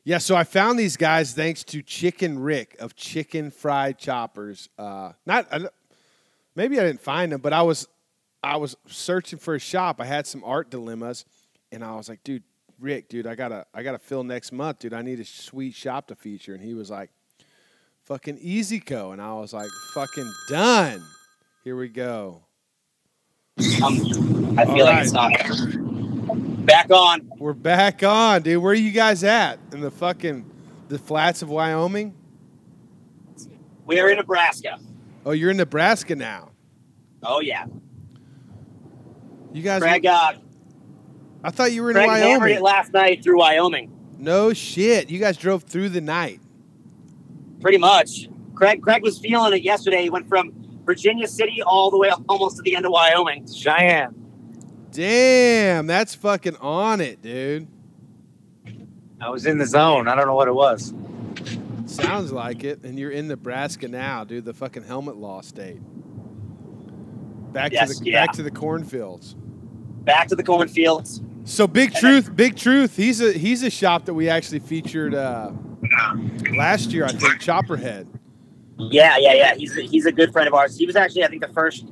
yeah, 0.04 0.18
so 0.18 0.36
I 0.36 0.44
found 0.44 0.80
these 0.80 0.98
guys 0.98 1.34
thanks 1.34 1.64
to 1.66 1.82
Chicken 1.82 2.40
Rick 2.40 2.76
of 2.80 2.96
Chicken 2.96 3.52
Fried 3.52 4.00
Choppers. 4.00 4.70
Uh, 4.78 5.12
not 5.26 5.48
maybe 6.56 6.80
I 6.80 6.84
didn't 6.84 7.02
find 7.02 7.32
them, 7.32 7.42
but 7.42 7.54
I 7.54 7.62
was 7.62 7.88
I 8.42 8.58
was 8.58 8.76
searching 8.88 9.38
for 9.38 9.56
a 9.56 9.60
shop. 9.60 10.02
I 10.02 10.06
had 10.06 10.26
some 10.26 10.44
art 10.44 10.72
dilemmas, 10.72 11.26
and 11.72 11.84
I 11.84 11.96
was 11.96 12.10
like, 12.10 12.24
dude, 12.24 12.44
Rick, 12.80 13.10
dude, 13.10 13.28
I 13.28 13.36
gotta 13.36 13.66
I 13.74 13.84
gotta 13.84 14.00
fill 14.00 14.24
next 14.24 14.52
month, 14.52 14.80
dude. 14.80 14.94
I 14.94 15.02
need 15.02 15.20
a 15.20 15.26
sweet 15.26 15.76
shop 15.76 16.08
to 16.08 16.16
feature, 16.16 16.54
and 16.54 16.64
he 16.64 16.74
was 16.74 16.90
like, 16.90 17.12
fucking 18.10 18.40
EasyCo, 18.40 19.14
and 19.14 19.22
I 19.22 19.34
was 19.36 19.54
like, 19.54 19.70
fucking 19.94 20.30
done. 20.50 21.02
Here 21.64 21.78
we 21.78 21.88
go. 21.88 22.44
Um, 23.84 24.58
I 24.58 24.66
feel 24.66 24.86
All 24.86 24.94
like 24.94 25.04
it's 25.04 25.14
not. 25.14 25.32
Back 26.66 26.90
on. 26.92 27.32
We're 27.38 27.54
back 27.54 28.04
on, 28.04 28.42
dude. 28.42 28.62
Where 28.62 28.72
are 28.72 28.76
you 28.76 28.92
guys 28.92 29.24
at? 29.24 29.60
In 29.72 29.82
the 29.82 29.92
fucking 29.92 30.50
the 30.88 30.98
flats 30.98 31.44
of 31.44 31.50
Wyoming? 31.50 32.16
We're 33.86 34.10
in 34.10 34.18
Nebraska. 34.18 34.80
Oh, 35.26 35.32
you're 35.32 35.52
in 35.52 35.58
Nebraska 35.58 36.16
now. 36.16 36.50
Oh 37.22 37.42
yeah. 37.42 37.66
You 39.54 39.62
guys 39.62 39.82
Craig. 39.82 40.06
Uh, 40.06 40.34
I 41.44 41.52
thought 41.52 41.72
you 41.72 41.84
were 41.84 41.92
in 41.92 41.96
Craig 41.96 42.10
hammered 42.10 42.52
it 42.52 42.62
last 42.62 42.92
night 42.92 43.24
through 43.24 43.40
Wyoming. 43.40 43.92
No 44.18 44.54
shit. 44.54 45.10
You 45.10 45.20
guys 45.20 45.38
drove 45.38 45.64
through 45.64 45.90
the 45.90 46.02
night. 46.02 46.40
Pretty 47.62 47.78
much. 47.78 48.30
Craig. 48.56 48.82
Craig 48.82 49.04
was 49.04 49.20
feeling 49.20 49.54
it 49.54 49.62
yesterday. 49.64 50.04
He 50.04 50.10
went 50.10 50.28
from 50.28 50.52
Virginia 50.86 51.28
City 51.28 51.62
all 51.62 51.92
the 51.92 51.98
way 51.98 52.10
up 52.10 52.22
almost 52.28 52.58
to 52.58 52.62
the 52.64 52.76
end 52.76 52.86
of 52.86 52.92
Wyoming. 52.92 53.48
Cheyenne. 53.52 54.16
Damn, 54.92 55.86
that's 55.88 56.16
fucking 56.16 56.56
on 56.58 57.00
it, 57.00 57.22
dude. 57.22 57.68
I 59.22 59.30
was 59.30 59.46
in 59.46 59.58
the 59.58 59.66
zone. 59.66 60.08
I 60.08 60.16
don't 60.16 60.26
know 60.28 60.36
what 60.36 60.48
it 60.48 60.56
was. 60.56 60.94
Sounds 61.86 62.32
like 62.32 62.64
it. 62.64 62.84
And 62.84 62.98
you're 62.98 63.12
in 63.12 63.28
Nebraska 63.28 63.88
now, 63.88 64.24
dude. 64.24 64.46
The 64.46 64.54
fucking 64.54 64.84
helmet 64.84 65.18
law 65.18 65.42
state. 65.42 65.80
Back 67.54 67.72
Yes, 67.72 67.98
to 67.98 68.04
the 68.04 68.10
yeah. 68.12 68.26
back 68.26 68.36
to 68.36 68.44
the 68.44 68.52
cornfields. 68.52 69.34
Back 70.04 70.28
to 70.30 70.36
the 70.36 70.44
cornfields. 70.44 71.22
So 71.46 71.68
big 71.68 71.94
truth, 71.94 72.36
big 72.36 72.56
truth. 72.56 72.96
He's 72.96 73.22
a 73.22 73.32
he's 73.34 73.64
a 73.64 73.70
shop 73.70 74.06
that 74.06 74.14
we 74.14 74.30
actually 74.30 74.60
featured 74.60 75.16
uh, 75.16 75.52
last 76.56 76.92
year. 76.92 77.06
I 77.06 77.10
think 77.12 77.36
Chopperhead. 77.42 78.08
Yeah, 78.78 79.18
yeah, 79.18 79.34
yeah. 79.34 79.56
He's 79.56 79.78
a, 79.78 79.82
he's 79.82 80.06
a 80.06 80.12
good 80.12 80.32
friend 80.32 80.48
of 80.48 80.54
ours. 80.54 80.78
He 80.78 80.86
was 80.86 80.96
actually, 80.96 81.24
I 81.24 81.28
think, 81.28 81.42
the 81.42 81.54
first 81.54 81.86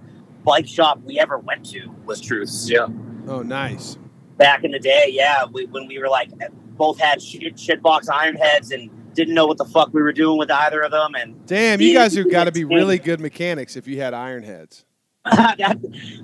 bike 0.44 0.68
shop 0.68 1.02
we 1.04 1.20
ever 1.20 1.38
went 1.38 1.66
to 1.72 1.90
was 2.06 2.22
Truth's. 2.22 2.70
Yeah. 2.70 2.88
Oh, 3.28 3.42
nice. 3.42 3.98
Back 4.38 4.64
in 4.64 4.72
the 4.72 4.80
day, 4.80 5.10
yeah, 5.10 5.46
we, 5.52 5.66
when 5.66 5.88
we 5.88 6.00
were 6.00 6.08
like 6.08 6.30
both 6.78 7.00
had 7.00 7.22
shit, 7.22 7.56
shitbox 7.56 8.10
iron 8.10 8.36
heads 8.36 8.72
and 8.72 8.90
didn't 9.14 9.34
know 9.34 9.48
what 9.48 9.58
the 9.58 9.66
fuck 9.66 9.94
we 9.94 10.02
were 10.02 10.14
doing 10.14 10.38
with 10.38 10.52
either 10.52 10.82
of 10.82 10.92
them, 10.92 11.16
and 11.16 11.44
Damn, 11.48 11.82
you 11.82 11.88
Yeah, 11.90 12.02
guys 12.04 12.16
have 12.16 12.30
got 12.32 12.44
to 12.44 12.52
be 12.52 12.64
really 12.64 13.00
good 13.00 13.20
mechanics 13.20 13.76
if 13.76 13.88
you 13.88 14.00
had 14.00 14.14
iron 14.14 14.44
heads. 14.44 14.86
that, 15.26 15.78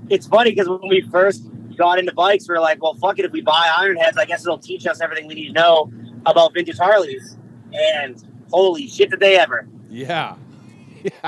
it's 0.10 0.28
funny 0.28 0.52
because 0.52 0.70
when 0.70 0.88
we 0.88 1.02
first 1.12 1.44
got 1.76 1.98
into 1.98 2.14
bikes, 2.14 2.48
we 2.48 2.54
were 2.54 2.62
like, 2.62 2.82
well, 2.82 2.94
fuck 2.94 3.18
it. 3.18 3.26
If 3.26 3.32
we 3.32 3.42
buy 3.42 3.74
iron 3.80 3.98
heads, 3.98 4.16
I 4.16 4.26
guess 4.26 4.46
it'll 4.46 4.60
teach 4.60 4.86
us 4.86 5.02
everything 5.02 5.28
we 5.28 5.34
need 5.34 5.48
to 5.48 5.54
know 5.54 5.92
about 6.28 6.54
vintage 6.54 6.78
Harleys. 6.78 7.36
And 7.74 8.24
holy 8.52 8.88
shit, 8.88 9.10
did 9.10 9.20
they 9.20 9.38
ever? 9.38 9.68
Yeah. 9.90 10.36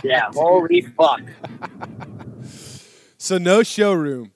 Yeah, 0.04 0.32
holy 0.34 0.82
fuck. 0.82 1.22
So 3.18 3.38
no 3.38 3.64
showroom. 3.64 4.32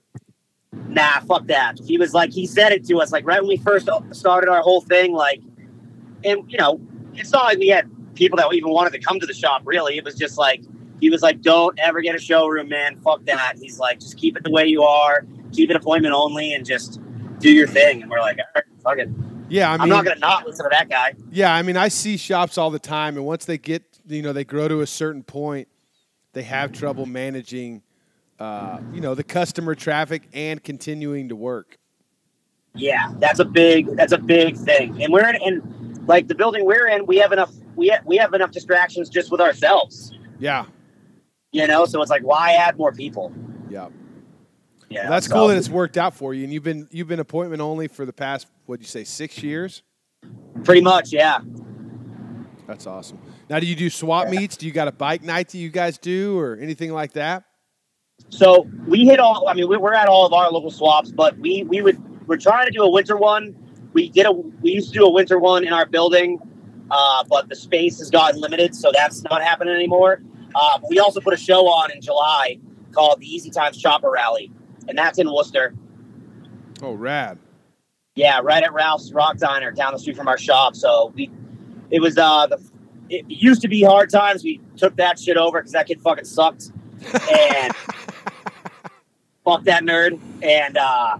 Nah, 0.73 1.19
fuck 1.21 1.45
that. 1.47 1.79
He 1.85 1.97
was 1.97 2.13
like, 2.13 2.31
he 2.31 2.45
said 2.47 2.71
it 2.71 2.85
to 2.87 2.99
us, 2.99 3.11
like 3.11 3.25
right 3.25 3.41
when 3.41 3.49
we 3.49 3.57
first 3.57 3.87
started 4.11 4.49
our 4.49 4.61
whole 4.61 4.81
thing, 4.81 5.13
like, 5.13 5.41
and 6.23 6.51
you 6.51 6.57
know, 6.57 6.81
it's 7.13 7.31
not 7.31 7.45
like 7.45 7.57
we 7.57 7.67
had 7.67 7.89
people 8.15 8.37
that 8.37 8.51
even 8.53 8.71
wanted 8.71 8.93
to 8.93 8.99
come 8.99 9.19
to 9.19 9.25
the 9.25 9.33
shop, 9.33 9.61
really. 9.65 9.97
It 9.97 10.03
was 10.03 10.15
just 10.15 10.37
like, 10.37 10.63
he 10.99 11.09
was 11.09 11.21
like, 11.21 11.41
don't 11.41 11.79
ever 11.79 12.01
get 12.01 12.15
a 12.15 12.19
showroom, 12.19 12.67
man. 12.67 12.97
Fuck 12.97 13.23
that. 13.25 13.53
He's 13.59 13.79
like, 13.79 13.99
just 13.99 14.17
keep 14.17 14.35
it 14.35 14.43
the 14.43 14.51
way 14.51 14.65
you 14.65 14.83
are, 14.83 15.25
keep 15.53 15.69
it 15.69 15.75
appointment 15.75 16.13
only, 16.13 16.53
and 16.53 16.65
just 16.65 16.99
do 17.39 17.49
your 17.49 17.67
thing. 17.67 18.01
And 18.01 18.11
we're 18.11 18.19
like, 18.19 18.37
all 18.37 18.45
right, 18.55 18.65
fuck 18.83 18.97
it. 18.97 19.09
Yeah, 19.49 19.69
I 19.69 19.73
mean, 19.73 19.81
I'm 19.81 19.89
not 19.89 20.05
gonna 20.05 20.19
not 20.19 20.45
listen 20.45 20.65
to 20.65 20.69
that 20.71 20.89
guy. 20.89 21.13
yeah, 21.31 21.53
I 21.53 21.61
mean, 21.61 21.77
I 21.77 21.87
see 21.87 22.17
shops 22.17 22.57
all 22.57 22.69
the 22.71 22.79
time, 22.79 23.17
and 23.17 23.25
once 23.25 23.45
they 23.45 23.57
get, 23.57 23.83
you 24.07 24.21
know, 24.21 24.33
they 24.33 24.43
grow 24.43 24.67
to 24.67 24.81
a 24.81 24.87
certain 24.87 25.23
point, 25.23 25.67
they 26.33 26.43
have 26.43 26.71
trouble 26.71 27.05
managing, 27.05 27.81
uh, 28.39 28.79
you 28.93 29.01
know, 29.01 29.15
the 29.15 29.23
customer 29.23 29.75
traffic 29.75 30.23
and 30.33 30.63
continuing 30.63 31.29
to 31.29 31.35
work. 31.35 31.77
Yeah, 32.75 33.11
that's 33.17 33.39
a 33.39 33.45
big 33.45 33.87
that's 33.95 34.13
a 34.13 34.17
big 34.17 34.55
thing. 34.55 35.01
And 35.01 35.11
we're 35.11 35.27
in 35.27 35.35
and 35.41 36.07
like 36.07 36.27
the 36.27 36.35
building 36.35 36.65
we're 36.65 36.87
in, 36.87 37.05
we 37.07 37.17
have 37.17 37.31
enough 37.31 37.51
we 37.75 37.87
have, 37.87 38.05
we 38.05 38.17
have 38.17 38.33
enough 38.33 38.51
distractions 38.51 39.09
just 39.09 39.31
with 39.31 39.41
ourselves. 39.41 40.13
Yeah, 40.37 40.65
You 41.51 41.65
know, 41.67 41.85
so 41.85 42.01
it's 42.01 42.11
like 42.11 42.21
why 42.21 42.53
add 42.53 42.77
more 42.77 42.91
people? 42.93 43.33
yeah. 43.69 43.89
Yeah, 44.89 45.03
Well, 45.03 45.11
that's 45.11 45.27
so- 45.27 45.33
cool 45.33 45.47
that 45.49 45.57
it's 45.57 45.69
worked 45.69 45.97
out 45.97 46.15
for 46.15 46.33
you, 46.33 46.43
and 46.43 46.51
you've 46.53 46.63
been 46.63 46.87
you've 46.91 47.07
been 47.07 47.19
appointment 47.19 47.61
only 47.61 47.87
for 47.87 48.05
the 48.05 48.13
past 48.13 48.47
what'd 48.65 48.83
you 48.83 48.87
say 48.89 49.03
six 49.03 49.41
years? 49.43 49.83
pretty 50.63 50.81
much, 50.81 51.13
yeah. 51.13 51.39
That's 52.67 52.85
awesome. 52.85 53.19
Now, 53.49 53.59
do 53.59 53.65
you 53.65 53.75
do 53.75 53.89
swap 53.89 54.27
meets? 54.29 54.57
Do 54.57 54.65
you 54.67 54.71
got 54.71 54.87
a 54.87 54.91
bike 54.91 55.23
night 55.23 55.49
that 55.49 55.57
you 55.57 55.69
guys 55.69 55.97
do, 55.97 56.37
or 56.37 56.55
anything 56.57 56.91
like 56.91 57.13
that? 57.13 57.43
So 58.29 58.67
we 58.87 59.05
hit 59.05 59.19
all. 59.19 59.47
I 59.47 59.53
mean, 59.53 59.67
we- 59.69 59.77
we're 59.77 59.93
at 59.93 60.07
all 60.07 60.25
of 60.25 60.33
our 60.33 60.51
local 60.51 60.69
swaps, 60.71 61.11
but 61.11 61.37
we 61.39 61.63
we 61.63 61.81
would 61.81 61.97
we're 62.27 62.37
trying 62.37 62.65
to 62.65 62.71
do 62.71 62.83
a 62.83 62.89
winter 62.89 63.15
one. 63.17 63.55
We 63.93 64.09
did 64.09 64.25
a 64.25 64.31
we 64.31 64.71
used 64.71 64.91
to 64.93 64.99
do 64.99 65.05
a 65.05 65.09
winter 65.11 65.39
one 65.39 65.65
in 65.65 65.73
our 65.73 65.85
building, 65.85 66.39
uh, 66.91 67.23
but 67.29 67.47
the 67.49 67.55
space 67.55 67.97
has 67.99 68.09
gotten 68.11 68.39
limited, 68.41 68.75
so 68.75 68.91
that's 68.93 69.23
not 69.23 69.41
happening 69.41 69.73
anymore. 69.73 70.21
Uh, 70.53 70.79
we 70.89 70.99
also 70.99 71.21
put 71.21 71.33
a 71.33 71.37
show 71.37 71.67
on 71.67 71.91
in 71.91 72.01
July 72.01 72.59
called 72.91 73.19
the 73.19 73.25
Easy 73.27 73.49
Times 73.49 73.77
Chopper 73.77 74.11
Rally, 74.11 74.51
and 74.89 74.97
that's 74.97 75.19
in 75.19 75.31
Worcester. 75.31 75.73
Oh, 76.81 76.93
rad. 76.93 77.37
Yeah, 78.15 78.41
right 78.43 78.63
at 78.63 78.73
Ralph's 78.73 79.13
Rock 79.13 79.37
Diner 79.37 79.71
down 79.71 79.93
the 79.93 79.99
street 79.99 80.17
from 80.17 80.27
our 80.27 80.37
shop. 80.37 80.75
So 80.75 81.13
we, 81.15 81.31
it 81.91 82.01
was 82.01 82.17
uh 82.17 82.47
the, 82.47 82.61
it 83.09 83.25
used 83.27 83.61
to 83.61 83.67
be 83.67 83.83
hard 83.83 84.09
times. 84.09 84.43
We 84.43 84.59
took 84.75 84.95
that 84.97 85.19
shit 85.19 85.37
over 85.37 85.59
because 85.59 85.71
that 85.71 85.87
kid 85.87 86.01
fucking 86.01 86.25
sucked, 86.25 86.71
and 87.31 87.73
fuck 89.45 89.63
that 89.63 89.83
nerd. 89.83 90.19
And 90.43 90.77
uh, 90.77 91.17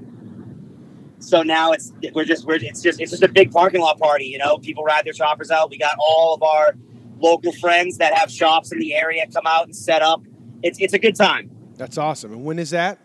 so 1.20 1.41
now 1.41 1.72
it's 1.72 1.93
we're 2.13 2.26
just 2.26 2.45
we're 2.45 2.55
it's 2.55 2.82
just 2.82 2.99
it's 2.99 3.11
just 3.11 3.24
a 3.24 3.28
big 3.28 3.51
parking 3.51 3.82
lot 3.82 3.99
party. 3.99 4.26
You 4.26 4.39
know, 4.39 4.57
people 4.57 4.84
ride 4.84 5.05
their 5.05 5.13
choppers 5.13 5.51
out. 5.51 5.70
We 5.70 5.78
got 5.78 5.95
all 5.99 6.36
of 6.36 6.43
our 6.43 6.76
local 7.20 7.51
friends 7.53 7.97
that 7.97 8.13
have 8.13 8.32
shops 8.32 8.72
in 8.72 8.80
the 8.80 8.93
area 8.93 9.26
come 9.34 9.47
out 9.47 9.65
and 9.65 9.76
set 9.76 10.01
up. 10.01 10.22
It's 10.63 10.80
it's 10.80 10.93
a 10.93 10.99
good 10.99 11.15
time. 11.15 11.49
That's 11.78 11.97
awesome. 11.97 12.34
And 12.34 12.43
when 12.43 12.59
is 12.59 12.72
that? 12.72 12.99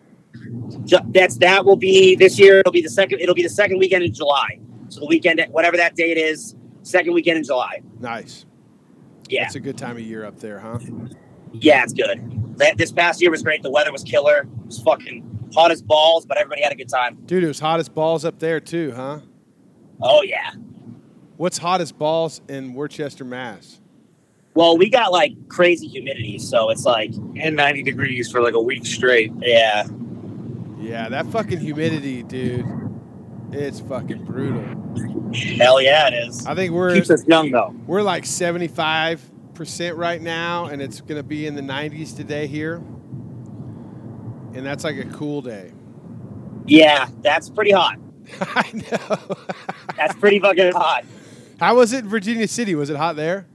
Ju- 0.85 0.99
That's 1.09 1.39
that 1.39 1.65
will 1.65 1.77
be 1.77 2.15
this 2.17 2.39
year. 2.39 2.61
It'll 2.61 2.73
be 2.73 2.83
the 2.83 2.89
second. 2.91 3.21
It'll 3.21 3.35
be 3.35 3.43
the 3.43 3.49
second 3.49 3.79
weekend 3.79 4.05
in 4.05 4.13
July. 4.13 4.59
So 4.89 5.01
the 5.01 5.07
weekend, 5.07 5.45
whatever 5.51 5.77
that 5.77 5.97
date 5.97 6.17
is, 6.19 6.55
second 6.83 7.15
weekend 7.15 7.39
in 7.39 7.45
July. 7.45 7.83
Nice. 8.01 8.45
Yeah, 9.29 9.45
It's 9.47 9.55
a 9.55 9.61
good 9.61 9.79
time 9.79 9.97
of 9.97 10.03
year 10.03 10.25
up 10.27 10.39
there, 10.39 10.59
huh? 10.59 10.79
yeah, 11.53 11.83
it's 11.83 11.95
good. 11.95 12.59
That, 12.59 12.77
this 12.77 12.93
past 12.93 13.23
year 13.23 13.31
was 13.31 13.43
great. 13.43 13.63
The 13.63 13.71
weather 13.71 13.91
was 13.91 14.05
killer. 14.05 14.41
It 14.41 14.67
was 14.67 14.81
fucking 14.83 15.49
hot 15.55 15.71
as 15.71 15.81
balls, 15.81 16.27
but 16.27 16.37
everybody 16.37 16.63
had 16.63 16.73
a 16.73 16.77
good 16.77 16.91
time. 16.91 17.17
Dude, 17.25 17.43
it 17.43 17.49
was 17.49 17.59
hot 17.59 17.81
as 17.81 17.89
balls 17.89 18.25
up 18.27 18.39
there 18.39 18.61
too, 18.61 18.93
huh? 18.95 19.21
Oh 20.03 20.23
yeah. 20.23 20.51
What's 21.39 21.59
hot 21.59 21.81
as 21.81 21.91
balls 21.91 22.43
in 22.49 22.75
Worcester, 22.75 23.25
Mass? 23.25 23.81
Well, 24.55 24.77
we 24.79 24.89
got 24.91 25.11
like 25.11 25.33
crazy 25.49 25.89
humidity, 25.89 26.39
so 26.39 26.69
it's 26.71 26.85
like, 26.85 27.13
and 27.37 27.57
90 27.57 27.83
degrees 27.83 28.31
for 28.31 28.41
like 28.43 28.55
a 28.55 28.61
week 28.63 28.85
straight. 28.87 29.33
yeah, 29.41 29.85
Yeah, 30.85 31.09
that 31.09 31.27
fucking 31.27 31.61
humidity, 31.61 32.23
dude. 32.23 32.67
It's 33.53 33.81
fucking 33.81 34.25
brutal. 34.25 34.63
hell 35.57 35.81
yeah, 35.81 36.09
it 36.09 36.15
is. 36.29 36.47
I 36.47 36.55
think 36.55 36.73
we're 36.73 36.95
Keeps 36.95 37.11
us 37.11 37.25
young 37.27 37.51
though. 37.51 37.75
we're 37.87 38.03
like 38.03 38.25
75% 38.25 39.97
right 39.97 40.21
now 40.21 40.67
and 40.67 40.83
it's 40.83 41.01
going 41.01 41.17
to 41.17 41.23
be 41.23 41.47
in 41.47 41.55
the 41.55 41.63
90s 41.63 42.17
today 42.17 42.47
here. 42.47 42.77
And 44.55 44.65
that's 44.67 44.85
like 44.85 44.97
a 44.97 45.05
cool 45.05 45.41
day. 45.41 45.73
Yeah, 46.67 47.09
that's 47.23 47.49
pretty 47.49 47.71
hot. 47.71 47.99
I 48.41 48.71
know. 48.73 49.37
That's 49.97 50.15
pretty 50.17 50.41
fucking 50.41 50.73
hot. 50.73 51.05
How 51.61 51.77
was 51.77 51.93
it 51.93 52.05
in 52.05 52.09
Virginia 52.09 52.49
City? 52.49 52.75
Was 52.75 52.89
it 52.91 52.97
hot 52.97 53.17
there? 53.17 53.47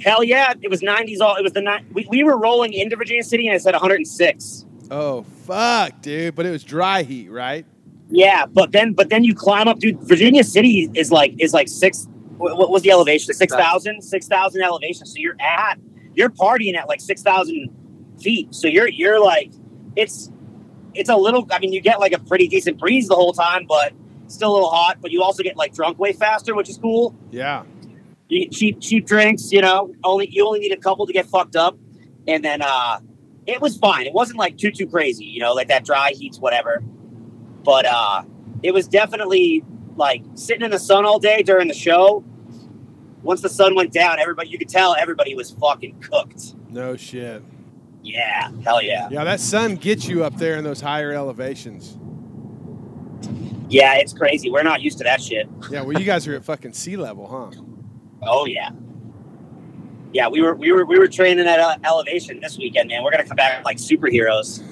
Hell 0.00 0.22
yeah, 0.24 0.52
it 0.60 0.68
was 0.68 0.82
90s 0.82 1.20
all. 1.20 1.36
It 1.36 1.42
was 1.42 1.52
the 1.52 1.62
night. 1.62 1.84
We, 1.92 2.06
we 2.10 2.24
were 2.24 2.36
rolling 2.36 2.72
into 2.72 2.96
Virginia 2.96 3.22
City 3.22 3.46
and 3.46 3.56
it 3.56 3.62
said 3.62 3.72
106. 3.74 4.65
Oh, 4.90 5.22
fuck, 5.44 6.00
dude. 6.02 6.34
But 6.34 6.46
it 6.46 6.50
was 6.50 6.64
dry 6.64 7.02
heat, 7.02 7.30
right? 7.30 7.66
Yeah, 8.08 8.46
but 8.46 8.72
then 8.72 8.92
but 8.92 9.10
then 9.10 9.24
you 9.24 9.34
climb 9.34 9.68
up, 9.68 9.78
dude. 9.78 10.00
Virginia 10.00 10.44
City 10.44 10.90
is 10.94 11.10
like 11.10 11.34
is 11.38 11.52
like 11.52 11.68
six. 11.68 12.06
What, 12.38 12.56
what 12.56 12.70
was 12.70 12.82
the 12.82 12.90
elevation? 12.90 13.34
Six 13.34 13.52
thousand. 13.52 14.02
Six 14.02 14.28
thousand 14.28 14.62
elevation. 14.62 15.06
So 15.06 15.14
you're 15.18 15.36
at 15.40 15.78
you're 16.14 16.30
partying 16.30 16.76
at 16.76 16.88
like 16.88 17.00
six 17.00 17.22
thousand 17.22 17.70
feet. 18.20 18.54
So 18.54 18.68
you're 18.68 18.88
you're 18.88 19.22
like 19.22 19.50
it's 19.96 20.30
it's 20.94 21.10
a 21.10 21.16
little. 21.16 21.46
I 21.50 21.58
mean, 21.58 21.72
you 21.72 21.80
get 21.80 21.98
like 21.98 22.12
a 22.12 22.18
pretty 22.20 22.46
decent 22.46 22.78
breeze 22.78 23.08
the 23.08 23.14
whole 23.14 23.32
time, 23.32 23.66
but 23.66 23.92
still 24.28 24.52
a 24.52 24.54
little 24.54 24.70
hot. 24.70 24.98
But 25.00 25.10
you 25.10 25.22
also 25.22 25.42
get 25.42 25.56
like 25.56 25.74
drunk 25.74 25.98
way 25.98 26.12
faster, 26.12 26.54
which 26.54 26.68
is 26.68 26.78
cool. 26.78 27.16
Yeah. 27.30 27.64
You 28.28 28.44
get 28.44 28.52
cheap 28.52 28.80
cheap 28.80 29.06
drinks. 29.06 29.50
You 29.50 29.62
know, 29.62 29.92
only 30.04 30.28
you 30.30 30.46
only 30.46 30.60
need 30.60 30.72
a 30.72 30.76
couple 30.76 31.06
to 31.06 31.12
get 31.12 31.26
fucked 31.26 31.56
up, 31.56 31.76
and 32.28 32.44
then 32.44 32.62
uh 32.62 33.00
it 33.46 33.60
was 33.60 33.76
fine. 33.76 34.06
It 34.06 34.12
wasn't 34.12 34.38
like 34.38 34.58
too 34.58 34.70
too 34.70 34.86
crazy. 34.86 35.24
You 35.24 35.40
know, 35.40 35.52
like 35.54 35.68
that 35.68 35.84
dry 35.84 36.10
heats 36.12 36.38
whatever. 36.38 36.82
But 37.64 37.86
uh 37.86 38.22
it 38.62 38.72
was 38.72 38.88
definitely 38.88 39.64
like 39.96 40.22
sitting 40.34 40.64
in 40.64 40.70
the 40.70 40.78
sun 40.78 41.04
all 41.04 41.18
day 41.18 41.42
during 41.42 41.68
the 41.68 41.74
show. 41.74 42.24
Once 43.22 43.40
the 43.40 43.48
sun 43.48 43.74
went 43.74 43.92
down, 43.92 44.18
everybody 44.18 44.48
you 44.48 44.58
could 44.58 44.68
tell 44.68 44.94
everybody 44.94 45.34
was 45.34 45.50
fucking 45.50 46.00
cooked. 46.00 46.54
No 46.70 46.96
shit. 46.96 47.42
Yeah, 48.02 48.52
hell 48.62 48.80
yeah. 48.80 49.08
Yeah, 49.10 49.24
that 49.24 49.40
sun 49.40 49.76
gets 49.76 50.06
you 50.06 50.22
up 50.22 50.36
there 50.36 50.56
in 50.56 50.64
those 50.64 50.80
higher 50.80 51.12
elevations. 51.12 51.98
Yeah, 53.68 53.94
it's 53.94 54.12
crazy. 54.12 54.48
We're 54.50 54.62
not 54.62 54.80
used 54.80 54.98
to 54.98 55.04
that 55.04 55.20
shit. 55.20 55.48
Yeah, 55.70 55.82
well, 55.82 55.98
you 55.98 56.04
guys 56.04 56.26
are 56.28 56.36
at 56.36 56.44
fucking 56.44 56.72
sea 56.72 56.96
level, 56.96 57.26
huh? 57.26 57.60
Oh 58.22 58.46
yeah. 58.46 58.70
Yeah, 60.12 60.28
we 60.28 60.40
were 60.42 60.54
we 60.54 60.72
were 60.72 60.84
we 60.86 60.98
were 60.98 61.08
training 61.08 61.46
at 61.46 61.58
ele- 61.58 61.76
elevation 61.84 62.40
this 62.40 62.58
weekend, 62.58 62.88
man. 62.88 63.02
We're 63.02 63.10
gonna 63.10 63.24
come 63.24 63.36
back 63.36 63.64
like 63.64 63.78
superheroes, 63.78 64.62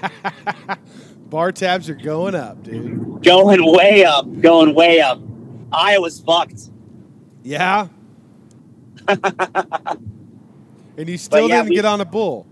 Bar 1.30 1.52
tabs 1.52 1.88
are 1.88 1.94
going 1.94 2.34
up, 2.34 2.62
dude. 2.62 3.22
going 3.22 3.64
way 3.64 4.04
up, 4.04 4.26
going 4.40 4.74
way 4.74 5.00
up. 5.00 5.20
Iowa's 5.72 6.20
fucked. 6.20 6.70
Yeah. 7.42 7.88
and 9.08 9.98
you 11.08 11.18
still 11.18 11.48
yeah, 11.48 11.58
didn't 11.58 11.70
we- 11.70 11.76
get 11.76 11.84
on 11.84 12.00
a 12.00 12.04
bull. 12.04 12.46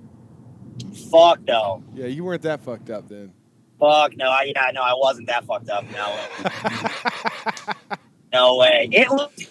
Fuck 1.10 1.40
no. 1.46 1.82
Yeah, 1.94 2.06
you 2.06 2.24
weren't 2.24 2.42
that 2.42 2.60
fucked 2.60 2.90
up 2.90 3.08
then. 3.08 3.32
Fuck 3.80 4.16
no. 4.16 4.28
I 4.30 4.52
yeah, 4.54 4.70
no, 4.72 4.82
I 4.82 4.92
wasn't 4.94 5.26
that 5.28 5.44
fucked 5.44 5.70
up. 5.70 5.84
No 5.90 6.14
way. 6.14 7.96
No 8.32 8.56
way. 8.56 8.88
It 8.92 9.08
looked. 9.10 9.48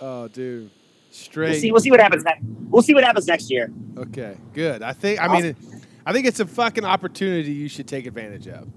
Oh, 0.00 0.28
dude. 0.28 0.70
Straight. 1.10 1.50
We'll 1.50 1.60
see. 1.60 1.72
We'll 1.72 1.80
see 1.80 1.90
what 1.90 2.00
happens 2.00 2.22
next. 2.22 2.42
We'll 2.68 2.82
see 2.82 2.94
what 2.94 3.02
happens 3.02 3.26
next 3.26 3.50
year. 3.50 3.72
Okay, 3.96 4.36
good. 4.54 4.82
I 4.82 4.92
think. 4.92 5.20
I 5.20 5.32
mean, 5.32 5.44
it, 5.44 5.56
I 6.06 6.12
think 6.12 6.26
it's 6.26 6.40
a 6.40 6.46
fucking 6.46 6.84
opportunity 6.84 7.52
you 7.52 7.68
should 7.68 7.88
take 7.88 8.06
advantage 8.06 8.46
of. 8.46 8.68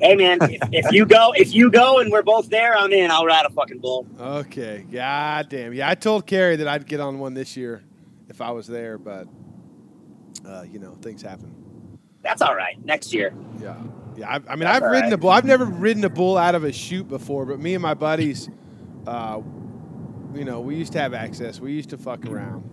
Hey 0.00 0.16
man, 0.16 0.38
if, 0.40 0.60
if 0.72 0.92
you 0.92 1.04
go, 1.04 1.32
if 1.36 1.52
you 1.52 1.70
go, 1.70 1.98
and 1.98 2.10
we're 2.10 2.22
both 2.22 2.48
there, 2.48 2.74
I'm 2.74 2.90
in. 2.90 3.10
I'll 3.10 3.26
ride 3.26 3.44
a 3.44 3.50
fucking 3.50 3.80
bull. 3.80 4.06
Okay. 4.18 4.86
God 4.90 5.50
damn. 5.50 5.74
Yeah, 5.74 5.90
I 5.90 5.94
told 5.94 6.26
Carrie 6.26 6.56
that 6.56 6.68
I'd 6.68 6.86
get 6.86 7.00
on 7.00 7.18
one 7.18 7.34
this 7.34 7.54
year 7.54 7.82
if 8.30 8.40
I 8.40 8.50
was 8.50 8.66
there, 8.66 8.96
but 8.96 9.28
uh, 10.46 10.64
you 10.70 10.78
know, 10.78 10.94
things 11.02 11.20
happen. 11.20 11.54
That's 12.22 12.40
all 12.40 12.54
right. 12.54 12.82
Next 12.82 13.12
year. 13.12 13.34
Yeah. 13.60 13.76
Yeah. 14.16 14.30
I, 14.30 14.34
I 14.34 14.38
mean, 14.56 14.60
That's 14.60 14.82
I've 14.82 14.90
ridden 14.90 15.10
right. 15.10 15.12
a 15.12 15.18
bull. 15.18 15.30
I've 15.30 15.44
never 15.44 15.66
ridden 15.66 16.04
a 16.04 16.10
bull 16.10 16.38
out 16.38 16.54
of 16.54 16.64
a 16.64 16.72
chute 16.72 17.08
before, 17.08 17.44
but 17.44 17.60
me 17.60 17.74
and 17.74 17.82
my 17.82 17.94
buddies, 17.94 18.48
uh, 19.06 19.40
you 20.34 20.44
know, 20.44 20.60
we 20.60 20.76
used 20.76 20.92
to 20.92 21.00
have 21.00 21.14
access. 21.14 21.60
We 21.60 21.72
used 21.72 21.90
to 21.90 21.98
fuck 21.98 22.26
around. 22.26 22.68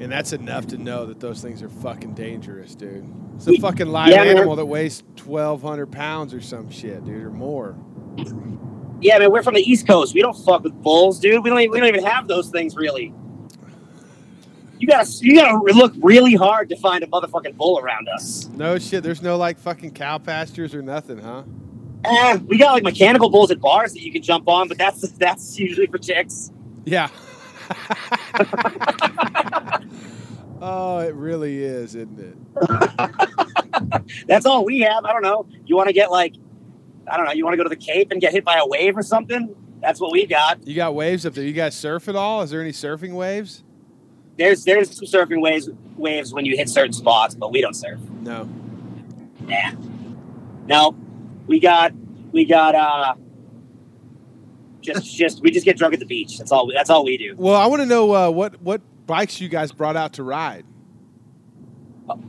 And 0.00 0.10
that's 0.10 0.32
enough 0.32 0.66
to 0.68 0.78
know 0.78 1.06
that 1.06 1.20
those 1.20 1.40
things 1.40 1.62
are 1.62 1.68
fucking 1.68 2.14
dangerous, 2.14 2.74
dude. 2.74 3.08
It's 3.36 3.46
a 3.46 3.56
fucking 3.58 3.86
live 3.86 4.10
yeah, 4.10 4.22
animal 4.22 4.56
that 4.56 4.66
weighs 4.66 5.02
1,200 5.24 5.86
pounds 5.86 6.34
or 6.34 6.40
some 6.40 6.70
shit, 6.70 7.04
dude, 7.04 7.22
or 7.22 7.30
more. 7.30 7.76
Yeah, 9.00 9.18
man, 9.18 9.30
we're 9.30 9.42
from 9.42 9.54
the 9.54 9.60
East 9.60 9.86
Coast. 9.86 10.14
We 10.14 10.20
don't 10.20 10.36
fuck 10.44 10.64
with 10.64 10.74
bulls, 10.82 11.20
dude. 11.20 11.44
We 11.44 11.50
don't. 11.50 11.60
Even, 11.60 11.72
we 11.72 11.78
don't 11.78 11.88
even 11.88 12.04
have 12.04 12.26
those 12.26 12.48
things 12.48 12.76
really. 12.76 13.12
You 14.78 14.88
gotta, 14.88 15.10
you 15.20 15.36
gotta 15.36 15.56
look 15.72 15.94
really 16.02 16.34
hard 16.34 16.68
to 16.70 16.76
find 16.76 17.04
a 17.04 17.06
motherfucking 17.06 17.56
bull 17.56 17.78
around 17.78 18.08
us. 18.08 18.46
No 18.48 18.78
shit. 18.78 19.02
There's 19.02 19.22
no 19.22 19.36
like 19.36 19.58
fucking 19.58 19.92
cow 19.92 20.18
pastures 20.18 20.74
or 20.74 20.82
nothing, 20.82 21.18
huh? 21.18 21.44
Eh, 22.04 22.38
we 22.46 22.58
got 22.58 22.72
like 22.72 22.82
mechanical 22.82 23.30
bulls 23.30 23.50
at 23.50 23.60
bars 23.60 23.94
that 23.94 24.02
you 24.02 24.12
can 24.12 24.22
jump 24.22 24.48
on, 24.48 24.68
but 24.68 24.78
that's 24.78 25.00
that's 25.12 25.58
usually 25.58 25.86
for 25.86 25.98
chicks. 25.98 26.50
Yeah. 26.84 27.08
oh, 30.60 30.98
it 30.98 31.14
really 31.14 31.62
is, 31.62 31.94
isn't 31.94 32.18
it? 32.18 32.36
That's 34.26 34.46
all 34.46 34.64
we 34.64 34.80
have. 34.80 35.04
I 35.04 35.12
don't 35.12 35.22
know. 35.22 35.46
You 35.66 35.76
want 35.76 35.88
to 35.88 35.92
get 35.92 36.10
like, 36.10 36.34
I 37.10 37.16
don't 37.16 37.26
know. 37.26 37.32
You 37.32 37.44
want 37.44 37.54
to 37.54 37.58
go 37.58 37.62
to 37.62 37.68
the 37.68 37.76
Cape 37.76 38.10
and 38.10 38.20
get 38.20 38.32
hit 38.32 38.44
by 38.44 38.58
a 38.58 38.66
wave 38.66 38.96
or 38.96 39.02
something? 39.02 39.54
That's 39.80 40.00
what 40.00 40.12
we 40.12 40.26
got. 40.26 40.66
You 40.66 40.74
got 40.74 40.94
waves 40.94 41.26
up 41.26 41.34
there. 41.34 41.44
You 41.44 41.52
guys 41.52 41.76
surf 41.76 42.08
at 42.08 42.16
all? 42.16 42.42
Is 42.42 42.50
there 42.50 42.60
any 42.60 42.72
surfing 42.72 43.12
waves? 43.12 43.62
There's 44.36 44.64
there's 44.64 44.96
some 44.96 45.06
surfing 45.06 45.40
waves 45.40 45.68
waves 45.96 46.32
when 46.32 46.44
you 46.44 46.56
hit 46.56 46.68
certain 46.68 46.92
spots, 46.92 47.34
but 47.34 47.52
we 47.52 47.60
don't 47.60 47.74
surf. 47.74 48.00
No. 48.20 48.48
Nah. 49.40 49.72
No, 50.66 50.96
we 51.46 51.60
got 51.60 51.92
we 52.34 52.44
got 52.44 52.74
uh 52.74 53.14
just 54.82 55.16
just 55.16 55.40
we 55.40 55.50
just 55.50 55.64
get 55.64 55.78
drunk 55.78 55.94
at 55.94 56.00
the 56.00 56.06
beach. 56.06 56.36
That's 56.36 56.52
all. 56.52 56.70
That's 56.74 56.90
all 56.90 57.04
we 57.04 57.16
do. 57.16 57.34
Well, 57.38 57.54
I 57.56 57.66
want 57.66 57.80
to 57.80 57.86
know 57.86 58.14
uh, 58.14 58.28
what 58.30 58.60
what 58.60 58.82
bikes 59.06 59.40
you 59.40 59.48
guys 59.48 59.72
brought 59.72 59.96
out 59.96 60.14
to 60.14 60.22
ride. 60.24 60.66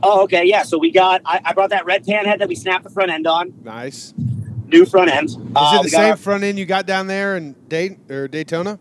Oh, 0.02 0.22
okay, 0.22 0.44
yeah. 0.46 0.62
So 0.62 0.78
we 0.78 0.90
got. 0.90 1.20
I, 1.26 1.40
I 1.44 1.52
brought 1.52 1.70
that 1.70 1.84
red 1.84 2.06
pan 2.06 2.24
head 2.24 2.38
that 2.38 2.48
we 2.48 2.54
snapped 2.54 2.84
the 2.84 2.90
front 2.90 3.10
end 3.10 3.26
on. 3.26 3.52
Nice. 3.62 4.14
New 4.68 4.86
front 4.86 5.10
end. 5.10 5.28
Is 5.28 5.34
Is 5.36 5.42
uh, 5.54 5.78
it 5.80 5.82
the 5.82 5.88
same 5.90 6.10
our- 6.12 6.16
front 6.16 6.44
end 6.44 6.58
you 6.58 6.64
got 6.64 6.86
down 6.86 7.08
there 7.08 7.36
in 7.36 7.54
Dayton 7.68 8.00
or 8.08 8.26
Daytona? 8.28 8.78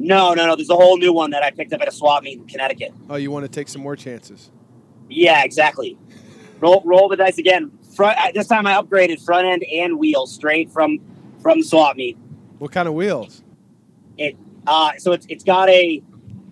no, 0.00 0.32
no, 0.34 0.46
no. 0.46 0.56
There's 0.56 0.70
a 0.70 0.74
whole 0.76 0.96
new 0.96 1.12
one 1.12 1.30
that 1.30 1.42
I 1.42 1.50
picked 1.50 1.72
up 1.72 1.80
at 1.80 1.88
a 1.88 1.92
swap 1.92 2.22
meet 2.22 2.38
in 2.38 2.46
Connecticut. 2.46 2.92
Oh, 3.10 3.16
you 3.16 3.30
want 3.30 3.44
to 3.44 3.48
take 3.48 3.68
some 3.68 3.82
more 3.82 3.96
chances? 3.96 4.50
Yeah, 5.08 5.44
exactly. 5.44 5.96
Roll 6.60 6.82
roll 6.84 7.08
the 7.08 7.16
dice 7.16 7.38
again. 7.38 7.77
Front. 7.98 8.16
This 8.32 8.46
time 8.46 8.64
I 8.64 8.74
upgraded 8.74 9.20
front 9.24 9.44
end 9.44 9.64
and 9.64 9.98
wheels 9.98 10.32
straight 10.32 10.70
from 10.70 11.00
from 11.42 11.64
swap 11.64 11.96
meet. 11.96 12.16
What 12.60 12.70
kind 12.70 12.86
of 12.86 12.94
wheels? 12.94 13.42
It 14.16 14.36
uh, 14.68 14.92
so 14.98 15.10
it's 15.10 15.26
it's 15.28 15.42
got 15.42 15.68
a 15.68 16.00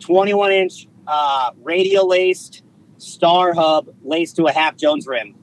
21 0.00 0.50
inch 0.50 0.88
uh, 1.06 1.52
radial 1.62 2.08
laced 2.08 2.64
star 2.98 3.54
hub 3.54 3.94
laced 4.02 4.34
to 4.36 4.46
a 4.46 4.52
half 4.52 4.76
Jones 4.76 5.06
rim. 5.06 5.36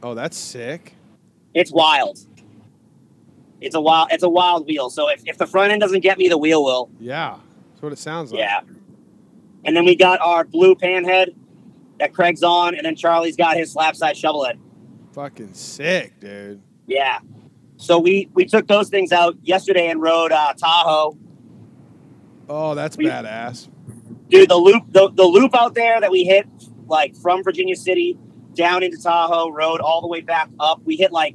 Oh, 0.00 0.14
that's 0.14 0.36
sick. 0.36 0.94
It's 1.54 1.72
wild. 1.72 2.20
It's 3.60 3.74
a 3.74 3.80
wild. 3.80 4.12
It's 4.12 4.22
a 4.22 4.28
wild 4.28 4.68
wheel. 4.68 4.90
So 4.90 5.08
if, 5.08 5.24
if 5.26 5.38
the 5.38 5.48
front 5.48 5.72
end 5.72 5.80
doesn't 5.80 6.02
get 6.02 6.18
me, 6.18 6.28
the 6.28 6.38
wheel 6.38 6.62
will. 6.62 6.88
Yeah, 7.00 7.38
that's 7.72 7.82
what 7.82 7.92
it 7.92 7.98
sounds 7.98 8.30
like. 8.30 8.38
Yeah. 8.38 8.60
And 9.64 9.76
then 9.76 9.84
we 9.86 9.96
got 9.96 10.20
our 10.20 10.44
blue 10.44 10.76
pan 10.76 11.02
head 11.02 11.34
that 11.98 12.14
Craig's 12.14 12.44
on, 12.44 12.76
and 12.76 12.86
then 12.86 12.94
Charlie's 12.94 13.34
got 13.34 13.56
his 13.56 13.72
slap 13.72 13.96
side 13.96 14.16
shovel 14.16 14.44
head. 14.44 14.60
Fucking 15.12 15.54
sick, 15.54 16.18
dude. 16.20 16.60
Yeah. 16.86 17.18
So 17.76 17.98
we 17.98 18.28
we 18.34 18.44
took 18.44 18.66
those 18.66 18.88
things 18.88 19.12
out 19.12 19.36
yesterday 19.42 19.88
and 19.88 20.00
rode 20.00 20.32
uh, 20.32 20.54
Tahoe. 20.54 21.16
Oh, 22.48 22.74
that's 22.74 22.96
We- 22.96 23.06
badass. 23.06 23.68
Dude, 24.28 24.48
the 24.48 24.56
loop 24.56 24.84
the, 24.88 25.10
the 25.10 25.24
loop 25.24 25.54
out 25.54 25.74
there 25.74 26.00
that 26.00 26.10
we 26.10 26.24
hit 26.24 26.46
like 26.86 27.14
from 27.16 27.42
Virginia 27.42 27.76
City 27.76 28.18
down 28.54 28.82
into 28.82 28.96
Tahoe, 28.96 29.50
rode 29.50 29.80
all 29.80 30.00
the 30.00 30.06
way 30.06 30.20
back 30.22 30.48
up. 30.58 30.80
We 30.84 30.96
hit 30.96 31.12
like 31.12 31.34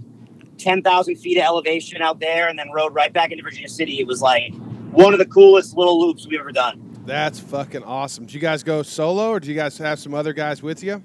ten 0.58 0.82
thousand 0.82 1.18
feet 1.18 1.38
of 1.38 1.44
elevation 1.44 2.02
out 2.02 2.20
there, 2.20 2.48
and 2.48 2.58
then 2.58 2.72
rode 2.72 2.96
right 2.96 3.14
back 3.14 3.32
into 3.32 3.44
Virginia 3.44 3.70
City. 3.70 4.00
It 4.00 4.08
was 4.08 4.22
like 4.22 4.52
one 4.92 5.14
of 5.14 5.20
the 5.20 5.26
coolest 5.28 5.78
little 5.78 6.00
loops 6.00 6.28
we've 6.28 6.40
ever 6.40 6.52
done. 6.52 6.82
That's 7.06 7.40
fucking 7.40 7.84
awesome. 7.84 8.26
Did 8.26 8.34
you 8.34 8.40
guys 8.42 8.64
go 8.64 8.82
solo, 8.82 9.30
or 9.30 9.40
do 9.40 9.48
you 9.48 9.56
guys 9.56 9.78
have 9.78 10.00
some 10.00 10.14
other 10.16 10.34
guys 10.34 10.64
with 10.64 10.84
you? 10.84 11.04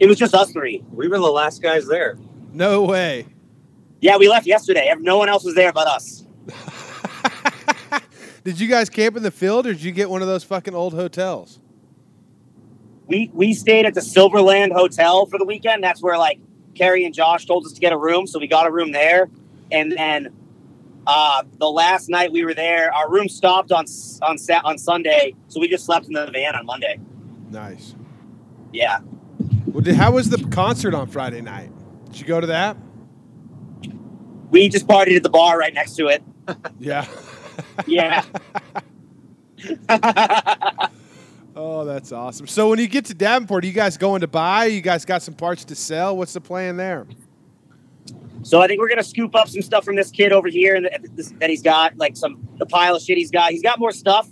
It 0.00 0.06
was 0.06 0.18
just 0.18 0.34
us 0.34 0.50
three. 0.52 0.82
We 0.92 1.08
were 1.08 1.18
the 1.18 1.24
last 1.24 1.62
guys 1.62 1.86
there. 1.86 2.18
No 2.52 2.82
way. 2.82 3.26
Yeah, 4.00 4.16
we 4.16 4.28
left 4.28 4.46
yesterday. 4.46 4.92
No 4.98 5.16
one 5.16 5.28
else 5.28 5.44
was 5.44 5.54
there 5.54 5.72
but 5.72 5.86
us. 5.86 6.24
Did 8.44 8.58
you 8.58 8.66
guys 8.66 8.88
camp 8.90 9.16
in 9.16 9.22
the 9.22 9.30
field, 9.30 9.66
or 9.66 9.72
did 9.72 9.82
you 9.82 9.92
get 9.92 10.10
one 10.10 10.20
of 10.20 10.26
those 10.26 10.42
fucking 10.42 10.74
old 10.74 10.94
hotels? 10.94 11.60
We 13.06 13.30
we 13.32 13.54
stayed 13.54 13.86
at 13.86 13.94
the 13.94 14.02
Silverland 14.02 14.72
Hotel 14.72 15.26
for 15.26 15.38
the 15.38 15.44
weekend. 15.44 15.84
That's 15.84 16.02
where 16.02 16.18
like 16.18 16.40
Carrie 16.74 17.04
and 17.04 17.14
Josh 17.14 17.46
told 17.46 17.64
us 17.66 17.72
to 17.72 17.80
get 17.80 17.92
a 17.92 17.96
room, 17.96 18.26
so 18.26 18.40
we 18.40 18.48
got 18.48 18.66
a 18.66 18.72
room 18.72 18.90
there. 18.90 19.28
And 19.70 19.92
then 19.92 20.34
uh, 21.06 21.44
the 21.58 21.70
last 21.70 22.08
night 22.08 22.32
we 22.32 22.44
were 22.44 22.54
there, 22.54 22.92
our 22.92 23.08
room 23.08 23.28
stopped 23.28 23.70
on 23.70 23.84
on 24.22 24.38
Sat 24.38 24.64
on 24.64 24.76
Sunday, 24.76 25.36
so 25.46 25.60
we 25.60 25.68
just 25.68 25.84
slept 25.84 26.06
in 26.06 26.12
the 26.12 26.28
van 26.32 26.56
on 26.56 26.66
Monday. 26.66 26.98
Nice. 27.50 27.94
Yeah, 28.72 28.98
Well, 29.72 29.80
did, 29.80 29.94
how 29.96 30.12
was 30.12 30.28
the 30.28 30.44
concert 30.50 30.94
on 30.94 31.08
Friday 31.08 31.40
night? 31.40 31.70
Did 32.06 32.20
you 32.20 32.26
go 32.26 32.40
to 32.40 32.46
that? 32.48 32.76
we 34.50 34.68
just 34.68 34.86
partied 34.86 35.16
at 35.16 35.22
the 35.22 35.30
bar 35.30 35.58
right 35.58 35.74
next 35.74 35.96
to 35.96 36.08
it. 36.08 36.22
Yeah. 36.78 37.06
Yeah. 37.86 38.24
Oh, 41.54 41.84
that's 41.84 42.12
awesome. 42.12 42.46
So 42.46 42.70
when 42.70 42.78
you 42.78 42.88
get 42.88 43.04
to 43.04 43.14
Davenport, 43.14 43.62
are 43.62 43.66
you 43.66 43.74
guys 43.74 43.98
going 43.98 44.22
to 44.22 44.26
buy? 44.26 44.64
You 44.64 44.80
guys 44.80 45.04
got 45.04 45.20
some 45.20 45.34
parts 45.34 45.66
to 45.66 45.74
sell? 45.74 46.16
What's 46.16 46.32
the 46.32 46.40
plan 46.40 46.78
there? 46.78 47.06
So 48.42 48.62
I 48.62 48.66
think 48.66 48.80
we're 48.80 48.88
gonna 48.88 49.04
scoop 49.04 49.34
up 49.36 49.48
some 49.48 49.60
stuff 49.60 49.84
from 49.84 49.94
this 49.94 50.10
kid 50.10 50.32
over 50.32 50.48
here 50.48 50.80
that 50.80 51.50
he's 51.50 51.60
got, 51.60 51.98
like 51.98 52.16
some 52.16 52.48
the 52.56 52.64
pile 52.64 52.96
of 52.96 53.02
shit 53.02 53.18
he's 53.18 53.30
got. 53.30 53.50
He's 53.52 53.62
got 53.62 53.78
more 53.78 53.92
stuff, 53.92 54.28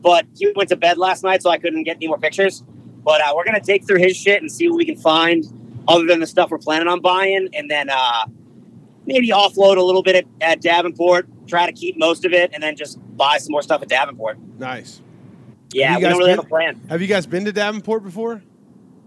but 0.00 0.24
he 0.34 0.50
went 0.56 0.70
to 0.70 0.76
bed 0.76 0.96
last 0.96 1.22
night, 1.22 1.42
so 1.42 1.50
I 1.50 1.58
couldn't 1.58 1.82
get 1.82 1.96
any 1.96 2.08
more 2.08 2.18
pictures. 2.18 2.64
But 3.04 3.20
uh, 3.20 3.32
we're 3.36 3.44
gonna 3.44 3.60
take 3.60 3.86
through 3.86 3.98
his 3.98 4.16
shit 4.16 4.40
and 4.42 4.50
see 4.50 4.68
what 4.68 4.76
we 4.76 4.84
can 4.84 4.96
find, 4.96 5.44
other 5.88 6.06
than 6.06 6.20
the 6.20 6.26
stuff 6.26 6.50
we're 6.50 6.58
planning 6.58 6.88
on 6.88 7.00
buying, 7.00 7.48
and 7.54 7.70
then 7.70 7.88
uh, 7.90 8.24
maybe 9.06 9.28
offload 9.30 9.76
a 9.76 9.82
little 9.82 10.02
bit 10.02 10.16
at, 10.16 10.24
at 10.40 10.60
Davenport, 10.60 11.26
try 11.48 11.66
to 11.66 11.72
keep 11.72 11.98
most 11.98 12.24
of 12.24 12.32
it, 12.32 12.50
and 12.54 12.62
then 12.62 12.76
just 12.76 12.98
buy 13.16 13.38
some 13.38 13.52
more 13.52 13.62
stuff 13.62 13.82
at 13.82 13.88
Davenport. 13.88 14.38
Nice. 14.58 15.00
Yeah, 15.72 15.96
we 15.96 16.02
don't 16.02 16.12
really 16.18 16.30
been- 16.30 16.36
have 16.36 16.44
a 16.44 16.48
plan. 16.48 16.80
Have 16.88 17.00
you 17.02 17.08
guys 17.08 17.26
been 17.26 17.44
to 17.46 17.52
Davenport 17.52 18.04
before? 18.04 18.42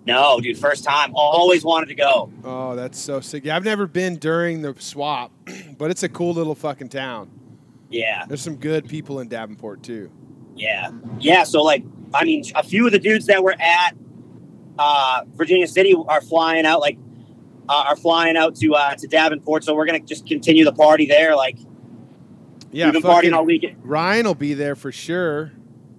No, 0.07 0.39
dude, 0.39 0.57
first 0.59 0.83
time. 0.83 1.11
Always 1.15 1.63
wanted 1.63 1.87
to 1.87 1.95
go. 1.95 2.31
Oh, 2.43 2.75
that's 2.75 2.99
so 2.99 3.21
sick. 3.21 3.43
Yeah, 3.45 3.55
I've 3.55 3.63
never 3.65 3.87
been 3.87 4.17
during 4.17 4.61
the 4.61 4.75
swap, 4.77 5.31
but 5.79 5.89
it's 5.89 6.03
a 6.03 6.09
cool 6.09 6.33
little 6.33 6.53
fucking 6.53 6.89
town. 6.89 7.31
Yeah. 7.89 8.25
There's 8.27 8.41
some 8.41 8.57
good 8.57 8.87
people 8.87 9.19
in 9.19 9.29
Davenport 9.29 9.81
too. 9.81 10.11
Yeah. 10.55 10.91
Yeah. 11.19 11.43
So, 11.43 11.63
like, 11.63 11.83
I 12.15 12.23
mean, 12.23 12.43
a 12.55 12.63
few 12.63 12.85
of 12.85 12.91
the 12.91 12.99
dudes 12.99 13.25
that 13.27 13.43
were 13.43 13.55
at 13.59 13.95
uh, 14.79 15.23
Virginia 15.35 15.67
City 15.67 15.95
are 16.07 16.21
flying 16.21 16.65
out, 16.65 16.79
like, 16.79 16.97
uh, 17.69 17.85
are 17.89 17.95
flying 17.95 18.37
out 18.37 18.55
to 18.57 18.73
uh, 18.75 18.95
to 18.95 19.07
Davenport. 19.07 19.63
So 19.63 19.73
we're 19.75 19.85
gonna 19.85 19.99
just 19.99 20.25
continue 20.27 20.65
the 20.65 20.73
party 20.73 21.05
there. 21.05 21.35
Like, 21.35 21.57
Yeah, 22.71 22.85
we've 22.85 22.93
been 22.93 23.01
partying 23.03 23.33
all 23.33 23.45
weekend. 23.45 23.77
Ryan 23.83 24.25
will 24.25 24.35
be 24.35 24.53
there 24.53 24.75
for 24.75 24.91
sure. 24.91 25.51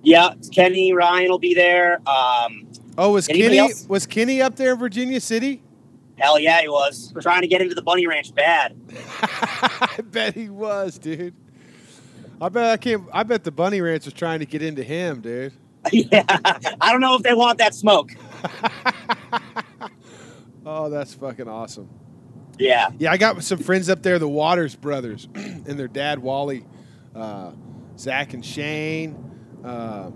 Yeah, 0.03 0.35
Kenny 0.53 0.93
Ryan 0.93 1.31
will 1.31 1.39
be 1.39 1.55
there. 1.55 2.01
Um, 2.09 2.69
Oh, 2.99 3.13
was 3.13 3.27
Kenny 3.27 3.59
else? 3.59 3.87
was 3.89 4.07
Kenny 4.07 4.41
up 4.41 4.57
there 4.57 4.73
in 4.73 4.79
Virginia 4.79 5.21
City? 5.21 5.63
hell 6.19 6.39
yeah, 6.39 6.63
he 6.63 6.69
was 6.69 7.13
trying 7.21 7.43
to 7.43 7.47
get 7.47 7.61
into 7.61 7.75
the 7.75 7.83
Bunny 7.83 8.07
Ranch 8.07 8.35
bad. 8.35 8.75
I 9.21 9.99
bet 10.03 10.35
he 10.35 10.49
was, 10.49 10.99
dude. 10.99 11.35
I 12.41 12.49
bet 12.49 12.71
I 12.71 12.77
can't. 12.79 13.05
I 13.13 13.23
bet 13.23 13.45
the 13.45 13.51
Bunny 13.51 13.81
Ranch 13.81 14.05
was 14.07 14.15
trying 14.15 14.41
to 14.41 14.47
get 14.47 14.63
into 14.63 14.83
him, 14.83 15.21
dude. 15.21 15.53
yeah, 15.93 16.25
I 16.81 16.93
don't 16.93 17.01
know 17.01 17.17
if 17.17 17.23
they 17.23 17.35
want 17.35 17.59
that 17.59 17.75
smoke. 17.75 18.13
Oh, 20.69 20.91
that's 20.91 21.15
fucking 21.15 21.47
awesome. 21.47 21.89
Yeah, 22.59 22.89
Yeah, 22.99 23.13
I 23.13 23.19
got 23.19 23.41
some 23.45 23.59
friends 23.59 23.89
up 23.89 24.03
there, 24.03 24.19
the 24.19 24.29
Waters 24.29 24.75
brothers, 24.75 25.29
and 25.35 25.79
their 25.79 25.87
dad 25.87 26.19
Wally, 26.19 26.67
uh, 27.15 27.53
Zach 27.97 28.35
and 28.35 28.45
Shane. 28.45 29.17
Uh, 29.65 30.11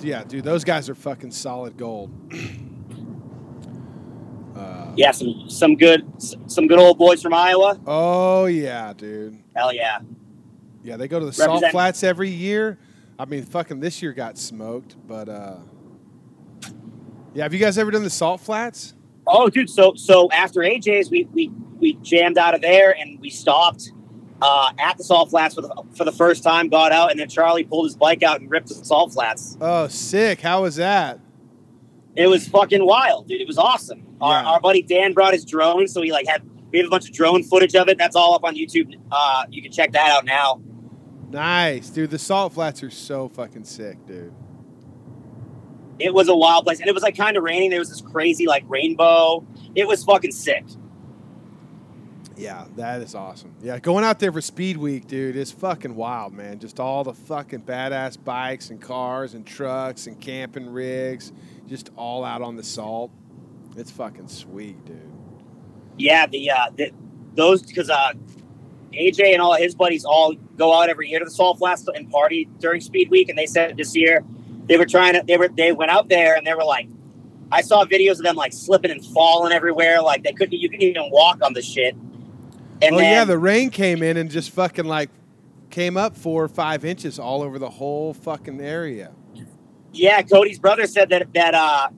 yeah, 0.00 0.24
dude, 0.24 0.42
those 0.42 0.64
guys 0.64 0.88
are 0.88 0.96
fucking 0.96 1.30
solid 1.30 1.76
gold. 1.76 2.10
uh, 4.56 4.92
yeah, 4.96 5.12
some 5.12 5.48
some 5.48 5.76
good 5.76 6.04
some 6.18 6.66
good 6.66 6.80
old 6.80 6.98
boys 6.98 7.22
from 7.22 7.32
Iowa. 7.32 7.78
oh 7.86 8.46
yeah, 8.46 8.92
dude. 8.92 9.38
Hell 9.54 9.72
yeah. 9.72 10.00
Yeah, 10.82 10.96
they 10.96 11.06
go 11.06 11.20
to 11.20 11.26
the 11.26 11.32
Salt 11.32 11.64
Flats 11.70 12.02
every 12.02 12.30
year. 12.30 12.76
I 13.20 13.26
mean, 13.26 13.44
fucking 13.44 13.80
this 13.80 14.00
year 14.00 14.14
got 14.14 14.38
smoked, 14.38 14.96
but 15.06 15.28
uh, 15.28 15.58
yeah. 17.34 17.42
Have 17.42 17.52
you 17.52 17.60
guys 17.60 17.76
ever 17.76 17.90
done 17.90 18.02
the 18.02 18.08
Salt 18.08 18.40
Flats? 18.40 18.94
Oh, 19.26 19.50
dude. 19.50 19.68
So 19.68 19.92
so 19.94 20.30
after 20.32 20.60
AJ's, 20.60 21.10
we 21.10 21.24
we 21.34 21.52
we 21.78 21.98
jammed 22.00 22.38
out 22.38 22.54
of 22.54 22.62
there 22.62 22.96
and 22.96 23.20
we 23.20 23.28
stopped 23.28 23.92
uh, 24.40 24.72
at 24.78 24.96
the 24.96 25.04
Salt 25.04 25.28
Flats 25.28 25.54
for 25.54 25.60
the 25.60 25.82
for 25.94 26.06
the 26.06 26.12
first 26.12 26.42
time. 26.42 26.70
Got 26.70 26.92
out 26.92 27.10
and 27.10 27.20
then 27.20 27.28
Charlie 27.28 27.62
pulled 27.62 27.84
his 27.84 27.94
bike 27.94 28.22
out 28.22 28.40
and 28.40 28.50
ripped 28.50 28.68
the 28.68 28.74
Salt 28.76 29.12
Flats. 29.12 29.58
Oh, 29.60 29.86
sick! 29.88 30.40
How 30.40 30.62
was 30.62 30.76
that? 30.76 31.20
It 32.16 32.26
was 32.26 32.48
fucking 32.48 32.86
wild, 32.86 33.28
dude. 33.28 33.42
It 33.42 33.46
was 33.46 33.58
awesome. 33.58 34.06
Our, 34.22 34.42
our 34.44 34.60
buddy 34.60 34.80
Dan 34.80 35.12
brought 35.12 35.34
his 35.34 35.44
drone, 35.44 35.88
so 35.88 36.00
he 36.00 36.10
like 36.10 36.26
had 36.26 36.42
we 36.72 36.78
have 36.78 36.86
a 36.86 36.90
bunch 36.90 37.06
of 37.06 37.14
drone 37.14 37.42
footage 37.42 37.74
of 37.74 37.90
it. 37.90 37.98
That's 37.98 38.16
all 38.16 38.34
up 38.34 38.44
on 38.44 38.54
YouTube. 38.54 38.98
Uh, 39.12 39.44
you 39.50 39.60
can 39.60 39.72
check 39.72 39.92
that 39.92 40.10
out 40.10 40.24
now. 40.24 40.62
Nice, 41.30 41.90
dude. 41.90 42.10
The 42.10 42.18
Salt 42.18 42.54
Flats 42.54 42.82
are 42.82 42.90
so 42.90 43.28
fucking 43.28 43.64
sick, 43.64 44.04
dude. 44.06 44.34
It 45.98 46.12
was 46.12 46.28
a 46.28 46.34
wild 46.34 46.64
place, 46.64 46.80
and 46.80 46.88
it 46.88 46.94
was 46.94 47.02
like 47.02 47.16
kind 47.16 47.36
of 47.36 47.42
raining. 47.42 47.70
There 47.70 47.78
was 47.78 47.90
this 47.90 48.00
crazy 48.00 48.46
like 48.46 48.64
rainbow. 48.68 49.46
It 49.74 49.86
was 49.86 50.02
fucking 50.02 50.32
sick. 50.32 50.64
Yeah, 52.36 52.64
that 52.76 53.02
is 53.02 53.14
awesome. 53.14 53.54
Yeah, 53.62 53.78
going 53.78 54.02
out 54.02 54.18
there 54.18 54.32
for 54.32 54.40
Speed 54.40 54.78
Week, 54.78 55.06
dude, 55.06 55.36
is 55.36 55.52
fucking 55.52 55.94
wild, 55.94 56.32
man. 56.32 56.58
Just 56.58 56.80
all 56.80 57.04
the 57.04 57.12
fucking 57.12 57.62
badass 57.62 58.22
bikes 58.24 58.70
and 58.70 58.80
cars 58.80 59.34
and 59.34 59.46
trucks 59.46 60.06
and 60.06 60.18
camping 60.18 60.70
rigs, 60.70 61.32
just 61.68 61.90
all 61.96 62.24
out 62.24 62.40
on 62.40 62.56
the 62.56 62.64
salt. 62.64 63.10
It's 63.76 63.90
fucking 63.90 64.28
sweet, 64.28 64.82
dude. 64.86 65.12
Yeah, 65.98 66.26
the 66.26 66.50
uh, 66.50 66.70
the, 66.74 66.92
those 67.34 67.62
because 67.62 67.90
uh, 67.90 68.14
AJ 68.92 69.32
and 69.32 69.40
all 69.40 69.54
his 69.54 69.74
buddies 69.74 70.04
all 70.04 70.34
go 70.56 70.74
out 70.74 70.88
every 70.88 71.08
year 71.08 71.18
to 71.18 71.24
the 71.24 71.30
Salt 71.30 71.58
Flats 71.58 71.86
and 71.94 72.10
party 72.10 72.48
during 72.58 72.80
Speed 72.80 73.10
Week, 73.10 73.28
and 73.28 73.38
they 73.38 73.46
said 73.46 73.76
this 73.76 73.94
year 73.96 74.24
they 74.66 74.76
were 74.76 74.86
trying 74.86 75.14
to 75.14 75.22
they 75.26 75.36
were 75.36 75.48
they 75.48 75.72
went 75.72 75.90
out 75.90 76.08
there 76.08 76.36
and 76.36 76.46
they 76.46 76.54
were 76.54 76.64
like, 76.64 76.88
I 77.52 77.60
saw 77.62 77.84
videos 77.84 78.12
of 78.12 78.22
them 78.22 78.36
like 78.36 78.52
slipping 78.52 78.90
and 78.90 79.04
falling 79.04 79.52
everywhere, 79.52 80.00
like 80.02 80.22
they 80.22 80.32
couldn't 80.32 80.58
you 80.58 80.68
couldn't 80.68 80.82
even 80.82 81.10
walk 81.10 81.38
on 81.42 81.52
the 81.52 81.62
shit. 81.62 81.94
And 82.82 82.94
oh 82.94 82.98
then, 82.98 83.12
yeah, 83.12 83.24
the 83.24 83.38
rain 83.38 83.70
came 83.70 84.02
in 84.02 84.16
and 84.16 84.30
just 84.30 84.50
fucking 84.50 84.86
like 84.86 85.10
came 85.70 85.96
up 85.96 86.16
four 86.16 86.42
or 86.44 86.48
five 86.48 86.84
inches 86.84 87.18
all 87.18 87.42
over 87.42 87.58
the 87.58 87.70
whole 87.70 88.14
fucking 88.14 88.60
area. 88.60 89.12
yeah, 89.92 90.22
Cody's 90.22 90.58
brother 90.58 90.86
said 90.86 91.08
that 91.10 91.32
that 91.34 91.54
uh 91.54 91.88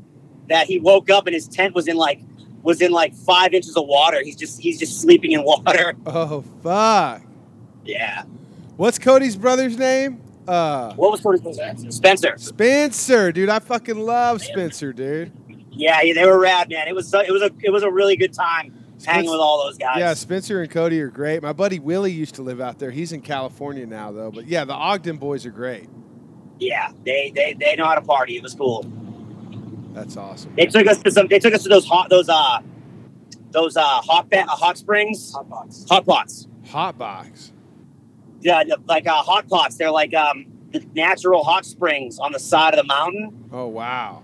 that 0.48 0.66
he 0.66 0.78
woke 0.78 1.10
up 1.10 1.26
and 1.26 1.34
his 1.34 1.48
tent 1.48 1.74
was 1.74 1.88
in 1.88 1.96
like 1.96 2.20
was 2.62 2.80
in 2.80 2.92
like 2.92 3.14
five 3.14 3.54
inches 3.54 3.76
of 3.76 3.86
water. 3.86 4.22
He's 4.22 4.36
just 4.36 4.60
he's 4.60 4.78
just 4.78 5.00
sleeping 5.00 5.32
in 5.32 5.42
water. 5.44 5.94
Oh 6.06 6.42
fuck! 6.62 7.22
Yeah. 7.84 8.22
What's 8.76 8.98
Cody's 8.98 9.36
brother's 9.36 9.76
name? 9.78 10.20
Uh, 10.48 10.92
What 10.94 11.12
was 11.12 11.20
Cody's 11.20 11.40
brother? 11.40 11.74
Spencer. 11.90 12.34
Spencer, 12.38 13.32
dude. 13.32 13.48
I 13.48 13.58
fucking 13.58 13.98
love 13.98 14.42
Spencer, 14.42 14.92
dude. 14.92 15.30
Yeah, 15.70 16.00
yeah, 16.02 16.14
they 16.14 16.26
were 16.26 16.38
rad, 16.38 16.68
man. 16.68 16.88
It 16.88 16.94
was 16.94 17.12
it 17.14 17.30
was 17.30 17.42
a 17.42 17.50
it 17.62 17.70
was 17.70 17.82
a 17.82 17.90
really 17.90 18.16
good 18.16 18.32
time 18.34 18.74
hanging 19.04 19.30
with 19.30 19.40
all 19.40 19.64
those 19.64 19.78
guys. 19.78 19.98
Yeah, 19.98 20.14
Spencer 20.14 20.60
and 20.62 20.70
Cody 20.70 21.00
are 21.00 21.08
great. 21.10 21.42
My 21.42 21.52
buddy 21.52 21.78
Willie 21.78 22.12
used 22.12 22.34
to 22.36 22.42
live 22.42 22.60
out 22.60 22.78
there. 22.78 22.90
He's 22.90 23.12
in 23.12 23.20
California 23.20 23.86
now, 23.86 24.12
though. 24.12 24.30
But 24.30 24.46
yeah, 24.46 24.64
the 24.64 24.74
Ogden 24.74 25.16
boys 25.16 25.44
are 25.46 25.50
great. 25.50 25.88
yeah, 26.58 26.92
they 27.04 27.32
they 27.34 27.54
they 27.58 27.74
know 27.76 27.86
how 27.86 27.94
to 27.94 28.02
party. 28.02 28.36
It 28.36 28.42
was 28.42 28.54
cool. 28.54 28.84
That's 29.92 30.16
awesome. 30.16 30.54
They 30.56 30.66
took 30.66 30.86
us 30.86 31.02
to 31.02 31.10
some. 31.10 31.28
They 31.28 31.38
took 31.38 31.54
us 31.54 31.62
to 31.64 31.68
those 31.68 31.86
hot 31.86 32.08
those 32.08 32.28
uh 32.28 32.60
those 33.50 33.76
uh 33.76 33.82
hot 33.82 34.30
ba- 34.30 34.42
uh, 34.42 34.46
hot 34.48 34.78
springs 34.78 35.32
hot 35.32 35.48
pots 35.48 35.86
hot 35.88 36.06
pots. 36.06 36.48
Hot 36.68 36.96
box. 36.98 37.52
Yeah, 38.40 38.62
like 38.88 39.06
uh, 39.06 39.22
hot 39.22 39.48
pots. 39.48 39.76
They're 39.76 39.90
like 39.90 40.14
um 40.14 40.46
the 40.72 40.84
natural 40.94 41.44
hot 41.44 41.66
springs 41.66 42.18
on 42.18 42.32
the 42.32 42.38
side 42.38 42.72
of 42.74 42.78
the 42.78 42.84
mountain. 42.86 43.48
Oh 43.52 43.66
wow. 43.66 44.22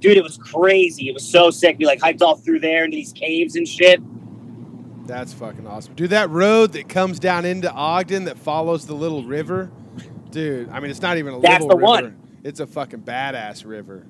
Dude, 0.00 0.16
it 0.16 0.22
was 0.22 0.36
crazy. 0.38 1.08
It 1.08 1.14
was 1.14 1.26
so 1.26 1.50
sick. 1.50 1.76
We 1.78 1.86
like 1.86 2.00
hiked 2.00 2.20
all 2.22 2.36
through 2.36 2.60
there 2.60 2.84
into 2.84 2.94
these 2.96 3.12
caves 3.12 3.56
and 3.56 3.66
shit. 3.68 4.00
That's 5.06 5.32
fucking 5.34 5.66
awesome. 5.66 5.94
Dude, 5.94 6.10
that 6.10 6.30
road 6.30 6.72
that 6.72 6.88
comes 6.88 7.18
down 7.18 7.44
into 7.44 7.70
Ogden 7.70 8.24
that 8.24 8.38
follows 8.38 8.86
the 8.86 8.94
little 8.94 9.22
river, 9.22 9.70
dude. 10.30 10.70
I 10.70 10.80
mean, 10.80 10.90
it's 10.90 11.02
not 11.02 11.18
even 11.18 11.34
a 11.34 11.40
That's 11.40 11.62
little 11.62 11.68
the 11.68 11.76
river. 11.76 11.84
one. 11.86 12.20
It's 12.42 12.60
a 12.60 12.66
fucking 12.66 13.02
badass 13.02 13.66
river. 13.66 14.06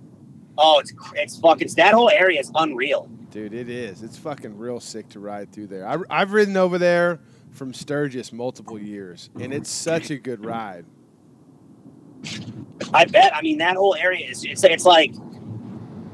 Oh, 0.56 0.78
it's 0.78 0.92
it's 1.14 1.38
fucking 1.38 1.68
that 1.76 1.94
whole 1.94 2.10
area 2.10 2.40
is 2.40 2.50
unreal. 2.54 3.08
Dude, 3.30 3.52
it 3.52 3.68
is. 3.68 4.02
It's 4.02 4.16
fucking 4.16 4.56
real 4.56 4.78
sick 4.78 5.08
to 5.10 5.20
ride 5.20 5.50
through 5.52 5.66
there. 5.66 5.86
I, 5.88 5.98
I've 6.08 6.32
ridden 6.32 6.56
over 6.56 6.78
there 6.78 7.20
from 7.50 7.74
Sturgis 7.74 8.32
multiple 8.32 8.78
years, 8.78 9.30
and 9.40 9.52
it's 9.52 9.70
such 9.70 10.10
a 10.10 10.16
good 10.16 10.44
ride. 10.44 10.84
I 12.92 13.04
bet. 13.04 13.34
I 13.34 13.42
mean, 13.42 13.58
that 13.58 13.76
whole 13.76 13.94
area 13.94 14.28
is 14.28 14.44
it's 14.44 14.62
it's 14.64 14.84
like 14.84 15.14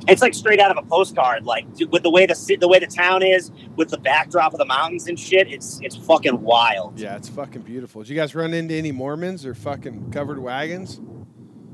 it's 0.08 0.22
like 0.22 0.34
straight 0.34 0.60
out 0.60 0.70
of 0.70 0.82
a 0.82 0.88
postcard. 0.88 1.44
Like 1.44 1.66
with 1.90 2.02
the 2.02 2.10
way 2.10 2.26
the 2.26 2.56
the 2.58 2.68
way 2.68 2.78
the 2.78 2.86
town 2.86 3.22
is, 3.22 3.50
with 3.76 3.90
the 3.90 3.98
backdrop 3.98 4.52
of 4.52 4.58
the 4.58 4.64
mountains 4.64 5.06
and 5.06 5.18
shit. 5.18 5.48
It's 5.48 5.78
it's 5.82 5.96
fucking 5.96 6.40
wild. 6.40 6.98
Yeah, 6.98 7.16
it's 7.16 7.28
fucking 7.28 7.62
beautiful. 7.62 8.02
Did 8.02 8.10
you 8.10 8.16
guys 8.16 8.34
run 8.34 8.54
into 8.54 8.74
any 8.74 8.92
Mormons 8.92 9.44
or 9.44 9.54
fucking 9.54 10.10
covered 10.10 10.38
wagons? 10.38 11.00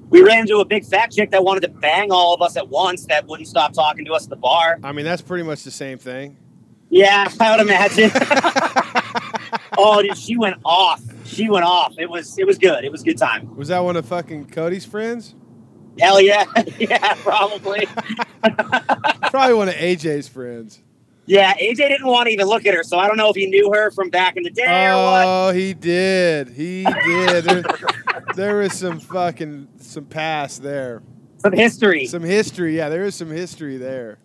We 0.08 0.22
ran 0.22 0.40
into 0.40 0.58
a 0.58 0.64
big 0.64 0.84
fat 0.84 1.10
chick 1.10 1.30
that 1.32 1.42
wanted 1.42 1.60
to 1.60 1.68
bang 1.68 2.12
all 2.12 2.34
of 2.34 2.40
us 2.40 2.56
at 2.56 2.68
once. 2.68 3.06
That 3.06 3.26
wouldn't 3.26 3.48
stop 3.48 3.72
talking 3.72 4.04
to 4.04 4.12
us 4.12 4.24
at 4.24 4.30
the 4.30 4.36
bar. 4.36 4.78
I 4.82 4.92
mean, 4.92 5.04
that's 5.04 5.22
pretty 5.22 5.42
much 5.42 5.64
the 5.64 5.70
same 5.70 5.98
thing. 5.98 6.36
Yeah, 6.90 7.28
I 7.40 7.56
would 7.56 7.66
imagine. 7.66 8.10
oh, 9.78 10.02
dude, 10.02 10.16
she 10.16 10.36
went 10.36 10.56
off. 10.64 11.02
She 11.24 11.50
went 11.50 11.64
off. 11.64 11.94
It 11.98 12.08
was 12.08 12.38
it 12.38 12.46
was 12.46 12.58
good. 12.58 12.84
It 12.84 12.92
was 12.92 13.02
a 13.02 13.04
good 13.04 13.18
time. 13.18 13.54
Was 13.56 13.68
that 13.68 13.80
one 13.80 13.96
of 13.96 14.06
fucking 14.06 14.46
Cody's 14.46 14.84
friends? 14.84 15.34
Hell 15.98 16.20
yeah, 16.20 16.44
yeah, 16.78 17.14
probably. 17.14 17.86
Probably 19.30 19.54
one 19.54 19.68
of 19.68 19.74
AJ's 19.74 20.28
friends. 20.28 20.82
Yeah, 21.26 21.54
AJ 21.54 21.76
didn't 21.76 22.06
want 22.06 22.26
to 22.28 22.32
even 22.32 22.46
look 22.46 22.66
at 22.66 22.74
her, 22.74 22.84
so 22.84 22.98
I 22.98 23.08
don't 23.08 23.16
know 23.16 23.28
if 23.30 23.36
he 23.36 23.46
knew 23.46 23.72
her 23.72 23.90
from 23.90 24.10
back 24.10 24.36
in 24.36 24.44
the 24.44 24.50
day 24.50 24.86
or 24.86 24.94
what. 24.94 25.24
Oh, 25.26 25.50
he 25.52 25.74
did. 25.74 26.50
He 26.50 26.84
did. 27.04 27.44
There, 27.44 27.62
there 28.36 28.56
was 28.58 28.72
some 28.74 29.00
fucking 29.00 29.66
some 29.78 30.04
past 30.04 30.62
there. 30.62 31.02
Some 31.38 31.52
history. 31.52 32.06
Some 32.06 32.22
history. 32.22 32.76
Yeah, 32.76 32.88
there 32.88 33.04
is 33.04 33.14
some 33.16 33.30
history 33.30 33.76
there. 33.76 34.18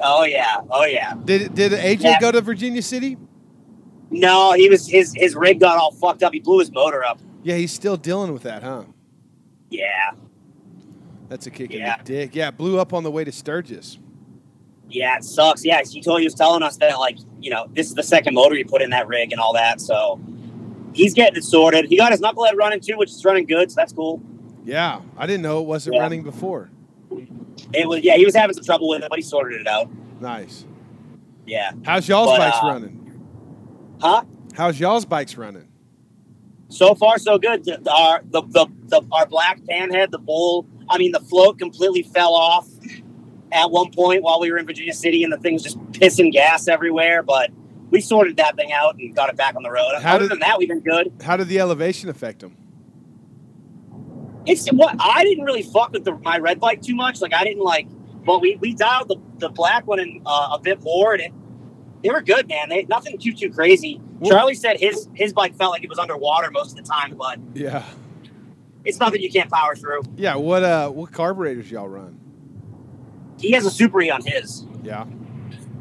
Oh 0.00 0.24
yeah, 0.24 0.56
oh 0.70 0.84
yeah. 0.84 1.14
Did 1.24 1.54
did 1.54 1.72
AJ 1.72 2.02
Yeah. 2.02 2.20
go 2.20 2.32
to 2.32 2.40
Virginia 2.40 2.82
City? 2.82 3.16
No, 4.10 4.52
he 4.52 4.68
was 4.68 4.88
his 4.88 5.14
his 5.14 5.36
rig 5.36 5.60
got 5.60 5.78
all 5.78 5.92
fucked 5.92 6.22
up. 6.24 6.32
He 6.32 6.40
blew 6.40 6.58
his 6.58 6.72
motor 6.72 7.04
up. 7.04 7.20
Yeah, 7.44 7.56
he's 7.56 7.72
still 7.72 7.96
dealing 7.96 8.32
with 8.32 8.42
that, 8.42 8.62
huh? 8.62 8.84
Yeah, 9.70 10.10
That's 11.28 11.46
a 11.46 11.50
kick 11.50 11.72
Yeah. 11.72 11.92
in 11.94 11.98
the 12.00 12.04
dick. 12.04 12.34
Yeah, 12.34 12.50
blew 12.50 12.80
up 12.80 12.92
on 12.92 13.04
the 13.04 13.10
way 13.10 13.22
to 13.22 13.30
Sturgis. 13.30 13.98
Yeah, 14.90 15.16
it 15.16 15.24
sucks. 15.24 15.64
Yeah, 15.64 15.80
he 15.82 16.00
told 16.02 16.20
he 16.20 16.26
was 16.26 16.34
telling 16.34 16.62
us 16.62 16.76
that 16.78 16.98
like 16.98 17.18
you 17.40 17.50
know 17.50 17.66
this 17.74 17.86
is 17.88 17.94
the 17.94 18.02
second 18.02 18.34
motor 18.34 18.54
he 18.54 18.64
put 18.64 18.82
in 18.82 18.90
that 18.90 19.06
rig 19.08 19.32
and 19.32 19.40
all 19.40 19.52
that. 19.54 19.80
So 19.80 20.20
he's 20.92 21.14
getting 21.14 21.36
it 21.36 21.44
sorted. 21.44 21.86
He 21.86 21.96
got 21.96 22.12
his 22.12 22.20
knucklehead 22.20 22.54
running 22.56 22.80
too, 22.80 22.96
which 22.98 23.10
is 23.10 23.24
running 23.24 23.46
good. 23.46 23.70
So 23.70 23.76
that's 23.76 23.92
cool. 23.92 24.20
Yeah, 24.64 25.00
I 25.16 25.26
didn't 25.26 25.42
know 25.42 25.60
it 25.60 25.66
wasn't 25.66 25.96
Yeah. 25.96 26.02
running 26.02 26.22
before. 26.22 26.70
It 27.72 27.88
was 27.88 28.00
yeah, 28.02 28.16
he 28.16 28.24
was 28.24 28.34
having 28.34 28.54
some 28.54 28.64
trouble 28.64 28.88
with 28.88 29.02
it, 29.02 29.08
but 29.08 29.18
he 29.18 29.22
sorted 29.22 29.60
it 29.60 29.66
out. 29.66 29.88
Nice. 30.20 30.64
Yeah, 31.46 31.72
How's 31.84 32.06
y'all's 32.08 32.28
But, 32.30 32.38
bikes 32.38 32.58
uh, 32.62 32.66
running? 32.68 33.20
huh? 34.00 34.22
How's 34.54 34.78
y'all's 34.78 35.04
bikes 35.04 35.36
running? 35.36 35.66
So 36.68 36.94
far, 36.94 37.18
so 37.18 37.38
good. 37.38 37.66
Our 37.88 38.22
the, 38.30 38.42
the, 38.42 38.66
the 38.86 39.02
our 39.10 39.26
black 39.26 39.60
panhead, 39.62 40.10
the 40.10 40.18
bull. 40.18 40.66
I 40.88 40.98
mean, 40.98 41.10
the 41.12 41.20
float 41.20 41.58
completely 41.58 42.02
fell 42.02 42.34
off 42.34 42.68
at 43.52 43.70
one 43.70 43.90
point 43.92 44.22
while 44.22 44.40
we 44.40 44.50
were 44.50 44.58
in 44.58 44.66
Virginia 44.66 44.92
City, 44.94 45.24
and 45.24 45.32
the 45.32 45.38
thing's 45.38 45.62
just 45.62 45.78
pissing 45.92 46.32
gas 46.32 46.68
everywhere. 46.68 47.22
But 47.22 47.50
we 47.90 48.00
sorted 48.00 48.36
that 48.36 48.56
thing 48.56 48.72
out 48.72 48.96
and 48.98 49.14
got 49.14 49.28
it 49.28 49.36
back 49.36 49.56
on 49.56 49.62
the 49.62 49.70
road. 49.70 49.92
How 50.00 50.14
Other 50.14 50.24
did- 50.24 50.32
than 50.32 50.38
that, 50.40 50.58
we've 50.58 50.68
been 50.68 50.80
good. 50.80 51.12
How 51.22 51.36
did 51.36 51.48
the 51.48 51.58
elevation 51.60 52.08
affect 52.08 52.40
them? 52.40 52.56
It's 54.46 54.68
what 54.68 54.96
I 54.98 55.22
didn't 55.24 55.44
really 55.44 55.62
fuck 55.62 55.92
with 55.92 56.04
the, 56.04 56.12
my 56.18 56.38
red 56.38 56.60
bike 56.60 56.80
too 56.82 56.94
much. 56.94 57.20
Like 57.20 57.34
I 57.34 57.44
didn't 57.44 57.62
like, 57.62 57.86
but 58.24 58.40
we 58.40 58.56
we 58.56 58.74
dialed 58.74 59.08
the, 59.08 59.16
the 59.38 59.48
black 59.50 59.86
one 59.86 60.00
in 60.00 60.22
uh, 60.24 60.50
a 60.52 60.58
bit 60.60 60.82
more, 60.82 61.12
and 61.12 61.22
it, 61.22 61.32
they 62.02 62.08
were 62.10 62.22
good, 62.22 62.48
man. 62.48 62.68
They 62.70 62.84
nothing 62.84 63.18
too 63.18 63.32
too 63.34 63.50
crazy. 63.50 64.00
Well- 64.18 64.30
Charlie 64.30 64.54
said 64.54 64.80
his 64.80 65.08
his 65.14 65.32
bike 65.32 65.56
felt 65.56 65.72
like 65.72 65.82
it 65.84 65.90
was 65.90 65.98
underwater 65.98 66.50
most 66.50 66.70
of 66.70 66.76
the 66.84 66.90
time, 66.90 67.16
but 67.16 67.38
Yeah. 67.54 67.84
it's 68.84 68.98
nothing 68.98 69.20
you 69.20 69.30
can't 69.30 69.50
power 69.50 69.74
through. 69.76 70.02
Yeah. 70.16 70.36
What 70.36 70.62
uh 70.64 70.88
what 70.88 71.12
carburetors 71.12 71.70
y'all 71.70 71.88
run? 71.88 72.18
He 73.40 73.52
has 73.52 73.64
a 73.66 73.70
Super 73.70 74.00
E 74.02 74.10
on 74.10 74.22
his. 74.24 74.64
Yeah. 74.82 75.06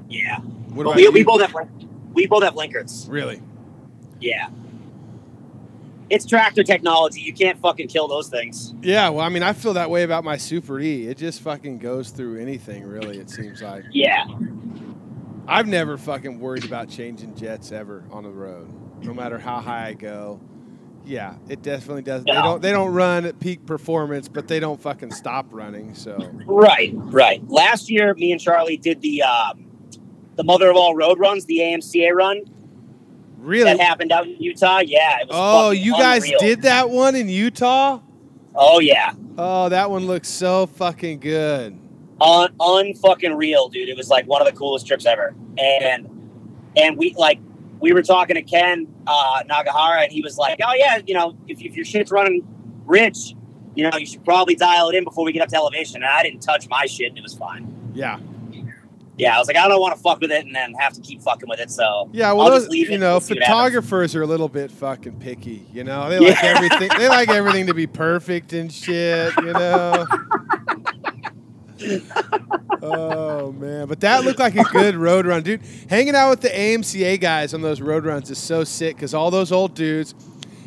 Yeah, 0.07 0.40
What 0.40 0.86
but 0.86 0.95
we, 0.95 1.03
you? 1.03 1.11
we 1.11 1.23
both 1.23 1.41
have 1.41 1.53
we 2.14 2.26
both 2.26 2.41
have 2.44 2.56
Linkerts. 2.56 3.07
really? 3.07 3.41
Yeah, 4.19 4.49
it's 6.10 6.26
tractor 6.26 6.64
technology. 6.64 7.22
You 7.22 7.31
can't 7.31 7.60
fucking 7.60 7.90
kill 7.90 8.07
those 8.07 8.27
things. 8.27 8.73
Yeah. 8.81 9.10
Well, 9.10 9.23
I 9.23 9.30
mean, 9.30 9.44
I 9.44 9.53
feel 9.53 9.73
that 9.73 9.91
way 9.91 10.02
about 10.02 10.23
my 10.23 10.36
Super 10.38 10.80
E. 10.80 11.06
It 11.06 11.18
just 11.19 11.41
fucking 11.41 11.77
goes 11.77 12.10
through 12.10 12.40
anything. 12.41 12.84
Really, 12.86 13.19
it 13.19 13.30
seems 13.30 13.61
like. 13.61 13.84
Yeah, 13.91 14.26
I've 15.48 15.68
never 15.68 15.95
fucking 15.98 16.40
worried 16.40 16.65
about 16.65 16.90
changing 16.90 17.36
jets 17.36 17.72
ever 17.72 18.03
on 18.11 18.23
the 18.23 18.31
road, 18.31 18.68
no 19.03 19.14
matter 19.14 19.38
how 19.38 19.61
high 19.61 19.90
I 19.90 19.94
go. 19.94 20.41
Yeah, 21.10 21.34
it 21.49 21.64
definitely 21.64 22.03
does. 22.03 22.23
They 22.23 22.34
don't. 22.34 22.61
They 22.61 22.72
don't 22.72 22.94
run 22.94 23.26
at 23.26 23.40
peak 23.40 23.65
performance, 23.65 24.27
but 24.27 24.48
they 24.48 24.60
don't 24.60 24.80
fucking 24.80 25.11
stop 25.11 25.48
running. 25.49 25.95
So 25.95 26.15
right, 26.45 26.91
right. 26.94 27.41
Last 27.49 27.90
year, 27.90 28.14
me 28.14 28.31
and 28.31 28.40
Charlie 28.40 28.77
did 28.77 29.02
the 29.02 29.23
um, 29.23 29.65
the 30.36 30.44
mother 30.44 30.69
of 30.69 30.76
all 30.76 30.95
road 30.95 31.18
runs, 31.18 31.45
the 31.45 31.57
AMCA 31.60 32.14
run 32.14 32.44
really. 33.40 33.64
that 33.64 33.80
happened 33.80 34.11
out 34.11 34.27
in 34.27 34.36
Utah. 34.40 34.80
Yeah, 34.86 35.22
it 35.22 35.27
was. 35.30 35.36
Oh, 35.36 35.72
you 35.72 35.94
guys 35.94 36.23
unreal. 36.26 36.40
did 36.41 36.61
that 36.61 36.91
one 36.91 37.15
in 37.15 37.27
Utah? 37.27 38.02
Oh 38.53 38.80
yeah, 38.80 39.14
Oh, 39.41 39.69
that 39.69 39.90
one 39.90 40.06
looks 40.06 40.27
so 40.27 40.68
fucking 40.68 41.22
good. 41.22 41.80
un 42.22 42.53
unfucking 42.60 43.36
real, 43.36 43.69
dude. 43.69 43.90
It 43.90 43.98
was 43.98 44.10
like 44.10 44.27
one 44.27 44.41
of 44.41 44.48
the 44.48 44.53
coolest 44.53 44.86
trips 44.86 45.07
ever. 45.07 45.34
And 45.57 46.07
and 46.76 46.98
we 46.98 47.15
like 47.18 47.40
we 47.80 47.93
were 47.93 48.01
talking 48.03 48.35
to 48.35 48.41
Ken 48.41 48.88
uh, 49.07 49.43
Nagahara, 49.47 50.03
and 50.03 50.11
he 50.11 50.22
was 50.22 50.38
like, 50.38 50.60
"Oh 50.65 50.73
yeah, 50.76 50.99
you 51.06 51.14
know, 51.14 51.35
if, 51.47 51.61
if 51.61 51.76
your 51.76 51.85
shit's 51.85 52.11
running 52.11 52.45
rich, 52.85 53.35
you 53.76 53.89
know, 53.89 53.97
you 53.97 54.06
should 54.06 54.23
probably 54.26 54.56
dial 54.56 54.89
it 54.89 54.95
in 54.95 55.03
before 55.03 55.23
we 55.26 55.31
get 55.31 55.41
up 55.41 55.49
to 55.49 55.56
elevation." 55.56 55.97
And 55.97 56.06
I 56.06 56.23
didn't 56.23 56.41
touch 56.41 56.68
my 56.69 56.85
shit, 56.85 57.10
and 57.10 57.18
it 57.18 57.22
was 57.23 57.34
fine. 57.34 57.73
Yeah. 57.93 58.19
Yeah, 59.18 59.35
I 59.35 59.39
was 59.39 59.47
like, 59.49 59.57
I 59.57 59.68
don't 59.68 59.81
want 59.81 59.93
to 59.97 60.01
fuck 60.01 60.22
with 60.22 60.31
it, 60.31 60.45
and 60.45 60.56
then 60.56 60.73
have 60.76 60.93
to 60.93 61.01
keep 61.01 61.22
fucking 61.22 61.49
with 61.49 61.60
it. 61.60 61.69
So 61.69 62.10
Yeah, 62.14 62.31
well, 62.31 62.49
those, 62.51 62.73
you 62.73 62.97
know, 62.97 63.19
see 63.19 63.34
what 63.34 63.43
happens. 63.43 63.47
photographers 63.47 64.15
are 64.15 64.22
a 64.22 64.26
little 64.26 64.47
bit 64.47 64.72
fucking 64.72 65.19
picky. 65.19 65.68
You 65.73 65.84
know, 65.84 66.10
they 66.10 66.19
like 66.19 66.41
Yeah. 66.41 66.53
everything. 66.56 66.89
They 66.97 67.10
like 67.10 67.27
everything 67.27 67.68
to 67.68 67.73
be 67.73 67.85
perfect 67.85 68.53
and 68.53 68.72
shit. 68.72 69.34
You 69.38 69.51
know. 69.51 70.06
oh 72.81 73.51
man, 73.53 73.88
but 73.88 73.99
that 74.01 74.23
looked 74.23 74.39
like 74.39 74.56
a 74.56 74.64
good 74.64 74.95
road 74.95 75.26
run, 75.26 75.43
dude. 75.43 75.61
Hanging 75.89 76.15
out 76.15 76.30
with 76.30 76.41
the 76.41 76.49
AMCA 76.49 77.19
guys 77.19 77.53
on 77.53 77.61
those 77.61 77.81
road 77.81 78.06
runs 78.06 78.30
is 78.30 78.38
so 78.38 78.64
sick 78.64 78.95
because 78.95 79.14
all 79.14 79.31
those 79.31 79.51
old 79.51 79.76
dudes, 79.76 80.15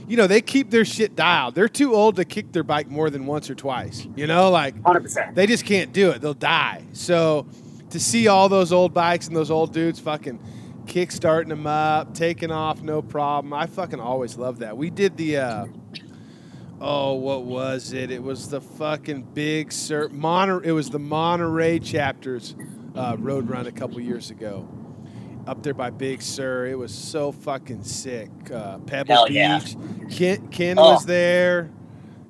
you 0.08 0.16
know, 0.16 0.26
they 0.26 0.40
keep 0.40 0.70
their 0.70 0.84
shit 0.84 1.14
dialed. 1.16 1.54
They're 1.54 1.68
too 1.68 1.94
old 1.94 2.16
to 2.16 2.24
kick 2.24 2.52
their 2.52 2.62
bike 2.62 2.88
more 2.88 3.10
than 3.10 3.26
once 3.26 3.50
or 3.50 3.54
twice. 3.54 4.06
You 4.16 4.26
know, 4.26 4.50
like 4.50 4.80
hundred 4.84 5.02
percent. 5.02 5.34
they 5.34 5.46
just 5.46 5.64
can't 5.64 5.92
do 5.92 6.10
it. 6.10 6.20
They'll 6.20 6.34
die. 6.34 6.82
So 6.92 7.46
to 7.90 8.00
see 8.00 8.28
all 8.28 8.48
those 8.48 8.72
old 8.72 8.94
bikes 8.94 9.26
and 9.26 9.36
those 9.36 9.50
old 9.50 9.72
dudes 9.72 10.00
fucking 10.00 10.40
kick 10.86 11.12
starting 11.12 11.50
them 11.50 11.66
up, 11.66 12.14
taking 12.14 12.50
off, 12.50 12.82
no 12.82 13.02
problem. 13.02 13.52
I 13.52 13.66
fucking 13.66 14.00
always 14.00 14.36
love 14.36 14.60
that. 14.60 14.76
We 14.76 14.90
did 14.90 15.16
the 15.16 15.36
uh 15.38 15.66
oh, 16.84 17.14
what 17.14 17.44
was 17.44 17.92
it? 17.92 18.10
It 18.10 18.22
was 18.22 18.48
the 18.48 18.60
fucking 18.60 19.22
big 19.34 19.72
Sur 19.72 20.08
Moner 20.08 20.62
it 20.62 20.72
was 20.72 20.90
the 20.90 20.98
Monterey 20.98 21.78
chapters 21.78 22.54
uh, 22.96 23.16
road 23.18 23.48
run 23.48 23.66
a 23.66 23.72
couple 23.72 24.00
years 24.00 24.30
ago. 24.30 24.68
Up 25.46 25.62
there 25.62 25.74
by 25.74 25.90
Big 25.90 26.22
Sur. 26.22 26.66
It 26.66 26.78
was 26.78 26.92
so 26.94 27.32
fucking 27.32 27.82
sick. 27.84 28.30
Uh, 28.52 28.78
Pebble 28.78 29.14
Hell 29.14 29.26
Beach. 29.26 29.34
yeah. 29.34 29.60
Ken, 30.10 30.48
Ken 30.48 30.78
Oh. 30.78 30.92
was 30.92 31.04
there. 31.06 31.70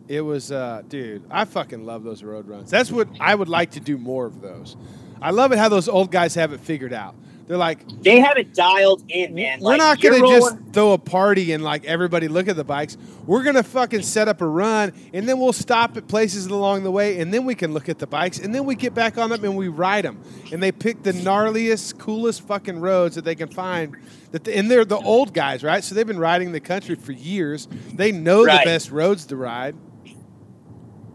It 0.08 0.20
was, 0.22 0.50
uh, 0.52 0.82
dude, 0.88 1.22
I 1.30 1.44
fucking 1.44 1.84
love 1.84 2.04
those 2.04 2.22
road 2.22 2.46
runs. 2.48 2.70
That's 2.70 2.90
what 2.90 3.08
I 3.20 3.34
would 3.34 3.48
like 3.48 3.72
to 3.72 3.80
do 3.80 3.96
more 3.98 4.26
of 4.26 4.40
those. 4.40 4.76
I 5.20 5.30
love 5.30 5.52
it 5.52 5.58
how 5.58 5.68
those 5.68 5.88
old 5.88 6.10
guys 6.10 6.34
have 6.36 6.52
it 6.52 6.60
figured 6.60 6.92
out. 6.92 7.14
They're 7.46 7.56
like, 7.56 7.86
They 8.02 8.20
have 8.20 8.36
it 8.36 8.54
dialed 8.54 9.02
in, 9.08 9.34
man. 9.34 9.60
we're 9.60 9.72
Like, 9.72 9.78
not 9.78 10.00
going 10.00 10.22
to 10.22 10.28
just 10.28 10.56
throw 10.72 10.92
a 10.92 10.98
party 10.98 11.52
and 11.52 11.62
like 11.62 11.84
everybody 11.84 12.28
look 12.28 12.48
at 12.48 12.56
the 12.56 12.64
bikes. 12.64 12.96
We're 13.26 13.42
going 13.42 13.56
to 13.56 13.62
fucking 13.62 14.02
set 14.02 14.28
up 14.28 14.40
a 14.40 14.46
run 14.46 14.92
and 15.12 15.28
then 15.28 15.38
we'll 15.38 15.52
stop 15.52 15.96
at 15.96 16.08
places 16.08 16.46
along 16.46 16.82
the 16.84 16.90
way 16.90 17.20
and 17.20 17.32
then 17.34 17.44
we 17.44 17.54
can 17.54 17.72
look 17.74 17.88
at 17.88 17.98
the 17.98 18.06
bikes 18.06 18.38
and 18.38 18.54
then 18.54 18.64
we 18.64 18.74
get 18.74 18.94
back 18.94 19.18
on 19.18 19.30
them 19.30 19.44
and 19.44 19.56
we 19.56 19.68
ride 19.68 20.04
them. 20.04 20.20
And 20.52 20.62
they 20.62 20.72
pick 20.72 21.02
the 21.02 21.12
gnarliest, 21.12 21.98
coolest 21.98 22.42
fucking 22.46 22.80
roads 22.80 23.16
that 23.16 23.24
they 23.24 23.34
can 23.34 23.48
find. 23.48 23.96
That 24.30 24.46
and 24.48 24.70
they're 24.70 24.84
the 24.84 24.98
old 24.98 25.34
guys, 25.34 25.62
right? 25.62 25.84
So 25.84 25.94
they've 25.94 26.06
been 26.06 26.18
riding 26.18 26.52
the 26.52 26.60
country 26.60 26.94
for 26.94 27.12
years. 27.12 27.68
They 27.94 28.12
know 28.12 28.44
Right. 28.44 28.64
the 28.64 28.70
best 28.70 28.90
roads 28.90 29.26
to 29.26 29.36
ride. 29.36 29.74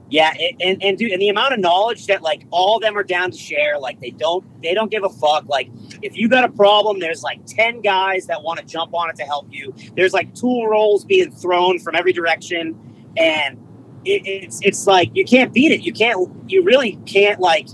Yeah, 0.09 0.33
and, 0.39 0.61
and 0.61 0.83
and 0.83 0.97
dude, 0.97 1.11
and 1.11 1.21
the 1.21 1.27
amount 1.27 1.53
of 1.53 1.59
knowledge 1.59 2.05
that 2.07 2.21
like 2.21 2.45
all 2.49 2.77
of 2.77 2.81
them 2.81 2.97
are 2.97 3.03
down 3.03 3.31
to 3.31 3.37
share, 3.37 3.77
like 3.77 3.99
they 3.99 4.11
don't 4.11 4.45
they 4.61 4.73
don't 4.73 4.89
give 4.89 5.03
a 5.03 5.09
fuck. 5.09 5.47
Like 5.47 5.69
if 6.01 6.15
you 6.15 6.29
got 6.29 6.45
a 6.45 6.49
problem, 6.49 6.99
there's 6.99 7.23
like 7.23 7.45
ten 7.45 7.81
guys 7.81 8.25
that 8.27 8.41
want 8.41 8.59
to 8.59 8.65
jump 8.65 8.93
on 8.93 9.09
it 9.09 9.17
to 9.17 9.23
help 9.23 9.47
you. 9.51 9.73
There's 9.95 10.13
like 10.13 10.33
tool 10.33 10.67
rolls 10.67 11.03
being 11.03 11.31
thrown 11.31 11.79
from 11.79 11.95
every 11.95 12.13
direction, 12.13 12.79
and 13.17 13.57
it, 14.05 14.25
it's 14.25 14.61
it's 14.63 14.87
like 14.87 15.11
you 15.13 15.25
can't 15.25 15.53
beat 15.53 15.73
it. 15.73 15.81
You 15.81 15.91
can't 15.91 16.29
you 16.49 16.63
really 16.63 16.97
can't 17.05 17.41
like 17.41 17.67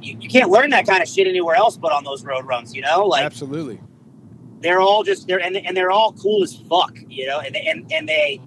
you, 0.00 0.16
you 0.20 0.28
can't 0.28 0.50
learn 0.50 0.70
that 0.70 0.86
kind 0.86 1.02
of 1.02 1.08
shit 1.08 1.26
anywhere 1.26 1.56
else 1.56 1.76
but 1.76 1.90
on 1.90 2.04
those 2.04 2.24
road 2.24 2.46
runs. 2.46 2.76
You 2.76 2.82
know, 2.82 3.06
like 3.06 3.24
Absolutely. 3.24 3.80
they're 4.60 4.80
all 4.80 5.02
just 5.02 5.26
they're 5.26 5.40
and, 5.40 5.56
and 5.56 5.76
they're 5.76 5.90
all 5.90 6.12
cool 6.12 6.44
as 6.44 6.54
fuck. 6.54 6.96
You 7.08 7.26
know, 7.26 7.40
and 7.40 7.56
and 7.56 7.92
and 7.92 8.08
they 8.08 8.40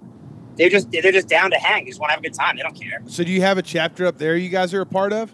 they're 0.58 0.68
just 0.68 0.90
they're 0.90 1.12
just 1.12 1.28
down 1.28 1.50
to 1.52 1.56
hang. 1.56 1.84
They 1.84 1.90
just 1.90 2.00
want 2.00 2.10
to 2.10 2.14
have 2.14 2.20
a 2.20 2.22
good 2.22 2.34
time. 2.34 2.56
They 2.56 2.62
don't 2.62 2.78
care. 2.78 3.00
So 3.06 3.24
do 3.24 3.30
you 3.30 3.40
have 3.40 3.56
a 3.56 3.62
chapter 3.62 4.06
up 4.06 4.18
there 4.18 4.36
you 4.36 4.48
guys 4.48 4.74
are 4.74 4.80
a 4.80 4.86
part 4.86 5.12
of? 5.12 5.32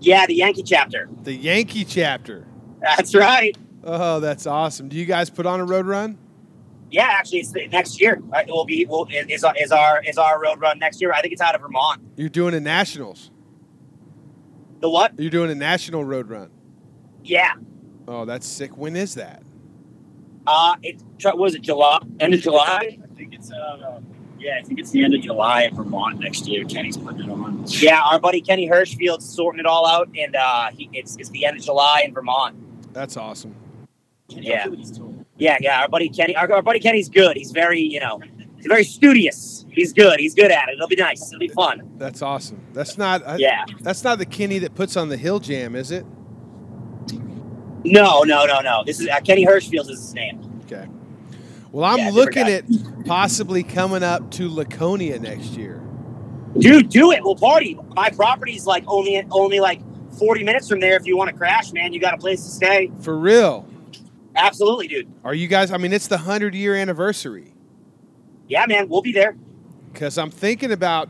Yeah, 0.00 0.26
the 0.26 0.34
Yankee 0.34 0.62
chapter. 0.62 1.08
The 1.24 1.34
Yankee 1.34 1.84
chapter. 1.84 2.46
That's 2.80 3.14
right. 3.14 3.56
Oh, 3.82 4.20
that's 4.20 4.46
awesome. 4.46 4.88
Do 4.88 4.96
you 4.96 5.06
guys 5.06 5.30
put 5.30 5.46
on 5.46 5.60
a 5.60 5.64
road 5.64 5.86
run? 5.86 6.18
Yeah, 6.90 7.06
actually, 7.08 7.40
it's 7.40 7.52
the, 7.52 7.68
next 7.68 8.00
year. 8.00 8.20
Uh, 8.32 8.40
It 8.40 8.48
will 8.48 8.64
be. 8.64 8.84
Will, 8.84 9.06
is, 9.10 9.44
is 9.58 9.72
our 9.72 10.02
is 10.02 10.18
our 10.18 10.40
road 10.42 10.60
run 10.60 10.78
next 10.78 11.00
year? 11.00 11.12
I 11.12 11.20
think 11.20 11.32
it's 11.32 11.42
out 11.42 11.54
of 11.54 11.60
Vermont. 11.60 12.02
You're 12.16 12.28
doing 12.28 12.54
a 12.54 12.60
nationals. 12.60 13.30
The 14.80 14.88
what? 14.90 15.18
You're 15.18 15.30
doing 15.30 15.50
a 15.50 15.54
national 15.54 16.04
road 16.04 16.28
run. 16.28 16.50
Yeah. 17.22 17.52
Oh, 18.08 18.24
that's 18.24 18.46
sick. 18.46 18.76
When 18.76 18.96
is 18.96 19.14
that? 19.14 19.42
Uh, 20.46 20.76
it 20.82 21.00
was 21.36 21.54
it 21.54 21.62
July? 21.62 22.00
End 22.18 22.34
of 22.34 22.40
July? 22.40 22.98
I 23.02 23.14
think 23.14 23.34
it's 23.34 23.52
uh, 23.52 24.00
yeah, 24.40 24.58
I 24.58 24.62
think 24.64 24.80
it's 24.80 24.90
the 24.90 25.04
end 25.04 25.14
of 25.14 25.20
July 25.20 25.62
in 25.64 25.74
Vermont 25.76 26.18
next 26.20 26.46
year. 26.48 26.64
Kenny's 26.64 26.96
putting 26.96 27.20
it 27.20 27.30
on. 27.30 27.64
Yeah, 27.66 28.00
our 28.02 28.18
buddy 28.18 28.40
Kenny 28.40 28.68
Hirschfield's 28.68 29.28
sorting 29.28 29.60
it 29.60 29.66
all 29.66 29.86
out, 29.86 30.08
and 30.18 30.34
uh, 30.34 30.70
he, 30.72 30.88
it's 30.92 31.16
it's 31.16 31.28
the 31.30 31.44
end 31.44 31.58
of 31.58 31.62
July 31.64 32.02
in 32.04 32.12
Vermont. 32.14 32.92
That's 32.92 33.16
awesome. 33.16 33.54
Kenny, 34.28 34.48
Yeah. 34.48 34.56
I'll 34.58 34.64
see 34.64 34.70
what 34.70 34.78
he's 34.78 34.90
doing. 34.90 35.26
Yeah, 35.36 35.56
yeah. 35.60 35.80
Our 35.82 35.88
buddy 35.88 36.08
Kenny, 36.08 36.34
our, 36.36 36.50
our 36.52 36.62
buddy 36.62 36.80
Kenny's 36.80 37.08
good. 37.08 37.36
He's 37.36 37.50
very, 37.52 37.80
you 37.80 38.00
know, 38.00 38.20
he's 38.56 38.66
very 38.66 38.84
studious. 38.84 39.64
He's 39.70 39.92
good. 39.92 40.18
He's 40.20 40.34
good 40.34 40.50
at 40.50 40.68
it. 40.68 40.74
It'll 40.74 40.88
be 40.88 40.96
nice. 40.96 41.28
It'll 41.28 41.38
be 41.40 41.48
fun. 41.48 41.88
That's 41.96 42.22
awesome. 42.22 42.60
That's 42.72 42.98
not. 42.98 43.26
I- 43.26 43.36
Yeah. 43.36 43.64
That's 43.80 44.02
not 44.04 44.18
the 44.18 44.26
Kenny 44.26 44.58
that 44.60 44.74
puts 44.74 44.96
on 44.96 45.08
the 45.08 45.16
Hill 45.16 45.38
Jam, 45.40 45.74
is 45.76 45.90
it? 45.90 46.04
No, 47.84 48.22
no, 48.22 48.44
no, 48.44 48.60
no. 48.60 48.82
This 48.84 49.00
is 49.00 49.08
uh, 49.08 49.20
Kenny 49.20 49.46
Hirschfield 49.46 49.82
is 49.90 50.00
his 50.00 50.14
name. 50.14 50.38
Well, 51.72 51.84
I'm 51.84 51.98
Yeah, 51.98 52.10
looking 52.10 52.48
at 52.48 52.64
possibly 53.04 53.62
coming 53.62 54.02
up 54.02 54.30
to 54.32 54.48
Laconia 54.48 55.18
next 55.18 55.56
year. 55.56 55.80
Dude, 56.58 56.88
do 56.88 57.12
it. 57.12 57.22
We'll 57.22 57.36
party. 57.36 57.78
My 57.94 58.10
property's 58.10 58.66
like 58.66 58.84
only 58.88 59.24
only 59.30 59.60
like 59.60 59.80
forty 60.18 60.42
minutes 60.42 60.68
from 60.68 60.80
there. 60.80 60.96
If 60.96 61.06
you 61.06 61.16
want 61.16 61.30
to 61.30 61.36
crash, 61.36 61.72
man, 61.72 61.92
you 61.92 62.00
got 62.00 62.14
a 62.14 62.18
place 62.18 62.42
to 62.44 62.50
stay. 62.50 62.90
For 63.00 63.16
real. 63.16 63.66
Absolutely, 64.34 64.88
dude. 64.88 65.12
Are 65.24 65.34
you 65.34 65.46
guys? 65.48 65.70
I 65.70 65.76
mean, 65.76 65.92
it's 65.92 66.08
the 66.08 66.18
hundred 66.18 66.54
year 66.54 66.74
anniversary. 66.74 67.52
Yeah, 68.48 68.66
man, 68.66 68.88
we'll 68.88 69.02
be 69.02 69.12
there. 69.12 69.36
Because 69.92 70.18
I'm 70.18 70.30
thinking 70.30 70.72
about, 70.72 71.08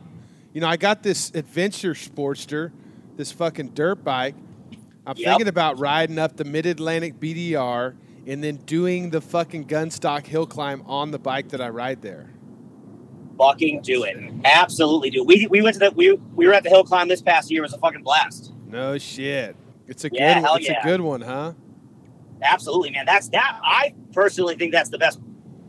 you 0.53 0.61
know, 0.61 0.69
I 0.69 0.77
got 0.77 1.03
this 1.03 1.31
adventure 1.35 1.95
Sportster, 1.95 2.71
this 3.17 3.33
fucking 3.33 3.69
dirt 3.71 4.05
bike. 4.05 4.35
I'm 5.07 5.17
Yep. 5.17 5.27
thinking 5.27 5.49
about 5.49 5.79
riding 5.79 6.19
up 6.19 6.37
the 6.37 6.45
Mid 6.45 6.67
Atlantic 6.67 7.19
BDR 7.19 7.95
and 8.27 8.43
then 8.43 8.57
doing 8.57 9.11
the 9.11 9.21
fucking 9.21 9.67
gunstock 9.67 10.27
hill 10.27 10.47
climb 10.47 10.83
on 10.87 11.11
the 11.11 11.19
bike 11.19 11.49
that 11.51 11.61
I 11.61 11.69
ride 11.69 12.03
there. 12.03 12.31
Fucking 13.39 13.81
do 13.83 14.05
it. 14.05 14.17
Absolutely 14.45 15.11
do. 15.11 15.25
We 15.25 15.47
we 15.47 15.63
went 15.63 15.75
to 15.75 15.81
the 15.81 15.91
we 15.93 16.13
we 16.13 16.47
were 16.47 16.53
at 16.53 16.63
the 16.63 16.69
hill 16.69 16.85
climb 16.85 17.09
this 17.09 17.23
past 17.23 17.51
year. 17.51 17.61
It 17.61 17.63
was 17.63 17.73
a 17.73 17.79
fucking 17.79 18.03
blast. 18.03 18.53
No 18.67 18.99
shit. 18.99 19.57
It's 19.89 20.05
a 20.05 20.11
Yeah, 20.13 20.35
good 20.35 20.43
hell 20.43 20.53
one. 20.53 20.61
It's 20.61 20.69
yeah. 20.69 20.81
a 20.81 20.85
good 20.85 21.01
one, 21.01 21.21
huh? 21.23 21.53
Absolutely, 22.43 22.91
man. 22.91 23.07
That's 23.07 23.29
that. 23.31 23.59
I 23.63 23.95
personally 24.13 24.57
think 24.57 24.73
that's 24.73 24.91
the 24.91 24.99
best. 24.99 25.21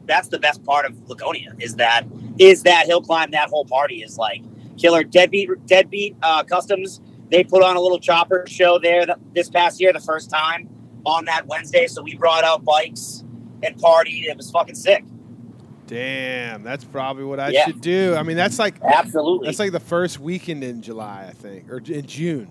That's 0.05 0.27
the 0.27 0.39
best 0.39 0.63
part 0.63 0.85
of 0.85 0.97
Laconia 1.09 1.53
is 1.59 1.75
that 1.77 2.05
is 2.37 2.63
that 2.63 2.87
hill 2.87 3.01
climb. 3.01 3.31
That 3.31 3.49
whole 3.49 3.65
party 3.65 4.03
is 4.03 4.17
like 4.17 4.41
killer. 4.77 5.03
Deadbeat 5.03 5.49
Deadbeat 5.65 6.17
uh, 6.21 6.43
Customs. 6.43 6.99
They 7.29 7.45
put 7.45 7.63
on 7.63 7.77
a 7.77 7.81
little 7.81 7.99
chopper 7.99 8.43
show 8.47 8.77
there 8.79 9.05
th- 9.05 9.17
this 9.33 9.49
past 9.49 9.79
year, 9.79 9.93
the 9.93 10.01
first 10.01 10.29
time 10.29 10.67
on 11.05 11.25
that 11.25 11.47
Wednesday. 11.47 11.87
So 11.87 12.01
we 12.01 12.15
brought 12.15 12.43
out 12.43 12.63
bikes 12.63 13.23
and 13.63 13.75
partied. 13.77 14.23
It 14.25 14.37
was 14.37 14.49
fucking 14.51 14.75
sick. 14.75 15.03
Damn, 15.87 16.63
that's 16.63 16.85
probably 16.85 17.25
what 17.25 17.39
I 17.39 17.49
Yeah. 17.49 17.65
should 17.65 17.81
do. 17.81 18.15
I 18.17 18.23
mean, 18.23 18.37
that's 18.37 18.57
like 18.59 18.75
Absolutely. 18.81 19.47
that's 19.47 19.59
like 19.59 19.73
the 19.73 19.79
first 19.79 20.19
weekend 20.19 20.63
in 20.63 20.81
July, 20.81 21.25
I 21.27 21.33
think, 21.33 21.69
or 21.69 21.77
in 21.79 22.05
June. 22.05 22.47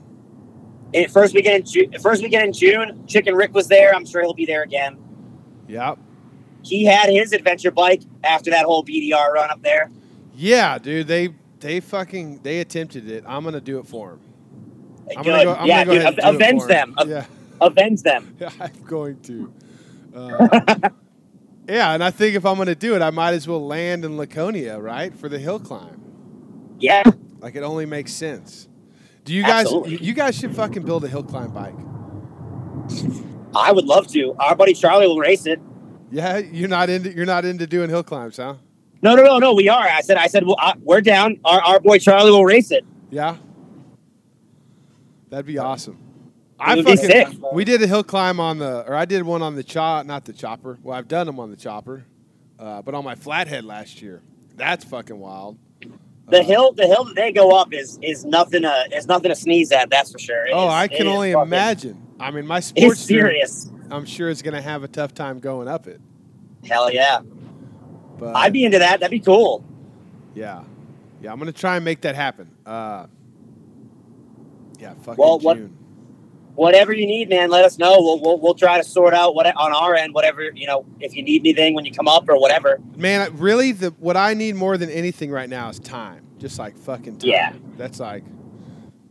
Eh, 0.93 1.07
first 1.07 1.35
weekend 1.35 1.61
in 1.61 1.65
June. 1.65 1.93
First 2.03 2.23
weekend 2.23 2.45
in 2.49 2.53
June. 2.53 3.07
Chicken 3.07 3.35
Rick 3.35 3.55
was 3.55 3.69
there. 3.69 3.95
I'm 3.95 4.05
sure 4.05 4.21
he'll 4.23 4.35
be 4.35 4.45
there 4.45 4.63
again. 4.63 4.99
Yep. 5.69 5.99
He 6.63 6.85
had 6.85 7.09
his 7.09 7.33
adventure 7.33 7.71
bike 7.71 8.03
after 8.25 8.51
that 8.51 8.67
whole 8.67 8.85
BDR 8.85 9.33
run 9.33 9.49
up 9.51 9.63
there. 9.63 9.91
Yeah, 10.37 10.79
dude. 10.79 11.07
They 11.07 11.31
they 11.61 11.81
fucking 11.81 12.41
they 12.43 12.61
attempted 12.61 13.09
it. 13.11 13.25
I'm 13.27 13.45
gonna 13.45 13.61
do 13.61 13.79
it 13.79 13.87
for 13.87 14.11
them. 14.11 14.21
I'm 15.17 15.23
Good. 15.23 15.31
gonna 15.31 15.45
go. 15.45 15.55
I'm 15.55 15.67
yeah, 15.67 15.85
gonna 15.85 15.87
go 15.87 15.93
dude, 15.93 16.03
ahead 16.03 16.07
and 16.13 16.39
do 16.39 16.45
it 16.45 16.49
avenge 16.49 16.65
them. 16.65 16.95
Yeah. 17.07 17.25
Avenge 17.61 18.03
them. 18.03 18.37
Yeah, 18.41 18.51
I'm 18.61 18.83
going 18.85 19.21
to. 19.23 19.53
Uh, 20.15 20.49
yeah, 21.69 21.93
and 21.93 22.03
I 22.03 22.11
think 22.11 22.35
if 22.35 22.45
I'm 22.45 22.57
going 22.57 22.67
to 22.67 22.75
do 22.75 22.95
it, 22.95 23.03
I 23.03 23.11
might 23.11 23.35
as 23.35 23.47
well 23.47 23.65
land 23.65 24.05
in 24.05 24.17
Laconia, 24.17 24.79
right, 24.79 25.15
for 25.15 25.29
the 25.29 25.39
hill 25.39 25.61
climb. 25.61 26.01
Yeah. 26.79 27.03
Like 27.41 27.55
it 27.57 27.63
only 27.63 27.87
makes 27.87 28.13
sense. 28.13 28.69
Do 29.25 29.35
you 29.35 29.43
guys? 29.43 29.67
Absolutely. 29.67 29.97
You 29.99 30.15
guys 30.15 30.37
should 30.39 30.55
fucking 30.55 30.83
build 30.85 31.05
a 31.05 31.09
hill 31.09 31.23
climb 31.23 31.53
bike. 31.53 31.75
I 33.55 33.73
would 33.73 33.85
love 33.85 34.07
to. 34.09 34.35
Our 34.39 34.57
buddy 34.57 34.75
Charlie 34.75 35.07
will 35.07 35.19
race 35.19 35.47
it. 35.47 35.61
Yeah, 36.11 36.39
you're 36.39 36.69
not 36.69 36.91
into 36.91 37.13
you're 37.13 37.27
not 37.27 37.45
into 37.45 37.67
doing 37.67 37.91
hill 37.91 38.03
climbs, 38.03 38.39
huh? 38.39 38.57
No, 39.03 39.15
no, 39.15 39.23
no, 39.23 39.39
no. 39.39 39.55
We 39.55 39.69
are. 39.69 39.87
I 39.87 40.01
said. 40.01 40.17
I 40.17 40.27
said. 40.27 40.45
Well, 40.47 40.57
I, 40.59 40.75
we're 40.83 41.01
down. 41.01 41.39
Our, 41.45 41.61
our 41.63 41.81
boy 41.81 41.99
Charlie 41.99 42.31
will 42.31 42.45
race 42.45 42.71
it. 42.71 42.85
Yeah, 43.11 43.37
that'd 45.29 45.47
be 45.47 45.59
awesome. 45.59 45.99
I 46.61 46.77
would 46.77 46.85
fucking 46.85 46.99
sick. 47.05 47.29
we 47.53 47.65
did 47.65 47.83
a 47.83 47.87
hill 47.87 48.05
climb 48.05 48.39
on 48.41 48.59
the 48.59 48.85
or 48.87 48.95
I 48.95 49.05
did 49.05 49.23
one 49.23 49.43
on 49.43 49.55
the 49.57 49.63
chop, 49.65 50.07
not 50.07 50.25
the 50.25 50.33
chopper. 50.33 50.79
Well, 50.83 50.97
I've 50.97 51.09
done 51.09 51.27
them 51.27 51.41
on 51.41 51.51
the 51.51 51.57
chopper, 51.57 52.05
uh, 52.59 52.83
but 52.83 52.95
on 52.95 53.05
my 53.05 53.15
flathead 53.15 53.65
last 53.65 54.03
year. 54.03 54.23
That's 54.57 54.85
fucking 54.85 55.19
wild. 55.19 55.57
The 56.29 56.41
Uh, 56.41 56.45
hill, 56.45 56.73
the 56.73 56.87
hill 56.87 57.05
that 57.07 57.15
they 57.17 57.33
go 57.33 57.51
up 57.57 57.73
is 57.73 57.99
is 58.03 58.25
nothing. 58.25 58.63
To, 58.63 58.89
is 58.95 59.07
nothing 59.07 59.31
to 59.31 59.35
sneeze 59.35 59.73
at. 59.73 59.91
That's 59.91 60.13
for 60.13 60.19
sure. 60.19 60.47
It 60.47 60.53
Oh, 60.55 60.69
is- 60.69 60.75
I 60.75 60.87
can 60.89 61.07
only 61.07 61.33
fucking- 61.33 61.49
imagine. 61.49 62.03
I 62.21 62.31
mean, 62.31 62.47
my 62.47 62.59
It's 62.59 62.67
sports 62.69 63.01
serious. 63.01 63.71
I'm 63.91 64.05
sure 64.05 64.29
is 64.29 64.43
going 64.43 64.55
to 64.55 64.61
have 64.63 64.85
a 64.85 64.89
tough 64.89 65.15
time 65.15 65.41
going 65.41 65.67
up 65.67 65.87
it. 65.89 66.01
Hell 66.69 66.93
yeah. 66.93 67.21
But 68.19 68.37
I'd 68.37 68.53
be 68.53 68.65
into 68.65 68.79
that. 68.79 69.01
That'd 69.01 69.11
be 69.11 69.19
cool. 69.25 69.65
yeah, 70.35 70.63
yeah. 71.23 71.33
I'm 71.33 71.39
going 71.41 71.51
to 71.53 71.59
try 71.59 71.77
and 71.77 71.85
make 71.85 72.03
that 72.03 72.15
happen. 72.15 72.51
Uh, 72.67 73.07
yeah, 74.79 74.93
fucking 75.03 75.17
Well, 75.17 75.39
what- 75.41 75.57
June. 75.57 75.77
Whatever 76.61 76.93
you 76.93 77.07
need, 77.07 77.31
man, 77.31 77.49
let 77.49 77.65
us 77.65 77.79
know. 77.79 77.97
We'll 78.01 78.21
we'll, 78.21 78.39
we'll 78.39 78.55
try 78.55 78.77
to 78.77 78.85
sort 78.85 79.15
out 79.15 79.35
what 79.35 79.47
on 79.47 79.73
our 79.73 79.95
end. 79.95 80.13
Whatever 80.13 80.43
you 80.43 80.67
know, 80.67 80.85
if 81.01 81.17
you 81.17 81.23
need 81.23 81.41
anything 81.41 81.73
when 81.73 81.87
you 81.87 81.91
come 81.91 82.07
up 82.07 82.29
or 82.29 82.39
whatever. 82.39 82.79
Man, 82.99 83.35
really, 83.39 83.73
the 83.73 83.95
what 83.99 84.15
I 84.15 84.35
need 84.35 84.57
more 84.57 84.77
than 84.77 84.91
anything 84.91 85.31
right 85.31 85.49
now 85.49 85.71
is 85.71 85.79
time. 85.79 86.27
Just 86.37 86.59
like 86.59 86.77
fucking 86.77 87.17
time. 87.17 87.31
Yeah. 87.31 87.55
That's 87.79 87.99
like, 87.99 88.25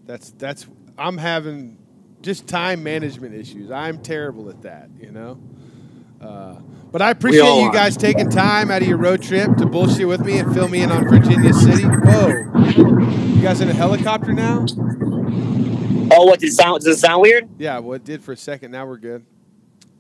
that's 0.05 0.29
that's. 0.37 0.67
I'm 0.95 1.17
having 1.17 1.79
just 2.21 2.45
time 2.45 2.83
management 2.83 3.33
issues. 3.33 3.71
I'm 3.71 3.97
terrible 3.97 4.51
at 4.51 4.61
that. 4.61 4.91
You 4.99 5.09
know. 5.09 5.39
Uh, 6.21 6.59
but 6.91 7.01
I 7.01 7.09
appreciate 7.09 7.41
you 7.41 7.69
are. 7.69 7.73
guys 7.73 7.97
taking 7.97 8.29
time 8.29 8.69
out 8.69 8.83
of 8.83 8.87
your 8.87 8.97
road 8.99 9.23
trip 9.23 9.55
to 9.57 9.65
bullshit 9.65 10.07
with 10.07 10.23
me 10.23 10.37
and 10.37 10.53
fill 10.53 10.67
me 10.67 10.83
in 10.83 10.91
on 10.91 11.09
Virginia 11.09 11.51
City. 11.55 11.85
Whoa, 11.85 12.27
you 13.33 13.41
guys 13.41 13.59
in 13.59 13.69
a 13.69 13.73
helicopter 13.73 14.33
now? 14.33 14.67
Oh, 16.11 16.25
what 16.25 16.39
did 16.39 16.49
it 16.49 16.53
sound? 16.53 16.81
Does 16.83 16.97
it 16.97 16.99
sound 16.99 17.21
weird? 17.21 17.47
Yeah, 17.57 17.79
well, 17.79 17.93
it 17.93 18.03
did 18.03 18.23
for 18.23 18.31
a 18.31 18.37
second. 18.37 18.71
Now 18.71 18.85
we're 18.85 18.97
good. 18.97 19.25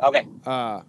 Okay. 0.01 0.25
Uh, 0.45 0.81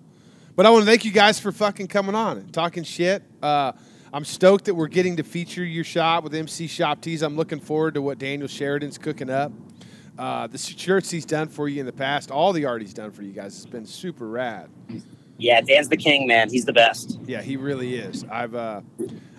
but 0.56 0.66
I 0.66 0.70
want 0.70 0.84
to 0.84 0.90
thank 0.90 1.04
you 1.04 1.10
guys 1.10 1.40
for 1.40 1.52
fucking 1.52 1.88
coming 1.88 2.14
on 2.14 2.38
and 2.38 2.52
talking 2.52 2.84
shit. 2.84 3.22
Uh, 3.42 3.72
I'm 4.12 4.24
stoked 4.24 4.64
that 4.64 4.74
we're 4.74 4.88
getting 4.88 5.16
to 5.16 5.22
feature 5.22 5.64
your 5.64 5.84
shop 5.84 6.24
with 6.24 6.34
MC 6.34 6.66
Shop 6.66 7.00
Tees. 7.00 7.22
I'm 7.22 7.36
looking 7.36 7.60
forward 7.60 7.94
to 7.94 8.02
what 8.02 8.18
Daniel 8.18 8.48
Sheridan's 8.48 8.98
cooking 8.98 9.30
up. 9.30 9.52
Uh, 10.18 10.46
the 10.46 10.58
shirts 10.58 11.10
he's 11.10 11.24
done 11.24 11.48
for 11.48 11.68
you 11.68 11.80
in 11.80 11.86
the 11.86 11.92
past, 11.92 12.30
all 12.30 12.52
the 12.52 12.66
art 12.66 12.82
he's 12.82 12.92
done 12.92 13.10
for 13.10 13.22
you 13.22 13.32
guys, 13.32 13.54
has 13.54 13.66
been 13.66 13.86
super 13.86 14.28
rad. 14.28 14.68
Yeah, 15.38 15.60
Dan's 15.62 15.88
the 15.88 15.96
king, 15.96 16.26
man. 16.26 16.50
He's 16.50 16.66
the 16.66 16.72
best. 16.72 17.18
Yeah, 17.24 17.40
he 17.40 17.56
really 17.56 17.94
is. 17.94 18.24
I've 18.30 18.54
uh, 18.54 18.82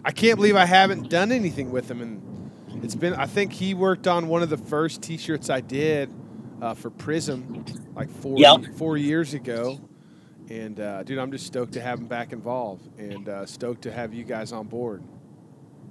I 0.03 0.12
can't 0.12 0.38
believe 0.38 0.56
I 0.56 0.66
haven't 0.66 1.10
done 1.10 1.32
anything 1.32 1.72
with 1.72 1.91
him, 1.91 2.02
and 2.02 2.31
it's 2.84 2.95
been. 2.95 3.14
I 3.14 3.26
think 3.26 3.53
he 3.53 3.74
worked 3.74 4.08
on 4.08 4.28
one 4.28 4.44
of 4.44 4.49
the 4.49 4.58
first 4.58 5.02
T-shirts 5.02 5.49
I 5.49 5.62
did 5.62 6.10
uh, 6.62 6.74
for 6.74 6.90
Prism, 6.90 7.64
like 7.95 8.10
four 8.10 8.38
Yep. 8.38 8.76
four 8.78 8.98
years 8.98 9.34
ago. 9.34 9.80
And 10.49 10.80
uh, 10.80 11.03
dude, 11.03 11.18
I'm 11.18 11.32
just 11.32 11.45
stoked 11.48 11.74
to 11.74 11.82
have 11.82 11.99
him 11.99 12.08
back 12.08 12.34
involved, 12.34 12.88
and 12.99 13.28
uh, 13.30 13.45
stoked 13.45 13.84
to 13.84 13.91
have 13.91 14.14
you 14.14 14.24
guys 14.24 14.52
on 14.52 14.68
board. 14.68 15.02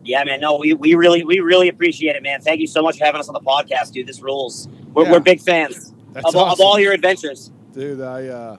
Yeah, 0.04 0.24
man. 0.24 0.40
No, 0.40 0.56
we, 0.58 0.74
we 0.74 0.94
really 0.94 1.24
we 1.24 1.40
really 1.40 1.68
appreciate 1.68 2.16
it, 2.16 2.22
man. 2.22 2.40
Thank 2.40 2.60
you 2.60 2.66
so 2.66 2.82
much 2.82 2.98
for 2.98 3.04
having 3.04 3.20
us 3.20 3.28
on 3.28 3.34
the 3.34 3.40
podcast, 3.40 3.92
dude. 3.92 4.06
This 4.06 4.20
rules. 4.20 4.68
We're, 4.92 5.04
Yeah. 5.04 5.12
we're 5.12 5.20
big 5.20 5.40
fans 5.40 5.94
of, 6.16 6.34
all- 6.36 6.52
of 6.52 6.60
all 6.60 6.78
your 6.78 6.92
adventures. 6.92 7.50
dude. 7.72 8.00
I 8.00 8.26
uh, 8.28 8.56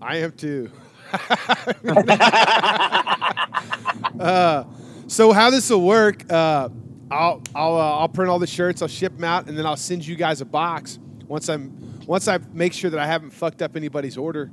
I 0.00 0.16
am 0.18 0.32
too. 0.32 0.70
uh, 4.20 4.64
so 5.06 5.32
how 5.32 5.50
this 5.50 5.70
will 5.70 5.82
work? 5.82 6.30
Uh, 6.32 6.68
I'll 7.10 7.42
I'll 7.54 7.76
uh, 7.76 7.98
I'll 7.98 8.08
print 8.08 8.30
all 8.30 8.38
the 8.38 8.46
shirts. 8.46 8.82
I'll 8.82 8.88
ship 8.88 9.14
them 9.14 9.24
out, 9.24 9.48
and 9.48 9.56
then 9.56 9.66
I'll 9.66 9.76
send 9.76 10.06
you 10.06 10.16
guys 10.16 10.40
a 10.40 10.44
box 10.44 10.98
once 11.26 11.48
I'm 11.48 12.00
once 12.06 12.28
I 12.28 12.38
make 12.52 12.72
sure 12.72 12.90
that 12.90 13.00
I 13.00 13.06
haven't 13.06 13.30
fucked 13.30 13.62
up 13.62 13.76
anybody's 13.76 14.16
order, 14.16 14.50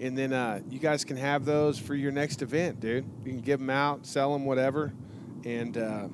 and 0.00 0.16
then 0.16 0.32
uh, 0.32 0.60
you 0.68 0.78
guys 0.78 1.04
can 1.04 1.16
have 1.16 1.44
those 1.44 1.78
for 1.78 1.94
your 1.94 2.12
next 2.12 2.42
event, 2.42 2.80
dude. 2.80 3.04
You 3.24 3.32
can 3.32 3.40
give 3.40 3.60
them 3.60 3.70
out, 3.70 4.06
sell 4.06 4.32
them, 4.32 4.44
whatever. 4.44 4.92
And 5.44 5.76
uh, 5.76 6.08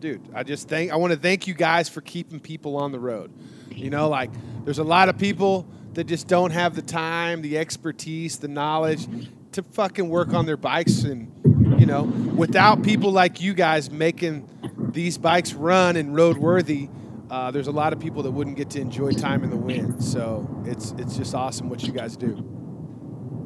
dude, 0.00 0.22
I 0.34 0.42
just 0.42 0.68
thank 0.68 0.92
I 0.92 0.96
want 0.96 1.12
to 1.12 1.18
thank 1.18 1.46
you 1.46 1.54
guys 1.54 1.88
for 1.88 2.00
keeping 2.00 2.40
people 2.40 2.76
on 2.76 2.92
the 2.92 3.00
road. 3.00 3.32
You 3.70 3.90
know, 3.90 4.08
like 4.08 4.30
there's 4.64 4.78
a 4.78 4.84
lot 4.84 5.08
of 5.08 5.18
people 5.18 5.66
that 5.94 6.04
just 6.04 6.28
don't 6.28 6.50
have 6.50 6.74
the 6.74 6.82
time, 6.82 7.42
the 7.42 7.58
expertise, 7.58 8.38
the 8.38 8.48
knowledge 8.48 9.06
to 9.52 9.62
fucking 9.62 10.08
work 10.08 10.34
on 10.34 10.46
their 10.46 10.56
bikes 10.56 11.02
and 11.04 11.32
you 11.78 11.86
know, 11.86 12.02
without 12.02 12.82
people 12.82 13.12
like 13.12 13.40
you 13.40 13.54
guys 13.54 13.90
making 13.90 14.48
these 14.92 15.18
bikes 15.18 15.52
run 15.54 15.96
and 15.96 16.14
roadworthy, 16.16 16.90
uh, 17.30 17.50
there's 17.50 17.66
a 17.66 17.72
lot 17.72 17.92
of 17.92 18.00
people 18.00 18.22
that 18.22 18.30
wouldn't 18.30 18.56
get 18.56 18.70
to 18.70 18.80
enjoy 18.80 19.12
time 19.12 19.44
in 19.44 19.50
the 19.50 19.56
wind. 19.56 20.02
So 20.02 20.48
it's 20.64 20.92
it's 20.98 21.16
just 21.16 21.34
awesome 21.34 21.68
what 21.68 21.82
you 21.82 21.92
guys 21.92 22.16
do. 22.16 22.34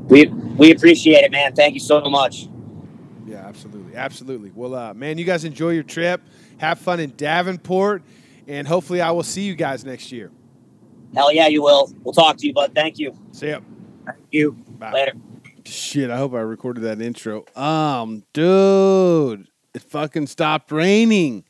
We 0.09 0.27
we 0.27 0.70
appreciate 0.73 1.24
it, 1.24 1.32
man. 1.32 1.55
Thank 1.55 1.74
you 1.74 1.81
so 1.81 2.01
much. 2.02 2.48
Yeah, 3.27 3.47
absolutely, 3.47 3.97
absolutely. 3.97 4.52
Well, 4.55 4.74
uh, 4.74 4.94
man, 4.94 5.19
you 5.19 5.24
guys 5.24 5.44
enjoy 5.44 5.70
your 5.70 5.85
trip. 5.85 6.20
Have 6.59 6.78
fun 6.78 7.01
in 7.01 7.14
Davenport, 7.16 8.02
and 8.47 8.69
hopefully, 8.69 9.01
I 9.01 9.10
will 9.10 9.23
see 9.23 9.43
you 9.43 9.55
guys 9.55 9.85
next 9.85 10.12
year. 10.12 10.31
Hell 11.14 11.32
yeah, 11.32 11.47
you 11.47 11.62
will. 11.62 11.93
We'll 12.02 12.14
talk 12.14 12.36
to 12.39 12.47
you, 12.47 12.52
bud. 12.52 12.73
Thank 12.74 12.98
you. 12.98 13.16
See 13.32 13.48
ya. 13.48 13.60
Thank 14.05 14.19
you. 14.31 14.52
Bye. 14.52 14.93
Later. 14.93 15.12
Shit, 15.64 16.10
I 16.10 16.16
hope 16.16 16.35
I 16.35 16.40
recorded 16.40 16.82
that 16.82 17.01
intro. 17.01 17.44
Um, 17.55 18.24
dude, 18.32 19.48
it 19.74 19.82
fucking 19.82 20.27
stopped 20.27 20.70
raining. 20.73 21.44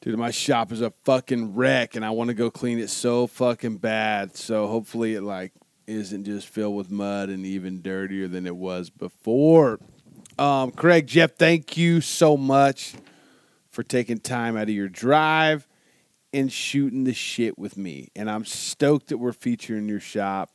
Dude, 0.00 0.18
my 0.18 0.30
shop 0.30 0.70
is 0.70 0.82
a 0.82 0.92
fucking 1.04 1.54
wreck 1.54 1.96
and 1.96 2.04
I 2.04 2.10
want 2.10 2.28
to 2.28 2.34
go 2.34 2.50
clean 2.50 2.78
it 2.78 2.90
so 2.90 3.26
fucking 3.26 3.78
bad. 3.78 4.36
So 4.36 4.66
hopefully 4.66 5.14
it 5.14 5.22
like 5.22 5.52
isn't 5.86 6.24
just 6.24 6.46
filled 6.48 6.76
with 6.76 6.90
mud 6.90 7.30
and 7.30 7.46
even 7.46 7.80
dirtier 7.80 8.28
than 8.28 8.46
it 8.46 8.56
was 8.56 8.90
before. 8.90 9.80
Um, 10.38 10.72
Craig, 10.72 11.06
Jeff, 11.06 11.36
thank 11.36 11.76
you 11.76 12.00
so 12.00 12.36
much 12.36 12.94
for 13.70 13.82
taking 13.82 14.18
time 14.18 14.56
out 14.56 14.64
of 14.64 14.70
your 14.70 14.88
drive 14.88 15.66
and 16.32 16.52
shooting 16.52 17.04
the 17.04 17.14
shit 17.14 17.58
with 17.58 17.76
me. 17.76 18.08
And 18.16 18.28
I'm 18.30 18.44
stoked 18.44 19.08
that 19.08 19.18
we're 19.18 19.32
featuring 19.32 19.88
your 19.88 20.00
shop. 20.00 20.50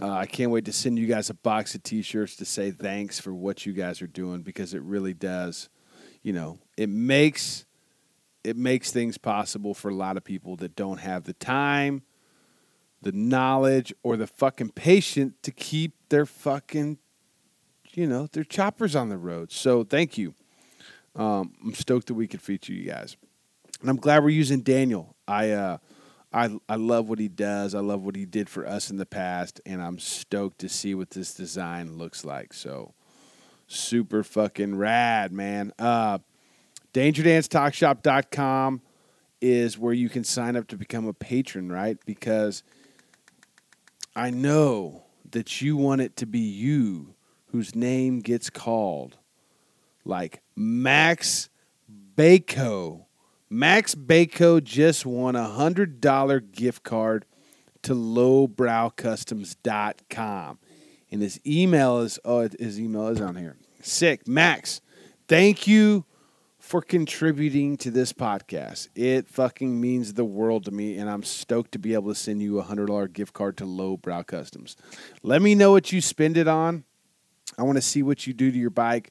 Uh, 0.00 0.12
I 0.12 0.24
can't 0.24 0.50
wait 0.50 0.64
to 0.64 0.72
send 0.72 0.98
you 0.98 1.06
guys 1.06 1.28
a 1.28 1.34
box 1.34 1.74
of 1.74 1.82
T-shirts 1.82 2.36
to 2.36 2.46
say 2.46 2.70
thanks 2.70 3.20
for 3.20 3.34
what 3.34 3.66
you 3.66 3.74
guys 3.74 4.00
are 4.00 4.06
doing 4.06 4.40
because 4.40 4.72
it 4.72 4.82
really 4.82 5.12
does. 5.12 5.68
You 6.22 6.32
know, 6.32 6.58
it 6.76 6.88
makes 6.88 7.66
it 8.42 8.56
makes 8.56 8.90
things 8.90 9.18
possible 9.18 9.74
for 9.74 9.90
a 9.90 9.94
lot 9.94 10.16
of 10.16 10.24
people 10.24 10.56
that 10.56 10.74
don't 10.74 10.98
have 10.98 11.24
the 11.24 11.34
time, 11.34 12.02
the 13.02 13.12
knowledge, 13.12 13.92
or 14.02 14.16
the 14.16 14.26
fucking 14.26 14.70
patience 14.70 15.34
to 15.42 15.50
keep 15.50 15.92
their 16.08 16.24
fucking, 16.24 16.96
you 17.92 18.06
know, 18.06 18.26
their 18.32 18.44
choppers 18.44 18.96
on 18.96 19.10
the 19.10 19.18
road. 19.18 19.52
So 19.52 19.84
thank 19.84 20.16
you. 20.16 20.34
Um, 21.14 21.52
I'm 21.62 21.74
stoked 21.74 22.06
that 22.06 22.14
we 22.14 22.26
could 22.26 22.40
feature 22.40 22.72
you 22.72 22.84
guys, 22.84 23.16
and 23.82 23.90
I'm 23.90 23.96
glad 23.96 24.22
we're 24.22 24.30
using 24.30 24.60
Daniel. 24.60 25.16
I 25.28 25.50
uh, 25.50 25.78
I 26.32 26.58
I 26.68 26.76
love 26.76 27.08
what 27.08 27.18
he 27.18 27.28
does. 27.28 27.74
I 27.74 27.80
love 27.80 28.02
what 28.02 28.16
he 28.16 28.24
did 28.24 28.48
for 28.48 28.66
us 28.66 28.90
in 28.90 28.96
the 28.96 29.06
past, 29.06 29.60
and 29.66 29.82
I'm 29.82 29.98
stoked 29.98 30.58
to 30.60 30.68
see 30.68 30.94
what 30.94 31.10
this 31.10 31.34
design 31.34 31.98
looks 31.98 32.24
like. 32.24 32.52
So 32.52 32.94
super 33.66 34.22
fucking 34.22 34.76
rad, 34.76 35.32
man. 35.32 35.72
Uh 35.78 36.18
DangerDansTalkShop.com 36.92 38.82
is 39.40 39.78
where 39.78 39.92
you 39.92 40.08
can 40.08 40.24
sign 40.24 40.56
up 40.56 40.66
to 40.68 40.76
become 40.76 41.06
a 41.06 41.12
patron, 41.12 41.70
right? 41.70 41.96
Because 42.04 42.62
I 44.14 44.30
know 44.30 45.04
that 45.30 45.62
you 45.62 45.76
want 45.76 46.00
it 46.00 46.16
to 46.16 46.26
be 46.26 46.40
you 46.40 47.14
whose 47.46 47.74
name 47.74 48.20
gets 48.20 48.50
called. 48.50 49.18
Like 50.04 50.42
Max 50.56 51.48
Bako. 52.16 53.06
Max 53.50 53.94
Bako 53.96 54.62
just 54.62 55.04
won 55.04 55.34
a 55.34 55.48
$100 55.48 56.52
gift 56.52 56.84
card 56.84 57.24
to 57.82 57.94
lowbrowcustoms.com. 57.94 60.58
And 61.10 61.20
his 61.20 61.40
email 61.44 61.98
is, 61.98 62.20
oh, 62.24 62.48
his 62.58 62.78
email 62.78 63.08
is 63.08 63.20
on 63.20 63.34
here. 63.34 63.56
Sick. 63.82 64.28
Max, 64.28 64.80
thank 65.26 65.66
you 65.66 66.04
for 66.60 66.80
contributing 66.80 67.76
to 67.78 67.90
this 67.90 68.12
podcast. 68.12 68.86
It 68.94 69.26
fucking 69.26 69.80
means 69.80 70.14
the 70.14 70.24
world 70.24 70.66
to 70.66 70.70
me, 70.70 70.96
and 70.98 71.10
I'm 71.10 71.24
stoked 71.24 71.72
to 71.72 71.80
be 71.80 71.94
able 71.94 72.10
to 72.10 72.14
send 72.14 72.40
you 72.40 72.60
a 72.60 72.64
$100 72.64 73.12
gift 73.12 73.32
card 73.32 73.56
to 73.56 73.64
Lowbrow 73.64 74.22
Customs. 74.22 74.76
Let 75.24 75.42
me 75.42 75.56
know 75.56 75.72
what 75.72 75.90
you 75.90 76.00
spend 76.00 76.36
it 76.36 76.46
on. 76.46 76.84
I 77.58 77.64
want 77.64 77.78
to 77.78 77.82
see 77.82 78.04
what 78.04 78.28
you 78.28 78.32
do 78.32 78.52
to 78.52 78.58
your 78.58 78.70
bike. 78.70 79.10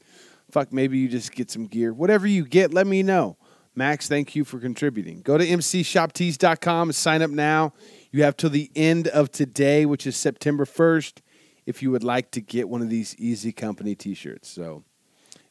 Fuck, 0.49 0.71
maybe 0.71 0.97
you 0.97 1.09
just 1.09 1.33
get 1.33 1.51
some 1.51 1.65
gear. 1.65 1.93
Whatever 1.93 2.27
you 2.27 2.45
get, 2.45 2.73
let 2.73 2.87
me 2.87 3.03
know. 3.03 3.35
Max, 3.79 4.09
thank 4.09 4.35
you 4.35 4.43
for 4.43 4.59
contributing. 4.59 5.21
Go 5.21 5.37
to 5.37 5.47
mcshoptees.com 5.47 6.89
and 6.89 6.95
sign 6.95 7.21
up 7.21 7.31
now. 7.31 7.71
You 8.11 8.23
have 8.23 8.35
till 8.35 8.49
the 8.49 8.69
end 8.75 9.07
of 9.07 9.31
today, 9.31 9.85
which 9.85 10.05
is 10.05 10.17
September 10.17 10.65
1st, 10.65 11.21
if 11.65 11.81
you 11.81 11.89
would 11.89 12.03
like 12.03 12.29
to 12.31 12.41
get 12.41 12.67
one 12.67 12.81
of 12.81 12.89
these 12.89 13.15
Easy 13.17 13.53
Company 13.53 13.95
t 13.95 14.13
shirts. 14.15 14.49
So 14.49 14.83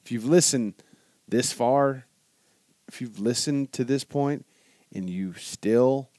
if 0.05 0.13
you've 0.13 0.27
listened 0.27 0.75
this 1.27 1.55
far, 1.55 2.05
if 2.87 3.01
you've 3.01 3.19
listened 3.19 3.73
to 3.73 3.83
this 3.83 4.05
point 4.05 4.45
and 4.95 5.09
you 5.09 5.33
still 5.33 6.11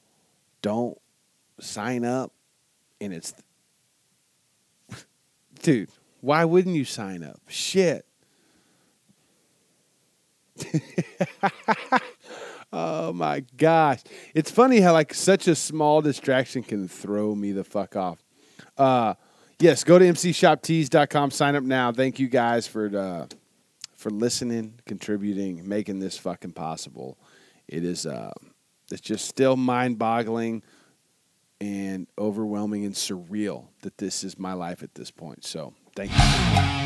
don't 0.62 0.98
sign 1.60 2.04
up, 2.04 2.32
and 3.00 3.14
it's, 3.14 3.34
dude, 5.62 5.90
why 6.20 6.44
wouldn't 6.44 6.74
you 6.74 6.84
sign 6.84 7.22
up? 7.22 7.40
Shit. 7.46 8.04
oh 12.72 13.12
my 13.12 13.44
gosh. 13.56 14.00
It's 14.34 14.50
funny 14.50 14.80
how 14.80 14.92
like 14.92 15.14
such 15.14 15.48
a 15.48 15.54
small 15.54 16.02
distraction 16.02 16.62
can 16.62 16.88
throw 16.88 17.34
me 17.34 17.52
the 17.52 17.64
fuck 17.64 17.96
off. 17.96 18.18
Uh 18.76 19.14
yes, 19.58 19.84
go 19.84 19.98
to 19.98 20.04
mcshoptees.com, 20.04 21.30
sign 21.30 21.56
up 21.56 21.64
now. 21.64 21.92
Thank 21.92 22.18
you 22.18 22.28
guys 22.28 22.66
for 22.66 22.96
uh 22.96 23.26
for 23.96 24.10
listening, 24.10 24.80
contributing, 24.86 25.68
making 25.68 25.98
this 25.98 26.16
fucking 26.16 26.52
possible. 26.52 27.18
It 27.68 27.84
is 27.84 28.06
uh 28.06 28.32
it's 28.90 29.00
just 29.00 29.26
still 29.26 29.56
mind-boggling 29.56 30.62
and 31.60 32.06
overwhelming 32.18 32.84
and 32.84 32.94
surreal 32.94 33.68
that 33.82 33.98
this 33.98 34.24
is 34.24 34.38
my 34.38 34.54
life 34.54 34.82
at 34.82 34.94
this 34.94 35.10
point. 35.10 35.44
So, 35.44 35.74
thank 35.94 36.10
you. 36.10 36.79